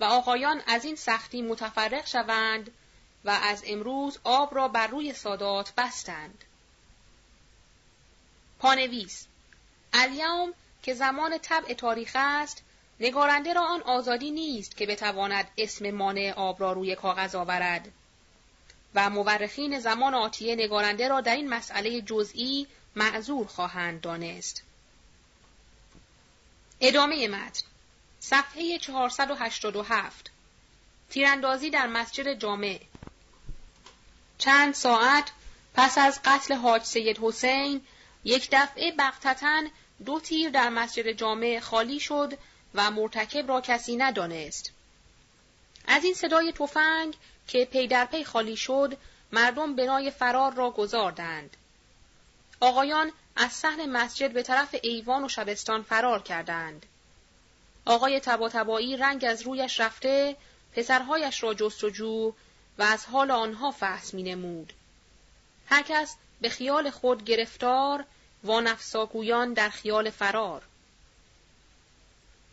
و 0.00 0.04
آقایان 0.04 0.62
از 0.66 0.84
این 0.84 0.96
سختی 0.96 1.42
متفرق 1.42 2.06
شوند 2.06 2.70
و 3.24 3.30
از 3.30 3.62
امروز 3.66 4.18
آب 4.24 4.54
را 4.54 4.68
بر 4.68 4.86
روی 4.86 5.12
سادات 5.12 5.72
بستند. 5.76 6.44
پانویس. 8.58 9.26
الیوم 9.92 10.54
که 10.82 10.94
زمان 10.94 11.38
طبع 11.38 11.74
تاریخ 11.74 12.12
است 12.14 12.62
نگارنده 13.00 13.52
را 13.52 13.62
آن 13.62 13.82
آزادی 13.82 14.30
نیست 14.30 14.76
که 14.76 14.86
بتواند 14.86 15.50
اسم 15.58 15.90
مانع 15.90 16.32
آب 16.36 16.60
را 16.60 16.72
روی 16.72 16.96
کاغذ 16.96 17.34
آورد. 17.34 17.92
و 18.94 19.10
مورخین 19.10 19.80
زمان 19.80 20.14
آتیه 20.14 20.54
نگارنده 20.54 21.08
را 21.08 21.20
در 21.20 21.36
این 21.36 21.48
مسئله 21.48 22.00
جزئی 22.00 22.66
معذور 22.96 23.46
خواهند 23.46 24.00
دانست. 24.00 24.62
ادامه 26.80 27.28
متن. 27.28 27.62
صفحه 28.20 28.78
487 28.78 30.30
تیراندازی 31.10 31.70
در 31.70 31.86
مسجد 31.86 32.34
جامع. 32.34 32.80
چند 34.40 34.74
ساعت 34.74 35.30
پس 35.74 35.98
از 35.98 36.20
قتل 36.24 36.54
حاج 36.54 36.82
سید 36.82 37.18
حسین 37.18 37.80
یک 38.24 38.48
دفعه 38.52 38.92
بغتتن 38.92 39.64
دو 40.04 40.20
تیر 40.20 40.50
در 40.50 40.68
مسجد 40.68 41.10
جامع 41.10 41.60
خالی 41.60 42.00
شد 42.00 42.38
و 42.74 42.90
مرتکب 42.90 43.48
را 43.48 43.60
کسی 43.60 43.96
ندانست. 43.96 44.72
از 45.86 46.04
این 46.04 46.14
صدای 46.14 46.52
تفنگ 46.52 47.16
که 47.48 47.64
پی 47.64 47.86
در 47.86 48.04
پی 48.04 48.24
خالی 48.24 48.56
شد 48.56 48.96
مردم 49.32 49.76
بنای 49.76 50.10
فرار 50.10 50.54
را 50.54 50.70
گذاردند. 50.70 51.56
آقایان 52.60 53.12
از 53.36 53.52
صحن 53.52 53.90
مسجد 53.90 54.32
به 54.32 54.42
طرف 54.42 54.74
ایوان 54.82 55.24
و 55.24 55.28
شبستان 55.28 55.82
فرار 55.82 56.22
کردند. 56.22 56.86
آقای 57.84 58.20
تبا 58.20 58.78
رنگ 58.98 59.24
از 59.24 59.42
رویش 59.42 59.80
رفته 59.80 60.36
پسرهایش 60.76 61.42
را 61.42 61.54
جستجو 61.54 62.32
و 62.80 62.82
از 62.82 63.06
حال 63.06 63.30
آنها 63.30 63.70
فحص 63.70 64.14
می 64.14 64.22
نمود. 64.22 64.72
هر 65.66 65.82
کس 65.82 66.16
به 66.40 66.48
خیال 66.48 66.90
خود 66.90 67.24
گرفتار 67.24 68.04
و 68.44 68.60
نفساگویان 68.60 69.52
در 69.52 69.68
خیال 69.68 70.10
فرار. 70.10 70.62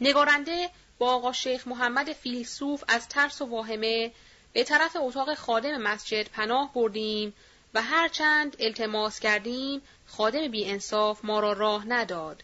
نگارنده 0.02 0.70
با 0.98 1.14
آقا 1.16 1.32
شیخ 1.32 1.68
محمد 1.68 2.14
فیلسوف 2.14 2.84
از 2.88 3.08
ترس 3.08 3.42
و 3.42 3.46
واهمه 3.46 4.12
به 4.54 4.64
طرف 4.64 4.96
اتاق 5.00 5.34
خادم 5.34 5.78
مسجد 5.78 6.30
پناه 6.30 6.74
بردیم 6.74 7.34
و 7.74 7.82
هرچند 7.82 8.56
التماس 8.60 9.20
کردیم 9.20 9.82
خادم 10.08 10.48
بی 10.48 10.72
انصاف 10.72 11.26
ما 11.26 11.40
را 11.40 11.54
راه 11.54 11.86
نداد. 11.88 12.44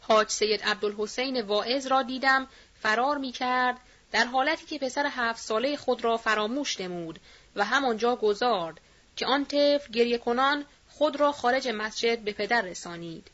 حاج 0.00 0.28
سید 0.28 0.62
عبدالحسین 0.62 1.40
واعظ 1.40 1.86
را 1.86 2.02
دیدم 2.02 2.46
فرار 2.82 3.18
می 3.18 3.32
کرد 3.32 3.80
در 4.12 4.24
حالتی 4.24 4.66
که 4.66 4.78
پسر 4.78 5.06
هفت 5.06 5.42
ساله 5.42 5.76
خود 5.76 6.04
را 6.04 6.16
فراموش 6.16 6.80
نمود 6.80 7.20
و 7.56 7.64
همانجا 7.64 8.16
گذارد 8.16 8.80
که 9.16 9.26
آن 9.26 9.44
طفل 9.44 9.92
گریه 9.92 10.18
کنان 10.18 10.64
خود 10.88 11.16
را 11.16 11.32
خارج 11.32 11.68
مسجد 11.68 12.18
به 12.18 12.32
پدر 12.32 12.62
رسانید. 12.62 13.30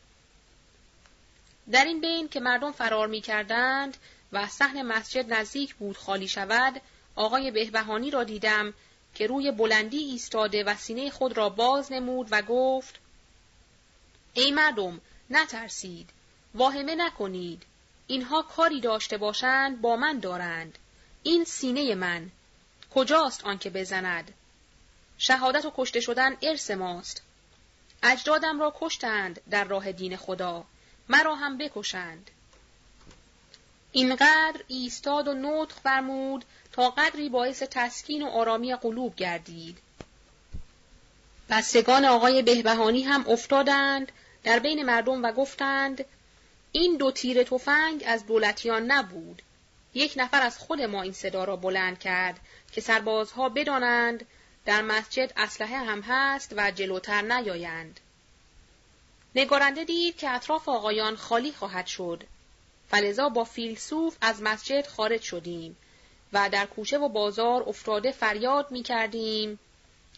در 1.70 1.84
این 1.84 2.00
بین 2.00 2.28
که 2.28 2.40
مردم 2.40 2.72
فرار 2.72 3.06
می 3.06 3.20
کردند 3.20 3.96
و 4.32 4.46
صحن 4.46 4.82
مسجد 4.82 5.32
نزدیک 5.32 5.74
بود 5.74 5.96
خالی 5.96 6.28
شود، 6.28 6.80
آقای 7.16 7.50
بهبهانی 7.50 8.10
را 8.10 8.24
دیدم 8.24 8.74
که 9.14 9.26
روی 9.26 9.50
بلندی 9.50 9.98
ایستاده 9.98 10.64
و 10.64 10.74
سینه 10.74 11.10
خود 11.10 11.36
را 11.36 11.48
باز 11.48 11.92
نمود 11.92 12.28
و 12.30 12.42
گفت 12.42 12.94
ای 14.34 14.50
مردم 14.50 15.00
نترسید 15.30 16.10
واهمه 16.54 16.94
نکنید 16.94 17.62
اینها 18.06 18.42
کاری 18.42 18.80
داشته 18.80 19.16
باشند 19.16 19.80
با 19.80 19.96
من 19.96 20.18
دارند. 20.18 20.78
این 21.22 21.44
سینه 21.44 21.94
من. 21.94 22.30
کجاست 22.94 23.44
آنکه 23.44 23.70
بزند؟ 23.70 24.34
شهادت 25.18 25.64
و 25.64 25.72
کشته 25.76 26.00
شدن 26.00 26.36
ارث 26.42 26.70
ماست. 26.70 27.22
اجدادم 28.02 28.60
را 28.60 28.74
کشتند 28.80 29.40
در 29.50 29.64
راه 29.64 29.92
دین 29.92 30.16
خدا. 30.16 30.64
مرا 31.08 31.34
هم 31.34 31.58
بکشند. 31.58 32.30
اینقدر 33.92 34.60
ایستاد 34.68 35.28
و 35.28 35.34
نطق 35.34 35.74
فرمود 35.74 36.44
تا 36.72 36.90
قدری 36.90 37.28
باعث 37.28 37.62
تسکین 37.62 38.22
و 38.22 38.26
آرامی 38.26 38.74
قلوب 38.74 39.16
گردید. 39.16 39.78
بستگان 41.50 42.04
آقای 42.04 42.42
بهبهانی 42.42 43.02
هم 43.02 43.24
افتادند 43.28 44.12
در 44.44 44.58
بین 44.58 44.82
مردم 44.82 45.22
و 45.22 45.32
گفتند 45.32 46.04
این 46.78 46.96
دو 46.96 47.10
تیر 47.12 47.42
تفنگ 47.42 48.04
از 48.06 48.26
دولتیان 48.26 48.92
نبود. 48.92 49.42
یک 49.94 50.12
نفر 50.16 50.42
از 50.42 50.58
خود 50.58 50.80
ما 50.80 51.02
این 51.02 51.12
صدا 51.12 51.44
را 51.44 51.56
بلند 51.56 51.98
کرد 51.98 52.40
که 52.72 52.80
سربازها 52.80 53.48
بدانند 53.48 54.26
در 54.64 54.82
مسجد 54.82 55.32
اسلحه 55.36 55.76
هم 55.76 56.00
هست 56.00 56.54
و 56.56 56.70
جلوتر 56.70 57.22
نیایند. 57.22 58.00
نگارنده 59.34 59.84
دید 59.84 60.16
که 60.16 60.30
اطراف 60.30 60.68
آقایان 60.68 61.16
خالی 61.16 61.52
خواهد 61.52 61.86
شد. 61.86 62.24
فلزا 62.88 63.28
با 63.28 63.44
فیلسوف 63.44 64.16
از 64.20 64.42
مسجد 64.42 64.86
خارج 64.86 65.22
شدیم 65.22 65.76
و 66.32 66.48
در 66.50 66.66
کوچه 66.66 66.98
و 66.98 67.08
بازار 67.08 67.62
افتاده 67.68 68.12
فریاد 68.12 68.70
می 68.70 68.82
کردیم 68.82 69.58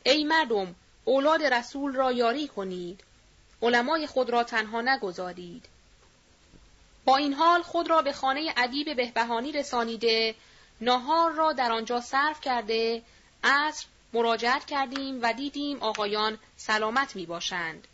ای 0.05 0.25
مردم 0.25 0.75
اولاد 1.05 1.43
رسول 1.43 1.95
را 1.95 2.13
یاری 2.13 2.49
کنید. 2.49 3.01
علمای 3.63 4.07
خود 4.07 4.31
را 4.31 4.45
تنها 4.45 4.81
نگذارید. 4.81 5.69
با 7.09 7.17
این 7.17 7.35
حال 7.35 7.63
خود 7.63 7.91
را 7.91 8.03
به 8.03 8.13
خانه 8.13 8.55
ادیب 8.57 8.97
بهبهانی 8.97 9.53
رسانیده 9.53 10.35
ناهار 10.81 11.33
را 11.33 11.53
در 11.53 11.73
آنجا 11.73 12.01
صرف 12.01 12.41
کرده 12.41 13.03
عصر 13.45 13.87
مراجعت 14.13 14.65
کردیم 14.65 15.19
و 15.23 15.33
دیدیم 15.33 15.79
آقایان 15.81 16.39
سلامت 16.57 17.17
می 17.17 17.27
باشند. 17.27 17.89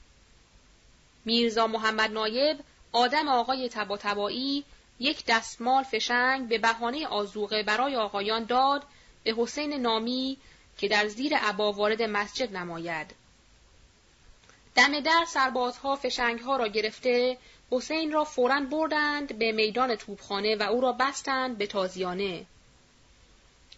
میرزا 1.24 1.66
محمد 1.66 2.10
نایب 2.10 2.58
آدم 2.92 3.28
آقای 3.28 3.68
تبا 3.68 4.30
یک 4.98 5.24
دستمال 5.26 5.82
فشنگ 5.82 6.48
به 6.48 6.58
بهانه 6.58 7.06
آزوقه 7.06 7.62
برای 7.62 7.96
آقایان 7.96 8.44
داد 8.44 8.82
به 9.24 9.34
حسین 9.38 9.72
نامی 9.72 10.36
که 10.78 10.88
در 10.88 11.08
زیر 11.08 11.36
عبا 11.36 11.72
وارد 11.72 12.02
مسجد 12.02 12.56
نماید. 12.56 13.14
دم 14.74 15.00
در 15.00 15.24
سربازها 15.28 15.96
فشنگها 15.96 16.56
را 16.56 16.68
گرفته 16.68 17.38
حسین 17.74 18.12
را 18.12 18.24
فورا 18.24 18.60
بردند 18.60 19.38
به 19.38 19.52
میدان 19.52 19.96
توپخانه 19.96 20.56
و 20.56 20.62
او 20.62 20.80
را 20.80 20.92
بستند 20.92 21.58
به 21.58 21.66
تازیانه. 21.66 22.46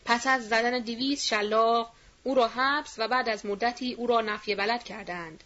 پس 0.04 0.26
از 0.26 0.48
زدن 0.48 0.78
دیویز 0.78 1.22
شلاق 1.22 1.92
او 2.22 2.34
را 2.34 2.48
حبس 2.48 2.94
و 2.98 3.08
بعد 3.08 3.28
از 3.28 3.46
مدتی 3.46 3.94
او 3.94 4.06
را 4.06 4.20
نفی 4.20 4.54
بلد 4.54 4.84
کردند. 4.84 5.44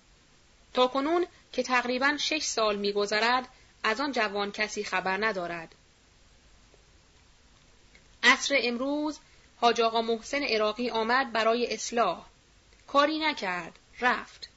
تا 0.75 0.87
کنون 0.87 1.27
که 1.53 1.63
تقریبا 1.63 2.17
شش 2.17 2.43
سال 2.43 2.77
میگذرد 2.77 3.49
از 3.83 4.01
آن 4.01 4.13
جوان 4.13 4.53
کسی 4.53 4.85
خبر 4.85 5.27
ندارد. 5.27 5.75
عصر 8.23 8.55
امروز 8.63 9.19
حاج 9.57 9.81
آقا 9.81 10.03
محسن 10.03 10.43
عراقی 10.43 10.91
آمد 10.91 11.33
برای 11.33 11.75
اصلاح. 11.75 12.27
کاری 12.87 13.19
نکرد. 13.19 13.79
رفت. 14.01 14.49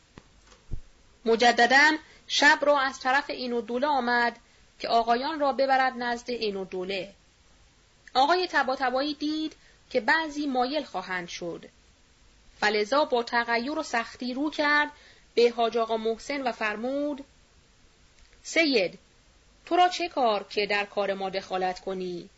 مجددا 1.26 1.98
شب 2.28 2.60
را 2.62 2.80
از 2.80 3.00
طرف 3.00 3.30
این 3.30 3.54
و 3.54 3.62
دوله 3.62 3.88
آمد 3.88 4.36
که 4.80 4.88
آقایان 4.88 5.40
را 5.40 5.54
ببرد 5.54 5.94
نزد 5.98 6.32
این 6.32 6.56
و 6.56 6.66
دوله. 6.66 7.14
آقای 8.14 8.48
تبا 8.48 9.04
دید 9.20 9.56
که 9.90 10.02
بعضی 10.02 10.48
مایل 10.48 10.84
خواهند 10.84 11.28
شد. 11.28 11.66
فلزا 12.60 13.06
با 13.06 13.24
تغییر 13.24 13.80
و 13.80 13.84
سختی 13.84 14.34
رو 14.34 14.50
کرد 14.50 14.92
به 15.36 15.54
حاج 15.56 15.78
آقا 15.78 15.98
محسن 15.98 16.42
و 16.42 16.52
فرمود 16.52 17.26
سید 18.44 19.00
تو 19.66 19.76
را 19.76 19.90
چه 19.90 20.10
کار 20.10 20.44
که 20.44 20.66
در 20.66 20.86
کار 20.86 21.14
ما 21.14 21.30
دخالت 21.30 21.80
کنی؟ 21.80 22.30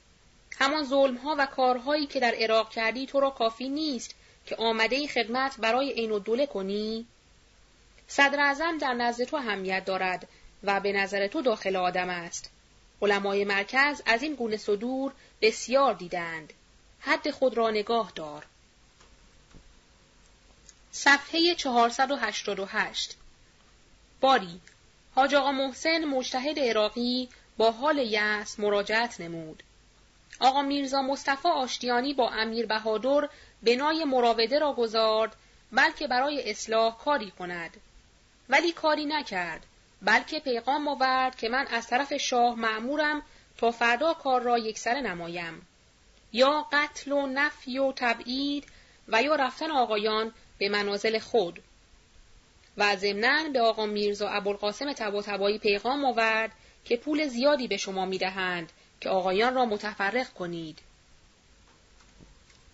همان 0.60 0.84
ظلم 0.84 1.20
و 1.38 1.46
کارهایی 1.46 2.06
که 2.06 2.20
در 2.20 2.36
عراق 2.36 2.70
کردی 2.70 3.06
تو 3.06 3.20
را 3.20 3.30
کافی 3.30 3.70
نیست 3.70 4.16
که 4.46 4.56
آمده 4.56 5.08
خدمت 5.08 5.58
برای 5.58 5.92
عین 5.92 6.12
الدوله 6.12 6.46
کنی؟ 6.46 7.06
صدر 8.08 8.54
در 8.82 8.94
نزد 8.94 9.24
تو 9.24 9.36
اهمیت 9.36 9.86
دارد 9.86 10.28
و 10.64 10.80
به 10.80 10.92
نظر 10.94 11.28
تو 11.28 11.42
داخل 11.42 11.76
آدم 11.76 12.10
است. 12.10 12.52
علمای 13.02 13.44
مرکز 13.44 14.02
از 14.06 14.24
این 14.24 14.36
گونه 14.36 14.58
صدور 14.58 15.12
بسیار 15.42 15.94
دیدند. 15.94 16.54
حد 17.00 17.32
خود 17.32 17.58
را 17.58 17.72
نگاه 17.72 18.12
دار. 18.16 18.46
صفحه 20.92 21.56
488 21.56 23.16
باری 24.22 24.62
حاج 25.16 25.36
آقا 25.36 25.52
محسن 25.52 26.06
مجتهد 26.06 26.60
عراقی 26.60 27.30
با 27.58 27.72
حال 27.72 27.98
یأس 27.98 28.60
مراجعت 28.60 29.22
نمود. 29.22 29.64
آقا 30.40 30.62
میرزا 30.62 31.02
مصطفی 31.02 31.48
آشتیانی 31.48 32.14
با 32.14 32.30
امیر 32.30 32.66
بهادر 32.66 33.30
بنای 33.64 34.04
مراوده 34.04 34.60
را 34.60 34.74
گذارد 34.74 35.36
بلکه 35.72 36.08
برای 36.08 36.50
اصلاح 36.50 36.98
کاری 36.98 37.32
کند. 37.32 37.78
ولی 38.50 38.72
کاری 38.72 39.06
نکرد 39.06 39.66
بلکه 40.02 40.40
پیغام 40.40 40.88
آورد 40.88 41.36
که 41.36 41.50
من 41.50 41.68
از 41.68 41.88
طرف 41.88 42.14
شاه 42.14 42.56
معمورم 42.56 43.22
تا 43.58 43.72
فردا 43.72 44.14
کار 44.14 44.42
را 44.42 44.58
یکسره 44.58 45.02
نمایم. 45.02 45.68
یا 46.34 46.68
قتل 46.72 47.12
و 47.12 47.26
نفی 47.28 47.80
و 47.80 47.92
تبعید 47.96 48.66
و 49.08 49.24
یا 49.24 49.36
رفتن 49.36 49.72
آقایان 49.72 50.34
به 50.58 50.70
منازل 50.70 51.20
خود. 51.20 51.62
و 52.78 52.96
ضمنا 52.96 53.50
به 53.54 53.62
آقا 53.62 53.86
میرزا 53.86 54.30
ابوالقاسم 54.30 54.94
طباطبایی 54.94 55.58
پیغام 55.58 56.06
آورد 56.06 56.52
که 56.86 56.98
پول 56.98 57.28
زیادی 57.28 57.68
به 57.68 57.78
شما 57.78 58.06
می‌دهند 58.06 58.72
که 59.02 59.10
آقایان 59.10 59.56
را 59.56 59.66
متفرق 59.66 60.34
کنید. 60.34 60.80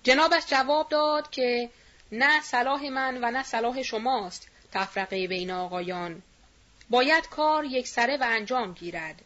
جنابش 0.04 0.44
جواب 0.48 0.90
داد 0.90 1.30
که 1.30 1.70
نه 2.12 2.42
صلاح 2.42 2.90
من 2.90 3.18
و 3.24 3.32
نه 3.32 3.44
صلاح 3.44 3.84
شماست. 3.84 4.51
تفرقه 4.72 5.28
بین 5.28 5.52
آقایان 5.52 6.22
باید 6.90 7.30
کار 7.30 7.66
یکسره 7.66 8.18
و 8.18 8.24
انجام 8.28 8.74
گیرد 8.74 9.22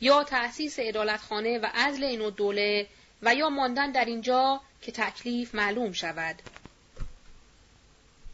یا 0.00 0.24
تأسیس 0.24 0.76
ادالتخانه 0.78 1.58
و 1.58 1.66
ازل 1.74 2.04
این 2.04 2.30
دوله 2.30 2.86
و 3.22 3.34
یا 3.34 3.48
ماندن 3.48 3.90
در 3.90 4.04
اینجا 4.04 4.60
که 4.82 4.92
تکلیف 4.92 5.54
معلوم 5.54 5.92
شود 5.92 6.36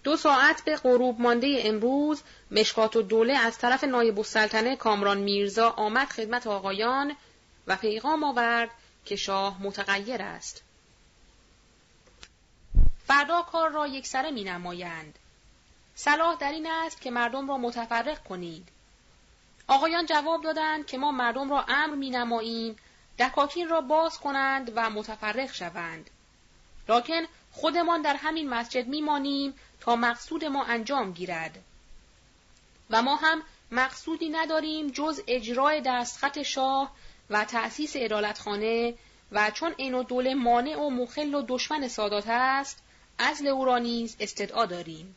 دو 0.04 0.16
ساعت 0.16 0.64
به 0.64 0.76
غروب 0.76 1.20
مانده 1.20 1.62
امروز 1.64 2.22
مشکات 2.50 2.96
و 2.96 3.02
دوله 3.02 3.38
از 3.38 3.58
طرف 3.58 3.84
نایب 3.84 4.18
السلطنه 4.18 4.76
کامران 4.76 5.18
میرزا 5.18 5.70
آمد 5.70 6.08
خدمت 6.08 6.46
آقایان 6.46 7.16
و 7.66 7.76
پیغام 7.76 8.24
آورد 8.24 8.70
که 9.04 9.16
شاه 9.16 9.62
متغیر 9.62 10.22
است. 10.22 10.62
فردا 13.06 13.42
کار 13.42 13.70
را 13.70 13.86
یکسره 13.86 14.30
می 14.30 14.44
نمایند. 14.44 15.18
صلاح 15.94 16.36
در 16.36 16.52
این 16.52 16.66
است 16.66 17.00
که 17.00 17.10
مردم 17.10 17.48
را 17.48 17.58
متفرق 17.58 18.24
کنید. 18.24 18.68
آقایان 19.68 20.06
جواب 20.06 20.42
دادند 20.42 20.86
که 20.86 20.98
ما 20.98 21.10
مردم 21.10 21.50
را 21.50 21.64
امر 21.68 21.94
می 21.94 22.10
نماییم 22.10 22.76
دکاکین 23.18 23.68
را 23.68 23.80
باز 23.80 24.18
کنند 24.18 24.72
و 24.74 24.90
متفرق 24.90 25.52
شوند. 25.52 26.10
راکن 26.86 27.22
خودمان 27.52 28.02
در 28.02 28.16
همین 28.16 28.48
مسجد 28.48 28.86
میمانیم 28.86 29.54
تا 29.80 29.96
مقصود 29.96 30.44
ما 30.44 30.64
انجام 30.64 31.12
گیرد. 31.12 31.58
و 32.90 33.02
ما 33.02 33.16
هم 33.16 33.42
مقصودی 33.70 34.28
نداریم 34.28 34.90
جز 34.90 35.20
اجرای 35.26 35.82
دستخط 35.86 36.42
شاه 36.42 36.92
و 37.30 37.44
تأسیس 37.44 37.92
ادالتخانه 37.96 38.94
و 39.32 39.50
چون 39.50 39.74
این 39.76 40.02
دوله 40.02 40.34
مانع 40.34 40.76
و 40.76 40.90
مخل 40.90 41.34
و 41.34 41.42
دشمن 41.48 41.88
سادات 41.88 42.24
است 42.28 42.82
از 43.18 43.42
او 43.42 43.64
را 43.64 43.80
استدعا 44.20 44.66
داریم. 44.66 45.16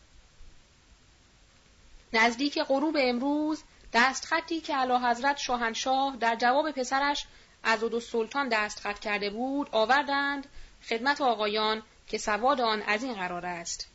نزدیک 2.16 2.60
غروب 2.60 2.96
امروز 3.00 3.64
دستخطی 3.94 4.62
که 4.62 4.76
علا 4.76 5.00
حضرت 5.00 5.38
شاهنشاه 5.38 6.18
در 6.20 6.36
جواب 6.36 6.72
پسرش 6.72 7.26
از 7.64 7.80
دو 7.80 8.00
سلطان 8.00 8.50
دستخط 8.50 9.00
کرده 9.00 9.30
بود 9.30 9.70
آوردند 9.72 10.48
خدمت 10.90 11.22
آقایان 11.22 11.84
که 12.08 12.18
سواد 12.18 12.62
آن 12.62 12.82
از 12.82 13.04
این 13.04 13.14
قرار 13.14 13.46
است. 13.46 13.88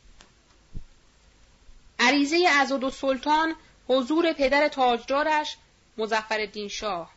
عریضه 1.99 2.47
از 2.49 2.71
دو 2.71 2.89
سلطان 2.89 3.55
حضور 3.87 4.33
پدر 4.33 4.67
تاجدارش 4.67 5.57
مزفر 5.97 6.67
شاه 6.67 7.11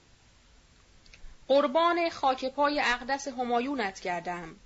قربان 1.48 2.10
خاک 2.10 2.44
پای 2.44 2.80
اقدس 2.80 3.28
همایونت 3.28 4.00
کردم. 4.00 4.56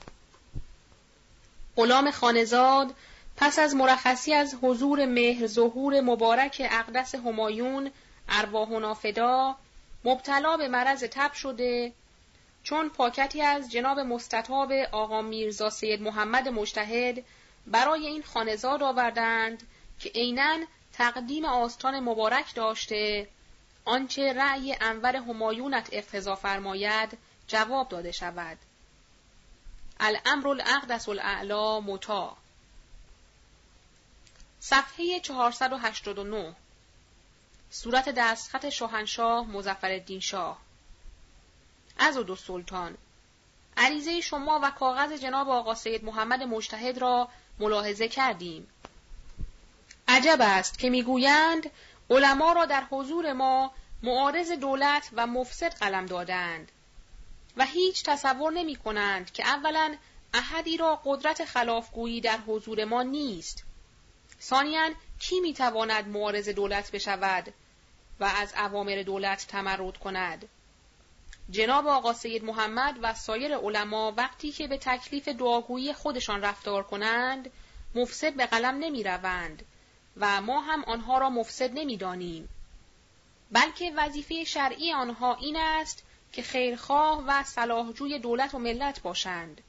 غلام 1.76 2.10
خانزاد 2.10 2.94
پس 3.40 3.58
از 3.58 3.74
مرخصی 3.74 4.34
از 4.34 4.56
حضور 4.62 5.06
مهر 5.06 5.46
ظهور 5.46 6.00
مبارک 6.00 6.66
اقدس 6.70 7.14
همایون 7.14 7.90
ارواح 8.28 8.70
نافدا 8.70 9.56
مبتلا 10.04 10.56
به 10.56 10.68
مرض 10.68 11.04
تب 11.04 11.32
شده 11.32 11.92
چون 12.62 12.88
پاکتی 12.88 13.42
از 13.42 13.70
جناب 13.70 14.00
مستطاب 14.00 14.72
آقا 14.72 15.22
میرزا 15.22 15.70
سید 15.70 16.02
محمد 16.02 16.48
مجتهد 16.48 17.24
برای 17.66 18.06
این 18.06 18.22
خانزاد 18.22 18.82
آوردند 18.82 19.62
که 19.98 20.08
عینا 20.08 20.58
تقدیم 20.92 21.44
آستان 21.44 22.00
مبارک 22.00 22.54
داشته 22.54 23.28
آنچه 23.84 24.32
رأی 24.32 24.76
انور 24.80 25.16
همایونت 25.16 25.88
اقتضا 25.92 26.34
فرماید 26.34 27.18
جواب 27.46 27.88
داده 27.88 28.12
شود. 28.12 28.58
الامر 30.00 30.48
الاقدس 30.48 31.08
الاعلا 31.08 31.80
متا 31.80 32.36
صفحه 34.60 35.20
489 35.20 36.54
صورت 37.70 38.08
دستخط 38.08 38.68
شاهنشاه 38.68 39.46
مزفر 39.46 40.18
شاه. 40.20 40.58
از 41.98 42.16
دو 42.16 42.36
سلطان. 42.36 42.96
عریضه 43.76 44.20
شما 44.20 44.60
و 44.62 44.70
کاغذ 44.70 45.12
جناب 45.12 45.48
آقا 45.48 45.74
سید 45.74 46.04
محمد 46.04 46.42
مجتهد 46.42 46.98
را 46.98 47.28
ملاحظه 47.58 48.08
کردیم. 48.08 48.68
عجب 50.08 50.38
است 50.40 50.78
که 50.78 50.90
می‌گویند 50.90 51.70
علما 52.10 52.52
را 52.52 52.64
در 52.64 52.84
حضور 52.90 53.32
ما 53.32 53.72
معارض 54.02 54.50
دولت 54.50 55.10
و 55.12 55.26
مفسد 55.26 55.74
قلم 55.74 56.06
دادند 56.06 56.72
و 57.56 57.64
هیچ 57.64 58.02
تصور 58.04 58.52
نمی 58.52 58.76
کنند 58.76 59.32
که 59.32 59.46
اولا 59.46 59.94
احدی 60.34 60.76
را 60.76 61.00
قدرت 61.04 61.44
خلافگویی 61.44 62.20
در 62.20 62.38
حضور 62.46 62.84
ما 62.84 63.02
نیست. 63.02 63.64
ثانیا 64.42 64.90
کی 65.18 65.40
می‌تواند 65.40 66.08
معارض 66.08 66.48
دولت 66.48 66.90
بشود 66.90 67.54
و 68.20 68.24
از 68.24 68.54
اوامر 68.54 69.02
دولت 69.06 69.46
تمرد 69.46 69.98
کند 69.98 70.48
جناب 71.50 71.86
آقا 71.86 72.12
سید 72.12 72.44
محمد 72.44 72.98
و 73.02 73.14
سایر 73.14 73.56
علما 73.56 74.12
وقتی 74.16 74.52
که 74.52 74.66
به 74.66 74.78
تکلیف 74.78 75.28
دعاگویی 75.28 75.92
خودشان 75.92 76.42
رفتار 76.42 76.82
کنند 76.82 77.50
مفسد 77.94 78.34
به 78.34 78.46
قلم 78.46 78.78
نمی 78.78 79.02
روند 79.02 79.64
و 80.16 80.40
ما 80.40 80.60
هم 80.60 80.84
آنها 80.84 81.18
را 81.18 81.30
مفسد 81.30 81.70
نمی 81.74 81.96
دانیم. 81.96 82.48
بلکه 83.52 83.92
وظیفه 83.96 84.44
شرعی 84.44 84.92
آنها 84.92 85.34
این 85.34 85.56
است 85.56 86.02
که 86.32 86.42
خیرخواه 86.42 87.24
و 87.26 87.42
صلاحجوی 87.42 88.18
دولت 88.18 88.54
و 88.54 88.58
ملت 88.58 89.02
باشند. 89.02 89.60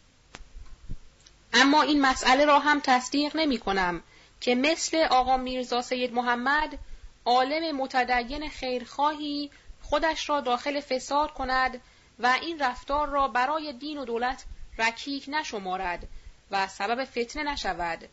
اما 1.53 1.81
این 1.81 2.01
مسئله 2.01 2.45
را 2.45 2.59
هم 2.59 2.79
تصدیق 2.83 3.35
نمی 3.35 3.57
کنم 3.57 4.03
که 4.41 4.55
مثل 4.55 4.97
آقا 4.97 5.37
میرزا 5.37 5.81
سید 5.81 6.13
محمد 6.13 6.77
عالم 7.25 7.75
متدین 7.75 8.49
خیرخواهی 8.49 9.51
خودش 9.81 10.29
را 10.29 10.41
داخل 10.41 10.79
فساد 10.79 11.33
کند 11.33 11.81
و 12.19 12.37
این 12.41 12.59
رفتار 12.59 13.09
را 13.09 13.27
برای 13.27 13.73
دین 13.73 13.97
و 13.97 14.05
دولت 14.05 14.45
رکیک 14.77 15.25
نشمارد 15.27 16.07
و 16.51 16.67
سبب 16.67 17.05
فتنه 17.05 17.43
نشود. 17.43 18.09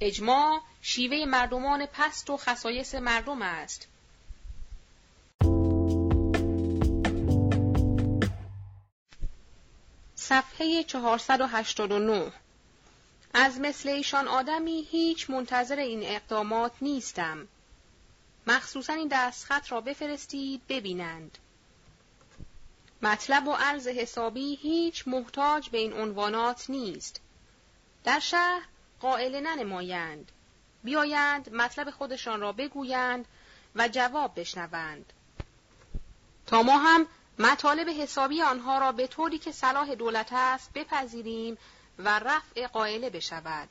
اجماع 0.00 0.60
شیوه 0.82 1.24
مردمان 1.24 1.86
پست 1.86 2.30
و 2.30 2.36
خصایص 2.36 2.94
مردم 2.94 3.42
است. 3.42 3.88
صفحه 10.14 10.82
489 10.82 12.32
از 13.34 13.60
مثل 13.60 13.88
ایشان 13.88 14.28
آدمی 14.28 14.88
هیچ 14.90 15.30
منتظر 15.30 15.76
این 15.76 16.00
اقدامات 16.02 16.72
نیستم. 16.80 17.48
مخصوصا 18.46 18.92
این 18.92 19.08
دستخط 19.08 19.72
را 19.72 19.80
بفرستید 19.80 20.62
ببینند. 20.68 21.38
مطلب 23.02 23.48
و 23.48 23.52
عرض 23.52 23.88
حسابی 23.88 24.54
هیچ 24.54 25.08
محتاج 25.08 25.68
به 25.70 25.78
این 25.78 25.92
عنوانات 25.92 26.70
نیست. 26.70 27.20
در 28.04 28.18
شهر 28.18 28.62
قائل 29.00 29.40
ننمایند. 29.40 30.32
بیایند 30.84 31.54
مطلب 31.54 31.90
خودشان 31.90 32.40
را 32.40 32.52
بگویند 32.52 33.24
و 33.74 33.88
جواب 33.88 34.40
بشنوند. 34.40 35.12
تا 36.46 36.62
ما 36.62 36.78
هم 36.78 37.06
مطالب 37.38 37.88
حسابی 37.88 38.42
آنها 38.42 38.78
را 38.78 38.92
به 38.92 39.06
طوری 39.06 39.38
که 39.38 39.52
صلاح 39.52 39.94
دولت 39.94 40.32
است 40.32 40.70
بپذیریم 40.74 41.58
و 41.98 42.18
رفع 42.18 42.66
قائله 42.66 43.10
بشود. 43.10 43.68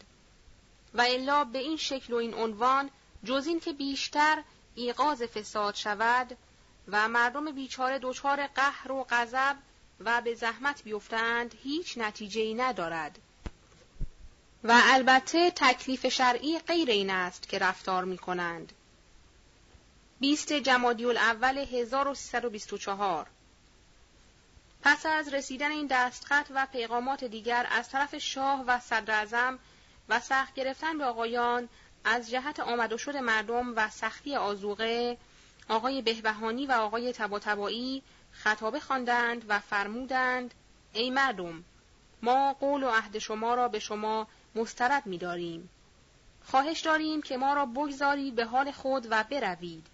و 0.93 1.01
الا 1.01 1.43
به 1.43 1.59
این 1.59 1.77
شکل 1.77 2.13
و 2.13 2.15
این 2.15 2.33
عنوان 2.33 2.89
جز 3.23 3.47
این 3.47 3.59
که 3.59 3.73
بیشتر 3.73 4.43
ایقاز 4.75 5.21
فساد 5.23 5.75
شود 5.75 6.37
و 6.87 7.07
مردم 7.07 7.51
بیچاره 7.51 7.99
دچار 8.01 8.47
قهر 8.47 8.91
و 8.91 9.05
غضب 9.09 9.57
و 9.99 10.21
به 10.21 10.35
زحمت 10.35 10.83
بیفتند 10.83 11.55
هیچ 11.63 11.97
نتیجه 11.97 12.41
ای 12.41 12.53
ندارد. 12.53 13.19
و 14.63 14.81
البته 14.83 15.51
تکلیف 15.51 16.07
شرعی 16.07 16.59
غیر 16.59 16.89
این 16.89 17.09
است 17.09 17.49
که 17.49 17.59
رفتار 17.59 18.03
می 18.03 18.17
کنند. 18.17 18.73
بیست 20.19 20.53
جمادی 20.53 21.05
الاول 21.05 21.57
1324 21.57 23.27
پس 24.83 25.05
از 25.05 25.33
رسیدن 25.33 25.71
این 25.71 25.87
دستخط 25.87 26.51
و 26.55 26.67
پیغامات 26.71 27.23
دیگر 27.23 27.67
از 27.71 27.89
طرف 27.89 28.17
شاه 28.17 28.63
و 28.67 28.79
صدر 28.79 29.57
و 30.09 30.19
سخت 30.19 30.53
گرفتن 30.53 30.97
به 30.97 31.05
آقایان 31.05 31.69
از 32.03 32.29
جهت 32.29 32.59
آمد 32.59 32.93
و 32.93 32.97
شد 32.97 33.17
مردم 33.17 33.75
و 33.75 33.89
سختی 33.89 34.35
آزوقه 34.35 35.17
آقای 35.69 36.01
بهبهانی 36.01 36.65
و 36.65 36.71
آقای 36.71 37.13
تباتبایی 37.13 38.03
خطابه 38.31 38.79
خواندند 38.79 39.45
و 39.47 39.59
فرمودند 39.59 40.53
ای 40.93 41.09
مردم 41.09 41.63
ما 42.21 42.53
قول 42.53 42.83
و 42.83 42.89
عهد 42.89 43.17
شما 43.17 43.55
را 43.55 43.67
به 43.67 43.79
شما 43.79 44.27
مسترد 44.55 45.05
می‌داریم. 45.05 45.69
خواهش 46.45 46.79
داریم 46.79 47.21
که 47.21 47.37
ما 47.37 47.53
را 47.53 47.65
بگذارید 47.65 48.35
به 48.35 48.45
حال 48.45 48.71
خود 48.71 49.07
و 49.09 49.23
بروید. 49.23 49.87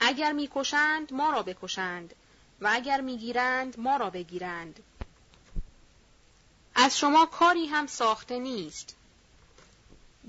اگر 0.00 0.32
می‌کشند 0.32 1.12
ما 1.12 1.30
را 1.30 1.42
بکشند. 1.42 2.14
و 2.62 2.68
اگر 2.72 3.00
می‌گیرند 3.00 3.80
ما 3.80 3.96
را 3.96 4.10
بگیرند. 4.10 4.82
از 6.74 6.98
شما 6.98 7.26
کاری 7.26 7.66
هم 7.66 7.86
ساخته 7.86 8.38
نیست. 8.38 8.96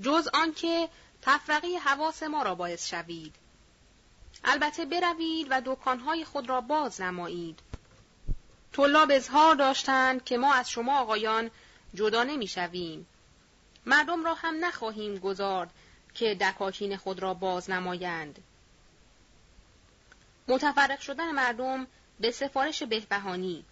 جز 0.02 0.28
آنکه 0.34 0.88
تفرقه 1.22 1.68
حواس 1.84 2.22
ما 2.22 2.42
را 2.42 2.54
باعث 2.54 2.86
شوید. 2.86 3.34
البته 4.44 4.84
بروید 4.84 5.46
و 5.50 5.62
دکانهای 5.64 6.24
خود 6.24 6.48
را 6.48 6.60
باز 6.60 7.00
نمایید. 7.00 7.60
طلاب 8.72 9.10
اظهار 9.10 9.54
داشتند 9.54 10.24
که 10.24 10.38
ما 10.38 10.54
از 10.54 10.70
شما 10.70 11.00
آقایان 11.00 11.50
جدا 11.94 12.24
نمی‌شویم. 12.24 13.06
مردم 13.86 14.24
را 14.24 14.34
هم 14.34 14.64
نخواهیم 14.64 15.18
گذارد 15.18 15.70
که 16.14 16.34
دکاکین 16.34 16.96
خود 16.96 17.22
را 17.22 17.34
باز 17.34 17.70
نمایند. 17.70 18.42
متفرق 20.48 21.00
شدن 21.00 21.30
مردم 21.30 21.86
به 22.20 22.30
سفارش 22.30 22.82
بهبهانی. 22.82 23.64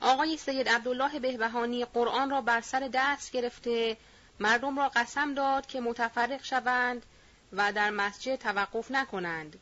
آقای 0.00 0.36
سید 0.36 0.68
عبدالله 0.68 1.18
بهبهانی 1.18 1.84
قرآن 1.84 2.30
را 2.30 2.40
بر 2.40 2.60
سر 2.60 2.90
دست 2.92 3.32
گرفته 3.32 3.96
مردم 4.40 4.78
را 4.78 4.88
قسم 4.88 5.34
داد 5.34 5.66
که 5.66 5.80
متفرق 5.80 6.44
شوند 6.44 7.06
و 7.52 7.72
در 7.72 7.90
مسجد 7.90 8.36
توقف 8.36 8.90
نکنند. 8.90 9.58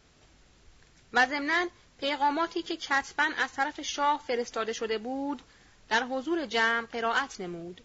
و 1.13 1.27
ضمنا 1.27 1.67
پیغاماتی 2.01 2.63
که 2.63 2.77
کتبا 2.77 3.29
از 3.39 3.53
طرف 3.53 3.81
شاه 3.81 4.23
فرستاده 4.27 4.73
شده 4.73 4.99
بود 4.99 5.43
در 5.89 6.03
حضور 6.03 6.47
جمع 6.47 6.87
قرائت 6.87 7.41
نمود. 7.41 7.81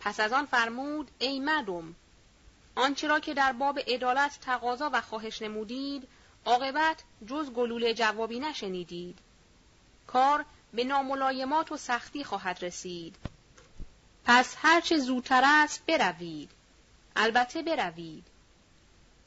پس 0.00 0.20
از 0.20 0.32
آن 0.32 0.46
فرمود 0.46 1.10
ای 1.18 1.40
مردم 1.40 1.94
آنچه 2.74 3.08
را 3.08 3.20
که 3.20 3.34
در 3.34 3.52
باب 3.52 3.78
عدالت 3.78 4.38
تقاضا 4.40 4.90
و 4.92 5.00
خواهش 5.00 5.42
نمودید 5.42 6.08
عاقبت 6.46 7.02
جز 7.26 7.50
گلوله 7.50 7.94
جوابی 7.94 8.40
نشنیدید. 8.40 9.18
کار 10.06 10.44
به 10.72 10.84
ناملایمات 10.84 11.72
و 11.72 11.76
سختی 11.76 12.24
خواهد 12.24 12.64
رسید. 12.64 13.16
پس 14.24 14.56
هرچه 14.58 14.98
زودتر 14.98 15.42
است 15.44 15.86
بروید. 15.86 16.50
البته 17.16 17.62
بروید. 17.62 18.24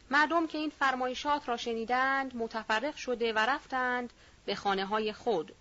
مردم 0.09 0.47
که 0.47 0.57
این 0.57 0.69
فرمایشات 0.79 1.49
را 1.49 1.57
شنیدند 1.57 2.35
متفرق 2.35 2.95
شده 2.95 3.33
و 3.33 3.39
رفتند 3.39 4.13
به 4.45 4.55
خانه 4.55 4.85
های 4.85 5.13
خود. 5.13 5.55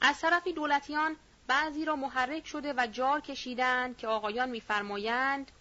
از 0.00 0.20
طرفی 0.20 0.52
دولتیان 0.52 1.16
بعضی 1.46 1.84
را 1.84 1.96
محرک 1.96 2.46
شده 2.46 2.74
و 2.76 2.86
جار 2.92 3.20
کشیدند 3.20 3.96
که 3.96 4.06
آقایان 4.06 4.50
میفرمایند 4.50 5.52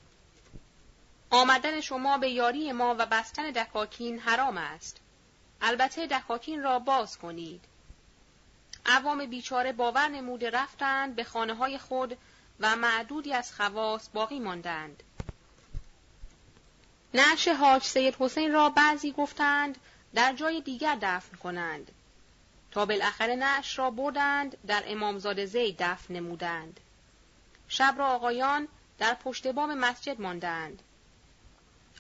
آمدن 1.32 1.82
شما 1.82 2.18
به 2.18 2.30
یاری 2.30 2.72
ما 2.72 2.96
و 3.00 3.06
بستن 3.06 3.52
دکاکین 3.52 4.20
حرام 4.20 4.58
است. 4.58 4.98
البته 5.62 6.08
دکاکین 6.08 6.64
را 6.64 6.80
باز 6.80 7.18
کنید. 7.18 7.66
عوام 8.86 9.26
بیچاره 9.26 9.72
باور 9.72 10.08
نموده 10.08 10.50
رفتند 10.50 11.16
به 11.16 11.24
خانه 11.24 11.54
های 11.54 11.78
خود 11.78 12.18
و 12.60 12.76
معدودی 12.76 13.34
از 13.34 13.54
خواص 13.54 14.10
باقی 14.14 14.40
ماندند. 14.40 15.04
نعش 17.14 17.48
حاج 17.48 17.84
سید 17.84 18.16
حسین 18.20 18.54
را 18.54 18.70
بعضی 18.70 19.12
گفتند 19.12 19.78
در 20.14 20.34
جای 20.34 20.62
دیگر 20.62 20.98
دفن 21.02 21.38
کنند. 21.38 21.92
تا 22.72 22.86
بالاخره 22.86 23.36
نعش 23.36 23.80
را 23.80 23.92
بردند 23.92 24.58
در 24.68 24.84
امامزاده 24.86 25.46
زید 25.46 25.78
دفن 25.80 26.14
نمودند. 26.14 26.80
شب 27.68 27.96
را 27.98 28.08
آقایان 28.08 28.68
در 28.98 29.14
پشت 29.14 29.48
بام 29.48 29.74
مسجد 29.74 30.22
ماندند. 30.22 30.82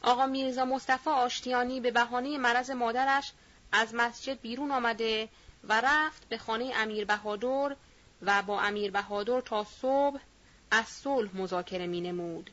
آقا 0.02 0.26
میرزا 0.26 0.66
مصطفی 0.66 1.10
آشتیانی 1.10 1.80
به 1.80 1.92
بهانه 1.92 2.38
مرض 2.38 2.70
مادرش 2.70 3.34
از 3.72 3.96
مسجد 3.96 4.42
بیرون 4.42 4.72
آمده 4.72 5.30
و 5.64 5.82
رفت 5.82 6.30
به 6.30 6.38
خانه 6.38 6.72
امیر 6.76 7.06
بهادر 7.06 7.76
و 8.22 8.42
با 8.42 8.62
امیر 8.62 8.92
بهادر 8.92 9.42
تا 9.42 9.64
صبح 9.64 10.20
از 10.72 10.86
صلح 10.86 11.38
مذاکره 11.38 11.88
می 11.88 12.02
نمود. 12.02 12.50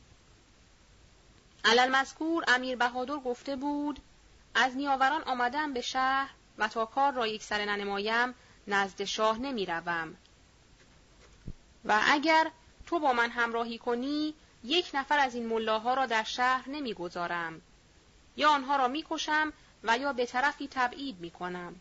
علل 1.64 1.88
مذکور 1.88 2.44
امیر 2.48 2.76
بهادر 2.76 3.16
گفته 3.16 3.56
بود 3.56 4.00
از 4.54 4.76
نیاوران 4.76 5.22
آمدم 5.22 5.72
به 5.72 5.80
شهر 5.80 6.30
و 6.58 6.68
تا 6.68 6.84
کار 6.86 7.12
را 7.12 7.26
یک 7.26 7.42
سر 7.42 7.64
ننمایم 7.64 8.34
نزد 8.66 9.04
شاه 9.04 9.38
نمی 9.38 9.66
روم. 9.66 10.16
و 11.84 12.00
اگر 12.04 12.50
تو 12.86 12.98
با 12.98 13.12
من 13.12 13.30
همراهی 13.30 13.78
کنی 13.78 14.34
یک 14.64 14.90
نفر 14.94 15.18
از 15.18 15.34
این 15.34 15.46
ملاها 15.46 15.94
را 15.94 16.06
در 16.06 16.22
شهر 16.22 16.68
نمی‌گذارم. 16.68 17.62
یا 18.36 18.50
آنها 18.50 18.76
را 18.76 18.88
می‌کشم 18.88 19.52
و 19.82 19.98
یا 19.98 20.12
به 20.12 20.26
طرفی 20.26 20.68
تبعید 20.70 21.20
می‌کنم. 21.20 21.80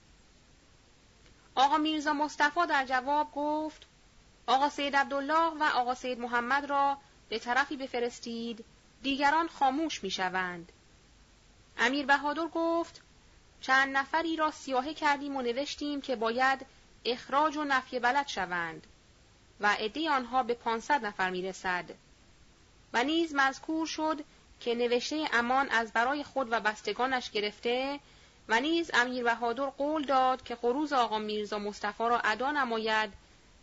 آقا 1.56 1.78
میرزا 1.78 2.14
مصطفی 2.14 2.68
در 2.70 2.86
جواب 2.86 3.32
گفت 3.32 3.86
آقا 4.48 4.70
سید 4.70 4.96
عبدالله 4.96 5.54
و 5.60 5.64
آقا 5.64 5.96
سید 5.96 6.20
محمد 6.20 6.66
را 6.66 6.98
به 7.30 7.40
طرفی 7.40 7.78
بفرستید 7.78 8.66
دیگران 9.02 9.48
خاموش 9.48 10.04
می‌شوند. 10.04 10.72
امیر 11.78 12.06
بهادر 12.06 12.48
گفت 12.48 13.02
چند 13.62 13.98
نفری 13.98 14.36
را 14.36 14.52
سیاهه 14.52 14.94
کردیم 14.94 15.36
و 15.36 15.42
نوشتیم 15.42 16.02
که 16.02 16.16
باید 16.16 16.66
اخراج 17.06 17.58
و 17.58 17.64
نفی 17.64 18.00
بلد 18.00 18.28
شوند 18.28 18.88
و 19.60 19.68
عده 19.74 20.10
آنها 20.10 20.44
به 20.44 20.54
پانصد 20.54 21.06
نفر 21.06 21.30
می‌رسد. 21.30 21.86
و 22.94 23.04
نیز 23.04 23.36
مذکور 23.36 23.88
شد 23.88 24.24
که 24.60 24.76
نوشته 24.76 25.30
امان 25.34 25.70
از 25.70 25.94
برای 25.94 26.24
خود 26.24 26.48
و 26.52 26.60
بستگانش 26.60 27.32
گرفته 27.32 28.00
و 28.48 28.60
نیز 28.60 28.92
امیر 28.94 29.24
بهادر 29.24 29.66
قول 29.66 30.06
داد 30.06 30.44
که 30.44 30.56
خروز 30.56 30.94
آقا 30.94 31.20
میرزا 31.20 31.60
مصطفی 31.60 32.04
را 32.04 32.20
ادا 32.20 32.52
نماید 32.52 33.14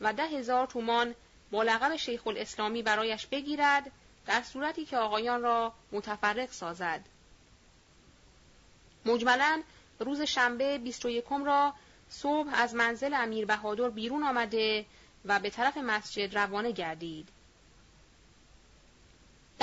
و 0.01 0.13
ده 0.13 0.27
هزار 0.27 0.67
تومان 0.67 1.15
با 1.51 1.63
لقب 1.63 1.97
شیخ 1.97 2.27
الاسلامی 2.27 2.83
برایش 2.83 3.27
بگیرد 3.27 3.91
در 4.27 4.43
صورتی 4.43 4.85
که 4.85 4.97
آقایان 4.97 5.43
را 5.43 5.73
متفرق 5.93 6.51
سازد. 6.51 7.01
مجملا 9.07 9.63
روز 9.99 10.23
شنبه 10.23 10.79
21 10.79 11.25
را 11.45 11.75
صبح 12.09 12.51
از 12.55 12.75
منزل 12.75 13.15
امیر 13.15 13.47
بهادر 13.47 13.89
بیرون 13.89 14.23
آمده 14.23 14.87
و 15.25 15.39
به 15.39 15.51
طرف 15.51 15.77
مسجد 15.77 16.39
روانه 16.39 16.73
گردید. 16.73 17.29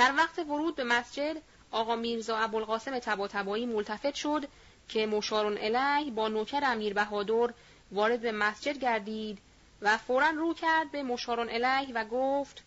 در 0.02 0.14
وقت 0.16 0.38
ورود 0.38 0.76
به 0.76 0.84
مسجد 0.84 1.36
آقا 1.70 1.96
میرزا 1.96 2.38
ابوالقاسم 2.38 2.98
تباتبایی 2.98 3.66
ملتفت 3.66 4.14
شد 4.14 4.48
که 4.88 5.06
مشارون 5.06 5.58
الیه 5.60 6.10
با 6.10 6.28
نوکر 6.28 6.60
امیر 6.64 6.94
بهادر 6.94 7.54
وارد 7.92 8.20
به 8.20 8.32
مسجد 8.32 8.78
گردید 8.78 9.38
و 9.82 9.98
فورا 9.98 10.30
رو 10.30 10.54
کرد 10.54 10.90
به 10.90 11.02
مشارون 11.02 11.48
الیه 11.50 11.94
و 11.94 12.04
گفت 12.04 12.62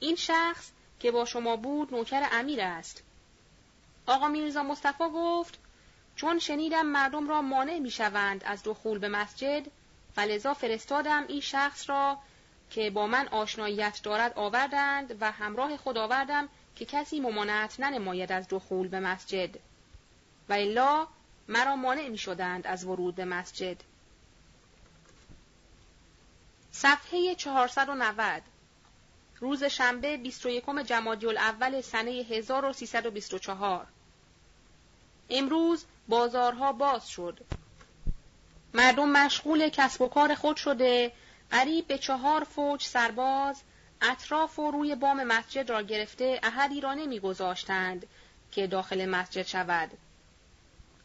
این 0.00 0.16
شخص 0.16 0.70
که 1.00 1.10
با 1.10 1.24
شما 1.24 1.56
بود 1.56 1.94
نوکر 1.94 2.28
امیر 2.32 2.60
است. 2.60 3.02
آقا 4.06 4.28
میرزا 4.28 4.62
مصطفی 4.62 5.04
گفت 5.14 5.58
چون 6.16 6.38
شنیدم 6.38 6.86
مردم 6.86 7.28
را 7.28 7.42
مانع 7.42 7.78
می‌شوند 7.78 8.44
از 8.44 8.62
دخول 8.62 8.98
به 8.98 9.08
مسجد 9.08 9.66
فلذا 10.14 10.54
فرستادم 10.54 11.24
این 11.28 11.40
شخص 11.40 11.90
را 11.90 12.18
که 12.72 12.90
با 12.90 13.06
من 13.06 13.28
آشناییت 13.28 14.00
دارد 14.02 14.32
آوردند 14.36 15.16
و 15.20 15.32
همراه 15.32 15.76
خود 15.76 15.98
آوردم 15.98 16.48
که 16.76 16.84
کسی 16.84 17.20
ممانعت 17.20 17.80
ننماید 17.80 18.32
از 18.32 18.46
دخول 18.48 18.88
به 18.88 19.00
مسجد. 19.00 19.50
و 20.48 20.52
الا 20.52 21.06
مرا 21.48 21.76
مانع 21.76 22.08
می 22.08 22.18
شدند 22.18 22.66
از 22.66 22.84
ورود 22.84 23.14
به 23.14 23.24
مسجد. 23.24 23.76
صفحه 26.72 27.34
490 27.34 28.42
روز 29.40 29.64
شنبه 29.64 30.16
21 30.16 30.64
جمادی 30.86 31.26
الاول 31.26 31.80
سنه 31.80 32.10
1324 32.10 33.86
امروز 35.30 35.84
بازارها 36.08 36.72
باز 36.72 37.08
شد. 37.08 37.38
مردم 38.74 39.08
مشغول 39.08 39.68
کسب 39.68 40.02
و 40.02 40.08
کار 40.08 40.34
خود 40.34 40.56
شده 40.56 41.12
قریب 41.52 41.86
به 41.86 41.98
چهار 41.98 42.44
فوج 42.44 42.82
سرباز 42.82 43.62
اطراف 44.02 44.58
و 44.58 44.70
روی 44.70 44.94
بام 44.94 45.24
مسجد 45.24 45.70
را 45.70 45.82
گرفته 45.82 46.40
احدی 46.42 46.80
را 46.80 46.94
نمیگذاشتند 46.94 48.06
که 48.52 48.66
داخل 48.66 49.06
مسجد 49.06 49.46
شود. 49.46 49.90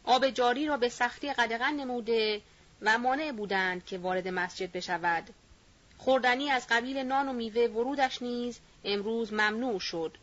آب 0.03 0.30
جاری 0.30 0.65
را 0.65 0.78
به 0.78 0.90
سختی 0.90 1.34
قدغن 1.34 1.74
نموده 1.74 2.41
و 2.82 2.98
مانع 2.98 3.32
بودند 3.32 3.86
که 3.86 3.98
وارد 3.98 4.28
مسجد 4.28 4.72
بشود. 4.72 5.30
خوردنی 5.98 6.52
از 6.52 6.68
قبیل 6.69 6.98
نان 6.98 7.30
و 7.30 7.34
میوه 7.34 7.61
ورودش 7.61 8.22
نیز 8.22 8.60
امروز 8.84 9.34
ممنوع 9.34 9.80
شد. 9.80 10.18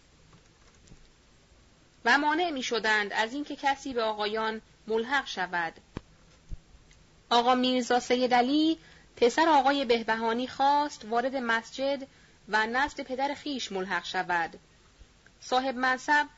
و 2.05 2.19
مانع 2.19 2.51
می 2.51 2.63
شدند 2.63 3.13
از 3.13 3.33
اینکه 3.33 3.57
کسی 3.57 3.93
به 3.93 4.03
آقایان 4.03 4.61
ملحق 4.87 5.27
شود. 5.27 5.73
آقا 7.31 7.55
میرزا 7.55 8.01
سید 8.01 8.35
علی 8.35 8.79
پسر 9.17 9.49
آقای 9.49 9.85
بهبهانی 9.85 10.49
خواست 10.49 11.05
وارد 11.05 11.37
مسجد 11.37 12.07
و 12.49 12.67
نزد 12.67 13.01
پدر 13.01 13.35
خیش 13.35 13.73
ملحق 13.73 14.05
شود. 14.05 14.59
صاحب 15.41 15.77
منصب 15.77 16.29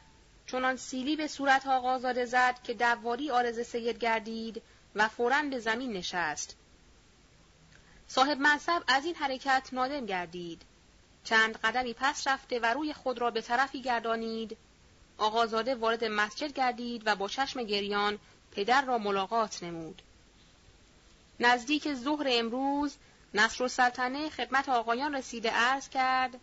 چنان 0.47 0.77
سیلی 0.77 1.17
به 1.17 1.27
صورت 1.27 1.67
آقازاده 1.67 2.25
زد 2.25 2.63
که 2.63 2.75
دواری 2.75 3.31
آرز 3.31 3.61
سید 3.61 3.99
گردید 3.99 4.63
و 4.95 5.09
فوراً 5.09 5.43
به 5.43 5.59
زمین 5.59 5.93
نشست. 5.93 6.57
صاحب 8.09 8.41
منصب 8.41 8.83
از 8.89 9.05
این 9.05 9.15
حرکت 9.15 9.69
نادم 9.73 10.07
گردید. 10.07 10.63
چند 11.25 11.57
قدمی 11.57 11.95
پس 11.95 12.27
رفته 12.27 12.59
و 12.59 12.67
روی 12.67 12.93
خود 12.93 13.19
را 13.19 13.31
به 13.31 13.41
طرفی 13.41 13.83
گردانید. 13.83 14.57
آقازاده 15.19 15.75
وارد 15.75 16.05
مسجد 16.05 16.53
گردید 16.53 17.03
و 17.07 17.17
با 17.17 17.29
چشم 17.29 17.63
گریان 17.63 18.19
پدر 18.53 18.85
را 18.85 18.99
ملاقات 18.99 19.63
نمود. 19.63 20.03
نزدیک 21.41 21.95
ظهر 21.95 22.27
امروز 22.31 22.97
نصر 23.35 23.69
سلطنه 23.69 24.31
خدمت 24.31 24.69
آقایان 24.69 25.15
رسیده 25.15 25.51
عرض 25.51 25.89
کرد 25.89 26.41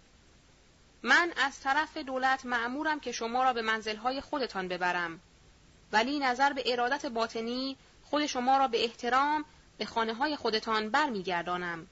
من 1.03 1.33
از 1.37 1.59
طرف 1.59 1.97
دولت 1.97 2.45
معمورم 2.45 2.99
که 2.99 3.11
شما 3.11 3.43
را 3.43 3.53
به 3.53 3.61
منزلهای 3.61 4.21
خودتان 4.21 4.67
ببرم 4.67 5.19
ولی 5.91 6.19
نظر 6.19 6.53
به 6.53 6.63
ارادت 6.65 7.05
باطنی 7.05 7.77
خود 8.03 8.25
شما 8.25 8.57
را 8.57 8.67
به 8.67 8.83
احترام 8.83 9.45
به 9.77 9.85
خانه 9.85 10.13
های 10.13 10.35
خودتان 10.35 10.89
برمیگردانم. 10.89 11.87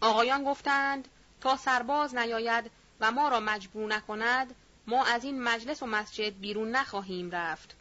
آقایان 0.00 0.44
گفتند 0.44 1.08
تا 1.40 1.56
سرباز 1.56 2.14
نیاید 2.14 2.70
و 3.00 3.10
ما 3.10 3.28
را 3.28 3.40
مجبور 3.40 3.94
نکند 3.94 4.54
ما 4.86 5.04
از 5.04 5.24
این 5.24 5.42
مجلس 5.42 5.82
و 5.82 5.86
مسجد 5.86 6.40
بیرون 6.40 6.70
نخواهیم 6.70 7.30
رفت. 7.30 7.74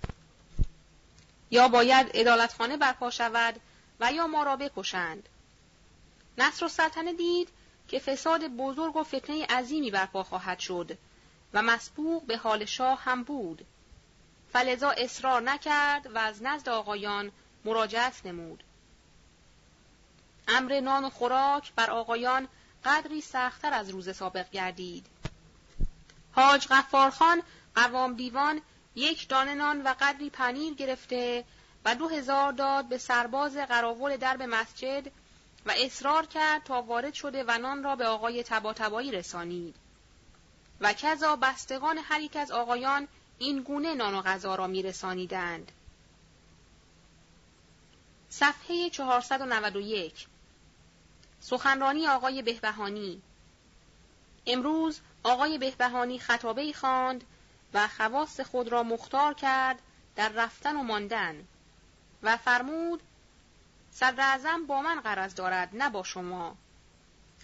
یا 1.51 1.67
باید 1.67 2.11
ادالتخانه 2.13 2.77
برپا 2.77 3.09
شود 3.09 3.59
و 3.99 4.11
یا 4.11 4.27
ما 4.27 4.43
را 4.43 4.55
بکشند. 4.55 5.29
نصر 6.37 6.65
و 6.65 6.69
سلطنه 6.69 7.13
دید 7.13 7.49
که 7.87 7.99
فساد 7.99 8.47
بزرگ 8.47 8.95
و 8.95 9.03
فتنه 9.03 9.45
عظیمی 9.45 9.91
برپا 9.91 10.23
خواهد 10.23 10.59
شد 10.59 10.97
و 11.53 11.61
مسبوق 11.61 12.25
به 12.25 12.37
حال 12.37 12.65
شاه 12.65 13.03
هم 13.03 13.23
بود. 13.23 13.65
فلذا 14.53 14.91
اصرار 14.91 15.41
نکرد 15.41 16.15
و 16.15 16.17
از 16.17 16.43
نزد 16.43 16.69
آقایان 16.69 17.31
مراجعت 17.65 18.25
نمود. 18.25 18.63
امر 20.47 20.79
نان 20.79 21.05
و 21.05 21.09
خوراک 21.09 21.73
بر 21.73 21.89
آقایان 21.89 22.47
قدری 22.85 23.21
سختتر 23.21 23.73
از 23.73 23.89
روز 23.89 24.15
سابق 24.15 24.49
گردید. 24.49 25.05
حاج 26.31 26.67
غفارخان 26.67 27.41
قوام 27.75 28.13
دیوان 28.13 28.61
یک 28.95 29.27
دانه 29.27 29.53
نان 29.53 29.81
و 29.81 29.95
قدری 29.99 30.29
پنیر 30.29 30.73
گرفته 30.73 31.43
و 31.85 31.95
دو 31.95 32.07
هزار 32.07 32.51
داد 32.51 32.85
به 32.85 32.97
سرباز 32.97 33.57
قراول 33.57 34.17
درب 34.17 34.41
مسجد 34.41 35.11
و 35.65 35.73
اصرار 35.77 36.25
کرد 36.25 36.63
تا 36.63 36.81
وارد 36.81 37.13
شده 37.13 37.43
و 37.47 37.57
نان 37.57 37.83
را 37.83 37.95
به 37.95 38.07
آقای 38.07 38.43
تباتبایی 38.43 39.11
رسانید. 39.11 39.75
و 40.81 40.93
کذا 40.93 41.35
بستگان 41.35 41.97
هر 41.97 42.21
یک 42.21 42.35
از 42.35 42.51
آقایان 42.51 43.07
این 43.39 43.61
گونه 43.61 43.93
نان 43.93 44.15
و 44.15 44.21
غذا 44.21 44.55
را 44.55 44.67
میرسانیدند. 44.67 45.71
صفحه 48.29 48.89
491 48.89 50.27
سخنرانی 51.39 52.07
آقای 52.07 52.41
بهبهانی 52.41 53.21
امروز 54.47 54.99
آقای 55.23 55.57
بهبهانی 55.57 56.19
خطابه 56.19 56.73
خواند 56.73 57.23
و 57.73 57.87
خواست 57.87 58.43
خود 58.43 58.67
را 58.67 58.83
مختار 58.83 59.33
کرد 59.33 59.79
در 60.15 60.29
رفتن 60.29 60.75
و 60.75 60.83
ماندن 60.83 61.47
و 62.23 62.37
فرمود 62.37 63.01
صدر 63.91 64.57
با 64.67 64.81
من 64.81 64.99
قرض 64.99 65.35
دارد 65.35 65.69
نه 65.73 65.89
با 65.89 66.03
شما. 66.03 66.55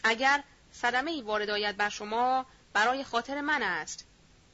اگر 0.04 0.44
صدمه 0.72 1.12
ای 1.12 1.22
وارد 1.22 1.49
آید 1.49 1.78
بر 1.78 1.90
شما 1.90 2.45
برای 2.74 3.04
خاطر 3.04 3.41
من 3.41 3.64
است. 3.64 4.06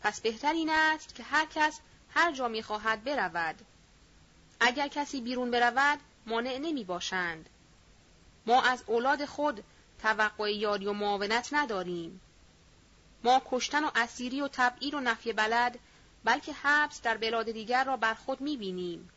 پس 0.02 0.22
بهتر 0.22 0.54
این 0.54 0.70
است 0.70 1.16
که 1.16 1.24
هر 1.24 1.46
کس 1.46 1.80
هر 2.16 2.32
جا 2.32 2.48
می 2.48 2.64
خواهد 2.64 3.04
برود. 3.04 3.56
اگر 4.60 4.88
کسی 4.88 5.22
بیرون 5.22 5.52
برود 5.52 6.00
مانع 6.26 6.58
نمی 6.58 6.84
باشند 6.84 7.50
ما 8.46 8.62
از 8.62 8.84
اولاد 8.88 9.26
خود 9.26 9.64
توقع 10.02 10.54
یاری 10.54 10.86
و 10.86 10.94
معاونت 10.94 11.50
نداریم. 11.52 12.22
ما 13.24 13.42
کشتن 13.46 13.84
و 13.84 13.92
اسیری 13.96 14.42
و 14.42 14.48
تبعیر 14.48 14.96
و 14.96 15.00
نفی 15.00 15.34
بلد 15.34 15.80
بلکه 16.24 16.54
حبس 16.54 17.02
در 17.02 17.18
بلاد 17.18 17.52
دیگر 17.52 17.84
را 17.84 17.98
بر 17.98 18.14
خود 18.14 18.42
می 18.42 18.58
بینیم. 18.58 19.10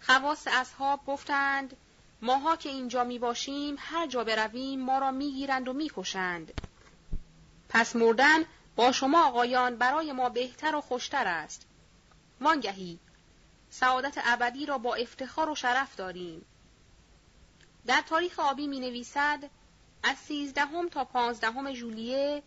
خواست 0.00 0.48
اصحاب 0.48 1.00
گفتند 1.06 1.76
ماها 2.22 2.56
که 2.56 2.68
اینجا 2.68 3.04
می 3.04 3.18
باشیم 3.18 3.76
هر 3.78 4.06
جا 4.06 4.24
برویم 4.24 4.80
ما 4.80 4.98
را 4.98 5.10
می 5.10 5.32
گیرند 5.32 5.68
و 5.68 5.72
می 5.72 5.90
کشند. 5.96 6.60
پس 7.68 7.96
مردن 7.96 8.44
با 8.76 8.92
شما 8.92 9.26
آقایان 9.26 9.76
برای 9.76 10.12
ما 10.12 10.28
بهتر 10.28 10.74
و 10.74 10.80
خوشتر 10.80 11.26
است. 11.26 11.66
وانگهی 12.40 12.98
سعادت 13.70 14.18
ابدی 14.24 14.66
را 14.66 14.78
با 14.78 14.94
افتخار 14.94 15.50
و 15.50 15.54
شرف 15.54 15.96
داریم. 15.96 16.44
در 17.86 18.02
تاریخ 18.06 18.38
آبی 18.38 18.66
می 18.66 18.80
نویسد 18.80 19.50
از 20.02 20.16
سیزدهم 20.16 20.88
تا 20.88 21.04
پانزدهم 21.04 21.72
ژولیه 21.72 22.42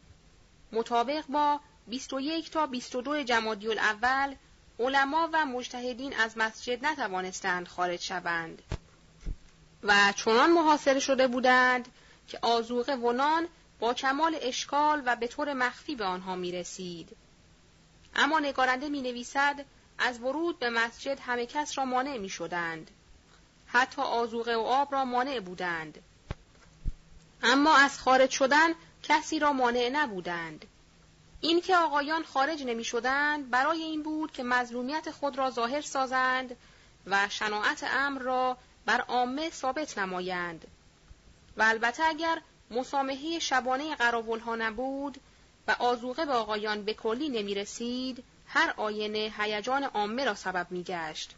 مطابق 0.71 1.25
با 1.27 1.59
21 1.87 2.51
تا 2.51 2.67
22 2.67 3.23
جمادی 3.23 3.67
الاول 3.67 4.35
علما 4.79 5.29
و 5.33 5.45
مجتهدین 5.45 6.15
از 6.15 6.37
مسجد 6.37 6.85
نتوانستند 6.85 7.67
خارج 7.67 8.01
شوند 8.01 8.61
و 9.83 10.13
چنان 10.15 10.51
محاصره 10.51 10.99
شده 10.99 11.27
بودند 11.27 11.87
که 12.27 12.39
آزوغه 12.41 12.95
ونان 12.95 13.47
با 13.79 13.93
کمال 13.93 14.37
اشکال 14.41 15.03
و 15.05 15.15
به 15.15 15.27
طور 15.27 15.53
مخفی 15.53 15.95
به 15.95 16.05
آنها 16.05 16.35
می 16.35 16.51
رسید. 16.51 17.17
اما 18.15 18.39
نگارنده 18.39 18.89
می 18.89 19.01
نویسد 19.01 19.65
از 19.97 20.19
ورود 20.19 20.59
به 20.59 20.69
مسجد 20.69 21.19
همه 21.19 21.45
کس 21.45 21.77
را 21.77 21.85
مانع 21.85 22.17
می 22.17 22.29
شدند. 22.29 22.91
حتی 23.67 24.01
آزوغه 24.01 24.55
و 24.55 24.59
آب 24.59 24.93
را 24.93 25.05
مانع 25.05 25.39
بودند. 25.39 25.99
اما 27.43 27.77
از 27.77 27.99
خارج 27.99 28.29
شدن 28.29 28.73
کسی 29.03 29.39
را 29.39 29.53
مانع 29.53 29.89
نبودند. 29.93 30.65
اینکه 31.41 31.77
آقایان 31.77 32.23
خارج 32.23 32.63
نمی 32.63 32.83
شدند 32.83 33.49
برای 33.49 33.81
این 33.81 34.03
بود 34.03 34.31
که 34.31 34.43
مظلومیت 34.43 35.11
خود 35.11 35.37
را 35.37 35.49
ظاهر 35.51 35.81
سازند 35.81 36.55
و 37.07 37.29
شناعت 37.29 37.83
امر 37.83 38.21
را 38.21 38.57
بر 38.85 39.01
عامه 39.01 39.49
ثابت 39.49 39.97
نمایند 39.97 40.67
و 41.57 41.63
البته 41.63 42.03
اگر 42.03 42.41
مسامحه 42.71 43.39
شبانه 43.39 43.95
قراول 43.95 44.39
ها 44.39 44.55
نبود 44.55 45.17
و 45.67 45.75
آزوقه 45.79 46.25
به 46.25 46.33
آقایان 46.33 46.83
به 46.83 46.93
کلی 46.93 47.29
نمی 47.29 47.55
رسید 47.55 48.23
هر 48.47 48.73
آینه 48.77 49.33
هیجان 49.37 49.83
عامه 49.83 50.25
را 50.25 50.35
سبب 50.35 50.67
می 50.69 50.83
گشت. 50.83 51.35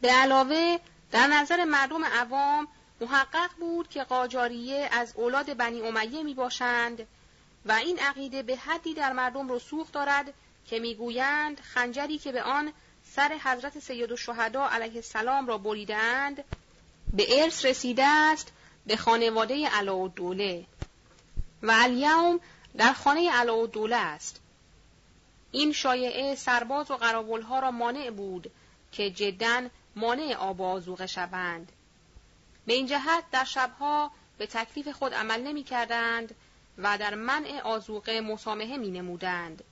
به 0.00 0.08
علاوه 0.10 0.78
در 1.10 1.26
نظر 1.26 1.64
مردم 1.64 2.04
عوام 2.04 2.68
محقق 3.00 3.50
بود 3.60 3.88
که 3.88 4.02
قاجاریه 4.04 4.88
از 4.92 5.12
اولاد 5.16 5.56
بنی 5.56 5.82
امیه 5.82 6.22
می 6.22 6.34
باشند 6.34 7.06
و 7.66 7.72
این 7.72 7.98
عقیده 7.98 8.42
به 8.42 8.56
حدی 8.56 8.94
در 8.94 9.12
مردم 9.12 9.52
رسوخ 9.52 9.92
دارد 9.92 10.34
که 10.66 10.78
می‌گویند 10.78 11.60
خنجری 11.60 12.18
که 12.18 12.32
به 12.32 12.42
آن 12.42 12.72
سر 13.04 13.38
حضرت 13.44 13.78
سید 13.78 14.10
الشهدا 14.10 14.68
علیه 14.68 14.96
السلام 14.96 15.46
را 15.46 15.58
بریدند 15.58 16.44
به 17.12 17.42
ارث 17.42 17.64
رسیده 17.64 18.04
است 18.06 18.52
به 18.86 18.96
خانواده 18.96 19.82
دوله 20.14 20.64
و 21.62 21.70
الیوم 21.70 22.40
در 22.76 22.92
خانه 22.92 23.44
دوله 23.66 23.96
است. 23.96 24.40
این 25.52 25.72
شایعه 25.72 26.34
سرباز 26.34 26.90
و 26.90 26.96
قراولها 26.96 27.58
را 27.58 27.70
مانع 27.70 28.10
بود 28.10 28.50
که 28.92 29.10
جدا 29.10 29.68
مانع 29.96 30.34
آب 30.34 30.62
آزوغه 30.62 31.06
شوند 31.06 31.72
به 32.68 32.74
این 32.74 32.86
جهت 32.86 33.24
در 33.32 33.44
شبها 33.44 34.10
به 34.38 34.46
تکلیف 34.46 34.88
خود 34.88 35.14
عمل 35.14 35.40
نمی 35.40 35.64
کردند 35.64 36.34
و 36.78 36.98
در 36.98 37.14
منع 37.14 37.60
آزوقه 37.64 38.20
مسامحه 38.20 38.76
می 38.76 38.90
نمودند. 38.90 39.64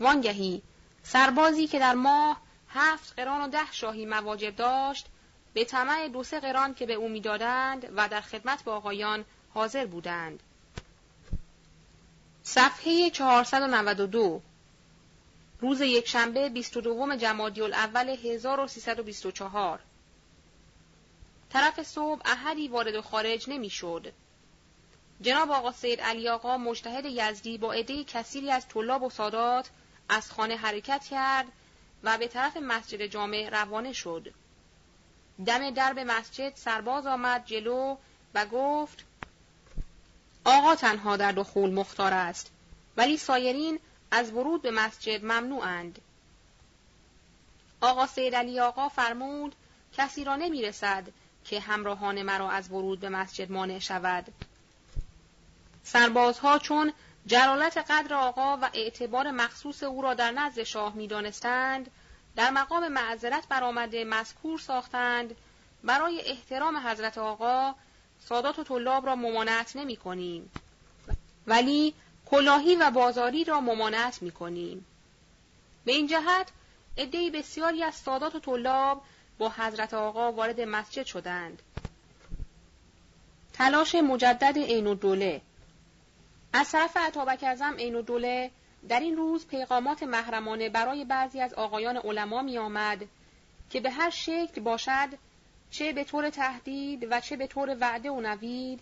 وانگهی 0.00 0.62
سربازی 1.02 1.66
که 1.66 1.78
در 1.78 1.94
ماه 1.94 2.40
هفت 2.68 3.12
قران 3.16 3.40
و 3.40 3.48
ده 3.48 3.72
شاهی 3.72 4.06
مواجب 4.06 4.56
داشت 4.56 5.06
به 5.54 5.64
طمع 5.64 6.08
دو 6.08 6.24
سه 6.24 6.40
قران 6.40 6.74
که 6.74 6.86
به 6.86 6.94
او 6.94 7.08
می‌دادند 7.08 7.92
و 7.96 8.08
در 8.08 8.20
خدمت 8.20 8.62
به 8.62 8.70
آقایان 8.70 9.24
حاضر 9.54 9.86
بودند. 9.86 10.42
صفحه 12.42 13.10
492 13.10 14.42
روز 15.60 15.80
یکشنبه 15.80 16.48
22 16.48 17.16
جمادی 17.16 17.62
الاول 17.62 18.08
1324 18.08 19.80
طرف 21.50 21.82
صبح 21.82 22.22
احدی 22.24 22.68
وارد 22.68 22.94
و 22.94 23.02
خارج 23.02 23.50
نمی‌شد. 23.50 24.12
جناب 25.20 25.50
آقا 25.50 25.72
سید 25.72 26.00
علی 26.00 26.28
آقا 26.28 26.58
مجتهد 26.58 27.04
یزدی 27.04 27.58
با 27.58 27.72
عده 27.72 28.04
کثیری 28.04 28.50
از 28.50 28.68
طلاب 28.68 29.02
و 29.02 29.10
سادات 29.10 29.70
از 30.08 30.30
خانه 30.30 30.56
حرکت 30.56 31.04
کرد 31.04 31.46
و 32.02 32.18
به 32.18 32.28
طرف 32.28 32.56
مسجد 32.56 33.06
جامع 33.06 33.48
روانه 33.48 33.92
شد. 33.92 34.34
دم 35.46 35.70
درب 35.70 35.98
مسجد 35.98 36.52
سرباز 36.56 37.06
آمد 37.06 37.46
جلو 37.46 37.96
و 38.34 38.46
گفت 38.46 39.04
آقا 40.44 40.74
تنها 40.74 41.16
در 41.16 41.32
دخول 41.32 41.70
مختار 41.70 42.14
است 42.14 42.50
ولی 42.96 43.16
سایرین 43.16 43.80
از 44.10 44.32
ورود 44.32 44.62
به 44.62 44.70
مسجد 44.70 45.24
ممنوعند. 45.24 45.98
آقا 47.80 48.06
سید 48.06 48.34
علی 48.34 48.60
آقا 48.60 48.88
فرمود 48.88 49.54
کسی 49.96 50.24
را 50.24 50.36
نمی 50.36 50.62
رسد 50.62 51.08
که 51.48 51.60
همراهان 51.60 52.22
مرا 52.22 52.50
از 52.50 52.70
ورود 52.70 53.00
به 53.00 53.08
مسجد 53.08 53.52
مانع 53.52 53.78
شود. 53.78 54.26
سربازها 55.82 56.58
چون 56.58 56.92
جلالت 57.26 57.78
قدر 57.90 58.14
آقا 58.14 58.56
و 58.56 58.70
اعتبار 58.74 59.30
مخصوص 59.30 59.82
او 59.82 60.02
را 60.02 60.14
در 60.14 60.30
نزد 60.30 60.62
شاه 60.62 60.94
می 60.94 61.06
دانستند، 61.06 61.90
در 62.36 62.50
مقام 62.50 62.88
معذرت 62.88 63.48
برآمده 63.48 64.04
مذکور 64.04 64.58
ساختند 64.58 65.34
برای 65.84 66.20
احترام 66.20 66.76
حضرت 66.76 67.18
آقا 67.18 67.74
سادات 68.20 68.58
و 68.58 68.64
طلاب 68.64 69.06
را 69.06 69.14
ممانعت 69.16 69.76
نمی 69.76 69.96
کنیم. 69.96 70.50
ولی 71.46 71.94
کلاهی 72.26 72.76
و 72.76 72.90
بازاری 72.90 73.44
را 73.44 73.60
ممانعت 73.60 74.22
می 74.22 74.30
کنیم. 74.30 74.86
به 75.84 75.92
این 75.92 76.06
جهت 76.06 76.48
عدهای 76.98 77.30
بسیاری 77.30 77.82
از 77.82 77.94
سادات 77.94 78.34
و 78.34 78.40
طلاب 78.40 79.02
با 79.38 79.52
حضرت 79.56 79.94
آقا 79.94 80.32
وارد 80.32 80.60
مسجد 80.60 81.06
شدند. 81.06 81.62
تلاش 83.52 83.94
مجدد 83.94 84.58
عین 84.58 84.86
الدوله 84.86 85.40
از 86.52 86.70
طرف 86.70 86.96
عطابک 86.96 87.44
ازم 87.44 87.74
عین 87.78 87.94
الدوله 87.94 88.50
در 88.88 89.00
این 89.00 89.16
روز 89.16 89.46
پیغامات 89.46 90.02
محرمانه 90.02 90.68
برای 90.68 91.04
بعضی 91.04 91.40
از 91.40 91.54
آقایان 91.54 91.96
علما 91.96 92.42
می 92.42 92.58
آمد 92.58 93.04
که 93.70 93.80
به 93.80 93.90
هر 93.90 94.10
شکل 94.10 94.60
باشد 94.60 95.08
چه 95.70 95.92
به 95.92 96.04
طور 96.04 96.30
تهدید 96.30 97.06
و 97.10 97.20
چه 97.20 97.36
به 97.36 97.46
طور 97.46 97.76
وعده 97.80 98.10
و 98.10 98.20
نوید 98.20 98.80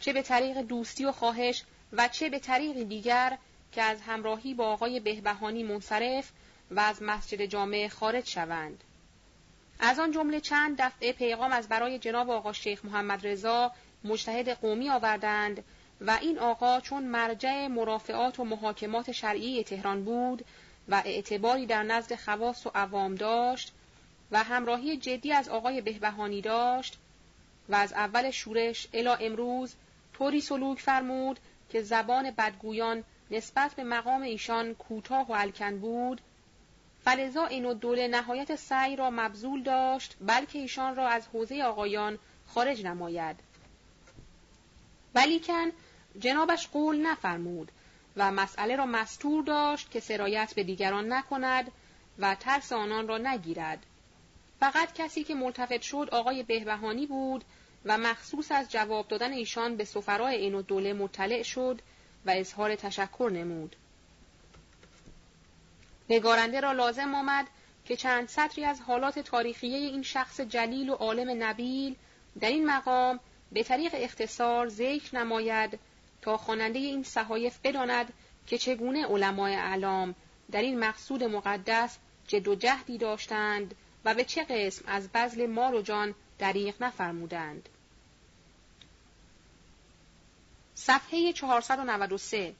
چه 0.00 0.12
به 0.12 0.22
طریق 0.22 0.58
دوستی 0.58 1.04
و 1.04 1.12
خواهش 1.12 1.64
و 1.92 2.08
چه 2.08 2.28
به 2.28 2.38
طریق 2.38 2.82
دیگر 2.82 3.38
که 3.72 3.82
از 3.82 4.00
همراهی 4.00 4.54
با 4.54 4.66
آقای 4.66 5.00
بهبهانی 5.00 5.62
منصرف 5.62 6.30
و 6.70 6.80
از 6.80 7.02
مسجد 7.02 7.44
جامع 7.44 7.88
خارج 7.88 8.28
شوند. 8.28 8.84
از 9.82 9.98
آن 9.98 10.10
جمله 10.10 10.40
چند 10.40 10.80
دفعه 10.80 11.12
پیغام 11.12 11.52
از 11.52 11.68
برای 11.68 11.98
جناب 11.98 12.30
آقا 12.30 12.52
شیخ 12.52 12.84
محمد 12.84 13.26
رضا 13.26 13.72
مجتهد 14.04 14.48
قومی 14.48 14.90
آوردند 14.90 15.64
و 16.00 16.18
این 16.20 16.38
آقا 16.38 16.80
چون 16.80 17.04
مرجع 17.04 17.66
مرافعات 17.66 18.40
و 18.40 18.44
محاکمات 18.44 19.12
شرعی 19.12 19.64
تهران 19.64 20.04
بود 20.04 20.44
و 20.88 21.02
اعتباری 21.04 21.66
در 21.66 21.82
نزد 21.82 22.14
خواص 22.14 22.66
و 22.66 22.70
عوام 22.74 23.14
داشت 23.14 23.72
و 24.30 24.42
همراهی 24.42 24.96
جدی 24.96 25.32
از 25.32 25.48
آقای 25.48 25.80
بهبهانی 25.80 26.40
داشت 26.40 26.98
و 27.68 27.74
از 27.74 27.92
اول 27.92 28.30
شورش 28.30 28.86
الا 28.92 29.14
امروز 29.14 29.74
طوری 30.14 30.40
سلوک 30.40 30.78
فرمود 30.78 31.38
که 31.70 31.82
زبان 31.82 32.30
بدگویان 32.30 33.04
نسبت 33.30 33.74
به 33.74 33.84
مقام 33.84 34.22
ایشان 34.22 34.74
کوتاه 34.74 35.28
و 35.28 35.32
الکن 35.32 35.78
بود 35.78 36.20
فلزا 37.10 37.46
این 37.46 37.72
دوله 37.72 38.08
نهایت 38.08 38.56
سعی 38.56 38.96
را 38.96 39.10
مبذول 39.10 39.62
داشت 39.62 40.16
بلکه 40.20 40.58
ایشان 40.58 40.96
را 40.96 41.08
از 41.08 41.28
حوزه 41.28 41.62
آقایان 41.62 42.18
خارج 42.46 42.86
نماید 42.86 43.36
ولیکن 45.14 45.70
جنابش 46.18 46.68
قول 46.68 47.06
نفرمود 47.06 47.72
و 48.16 48.32
مسئله 48.32 48.76
را 48.76 48.86
مستور 48.86 49.44
داشت 49.44 49.90
که 49.90 50.00
سرایت 50.00 50.52
به 50.56 50.64
دیگران 50.64 51.12
نکند 51.12 51.72
و 52.18 52.34
ترس 52.34 52.72
آنان 52.72 53.08
را 53.08 53.18
نگیرد 53.18 53.86
فقط 54.60 54.92
کسی 54.92 55.24
که 55.24 55.34
ملتفت 55.34 55.82
شد 55.82 56.08
آقای 56.12 56.42
بهبهانی 56.42 57.06
بود 57.06 57.44
و 57.84 57.98
مخصوص 57.98 58.52
از 58.52 58.70
جواب 58.70 59.08
دادن 59.08 59.32
ایشان 59.32 59.76
به 59.76 59.84
سفرای 59.84 60.36
این 60.36 60.60
دوله 60.60 60.92
مطلع 60.92 61.42
شد 61.42 61.80
و 62.26 62.30
اظهار 62.30 62.74
تشکر 62.74 63.30
نمود. 63.34 63.76
نگارنده 66.10 66.60
را 66.60 66.72
لازم 66.72 67.14
آمد 67.14 67.46
که 67.84 67.96
چند 67.96 68.28
سطری 68.28 68.64
از 68.64 68.80
حالات 68.80 69.18
تاریخیه 69.18 69.76
این 69.76 70.02
شخص 70.02 70.40
جلیل 70.40 70.88
و 70.88 70.94
عالم 70.94 71.42
نبیل 71.42 71.96
در 72.40 72.48
این 72.48 72.66
مقام 72.66 73.20
به 73.52 73.62
طریق 73.62 73.90
اختصار 73.94 74.68
ذکر 74.68 75.16
نماید 75.16 75.78
تا 76.22 76.36
خواننده 76.36 76.78
این 76.78 77.02
صحایف 77.02 77.58
بداند 77.64 78.12
که 78.46 78.58
چگونه 78.58 79.06
علمای 79.06 79.54
اعلام 79.54 80.14
در 80.50 80.62
این 80.62 80.78
مقصود 80.78 81.24
مقدس 81.24 81.98
جد 82.26 82.48
و 82.48 82.54
جهدی 82.54 82.98
داشتند 82.98 83.74
و 84.04 84.14
به 84.14 84.24
چه 84.24 84.44
قسم 84.44 84.84
از 84.86 85.08
بذل 85.08 85.46
مال 85.46 85.74
و 85.74 85.82
جان 85.82 86.14
دریغ 86.38 86.82
نفرمودند. 86.82 87.68
صفحه 90.74 91.32
493 91.32 92.54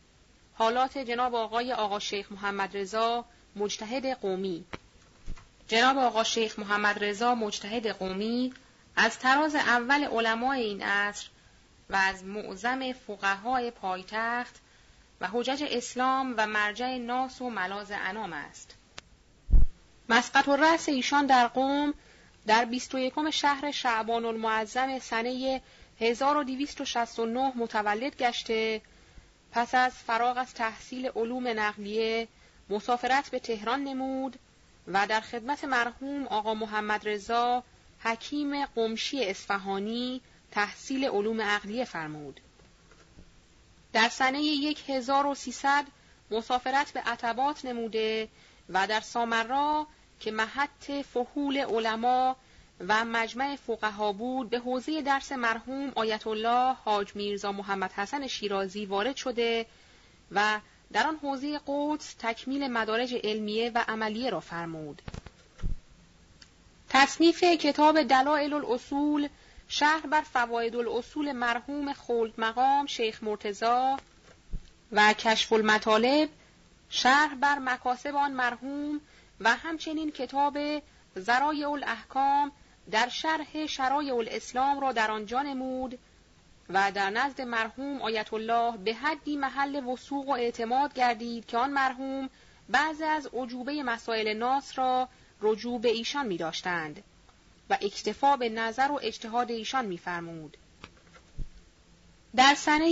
حالات 0.55 0.98
جناب 0.98 1.35
آقای 1.35 1.72
آقا 1.72 1.98
شیخ 1.98 2.32
محمد 2.32 2.77
رضا 2.77 3.24
مجتهد 3.56 4.06
قومی 4.06 4.64
جناب 5.68 5.98
آقا 5.98 6.24
شیخ 6.24 6.59
محمد 6.59 7.05
رضا 7.05 7.35
مجتهد 7.35 7.86
قومی 7.86 8.52
از 8.97 9.18
تراز 9.18 9.55
اول 9.55 10.05
علمای 10.05 10.60
این 10.60 10.82
عصر 10.82 11.28
و 11.90 11.97
از 11.97 12.24
معظم 12.24 12.93
فقهای 12.93 13.70
پایتخت 13.70 14.60
و 15.20 15.28
حجج 15.28 15.64
اسلام 15.70 16.35
و 16.36 16.47
مرجع 16.47 16.97
ناس 16.97 17.40
و 17.43 17.51
ملاز 17.51 17.90
انام 17.90 18.32
است. 18.32 18.74
مسقط 20.09 20.48
و 20.48 20.56
رأس 20.56 20.89
ایشان 20.89 21.27
در 21.27 21.48
قوم 21.48 21.94
در 22.47 22.64
21 22.64 23.31
شهر 23.31 23.70
شعبان 23.70 24.24
المعظم 24.24 24.98
سنه 24.98 25.62
1269 26.01 27.52
متولد 27.56 28.16
گشته 28.16 28.81
پس 29.52 29.74
از 29.74 29.93
فراغ 29.93 30.39
از 30.39 30.55
تحصیل 30.55 31.10
علوم 31.16 31.48
نقلیه 31.48 32.28
مسافرت 32.71 33.31
به 33.31 33.39
تهران 33.39 33.85
نمود 33.85 34.37
و 34.87 35.07
در 35.07 35.21
خدمت 35.21 35.65
مرحوم 35.65 36.27
آقا 36.27 36.55
محمد 36.55 37.09
رضا 37.09 37.63
حکیم 38.01 38.67
قمشی 38.67 39.25
اصفهانی 39.25 40.21
تحصیل 40.51 41.05
علوم 41.05 41.41
عقلیه 41.41 41.85
فرمود. 41.85 42.41
در 43.93 44.09
سنه 44.09 44.39
1300 44.89 45.85
مسافرت 46.31 46.93
به 46.93 47.01
عتبات 47.01 47.65
نموده 47.65 48.29
و 48.69 48.87
در 48.87 49.01
سامرا 49.01 49.87
که 50.21 50.31
محط 50.31 50.91
فهول 50.91 51.59
علما 51.59 52.37
و 52.89 53.05
مجمع 53.05 53.57
فقها 53.57 54.13
بود 54.13 54.51
به 54.51 54.59
حوزه 54.59 55.03
درس 55.03 55.33
مرحوم 55.33 55.93
آیت 55.95 56.27
الله 56.27 56.73
حاج 56.73 57.17
میرزا 57.17 57.53
محمد 57.53 57.93
حسن 57.93 58.27
شیرازی 58.27 58.87
وارد 58.87 59.17
شده 59.17 59.67
و 60.33 60.61
در 60.93 61.07
آن 61.07 61.17
حوزه 61.23 61.61
قدس 61.67 62.15
تکمیل 62.19 62.69
مدارج 62.69 63.15
علمیه 63.25 63.71
و 63.75 63.85
عملیه 63.89 64.31
را 64.31 64.41
فرمود. 64.41 65.03
تصنیف 66.89 67.45
کتاب 67.45 68.03
دلائل 68.03 68.53
الاصول 68.53 69.29
شهر 69.69 70.07
بر 70.07 70.21
فواید 70.21 70.77
الاصول 70.77 71.33
مرحوم 71.33 71.93
خلد 71.93 72.33
مقام 72.39 72.87
شیخ 72.87 73.23
مرتزا 73.23 74.01
و 74.93 75.12
کشف 75.12 75.53
المطالب 75.53 76.29
شهر 76.89 77.35
بر 77.35 77.59
مکاسب 77.59 78.17
آن 78.17 78.33
مرحوم 78.33 79.01
و 79.41 79.55
همچنین 79.55 80.11
کتاب 80.11 80.59
زرای 81.15 81.65
الاحکام 81.65 82.53
در 82.91 83.09
شرح 83.09 83.67
شرای 83.67 84.11
الاسلام 84.11 84.81
را 84.81 84.93
در 84.93 85.11
آنجا 85.11 85.43
نمود 85.43 85.99
و 86.75 86.93
در 86.93 87.11
نزد 87.11 87.41
مرحوم 87.41 88.03
آیت 88.03 88.33
الله 88.33 88.77
به 88.77 88.95
حدی 88.95 89.37
محل 89.37 89.85
وسوق 89.85 90.29
و 90.29 90.33
اعتماد 90.33 90.95
گردید 90.95 91.47
که 91.47 91.57
آن 91.57 91.71
مرحوم 91.71 92.31
بعضی 92.69 93.05
از 93.05 93.29
عجوبه 93.33 93.83
مسائل 93.83 94.37
ناس 94.37 94.79
را 94.79 95.09
رجوع 95.43 95.81
به 95.81 95.89
ایشان 95.89 96.27
می 96.27 96.37
داشتند 96.37 97.03
و 97.71 97.79
اکتفا 97.81 98.37
به 98.37 98.49
نظر 98.49 98.89
و 98.91 99.01
اجتهاد 99.03 99.51
ایشان 99.51 99.85
میفرمود. 99.85 100.57
در 102.37 102.55
سنه 102.55 102.85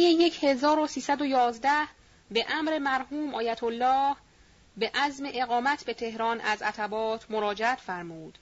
1311 0.42 1.70
به 2.30 2.46
امر 2.48 2.78
مرحوم 2.78 3.34
آیت 3.34 3.62
الله 3.62 4.16
به 4.76 4.90
عزم 4.94 5.24
اقامت 5.32 5.84
به 5.84 5.94
تهران 5.94 6.40
از 6.40 6.62
عتبات 6.62 7.30
مراجعت 7.30 7.78
فرمود. 7.78 8.38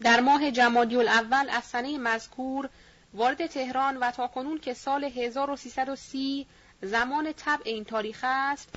در 0.00 0.20
ماه 0.20 0.50
جمادی 0.50 0.96
الاول 0.96 1.50
از 1.50 1.64
سنه 1.64 1.98
مذکور 1.98 2.68
وارد 3.14 3.46
تهران 3.46 3.96
و 3.96 4.10
تا 4.10 4.26
کنون 4.26 4.58
که 4.58 4.74
سال 4.74 5.04
1330 5.04 6.46
زمان 6.82 7.32
طبع 7.32 7.62
این 7.64 7.84
تاریخ 7.84 8.20
است 8.28 8.68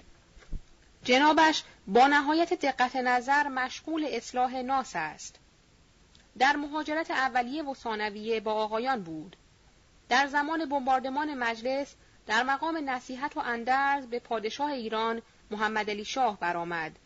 جنابش 1.04 1.64
با 1.88 2.08
نهایت 2.08 2.54
دقت 2.54 2.96
نظر 2.96 3.48
مشغول 3.48 4.06
اصلاح 4.10 4.62
ناس 4.62 4.92
است. 4.96 5.36
در 6.38 6.56
مهاجرت 6.56 7.12
اولیه 7.12 7.64
و 7.64 7.74
ثانویه 7.74 8.40
با 8.40 8.54
آقایان 8.54 9.04
بود. 9.04 9.36
در 10.10 10.28
زمان 10.28 10.66
بمباردمان 10.66 11.34
مجلس 11.34 11.96
در 12.28 12.44
مقام 12.44 12.90
نصیحت 12.90 13.38
و 13.38 13.40
اندرز 13.40 14.06
به 14.06 14.20
پادشاه 14.20 14.72
ایران 14.72 15.22
محمد 15.52 15.90
علی 15.90 16.06
شاه 16.06 16.40
برآمد. 16.40 17.00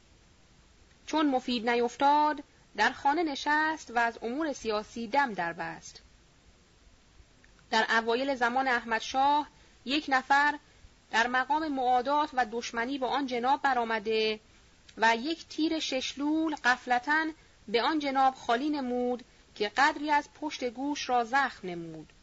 چون 1.05 1.25
مفید 1.25 1.69
نیفتاد 1.69 2.43
در 2.77 2.91
خانه 2.91 3.23
نشست 3.23 3.91
و 3.91 3.99
از 3.99 4.19
امور 4.21 4.53
سیاسی 4.53 5.07
دم 5.07 5.33
دربست 5.33 6.04
در 7.71 7.85
اوایل 7.89 8.35
زمان 8.35 8.67
احمد 8.67 9.01
شاه 9.01 9.47
یک 9.85 10.05
نفر 10.07 10.59
در 11.11 11.27
مقام 11.27 11.67
معادات 11.67 12.29
و 12.33 12.45
دشمنی 12.51 12.97
با 12.97 13.07
آن 13.07 13.25
جناب 13.25 13.61
برآمده 13.61 14.39
و 14.97 15.15
یک 15.15 15.47
تیر 15.47 15.79
ششلول 15.79 16.55
قفلتا 16.55 17.25
به 17.67 17.81
آن 17.81 17.99
جناب 17.99 18.35
خالی 18.35 18.69
نمود 18.69 19.25
که 19.55 19.71
قدری 19.77 20.11
از 20.11 20.29
پشت 20.41 20.63
گوش 20.63 21.09
را 21.09 21.23
زخم 21.23 21.67
نمود. 21.67 22.13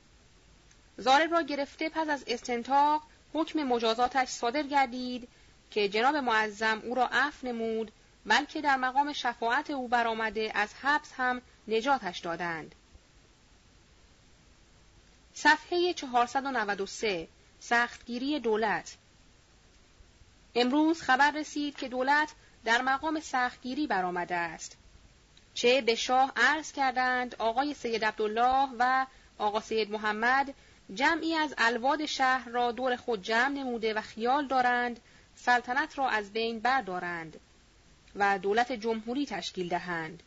زارب 0.97 1.32
را 1.32 1.43
گرفته 1.43 1.89
پس 1.89 2.09
از 2.09 2.24
استنتاق 2.27 3.02
حکم 3.35 3.62
مجازاتش 3.62 4.28
صادر 4.28 4.62
گردید 4.62 5.28
که 5.70 5.89
جناب 5.89 6.16
معظم 6.16 6.82
او 6.85 6.94
را 6.94 7.06
عفو 7.06 7.47
نمود 7.47 7.93
بلکه 8.27 8.60
در 8.60 8.77
مقام 8.77 9.12
شفاعت 9.12 9.70
او 9.70 9.89
برآمده 9.89 10.52
از 10.55 10.74
حبس 10.82 11.12
هم 11.16 11.43
نجاتش 11.69 12.19
دادند. 12.19 12.74
صفحه 15.34 15.94
493 15.94 17.28
سختگیری 17.60 18.40
دولت 18.40 18.96
امروز 20.54 21.02
خبر 21.02 21.30
رسید 21.30 21.76
که 21.76 21.88
دولت 21.88 22.32
در 22.64 22.82
مقام 22.82 23.20
سختگیری 23.20 23.86
برآمده 23.86 24.34
است. 24.34 24.76
چه 25.54 25.80
به 25.80 25.94
شاه 25.94 26.32
عرض 26.36 26.72
کردند 26.72 27.34
آقای 27.38 27.74
سید 27.74 28.04
عبدالله 28.04 28.68
و 28.78 29.06
آقا 29.38 29.60
سید 29.60 29.90
محمد 29.90 30.54
جمعی 30.94 31.34
از 31.34 31.54
الواد 31.59 32.06
شهر 32.06 32.48
را 32.48 32.72
دور 32.72 32.96
خود 32.96 33.22
جمع 33.22 33.48
نموده 33.48 33.94
و 33.94 34.00
خیال 34.00 34.46
دارند 34.46 35.00
سلطنت 35.36 35.98
را 35.98 36.09
از 36.09 36.32
بین 36.32 36.60
بردارند 36.60 37.40
و 38.16 38.38
دولت 38.38 38.72
جمهوری 38.72 39.26
تشکیل 39.26 39.68
دهند. 39.68 40.22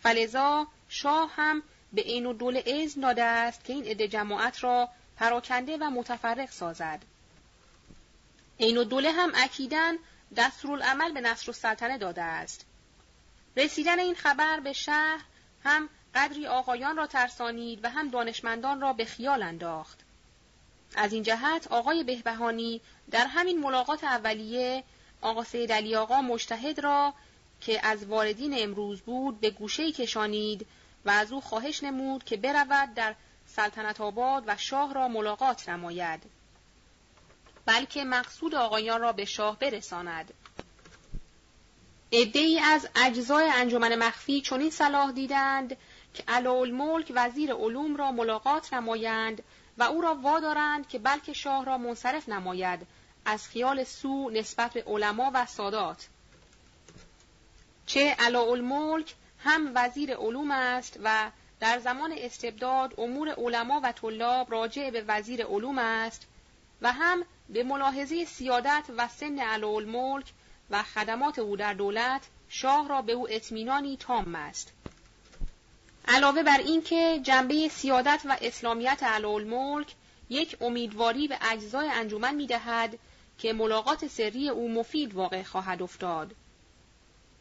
فلزا 0.00 0.66
شاه 0.88 1.32
هم 1.36 1.62
به 1.92 2.00
این 2.00 2.26
و 2.26 2.32
دول 2.32 2.62
اذن 2.66 3.00
داده 3.00 3.22
است 3.22 3.64
که 3.64 3.72
این 3.72 3.84
عده 3.84 4.08
جماعت 4.08 4.64
را 4.64 4.88
پراکنده 5.16 5.76
و 5.76 5.90
متفرق 5.90 6.50
سازد. 6.50 7.02
این 8.56 8.76
و 8.76 8.84
دوله 8.84 9.12
هم 9.12 9.32
اکیدن 9.34 9.94
دستورالعمل 10.36 11.12
به 11.12 11.20
نصر 11.20 11.50
السلطنه 11.50 11.98
داده 11.98 12.22
است. 12.22 12.66
رسیدن 13.56 13.98
این 13.98 14.14
خبر 14.14 14.60
به 14.60 14.72
شهر 14.72 15.20
هم 15.64 15.88
قدری 16.14 16.46
آقایان 16.46 16.96
را 16.96 17.06
ترسانید 17.06 17.84
و 17.84 17.90
هم 17.90 18.08
دانشمندان 18.08 18.80
را 18.80 18.92
به 18.92 19.04
خیال 19.04 19.42
انداخت. 19.42 19.98
از 20.96 21.12
این 21.12 21.22
جهت 21.22 21.66
آقای 21.70 22.04
بهبهانی 22.04 22.80
در 23.10 23.26
همین 23.26 23.60
ملاقات 23.60 24.04
اولیه 24.04 24.84
آقا 25.20 25.44
سید 25.44 25.72
علی 25.72 25.96
آقا 25.96 26.22
مجتهد 26.22 26.78
را 26.80 27.14
که 27.60 27.86
از 27.86 28.06
واردین 28.06 28.54
امروز 28.56 29.00
بود 29.00 29.40
به 29.40 29.50
گوشه 29.50 29.92
کشانید 29.92 30.66
و 31.08 31.10
از 31.10 31.32
او 31.32 31.40
خواهش 31.40 31.82
نمود 31.82 32.24
که 32.24 32.36
برود 32.36 32.94
در 32.94 33.14
سلطنت 33.46 34.00
آباد 34.00 34.44
و 34.46 34.56
شاه 34.56 34.94
را 34.94 35.08
ملاقات 35.08 35.68
نماید. 35.68 36.22
بلکه 37.66 38.04
مقصود 38.04 38.54
آقایان 38.54 39.00
را 39.00 39.12
به 39.12 39.24
شاه 39.24 39.58
برساند. 39.58 40.34
ای 42.10 42.60
از 42.60 42.88
اجزای 42.96 43.50
انجمن 43.54 43.96
مخفی 43.96 44.40
چنین 44.40 44.70
صلاح 44.70 45.12
دیدند 45.12 45.76
که 46.14 46.24
الملک 46.28 47.12
وزیر 47.14 47.52
علوم 47.52 47.96
را 47.96 48.12
ملاقات 48.12 48.72
نمایند 48.72 49.42
و 49.78 49.82
او 49.82 50.00
را 50.00 50.14
وادارند 50.14 50.88
که 50.88 50.98
بلکه 50.98 51.32
شاه 51.32 51.64
را 51.64 51.78
منصرف 51.78 52.28
نماید 52.28 52.86
از 53.24 53.48
خیال 53.48 53.84
سو 53.84 54.30
نسبت 54.30 54.72
به 54.72 54.84
علما 54.86 55.30
و 55.34 55.46
سادات. 55.46 56.08
چه 57.86 58.16
الملک 58.18 59.14
هم 59.38 59.72
وزیر 59.74 60.14
علوم 60.14 60.50
است 60.50 61.00
و 61.04 61.30
در 61.60 61.78
زمان 61.78 62.14
استبداد 62.18 62.94
امور 62.98 63.34
علما 63.34 63.80
و 63.84 63.92
طلاب 63.92 64.52
راجع 64.52 64.90
به 64.90 65.04
وزیر 65.08 65.44
علوم 65.44 65.78
است 65.78 66.26
و 66.82 66.92
هم 66.92 67.24
به 67.48 67.62
ملاحظه 67.62 68.24
سیادت 68.24 68.84
و 68.96 69.08
سن 69.08 69.38
الملک 69.38 70.32
و 70.70 70.82
خدمات 70.82 71.38
او 71.38 71.56
در 71.56 71.74
دولت 71.74 72.22
شاه 72.48 72.88
را 72.88 73.02
به 73.02 73.12
او 73.12 73.26
اطمینانی 73.30 73.96
تام 73.96 74.34
است. 74.34 74.72
علاوه 76.08 76.42
بر 76.42 76.58
اینکه 76.58 77.20
جنبه 77.22 77.68
سیادت 77.68 78.22
و 78.24 78.36
اسلامیت 78.40 78.98
الملک 79.02 79.94
یک 80.30 80.56
امیدواری 80.60 81.28
به 81.28 81.38
اجزای 81.40 81.88
انجمن 81.88 82.34
می‌دهد 82.34 82.98
که 83.38 83.52
ملاقات 83.52 84.06
سری 84.06 84.48
او 84.48 84.72
مفید 84.72 85.14
واقع 85.14 85.42
خواهد 85.42 85.82
افتاد. 85.82 86.34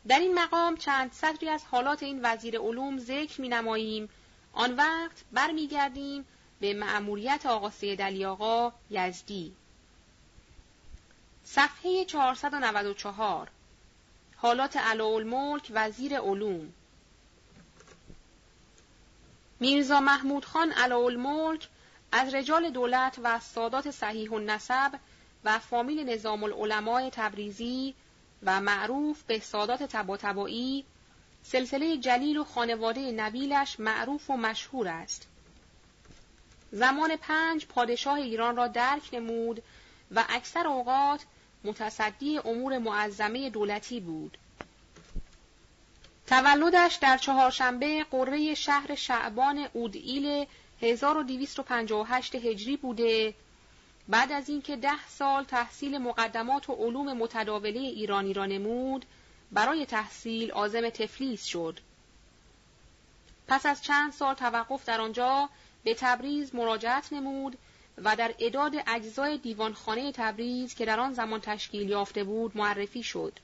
در 0.08 0.20
این 0.20 0.40
مقام 0.40 0.78
چند 0.78 1.12
سطری 1.12 1.50
از 1.50 1.64
حالات 1.72 2.04
این 2.04 2.20
وزیر 2.24 2.60
علوم 2.60 3.00
ذکر 3.00 3.42
می 3.42 3.50
نماییم 3.50 4.10
آن 4.54 4.76
وقت 4.76 5.24
برمیگردیم 5.32 6.26
به 6.60 6.74
مأموریت 6.74 7.46
آقا 7.46 7.70
سید 7.70 8.02
علی 8.02 8.26
آقا 8.26 8.74
یزدی. 8.90 9.54
صفحه 11.44 12.06
494 12.06 13.48
حالات 14.36 14.78
الملک 14.78 15.72
وزیر 15.74 16.20
علوم. 16.20 16.74
میرزا 19.60 20.00
محمود 20.00 20.46
خان 20.46 20.74
الملک 20.74 21.68
از 22.12 22.36
رجال 22.36 22.70
دولت 22.70 23.20
و 23.24 23.40
سادات 23.40 23.92
صحیح 23.92 24.34
النسب 24.34 25.00
و 25.44 25.60
فامیل 25.60 26.10
نظام 26.10 26.44
العلماء 26.44 27.10
تبریزی 27.12 27.96
و 28.44 28.62
معروف 28.62 29.24
به 29.24 29.40
سادات 29.40 29.84
تباتبایی 29.84 30.86
سلسله 31.44 31.98
جلیل 31.98 32.38
و 32.38 32.44
خانواده 32.44 33.12
نبیلش 33.12 33.80
معروف 33.80 34.30
و 34.30 34.38
مشهور 34.38 34.88
است. 34.88 35.28
زمان 36.72 37.16
پنج 37.16 37.66
پادشاه 37.66 38.16
ایران 38.20 38.56
را 38.56 38.68
درک 38.68 39.14
نمود 39.14 39.64
و 40.16 40.26
اکثر 40.30 40.68
اوقات 40.68 41.26
متصدی 41.64 42.38
امور 42.38 42.78
معظمه 42.78 43.50
دولتی 43.50 44.00
بود. 44.00 44.38
تولدش 46.28 46.96
در 46.96 47.18
چهارشنبه 47.18 48.04
قره 48.12 48.54
شهر 48.54 48.96
شعبان 48.96 49.68
اودئیل 49.74 50.46
1258 50.82 52.36
هجری 52.36 52.78
بوده 52.78 53.34
بعد 54.10 54.32
از 54.32 54.50
اینکه 54.50 54.76
ده 54.76 55.08
سال 55.08 55.44
تحصیل 55.44 55.98
مقدمات 55.98 56.70
و 56.70 56.74
علوم 56.74 57.18
متداوله 57.18 57.80
ایرانی 57.80 58.34
را 58.34 58.46
نمود 58.46 59.06
برای 59.52 59.86
تحصیل 59.86 60.52
آزم 60.52 60.90
تفلیس 60.90 61.46
شد. 61.46 61.80
پس 63.48 63.66
از 63.66 63.84
چند 63.84 64.14
سال 64.14 64.34
توقف 64.34 64.86
در 64.86 65.02
آنجا 65.02 65.50
به 65.84 65.94
تبریز 65.94 66.56
مراجعت 66.56 67.14
نمود 67.14 67.58
و 67.98 68.16
در 68.16 68.36
اداد 68.40 68.74
اجزای 68.88 69.38
دیوانخانه 69.38 70.12
تبریز 70.12 70.76
که 70.76 70.86
در 70.86 71.00
آن 71.00 71.14
زمان 71.14 71.42
تشکیل 71.42 71.90
یافته 71.90 72.24
بود 72.24 72.58
معرفی 72.58 73.04
شد. 73.04 73.40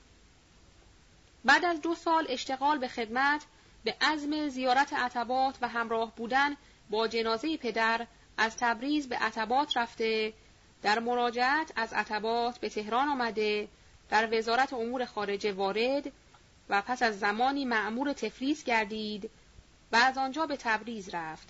بعد 1.46 1.66
از 1.66 1.82
دو 1.82 1.96
سال 1.96 2.26
اشتغال 2.30 2.78
به 2.78 2.88
خدمت 2.88 3.46
به 3.84 3.96
عزم 4.02 4.50
زیارت 4.50 4.94
عتبات 4.94 5.56
و 5.62 5.68
همراه 5.68 6.16
بودن 6.16 6.56
با 6.90 7.08
جنازه 7.08 7.58
پدر 7.58 8.08
از 8.38 8.58
تبریز 8.58 9.10
به 9.10 9.16
عتبات 9.16 9.78
رفته 9.78 10.34
در 10.84 11.00
مراجعت 11.00 11.72
از 11.76 11.94
عتبات 11.94 12.58
به 12.58 12.70
تهران 12.70 13.08
آمده 13.08 13.68
در 14.10 14.38
وزارت 14.38 14.74
امور 14.74 15.06
خارجه 15.06 15.52
وارد 15.52 16.12
و 16.70 16.82
پس 16.82 17.04
از 17.04 17.20
زمانی 17.20 17.66
معمور 17.66 18.14
تفلیس 18.14 18.64
گردید 18.64 19.30
و 19.92 19.96
از 19.96 20.18
آنجا 20.18 20.46
به 20.46 20.58
تبریز 20.58 21.10
رفت 21.10 21.50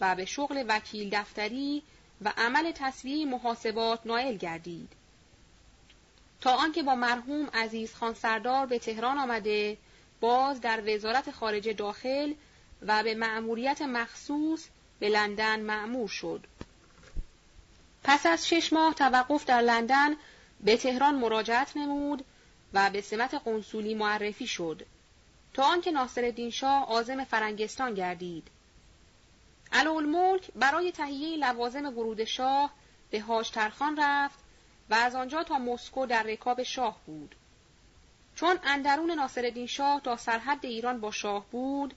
و 0.00 0.14
به 0.14 0.24
شغل 0.24 0.64
وکیل 0.68 1.10
دفتری 1.12 1.82
و 2.22 2.32
عمل 2.36 2.72
تصویه 2.72 3.26
محاسبات 3.26 4.00
نائل 4.04 4.36
گردید 4.36 4.92
تا 6.40 6.56
آنکه 6.56 6.82
با 6.82 6.94
مرحوم 6.94 7.46
عزیز 7.54 7.94
خان 7.94 8.14
سردار 8.14 8.66
به 8.66 8.78
تهران 8.78 9.18
آمده 9.18 9.76
باز 10.20 10.60
در 10.60 10.94
وزارت 10.94 11.30
خارجه 11.30 11.72
داخل 11.72 12.34
و 12.82 13.02
به 13.02 13.14
مأموریت 13.14 13.82
مخصوص 13.82 14.66
به 14.98 15.08
لندن 15.08 15.60
معمور 15.60 16.08
شد. 16.08 16.46
پس 18.04 18.26
از 18.26 18.48
شش 18.48 18.72
ماه 18.72 18.94
توقف 18.94 19.44
در 19.44 19.60
لندن 19.60 20.16
به 20.60 20.76
تهران 20.76 21.14
مراجعت 21.14 21.76
نمود 21.76 22.24
و 22.72 22.90
به 22.90 23.00
سمت 23.00 23.34
قنسولی 23.34 23.94
معرفی 23.94 24.46
شد 24.46 24.86
تا 25.54 25.62
آنکه 25.62 25.90
ناصرالدین 25.90 26.50
شاه 26.50 26.84
عازم 26.84 27.24
فرنگستان 27.24 27.94
گردید. 27.94 28.48
الملک 29.72 30.50
برای 30.54 30.92
تهیه 30.92 31.36
لوازم 31.36 31.86
ورود 31.86 32.24
شاه 32.24 32.70
به 33.10 33.20
هاجترخان 33.20 33.96
رفت 34.00 34.38
و 34.90 34.94
از 34.94 35.14
آنجا 35.14 35.42
تا 35.42 35.58
مسکو 35.58 36.06
در 36.06 36.22
رکاب 36.22 36.62
شاه 36.62 36.98
بود. 37.06 37.34
چون 38.36 38.58
اندرون 38.64 39.10
ناصرالدین 39.10 39.66
شاه 39.66 40.00
تا 40.00 40.16
سرحد 40.16 40.66
ایران 40.66 41.00
با 41.00 41.10
شاه 41.10 41.46
بود، 41.50 41.94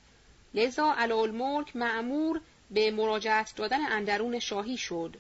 لذا 0.54 0.94
الملک 0.94 1.76
معمور 1.76 2.42
به 2.72 2.92
مراجعت 2.92 3.56
دادن 3.56 3.92
اندرون 3.92 4.40
شاهی 4.40 4.78
شد. 4.78 5.18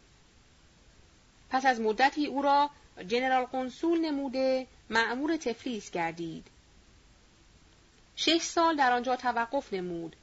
پس 1.55 1.65
از 1.65 1.81
مدتی 1.81 2.25
او 2.25 2.41
را 2.41 2.69
جنرال 3.07 3.45
قنسول 3.45 3.99
نموده 3.99 4.67
معمور 4.89 5.37
تفلیس 5.37 5.91
گردید. 5.91 6.47
شش 8.15 8.41
سال 8.41 8.75
در 8.75 8.91
آنجا 8.91 9.15
توقف 9.15 9.73
نمود 9.73 10.15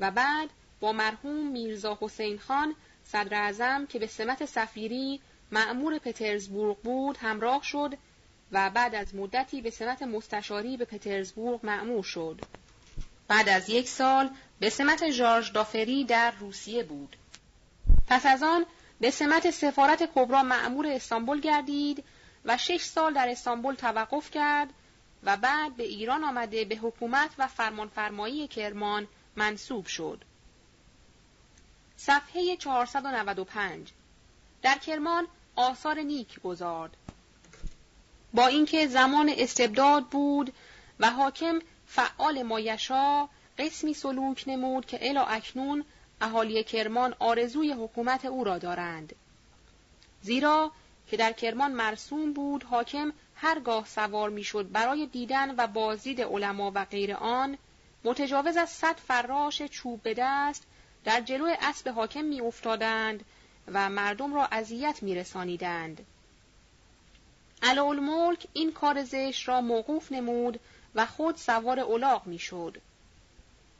و 0.00 0.10
بعد 0.10 0.50
با 0.80 0.92
مرحوم 0.92 1.46
میرزا 1.46 1.98
حسین 2.00 2.38
خان 2.38 2.74
صدر 3.04 3.34
اعظم 3.42 3.86
که 3.86 3.98
به 3.98 4.06
سمت 4.06 4.44
سفیری 4.44 5.20
معمور 5.52 5.98
پترزبورگ 5.98 6.76
بود 6.76 7.16
همراه 7.16 7.62
شد 7.62 7.94
و 8.52 8.70
بعد 8.70 8.94
از 8.94 9.14
مدتی 9.14 9.60
به 9.62 9.70
سمت 9.70 10.02
مستشاری 10.02 10.76
به 10.76 10.84
پترزبورگ 10.84 11.60
معمور 11.62 12.02
شد. 12.02 12.40
بعد 13.28 13.48
از 13.48 13.70
یک 13.70 13.88
سال 13.88 14.30
به 14.60 14.70
سمت 14.70 15.10
ژارژ 15.10 15.52
دافری 15.52 16.04
در 16.04 16.30
روسیه 16.30 16.82
بود. 16.82 17.16
پس 18.06 18.26
از 18.26 18.42
آن 18.42 18.66
به 19.00 19.10
سمت 19.10 19.50
سفارت 19.50 20.10
کبرا 20.14 20.42
معمور 20.42 20.86
استانبول 20.86 21.40
گردید 21.40 22.04
و 22.44 22.56
شش 22.56 22.82
سال 22.82 23.14
در 23.14 23.28
استانبول 23.28 23.74
توقف 23.74 24.30
کرد 24.30 24.68
و 25.22 25.36
بعد 25.36 25.76
به 25.76 25.84
ایران 25.84 26.24
آمده 26.24 26.64
به 26.64 26.76
حکومت 26.76 27.30
و 27.38 27.46
فرمانفرمایی 27.46 28.48
کرمان 28.48 29.08
منصوب 29.36 29.86
شد. 29.86 30.24
صفحه 31.96 32.56
495 32.56 33.88
در 34.62 34.78
کرمان 34.78 35.26
آثار 35.56 35.98
نیک 35.98 36.40
گذارد. 36.40 36.96
با 38.34 38.46
اینکه 38.46 38.86
زمان 38.86 39.32
استبداد 39.36 40.04
بود 40.04 40.52
و 41.00 41.10
حاکم 41.10 41.58
فعال 41.86 42.42
مایشا 42.42 43.28
قسمی 43.58 43.94
سلوک 43.94 44.44
نمود 44.46 44.86
که 44.86 45.10
الا 45.10 45.24
اکنون 45.24 45.84
اهالی 46.20 46.64
کرمان 46.64 47.14
آرزوی 47.18 47.72
حکومت 47.72 48.24
او 48.24 48.44
را 48.44 48.58
دارند. 48.58 49.14
زیرا 50.22 50.72
که 51.06 51.16
در 51.16 51.32
کرمان 51.32 51.72
مرسوم 51.72 52.32
بود 52.32 52.64
حاکم 52.64 53.12
هرگاه 53.34 53.86
سوار 53.86 54.30
می‌شد 54.30 54.72
برای 54.72 55.06
دیدن 55.06 55.54
و 55.56 55.66
بازدید 55.66 56.20
علما 56.20 56.72
و 56.74 56.84
غیر 56.84 57.14
آن 57.14 57.58
متجاوز 58.04 58.56
از 58.56 58.70
صد 58.70 58.96
فراش 58.96 59.62
چوب 59.62 60.02
به 60.02 60.14
دست 60.18 60.66
در 61.04 61.20
جلو 61.20 61.54
اسب 61.60 61.88
حاکم 61.88 62.24
می 62.24 62.40
افتادند 62.40 63.24
و 63.72 63.90
مردم 63.90 64.34
را 64.34 64.46
اذیت 64.46 65.02
می 65.02 65.14
رسانیدند. 65.14 66.06
الملک 67.62 68.46
این 68.52 68.72
کار 68.72 69.04
زشت 69.04 69.48
را 69.48 69.60
موقوف 69.60 70.12
نمود 70.12 70.60
و 70.94 71.06
خود 71.06 71.36
سوار 71.36 71.80
اولاغ 71.80 72.26
می‌شد. 72.26 72.80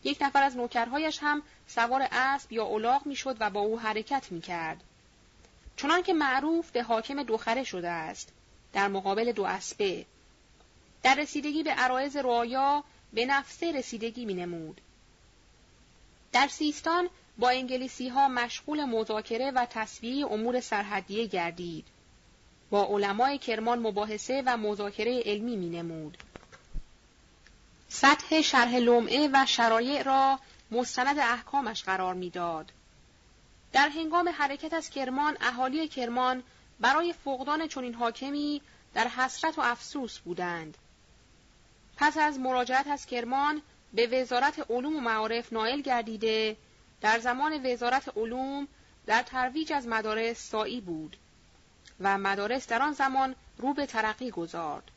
یک 0.04 0.18
نفر 0.20 0.42
از 0.42 0.56
نوکرهایش 0.56 1.18
هم 1.22 1.42
سوار 1.66 2.08
اسب 2.10 2.52
یا 2.52 2.64
اولاغ 2.64 3.06
می‌شد 3.06 3.36
و 3.40 3.50
با 3.50 3.60
او 3.60 3.80
حرکت 3.80 4.32
می‌کرد. 4.32 4.84
چنان 5.76 6.02
که 6.02 6.12
معروف 6.12 6.70
به 6.70 6.82
حاکم 6.82 7.22
دوخره 7.22 7.64
شده 7.64 7.88
است 7.88 8.32
در 8.72 8.88
مقابل 8.88 9.32
دو 9.32 9.44
اسبه 9.44 10.06
در 11.02 11.14
رسیدگی 11.14 11.62
به 11.62 11.70
عرایز 11.70 12.16
رعایا 12.16 12.84
به 13.12 13.26
نفسه 13.26 13.72
رسیدگی 13.72 14.24
می 14.24 14.34
نمود. 14.34 14.80
در 16.32 16.48
سیستان 16.48 17.08
با 17.38 17.50
انگلیسی 17.50 18.08
ها 18.08 18.28
مشغول 18.28 18.84
مذاکره 18.84 19.50
و 19.50 19.66
تصویه 19.70 20.26
امور 20.26 20.60
سرحدیه 20.60 21.26
گردید. 21.26 21.84
با 22.70 22.86
علمای 22.86 23.38
کرمان 23.38 23.78
مباحثه 23.78 24.42
و 24.46 24.56
مذاکره 24.56 25.22
علمی 25.26 25.56
می 25.56 25.68
نمود. 25.68 26.18
سطح 27.88 28.40
شرح 28.40 28.74
لمعه 28.74 29.28
و 29.32 29.46
شرایع 29.46 30.02
را 30.02 30.38
مستند 30.70 31.18
احکامش 31.18 31.82
قرار 31.82 32.14
می‌داد. 32.14 32.72
در 33.72 33.88
هنگام 33.88 34.28
حرکت 34.28 34.72
از 34.72 34.90
کرمان 34.90 35.36
اهالی 35.40 35.88
کرمان 35.88 36.42
برای 36.80 37.12
فقدان 37.24 37.68
چنین 37.68 37.94
حاکمی 37.94 38.62
در 38.94 39.08
حسرت 39.08 39.58
و 39.58 39.60
افسوس 39.60 40.18
بودند. 40.18 40.78
پس 41.96 42.18
از 42.18 42.38
مراجعت 42.38 42.86
از 42.86 43.06
کرمان 43.06 43.62
به 43.92 44.06
وزارت 44.06 44.70
علوم 44.70 44.96
و 44.96 45.00
معارف 45.00 45.52
نائل 45.52 45.80
گردیده 45.80 46.56
در 47.00 47.18
زمان 47.18 47.66
وزارت 47.66 48.16
علوم 48.16 48.68
در 49.06 49.22
ترویج 49.22 49.72
از 49.72 49.86
مدارس 49.86 50.50
سایی 50.50 50.80
بود 50.80 51.16
و 52.00 52.18
مدارس 52.18 52.66
در 52.66 52.82
آن 52.82 52.92
زمان 52.92 53.34
رو 53.56 53.74
به 53.74 53.86
ترقی 53.86 54.30
گذارد. 54.30 54.90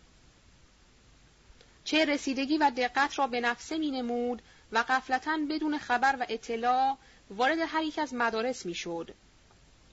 چه 1.83 2.05
رسیدگی 2.05 2.57
و 2.57 2.71
دقت 2.77 3.19
را 3.19 3.27
به 3.27 3.39
نفسه 3.39 3.77
می 3.77 3.91
نمود 3.91 4.41
و 4.71 4.83
قفلتا 4.89 5.37
بدون 5.49 5.77
خبر 5.77 6.15
و 6.19 6.25
اطلاع 6.29 6.97
وارد 7.29 7.57
هر 7.67 7.83
یک 7.83 7.99
از 7.99 8.13
مدارس 8.13 8.65
می 8.65 8.73
شد. 8.73 9.13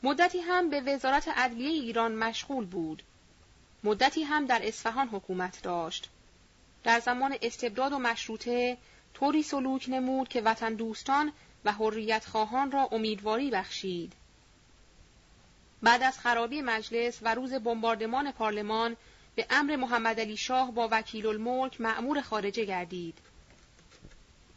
مدتی 0.02 0.38
هم 0.40 0.70
به 0.70 0.80
وزارت 0.80 1.28
عدلیه 1.28 1.68
ایران 1.68 2.14
مشغول 2.14 2.64
بود. 2.64 3.02
مدتی 3.84 4.22
هم 4.22 4.46
در 4.46 4.60
اصفهان 4.62 5.08
حکومت 5.08 5.62
داشت. 5.62 6.08
در 6.84 7.00
زمان 7.00 7.36
استبداد 7.42 7.92
و 7.92 7.98
مشروطه 7.98 8.78
طوری 9.14 9.42
سلوک 9.42 9.88
نمود 9.88 10.28
که 10.28 10.40
وطن 10.40 10.74
دوستان 10.74 11.32
و 11.64 11.72
حریت 11.72 12.24
خواهان 12.24 12.70
را 12.70 12.88
امیدواری 12.92 13.50
بخشید. 13.50 14.12
بعد 15.82 16.02
از 16.02 16.18
خرابی 16.18 16.62
مجلس 16.62 17.18
و 17.22 17.34
روز 17.34 17.54
بمباردمان 17.54 18.32
پارلمان 18.32 18.96
به 19.38 19.46
امر 19.50 19.76
محمد 19.76 20.20
علی 20.20 20.36
شاه 20.36 20.72
با 20.72 20.88
وکیل 20.92 21.26
الملک 21.26 21.80
معمور 21.80 22.20
خارجه 22.20 22.64
گردید. 22.64 23.18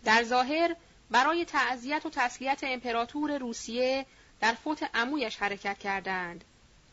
در 0.04 0.24
ظاهر 0.24 0.76
برای 1.12 1.46
تعذیت 1.46 2.06
و 2.06 2.10
تسلیت 2.10 2.60
امپراتور 2.64 3.38
روسیه 3.38 4.06
در 4.40 4.54
فوت 4.54 4.90
عمویش 4.94 5.38
حرکت 5.38 5.78
کردند. 5.78 6.44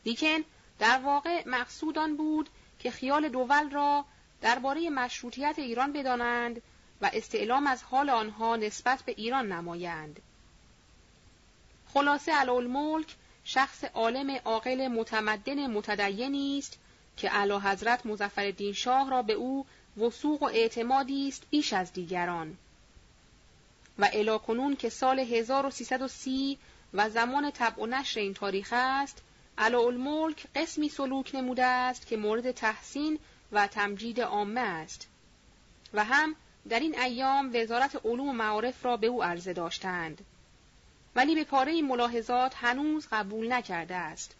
لیکن 0.04 0.44
در 0.78 0.98
واقع 0.98 1.42
مقصود 1.48 1.98
آن 1.98 2.16
بود 2.16 2.48
که 2.78 2.90
خیال 2.90 3.28
دول 3.28 3.70
را 3.70 4.04
درباره 4.40 4.90
مشروطیت 4.90 5.54
ایران 5.58 5.92
بدانند 5.92 6.62
و 7.00 7.10
استعلام 7.12 7.66
از 7.66 7.82
حال 7.82 8.10
آنها 8.10 8.56
نسبت 8.56 9.02
به 9.02 9.14
ایران 9.16 9.52
نمایند. 9.52 10.20
خلاصه 11.94 12.32
الملک 12.40 13.16
شخص 13.44 13.84
عالم 13.84 14.40
عاقل 14.44 14.88
متمدن 14.88 15.66
متدینی 15.66 16.58
است 16.58 16.78
که 17.18 17.34
اعلی 17.34 17.58
حضرت 17.58 18.06
مظفرالدین 18.06 18.72
شاه 18.72 19.10
را 19.10 19.22
به 19.22 19.32
او 19.32 19.66
وسوق 19.96 20.42
و 20.42 20.46
اعتمادی 20.46 21.28
است 21.28 21.42
بیش 21.50 21.72
از 21.72 21.92
دیگران. 21.92 22.56
و 23.98 24.08
الاکنون 24.12 24.76
که 24.76 24.88
سال 24.88 25.18
1330 25.18 26.58
و 26.94 27.10
زمان 27.10 27.50
طبع 27.50 27.82
و 27.82 27.86
نشر 27.86 28.20
این 28.20 28.34
تاریخ 28.34 28.74
است 28.76 29.22
الملک 29.58 30.46
قسمی 30.54 30.88
سلوک 30.88 31.34
نموده 31.34 31.64
است 31.64 32.06
که 32.06 32.16
مورد 32.16 32.50
تحسین 32.50 33.18
و 33.52 33.66
تمجید 33.66 34.20
عامه 34.20 34.60
است. 34.60 35.08
و 35.94 36.04
هم 36.04 36.36
در 36.68 36.80
این 36.80 37.00
ایام 37.00 37.50
وزارت 37.54 38.06
علوم 38.06 38.28
و 38.28 38.32
معارف 38.32 38.84
را 38.84 38.96
به 38.96 39.06
او 39.06 39.24
عرضه 39.24 39.52
داشتند. 39.52 40.24
ولی 41.16 41.34
به 41.34 41.44
پاره 41.44 41.82
ملاحظات 41.82 42.54
هنوز 42.56 43.06
قبول 43.12 43.52
نکرده 43.52 43.94
است. 43.94 44.34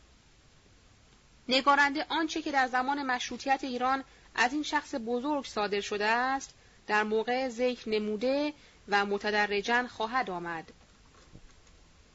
نگارنده 1.48 2.06
آنچه 2.08 2.42
که 2.42 2.52
در 2.52 2.66
زمان 2.66 3.02
مشروطیت 3.02 3.64
ایران 3.64 4.04
از 4.34 4.52
این 4.52 4.62
شخص 4.62 4.94
بزرگ 5.06 5.44
صادر 5.44 5.80
شده 5.80 6.06
است 6.06 6.54
در 6.86 7.02
موقع 7.02 7.48
ذکر 7.48 7.88
نموده 7.88 8.52
و 8.88 9.06
متدرجا 9.06 9.86
خواهد 9.86 10.30
آمد. 10.30 10.72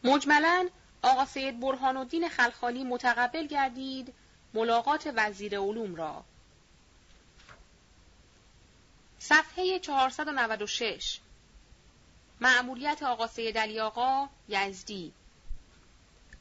مجملا 0.03 0.69
آقا 1.01 1.25
سید 1.25 1.59
برهان 1.59 1.97
الدین 1.97 2.29
خلخالی 2.29 2.83
متقبل 2.83 3.47
گردید 3.47 4.13
ملاقات 4.53 5.13
وزیر 5.15 5.59
علوم 5.59 5.95
را. 5.95 6.23
صفحه 9.19 9.79
496 9.79 11.19
معمولیت 12.41 13.03
آقا 13.03 13.27
سید 13.27 13.57
علی 13.57 13.79
آقا 13.79 14.29
یزدی. 14.49 15.13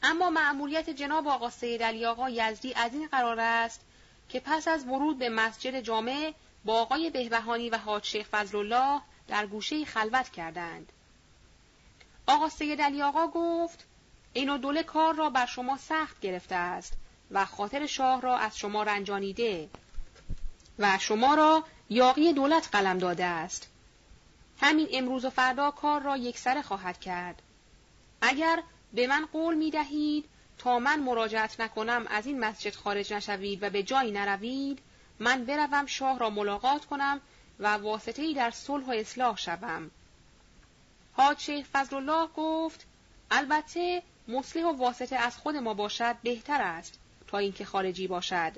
اما 0.03 0.29
معمولیت 0.29 0.89
جناب 0.89 1.27
آقا 1.27 1.49
سید 1.49 1.83
علی 1.83 2.05
آقا 2.05 2.29
یزدی 2.29 2.73
از 2.73 2.93
این 2.93 3.07
قرار 3.07 3.39
است 3.39 3.81
که 4.29 4.39
پس 4.39 4.67
از 4.67 4.85
ورود 4.85 5.17
به 5.17 5.29
مسجد 5.29 5.79
جامع 5.79 6.33
با 6.65 6.81
آقای 6.81 7.09
بهبهانی 7.09 7.69
و 7.69 7.77
حاج 7.77 8.05
شیخ 8.05 8.27
فضل 8.27 8.57
الله 8.57 9.01
در 9.27 9.45
گوشه 9.45 9.85
خلوت 9.85 10.29
کردند. 10.29 10.91
آقا 12.27 12.49
سید 12.49 12.81
علی 12.81 13.01
آقا 13.01 13.27
گفت 13.27 13.85
این 14.33 14.57
دوله 14.57 14.83
کار 14.83 15.15
را 15.15 15.29
بر 15.29 15.45
شما 15.45 15.77
سخت 15.77 16.19
گرفته 16.19 16.55
است 16.55 16.93
و 17.31 17.45
خاطر 17.45 17.85
شاه 17.85 18.21
را 18.21 18.37
از 18.37 18.57
شما 18.57 18.83
رنجانیده 18.83 19.69
و 20.79 20.97
شما 20.99 21.35
را 21.35 21.63
یاقی 21.89 22.33
دولت 22.33 22.69
قلم 22.71 22.97
داده 22.97 23.25
است. 23.25 23.69
همین 24.61 24.87
امروز 24.93 25.25
و 25.25 25.29
فردا 25.29 25.71
کار 25.71 26.01
را 26.01 26.17
یکسره 26.17 26.61
خواهد 26.61 26.99
کرد. 26.99 27.41
اگر 28.21 28.63
به 28.93 29.07
من 29.07 29.25
قول 29.31 29.55
می 29.55 29.71
دهید 29.71 30.25
تا 30.57 30.79
من 30.79 30.99
مراجعت 30.99 31.61
نکنم 31.61 32.05
از 32.09 32.25
این 32.25 32.39
مسجد 32.39 32.75
خارج 32.75 33.13
نشوید 33.13 33.63
و 33.63 33.69
به 33.69 33.83
جایی 33.83 34.11
نروید 34.11 34.79
من 35.19 35.45
بروم 35.45 35.85
شاه 35.85 36.19
را 36.19 36.29
ملاقات 36.29 36.85
کنم 36.85 37.21
و 37.59 37.67
واسطه‌ای 37.67 38.33
در 38.33 38.51
صلح 38.51 38.85
و 38.85 38.91
اصلاح 38.91 39.37
شوم. 39.37 39.91
حاج 41.13 41.39
شیخ 41.39 41.67
فضل 41.73 41.95
الله 41.95 42.27
گفت 42.35 42.85
البته 43.31 44.03
مصلح 44.27 44.63
و 44.63 44.77
واسطه 44.77 45.15
از 45.15 45.37
خود 45.37 45.55
ما 45.55 45.73
باشد 45.73 46.15
بهتر 46.23 46.61
است 46.61 46.99
تا 47.27 47.37
اینکه 47.37 47.65
خارجی 47.65 48.07
باشد 48.07 48.51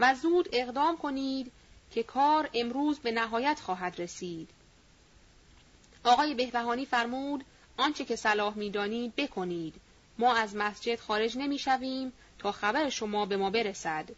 و 0.00 0.14
زود 0.14 0.48
اقدام 0.52 0.96
کنید 0.96 1.52
که 1.90 2.02
کار 2.02 2.50
امروز 2.54 2.98
به 2.98 3.12
نهایت 3.12 3.60
خواهد 3.60 4.00
رسید. 4.00 4.50
آقای 6.04 6.34
بهبهانی 6.34 6.86
فرمود 6.86 7.44
آنچه 7.76 8.04
که 8.04 8.16
صلاح 8.16 8.54
می‌دانید 8.54 9.16
بکنید. 9.16 9.74
ما 10.18 10.34
از 10.34 10.56
مسجد 10.56 11.00
خارج 11.00 11.38
نمی‌شویم 11.38 12.12
تا 12.38 12.52
خبر 12.52 12.88
شما 12.88 13.26
به 13.26 13.36
ما 13.36 13.50
برسد. 13.50 14.08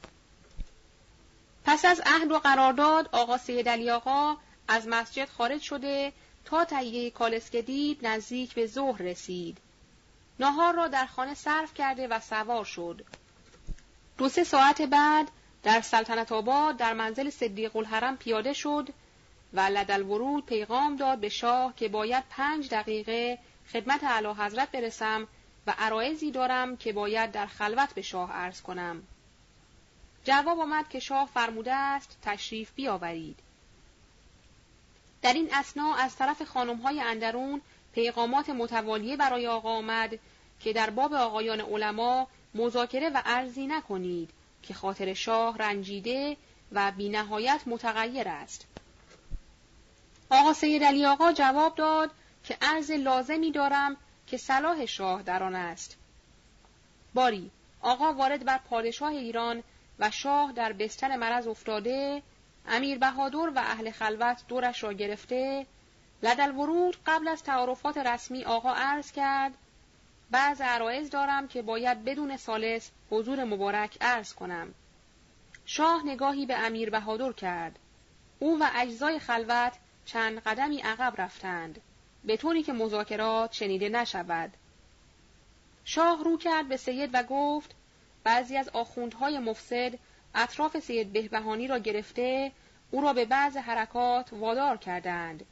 پس 1.64 1.84
از 1.84 2.02
عهد 2.06 2.32
و 2.32 2.38
قرارداد 2.38 3.08
آقا 3.12 3.38
سید 3.38 3.68
علی 3.68 3.90
آقا 3.90 4.36
از 4.68 4.88
مسجد 4.88 5.28
خارج 5.28 5.60
شده 5.60 6.12
تا 6.44 6.64
تهیه 6.64 7.10
کالسکه 7.10 7.62
دید 7.62 8.06
نزدیک 8.06 8.54
به 8.54 8.66
ظهر 8.66 9.02
رسید. 9.02 9.58
ناهار 10.40 10.74
را 10.74 10.88
در 10.88 11.06
خانه 11.06 11.34
صرف 11.34 11.74
کرده 11.74 12.08
و 12.08 12.20
سوار 12.20 12.64
شد. 12.64 13.04
دو 14.18 14.28
سه 14.28 14.44
ساعت 14.44 14.82
بعد 14.82 15.30
در 15.62 15.80
سلطنت 15.80 16.32
آباد 16.32 16.76
در 16.76 16.92
منزل 16.92 17.30
صدیق 17.30 17.76
الحرم 17.76 18.16
پیاده 18.16 18.52
شد 18.52 18.88
و 19.54 19.60
لدل 19.60 20.02
ورود 20.02 20.46
پیغام 20.46 20.96
داد 20.96 21.18
به 21.18 21.28
شاه 21.28 21.74
که 21.76 21.88
باید 21.88 22.24
پنج 22.30 22.68
دقیقه 22.68 23.38
خدمت 23.72 24.04
اعلی 24.04 24.28
حضرت 24.28 24.70
برسم 24.70 25.28
و 25.66 25.74
عرایزی 25.78 26.30
دارم 26.30 26.76
که 26.76 26.92
باید 26.92 27.32
در 27.32 27.46
خلوت 27.46 27.94
به 27.94 28.02
شاه 28.02 28.32
عرض 28.32 28.62
کنم. 28.62 29.02
جواب 30.24 30.58
آمد 30.58 30.88
که 30.88 31.00
شاه 31.00 31.28
فرموده 31.34 31.74
است 31.74 32.18
تشریف 32.22 32.72
بیاورید. 32.72 33.38
در 35.22 35.32
این 35.32 35.48
اسنا 35.52 35.94
از 35.94 36.16
طرف 36.16 36.42
خانمهای 36.42 37.00
اندرون 37.00 37.60
پیغامات 37.92 38.50
متوالیه 38.50 39.16
برای 39.16 39.46
آقا 39.46 39.70
آمد 39.70 40.18
که 40.60 40.72
در 40.72 40.90
باب 40.90 41.14
آقایان 41.14 41.60
علما 41.60 42.28
مذاکره 42.54 43.10
و 43.10 43.22
عرضی 43.24 43.66
نکنید 43.66 44.30
که 44.62 44.74
خاطر 44.74 45.14
شاه 45.14 45.58
رنجیده 45.58 46.36
و 46.72 46.92
بینهایت 46.96 47.60
متغیر 47.66 48.28
است. 48.28 48.66
آقا 50.30 50.52
سید 50.52 50.84
علی 50.84 51.06
آقا 51.06 51.32
جواب 51.32 51.74
داد 51.74 52.10
که 52.44 52.56
عرض 52.62 52.90
لازمی 52.90 53.52
دارم 53.52 53.96
که 54.26 54.36
صلاح 54.36 54.86
شاه 54.86 55.22
در 55.22 55.42
آن 55.42 55.54
است. 55.54 55.96
باری 57.14 57.50
آقا 57.82 58.12
وارد 58.12 58.44
بر 58.44 58.58
پادشاه 58.58 59.10
ایران 59.10 59.62
و 59.98 60.10
شاه 60.10 60.52
در 60.52 60.72
بستر 60.72 61.16
مرض 61.16 61.46
افتاده 61.46 62.22
امیر 62.66 62.98
بهادر 62.98 63.48
و 63.48 63.58
اهل 63.58 63.90
خلوت 63.90 64.44
دورش 64.48 64.84
را 64.84 64.92
گرفته 64.92 65.66
لدل 66.22 66.50
ورود 66.50 66.96
قبل 67.06 67.28
از 67.28 67.42
تعارفات 67.42 67.98
رسمی 67.98 68.44
آقا 68.44 68.72
عرض 68.74 69.12
کرد 69.12 69.54
بعض 70.30 70.60
عرایز 70.60 71.10
دارم 71.10 71.48
که 71.48 71.62
باید 71.62 72.04
بدون 72.04 72.36
سالس 72.36 72.90
حضور 73.10 73.44
مبارک 73.44 73.96
عرض 74.00 74.32
کنم. 74.32 74.74
شاه 75.66 76.02
نگاهی 76.06 76.46
به 76.46 76.58
امیر 76.58 76.90
بهادر 76.90 77.32
کرد. 77.32 77.78
او 78.38 78.58
و 78.60 78.70
اجزای 78.74 79.18
خلوت 79.18 79.72
چند 80.04 80.38
قدمی 80.38 80.80
عقب 80.80 81.20
رفتند. 81.20 81.80
به 82.24 82.36
طوری 82.36 82.62
که 82.62 82.72
مذاکرات 82.72 83.52
شنیده 83.52 83.88
نشود. 83.88 84.52
شاه 85.84 86.24
رو 86.24 86.38
کرد 86.38 86.68
به 86.68 86.76
سید 86.76 87.10
و 87.12 87.22
گفت 87.22 87.74
بعضی 88.24 88.56
از 88.56 88.68
آخوندهای 88.68 89.38
مفسد 89.38 89.98
اطراف 90.34 90.78
سید 90.78 91.12
بهبهانی 91.12 91.66
را 91.68 91.78
گرفته 91.78 92.52
او 92.90 93.00
را 93.00 93.12
به 93.12 93.24
بعض 93.24 93.56
حرکات 93.56 94.32
وادار 94.32 94.76
کردند 94.76 95.44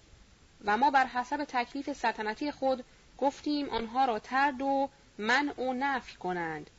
و 0.64 0.76
ما 0.76 0.90
بر 0.90 1.06
حسب 1.06 1.44
تکلیف 1.44 1.92
سلطنتی 1.92 2.50
خود 2.50 2.84
گفتیم 3.18 3.68
آنها 3.68 4.04
را 4.04 4.18
ترد 4.18 4.62
و 4.62 4.88
من 5.18 5.52
او 5.56 5.72
نفی 5.72 6.16
کنند. 6.16 6.70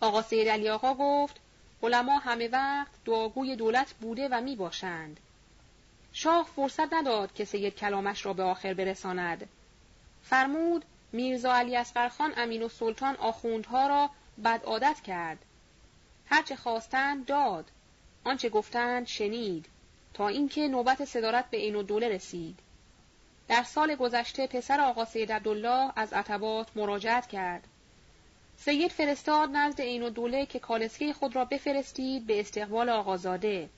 آقا 0.00 0.22
سید 0.22 0.48
علی 0.48 0.68
آقا 0.68 0.94
گفت 0.94 1.40
علما 1.82 2.18
همه 2.18 2.48
وقت 2.48 2.90
دعاگوی 3.04 3.56
دولت 3.56 3.94
بوده 3.94 4.28
و 4.28 4.40
می 4.40 4.56
باشند. 4.56 5.20
شاه 6.12 6.48
فرصت 6.56 6.92
نداد 6.92 7.34
که 7.34 7.44
سید 7.44 7.74
کلامش 7.74 8.26
را 8.26 8.32
به 8.32 8.42
آخر 8.42 8.74
برساند. 8.74 9.48
فرمود 10.22 10.84
میرزا 11.12 11.54
علی 11.54 11.76
اسقرخان 11.76 12.32
امین 12.36 12.62
و 12.62 12.68
سلطان 12.68 13.16
آخوندها 13.16 13.86
را 13.86 14.10
بد 14.44 14.62
عادت 14.64 15.00
کرد. 15.00 15.38
هرچه 16.26 16.56
خواستند 16.56 17.26
داد. 17.26 17.70
آنچه 18.24 18.48
گفتند 18.48 19.06
شنید. 19.06 19.66
تا 20.14 20.28
اینکه 20.28 20.68
نوبت 20.68 21.04
صدارت 21.04 21.50
به 21.50 21.56
عین 21.56 21.82
دوله 21.82 22.08
رسید. 22.08 22.58
در 23.48 23.62
سال 23.62 23.94
گذشته 23.94 24.46
پسر 24.46 24.80
آقا 24.80 25.04
سید 25.04 25.32
عبدالله 25.32 25.92
از 25.96 26.12
عتبات 26.12 26.76
مراجعت 26.76 27.26
کرد. 27.26 27.68
سید 28.56 28.90
فرستاد 28.90 29.50
نزد 29.50 29.80
عین 29.80 30.08
دوله 30.08 30.46
که 30.46 30.58
کالسکه 30.58 31.12
خود 31.12 31.36
را 31.36 31.44
بفرستید 31.44 32.26
به 32.26 32.40
استقبال 32.40 32.88
آقازاده. 32.88 33.68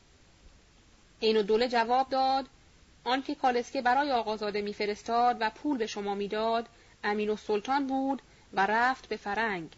عین 1.25 1.43
دوله 1.43 1.69
جواب 1.69 2.09
داد 2.09 2.47
آنکه 3.05 3.35
کالسکه 3.35 3.83
برای 3.83 4.13
آقازاده 4.13 4.63
میفرستاد 4.63 5.37
و 5.41 5.51
پول 5.51 5.79
به 5.79 5.87
شما 5.87 6.15
می‌داد 6.15 6.67
امین 7.05 7.31
و 7.31 7.37
سلطان 7.37 7.87
بود 7.87 8.23
و 8.53 8.67
رفت 8.67 9.09
به 9.09 9.17
فرنگ. 9.17 9.69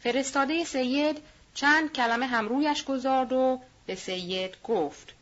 فرستاده 0.00 0.64
سید 0.64 1.18
چند 1.54 1.92
کلمه 1.92 2.26
همرویش 2.26 2.84
گذارد 2.84 3.32
و 3.32 3.60
به 3.86 3.94
سید 3.94 4.56
گفت 4.64 5.14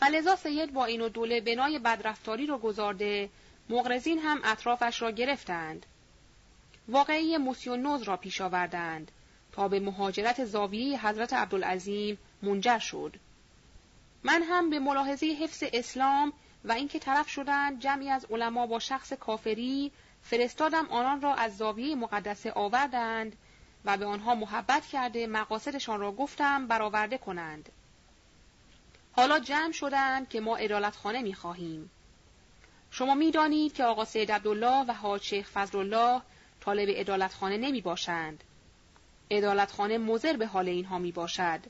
فلزا 0.00 0.36
سید 0.36 0.72
با 0.72 0.84
این 0.84 1.00
و 1.00 1.08
دوله 1.08 1.40
بنای 1.40 1.78
بدرفتاری 1.78 2.46
را 2.46 2.58
گذارده 2.58 3.28
مغرزین 3.68 4.18
هم 4.18 4.40
اطرافش 4.44 5.02
را 5.02 5.10
گرفتند. 5.10 5.86
واقعی 6.88 7.36
موسیونوز 7.36 8.02
را 8.02 8.16
پیش 8.16 8.40
آوردند 8.40 9.10
به 9.66 9.80
مهاجرت 9.80 10.44
زاویه 10.44 11.06
حضرت 11.06 11.32
عبدالعظیم 11.32 12.18
منجر 12.42 12.78
شد. 12.78 13.16
من 14.22 14.42
هم 14.42 14.70
به 14.70 14.78
ملاحظه 14.78 15.26
حفظ 15.26 15.64
اسلام 15.72 16.32
و 16.64 16.72
اینکه 16.72 16.98
طرف 16.98 17.28
شدند 17.28 17.80
جمعی 17.80 18.10
از 18.10 18.26
علما 18.30 18.66
با 18.66 18.78
شخص 18.78 19.12
کافری 19.12 19.92
فرستادم 20.22 20.86
آنان 20.86 21.20
را 21.20 21.34
از 21.34 21.56
زاویه 21.56 21.94
مقدسه 21.96 22.52
آوردند 22.52 23.36
و 23.84 23.96
به 23.96 24.06
آنها 24.06 24.34
محبت 24.34 24.86
کرده 24.86 25.26
مقاصدشان 25.26 26.00
را 26.00 26.12
گفتم 26.12 26.66
برآورده 26.66 27.18
کنند. 27.18 27.68
حالا 29.12 29.38
جمع 29.38 29.72
شدند 29.72 30.28
که 30.28 30.40
ما 30.40 30.56
ادالتخانه 30.56 31.22
می 31.22 31.34
خواهیم. 31.34 31.90
شما 32.90 33.14
می 33.14 33.30
دانید 33.30 33.74
که 33.74 33.84
آقا 33.84 34.04
سید 34.04 34.32
عبدالله 34.32 34.84
و 34.88 34.92
حاج 34.92 35.22
شیخ 35.22 35.50
فضل 35.50 35.78
الله 35.78 36.22
طالب 36.60 36.88
ادالتخانه 36.92 37.56
نمی 37.56 37.80
باشند. 37.80 38.44
ادالتخانه 39.30 39.98
مزر 39.98 40.36
به 40.36 40.46
حال 40.46 40.68
اینها 40.68 40.98
می 40.98 41.12
باشد. 41.12 41.60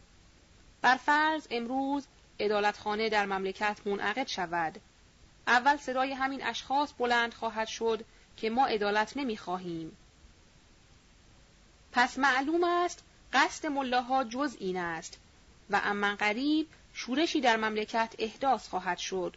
بر 0.82 0.96
فرض 0.96 1.46
امروز 1.50 2.06
ادالتخانه 2.38 3.08
در 3.08 3.26
مملکت 3.26 3.80
منعقد 3.84 4.26
شود. 4.26 4.80
اول 5.46 5.76
صدای 5.76 6.12
همین 6.12 6.44
اشخاص 6.44 6.92
بلند 6.98 7.34
خواهد 7.34 7.68
شد 7.68 8.04
که 8.36 8.50
ما 8.50 8.66
عدالت 8.66 9.16
نمی 9.16 9.36
خواهیم. 9.36 9.96
پس 11.92 12.18
معلوم 12.18 12.64
است 12.64 13.04
قصد 13.32 13.66
ملاها 13.66 14.24
جز 14.24 14.56
این 14.60 14.76
است 14.76 15.18
و 15.70 15.80
اما 15.84 16.14
قریب 16.14 16.68
شورشی 16.94 17.40
در 17.40 17.56
مملکت 17.56 18.14
احداث 18.18 18.68
خواهد 18.68 18.98
شد. 18.98 19.36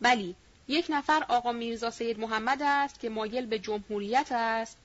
بلی، 0.00 0.34
یک 0.68 0.86
نفر 0.88 1.24
آقا 1.28 1.52
میرزا 1.52 1.90
سید 1.90 2.20
محمد 2.20 2.62
است 2.62 3.00
که 3.00 3.08
مایل 3.08 3.46
به 3.46 3.58
جمهوریت 3.58 4.32
است، 4.32 4.76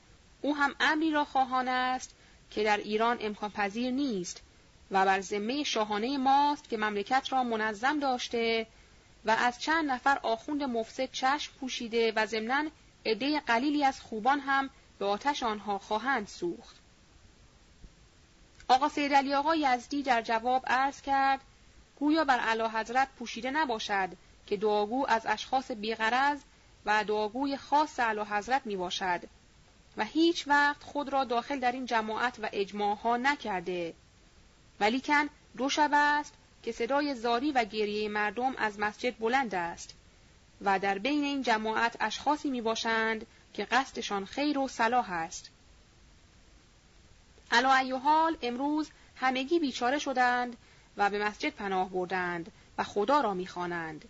او 0.41 0.55
هم 0.55 0.75
امری 0.79 1.11
را 1.11 1.25
خواهان 1.25 1.67
است 1.67 2.15
که 2.51 2.63
در 2.63 2.77
ایران 2.77 3.17
امکان 3.21 3.49
پذیر 3.49 3.91
نیست 3.91 4.41
و 4.91 5.05
بر 5.05 5.21
ذمه 5.21 5.63
شاهانه 5.63 6.17
ماست 6.17 6.69
که 6.69 6.77
مملکت 6.77 7.27
را 7.31 7.43
منظم 7.43 7.99
داشته 7.99 8.67
و 9.25 9.31
از 9.39 9.61
چند 9.61 9.91
نفر 9.91 10.19
آخوند 10.23 10.63
مفسد 10.63 11.11
چشم 11.11 11.53
پوشیده 11.59 12.13
و 12.15 12.25
ضمناً 12.25 12.69
عده 13.05 13.39
قلیلی 13.39 13.83
از 13.83 14.01
خوبان 14.01 14.39
هم 14.39 14.69
به 14.99 15.05
آتش 15.05 15.43
آنها 15.43 15.77
خواهند 15.77 16.27
سوخت. 16.27 16.75
آقا 18.67 18.89
سید 18.89 19.13
علی 19.13 19.33
آقا 19.33 19.55
یزدی 19.55 20.03
در 20.03 20.21
جواب 20.21 20.63
عرض 20.67 21.01
کرد 21.01 21.39
گویا 21.99 22.23
بر 22.23 22.39
اعلی 22.39 22.63
حضرت 22.63 23.07
پوشیده 23.19 23.51
نباشد 23.51 24.09
که 24.47 24.57
دعاگو 24.57 25.05
از 25.09 25.25
اشخاص 25.25 25.71
بیغرض 25.71 26.39
و 26.85 27.03
دعاگوی 27.03 27.57
خاص 27.57 27.99
اعلی 27.99 28.21
حضرت 28.21 28.61
می 28.65 28.75
باشد 28.75 29.21
و 29.99 30.03
هیچ 30.03 30.47
وقت 30.47 30.83
خود 30.83 31.09
را 31.09 31.23
داخل 31.23 31.59
در 31.59 31.71
این 31.71 31.85
جماعت 31.85 32.39
و 32.39 32.49
اجماع 32.53 32.95
ها 32.95 33.17
نکرده 33.17 33.93
ولیکن 34.79 35.29
دو 35.57 35.69
شب 35.69 35.89
است 35.93 36.33
که 36.63 36.71
صدای 36.71 37.15
زاری 37.15 37.51
و 37.51 37.63
گریه 37.63 38.09
مردم 38.09 38.55
از 38.57 38.79
مسجد 38.79 39.17
بلند 39.17 39.55
است 39.55 39.95
و 40.61 40.79
در 40.79 40.97
بین 40.97 41.23
این 41.23 41.41
جماعت 41.41 41.97
اشخاصی 41.99 42.49
می 42.49 42.61
باشند 42.61 43.25
که 43.53 43.65
قصدشان 43.65 44.25
خیر 44.25 44.59
و 44.59 44.67
صلاح 44.67 45.11
است. 45.11 45.49
علا 47.51 47.99
حال 48.03 48.37
امروز 48.41 48.89
همگی 49.15 49.59
بیچاره 49.59 49.99
شدند 49.99 50.57
و 50.97 51.09
به 51.09 51.25
مسجد 51.25 51.49
پناه 51.49 51.89
بردند 51.89 52.51
و 52.77 52.83
خدا 52.83 53.21
را 53.21 53.33
می‌خوانند. 53.33 54.05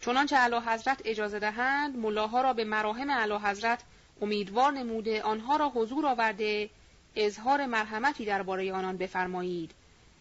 چنانچه 0.00 0.36
علا 0.36 0.60
حضرت 0.60 1.02
اجازه 1.04 1.38
دهند 1.38 1.96
ملاها 1.96 2.40
را 2.40 2.52
به 2.52 2.64
مراهم 2.64 3.10
علا 3.10 3.38
حضرت 3.38 3.82
امیدوار 4.20 4.72
نموده 4.72 5.22
آنها 5.22 5.56
را 5.56 5.68
حضور 5.68 6.06
آورده 6.06 6.70
اظهار 7.16 7.66
مرحمتی 7.66 8.24
درباره 8.24 8.72
آنان 8.72 8.96
بفرمایید 8.96 9.74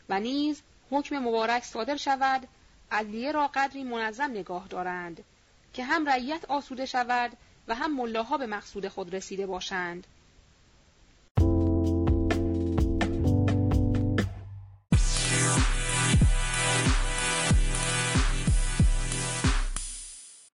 و 0.10 0.20
نیز 0.20 0.62
حکم 0.92 1.20
مبارک 1.20 1.64
صادر 1.64 1.96
شود 1.96 2.48
عدلیه 2.92 3.32
را 3.32 3.48
قدری 3.48 3.84
منظم 3.84 4.32
نگاه 4.32 4.68
دارند 4.68 5.24
که 5.74 5.84
هم 5.84 6.10
رعیت 6.10 6.46
آسوده 6.46 6.86
شود 6.86 7.32
و 7.68 7.76
هم 7.76 7.96
ملاها 7.96 8.38
به 8.38 8.46
مقصود 8.46 8.88
خود 8.88 9.16
رسیده 9.16 9.46
باشند. 9.48 10.08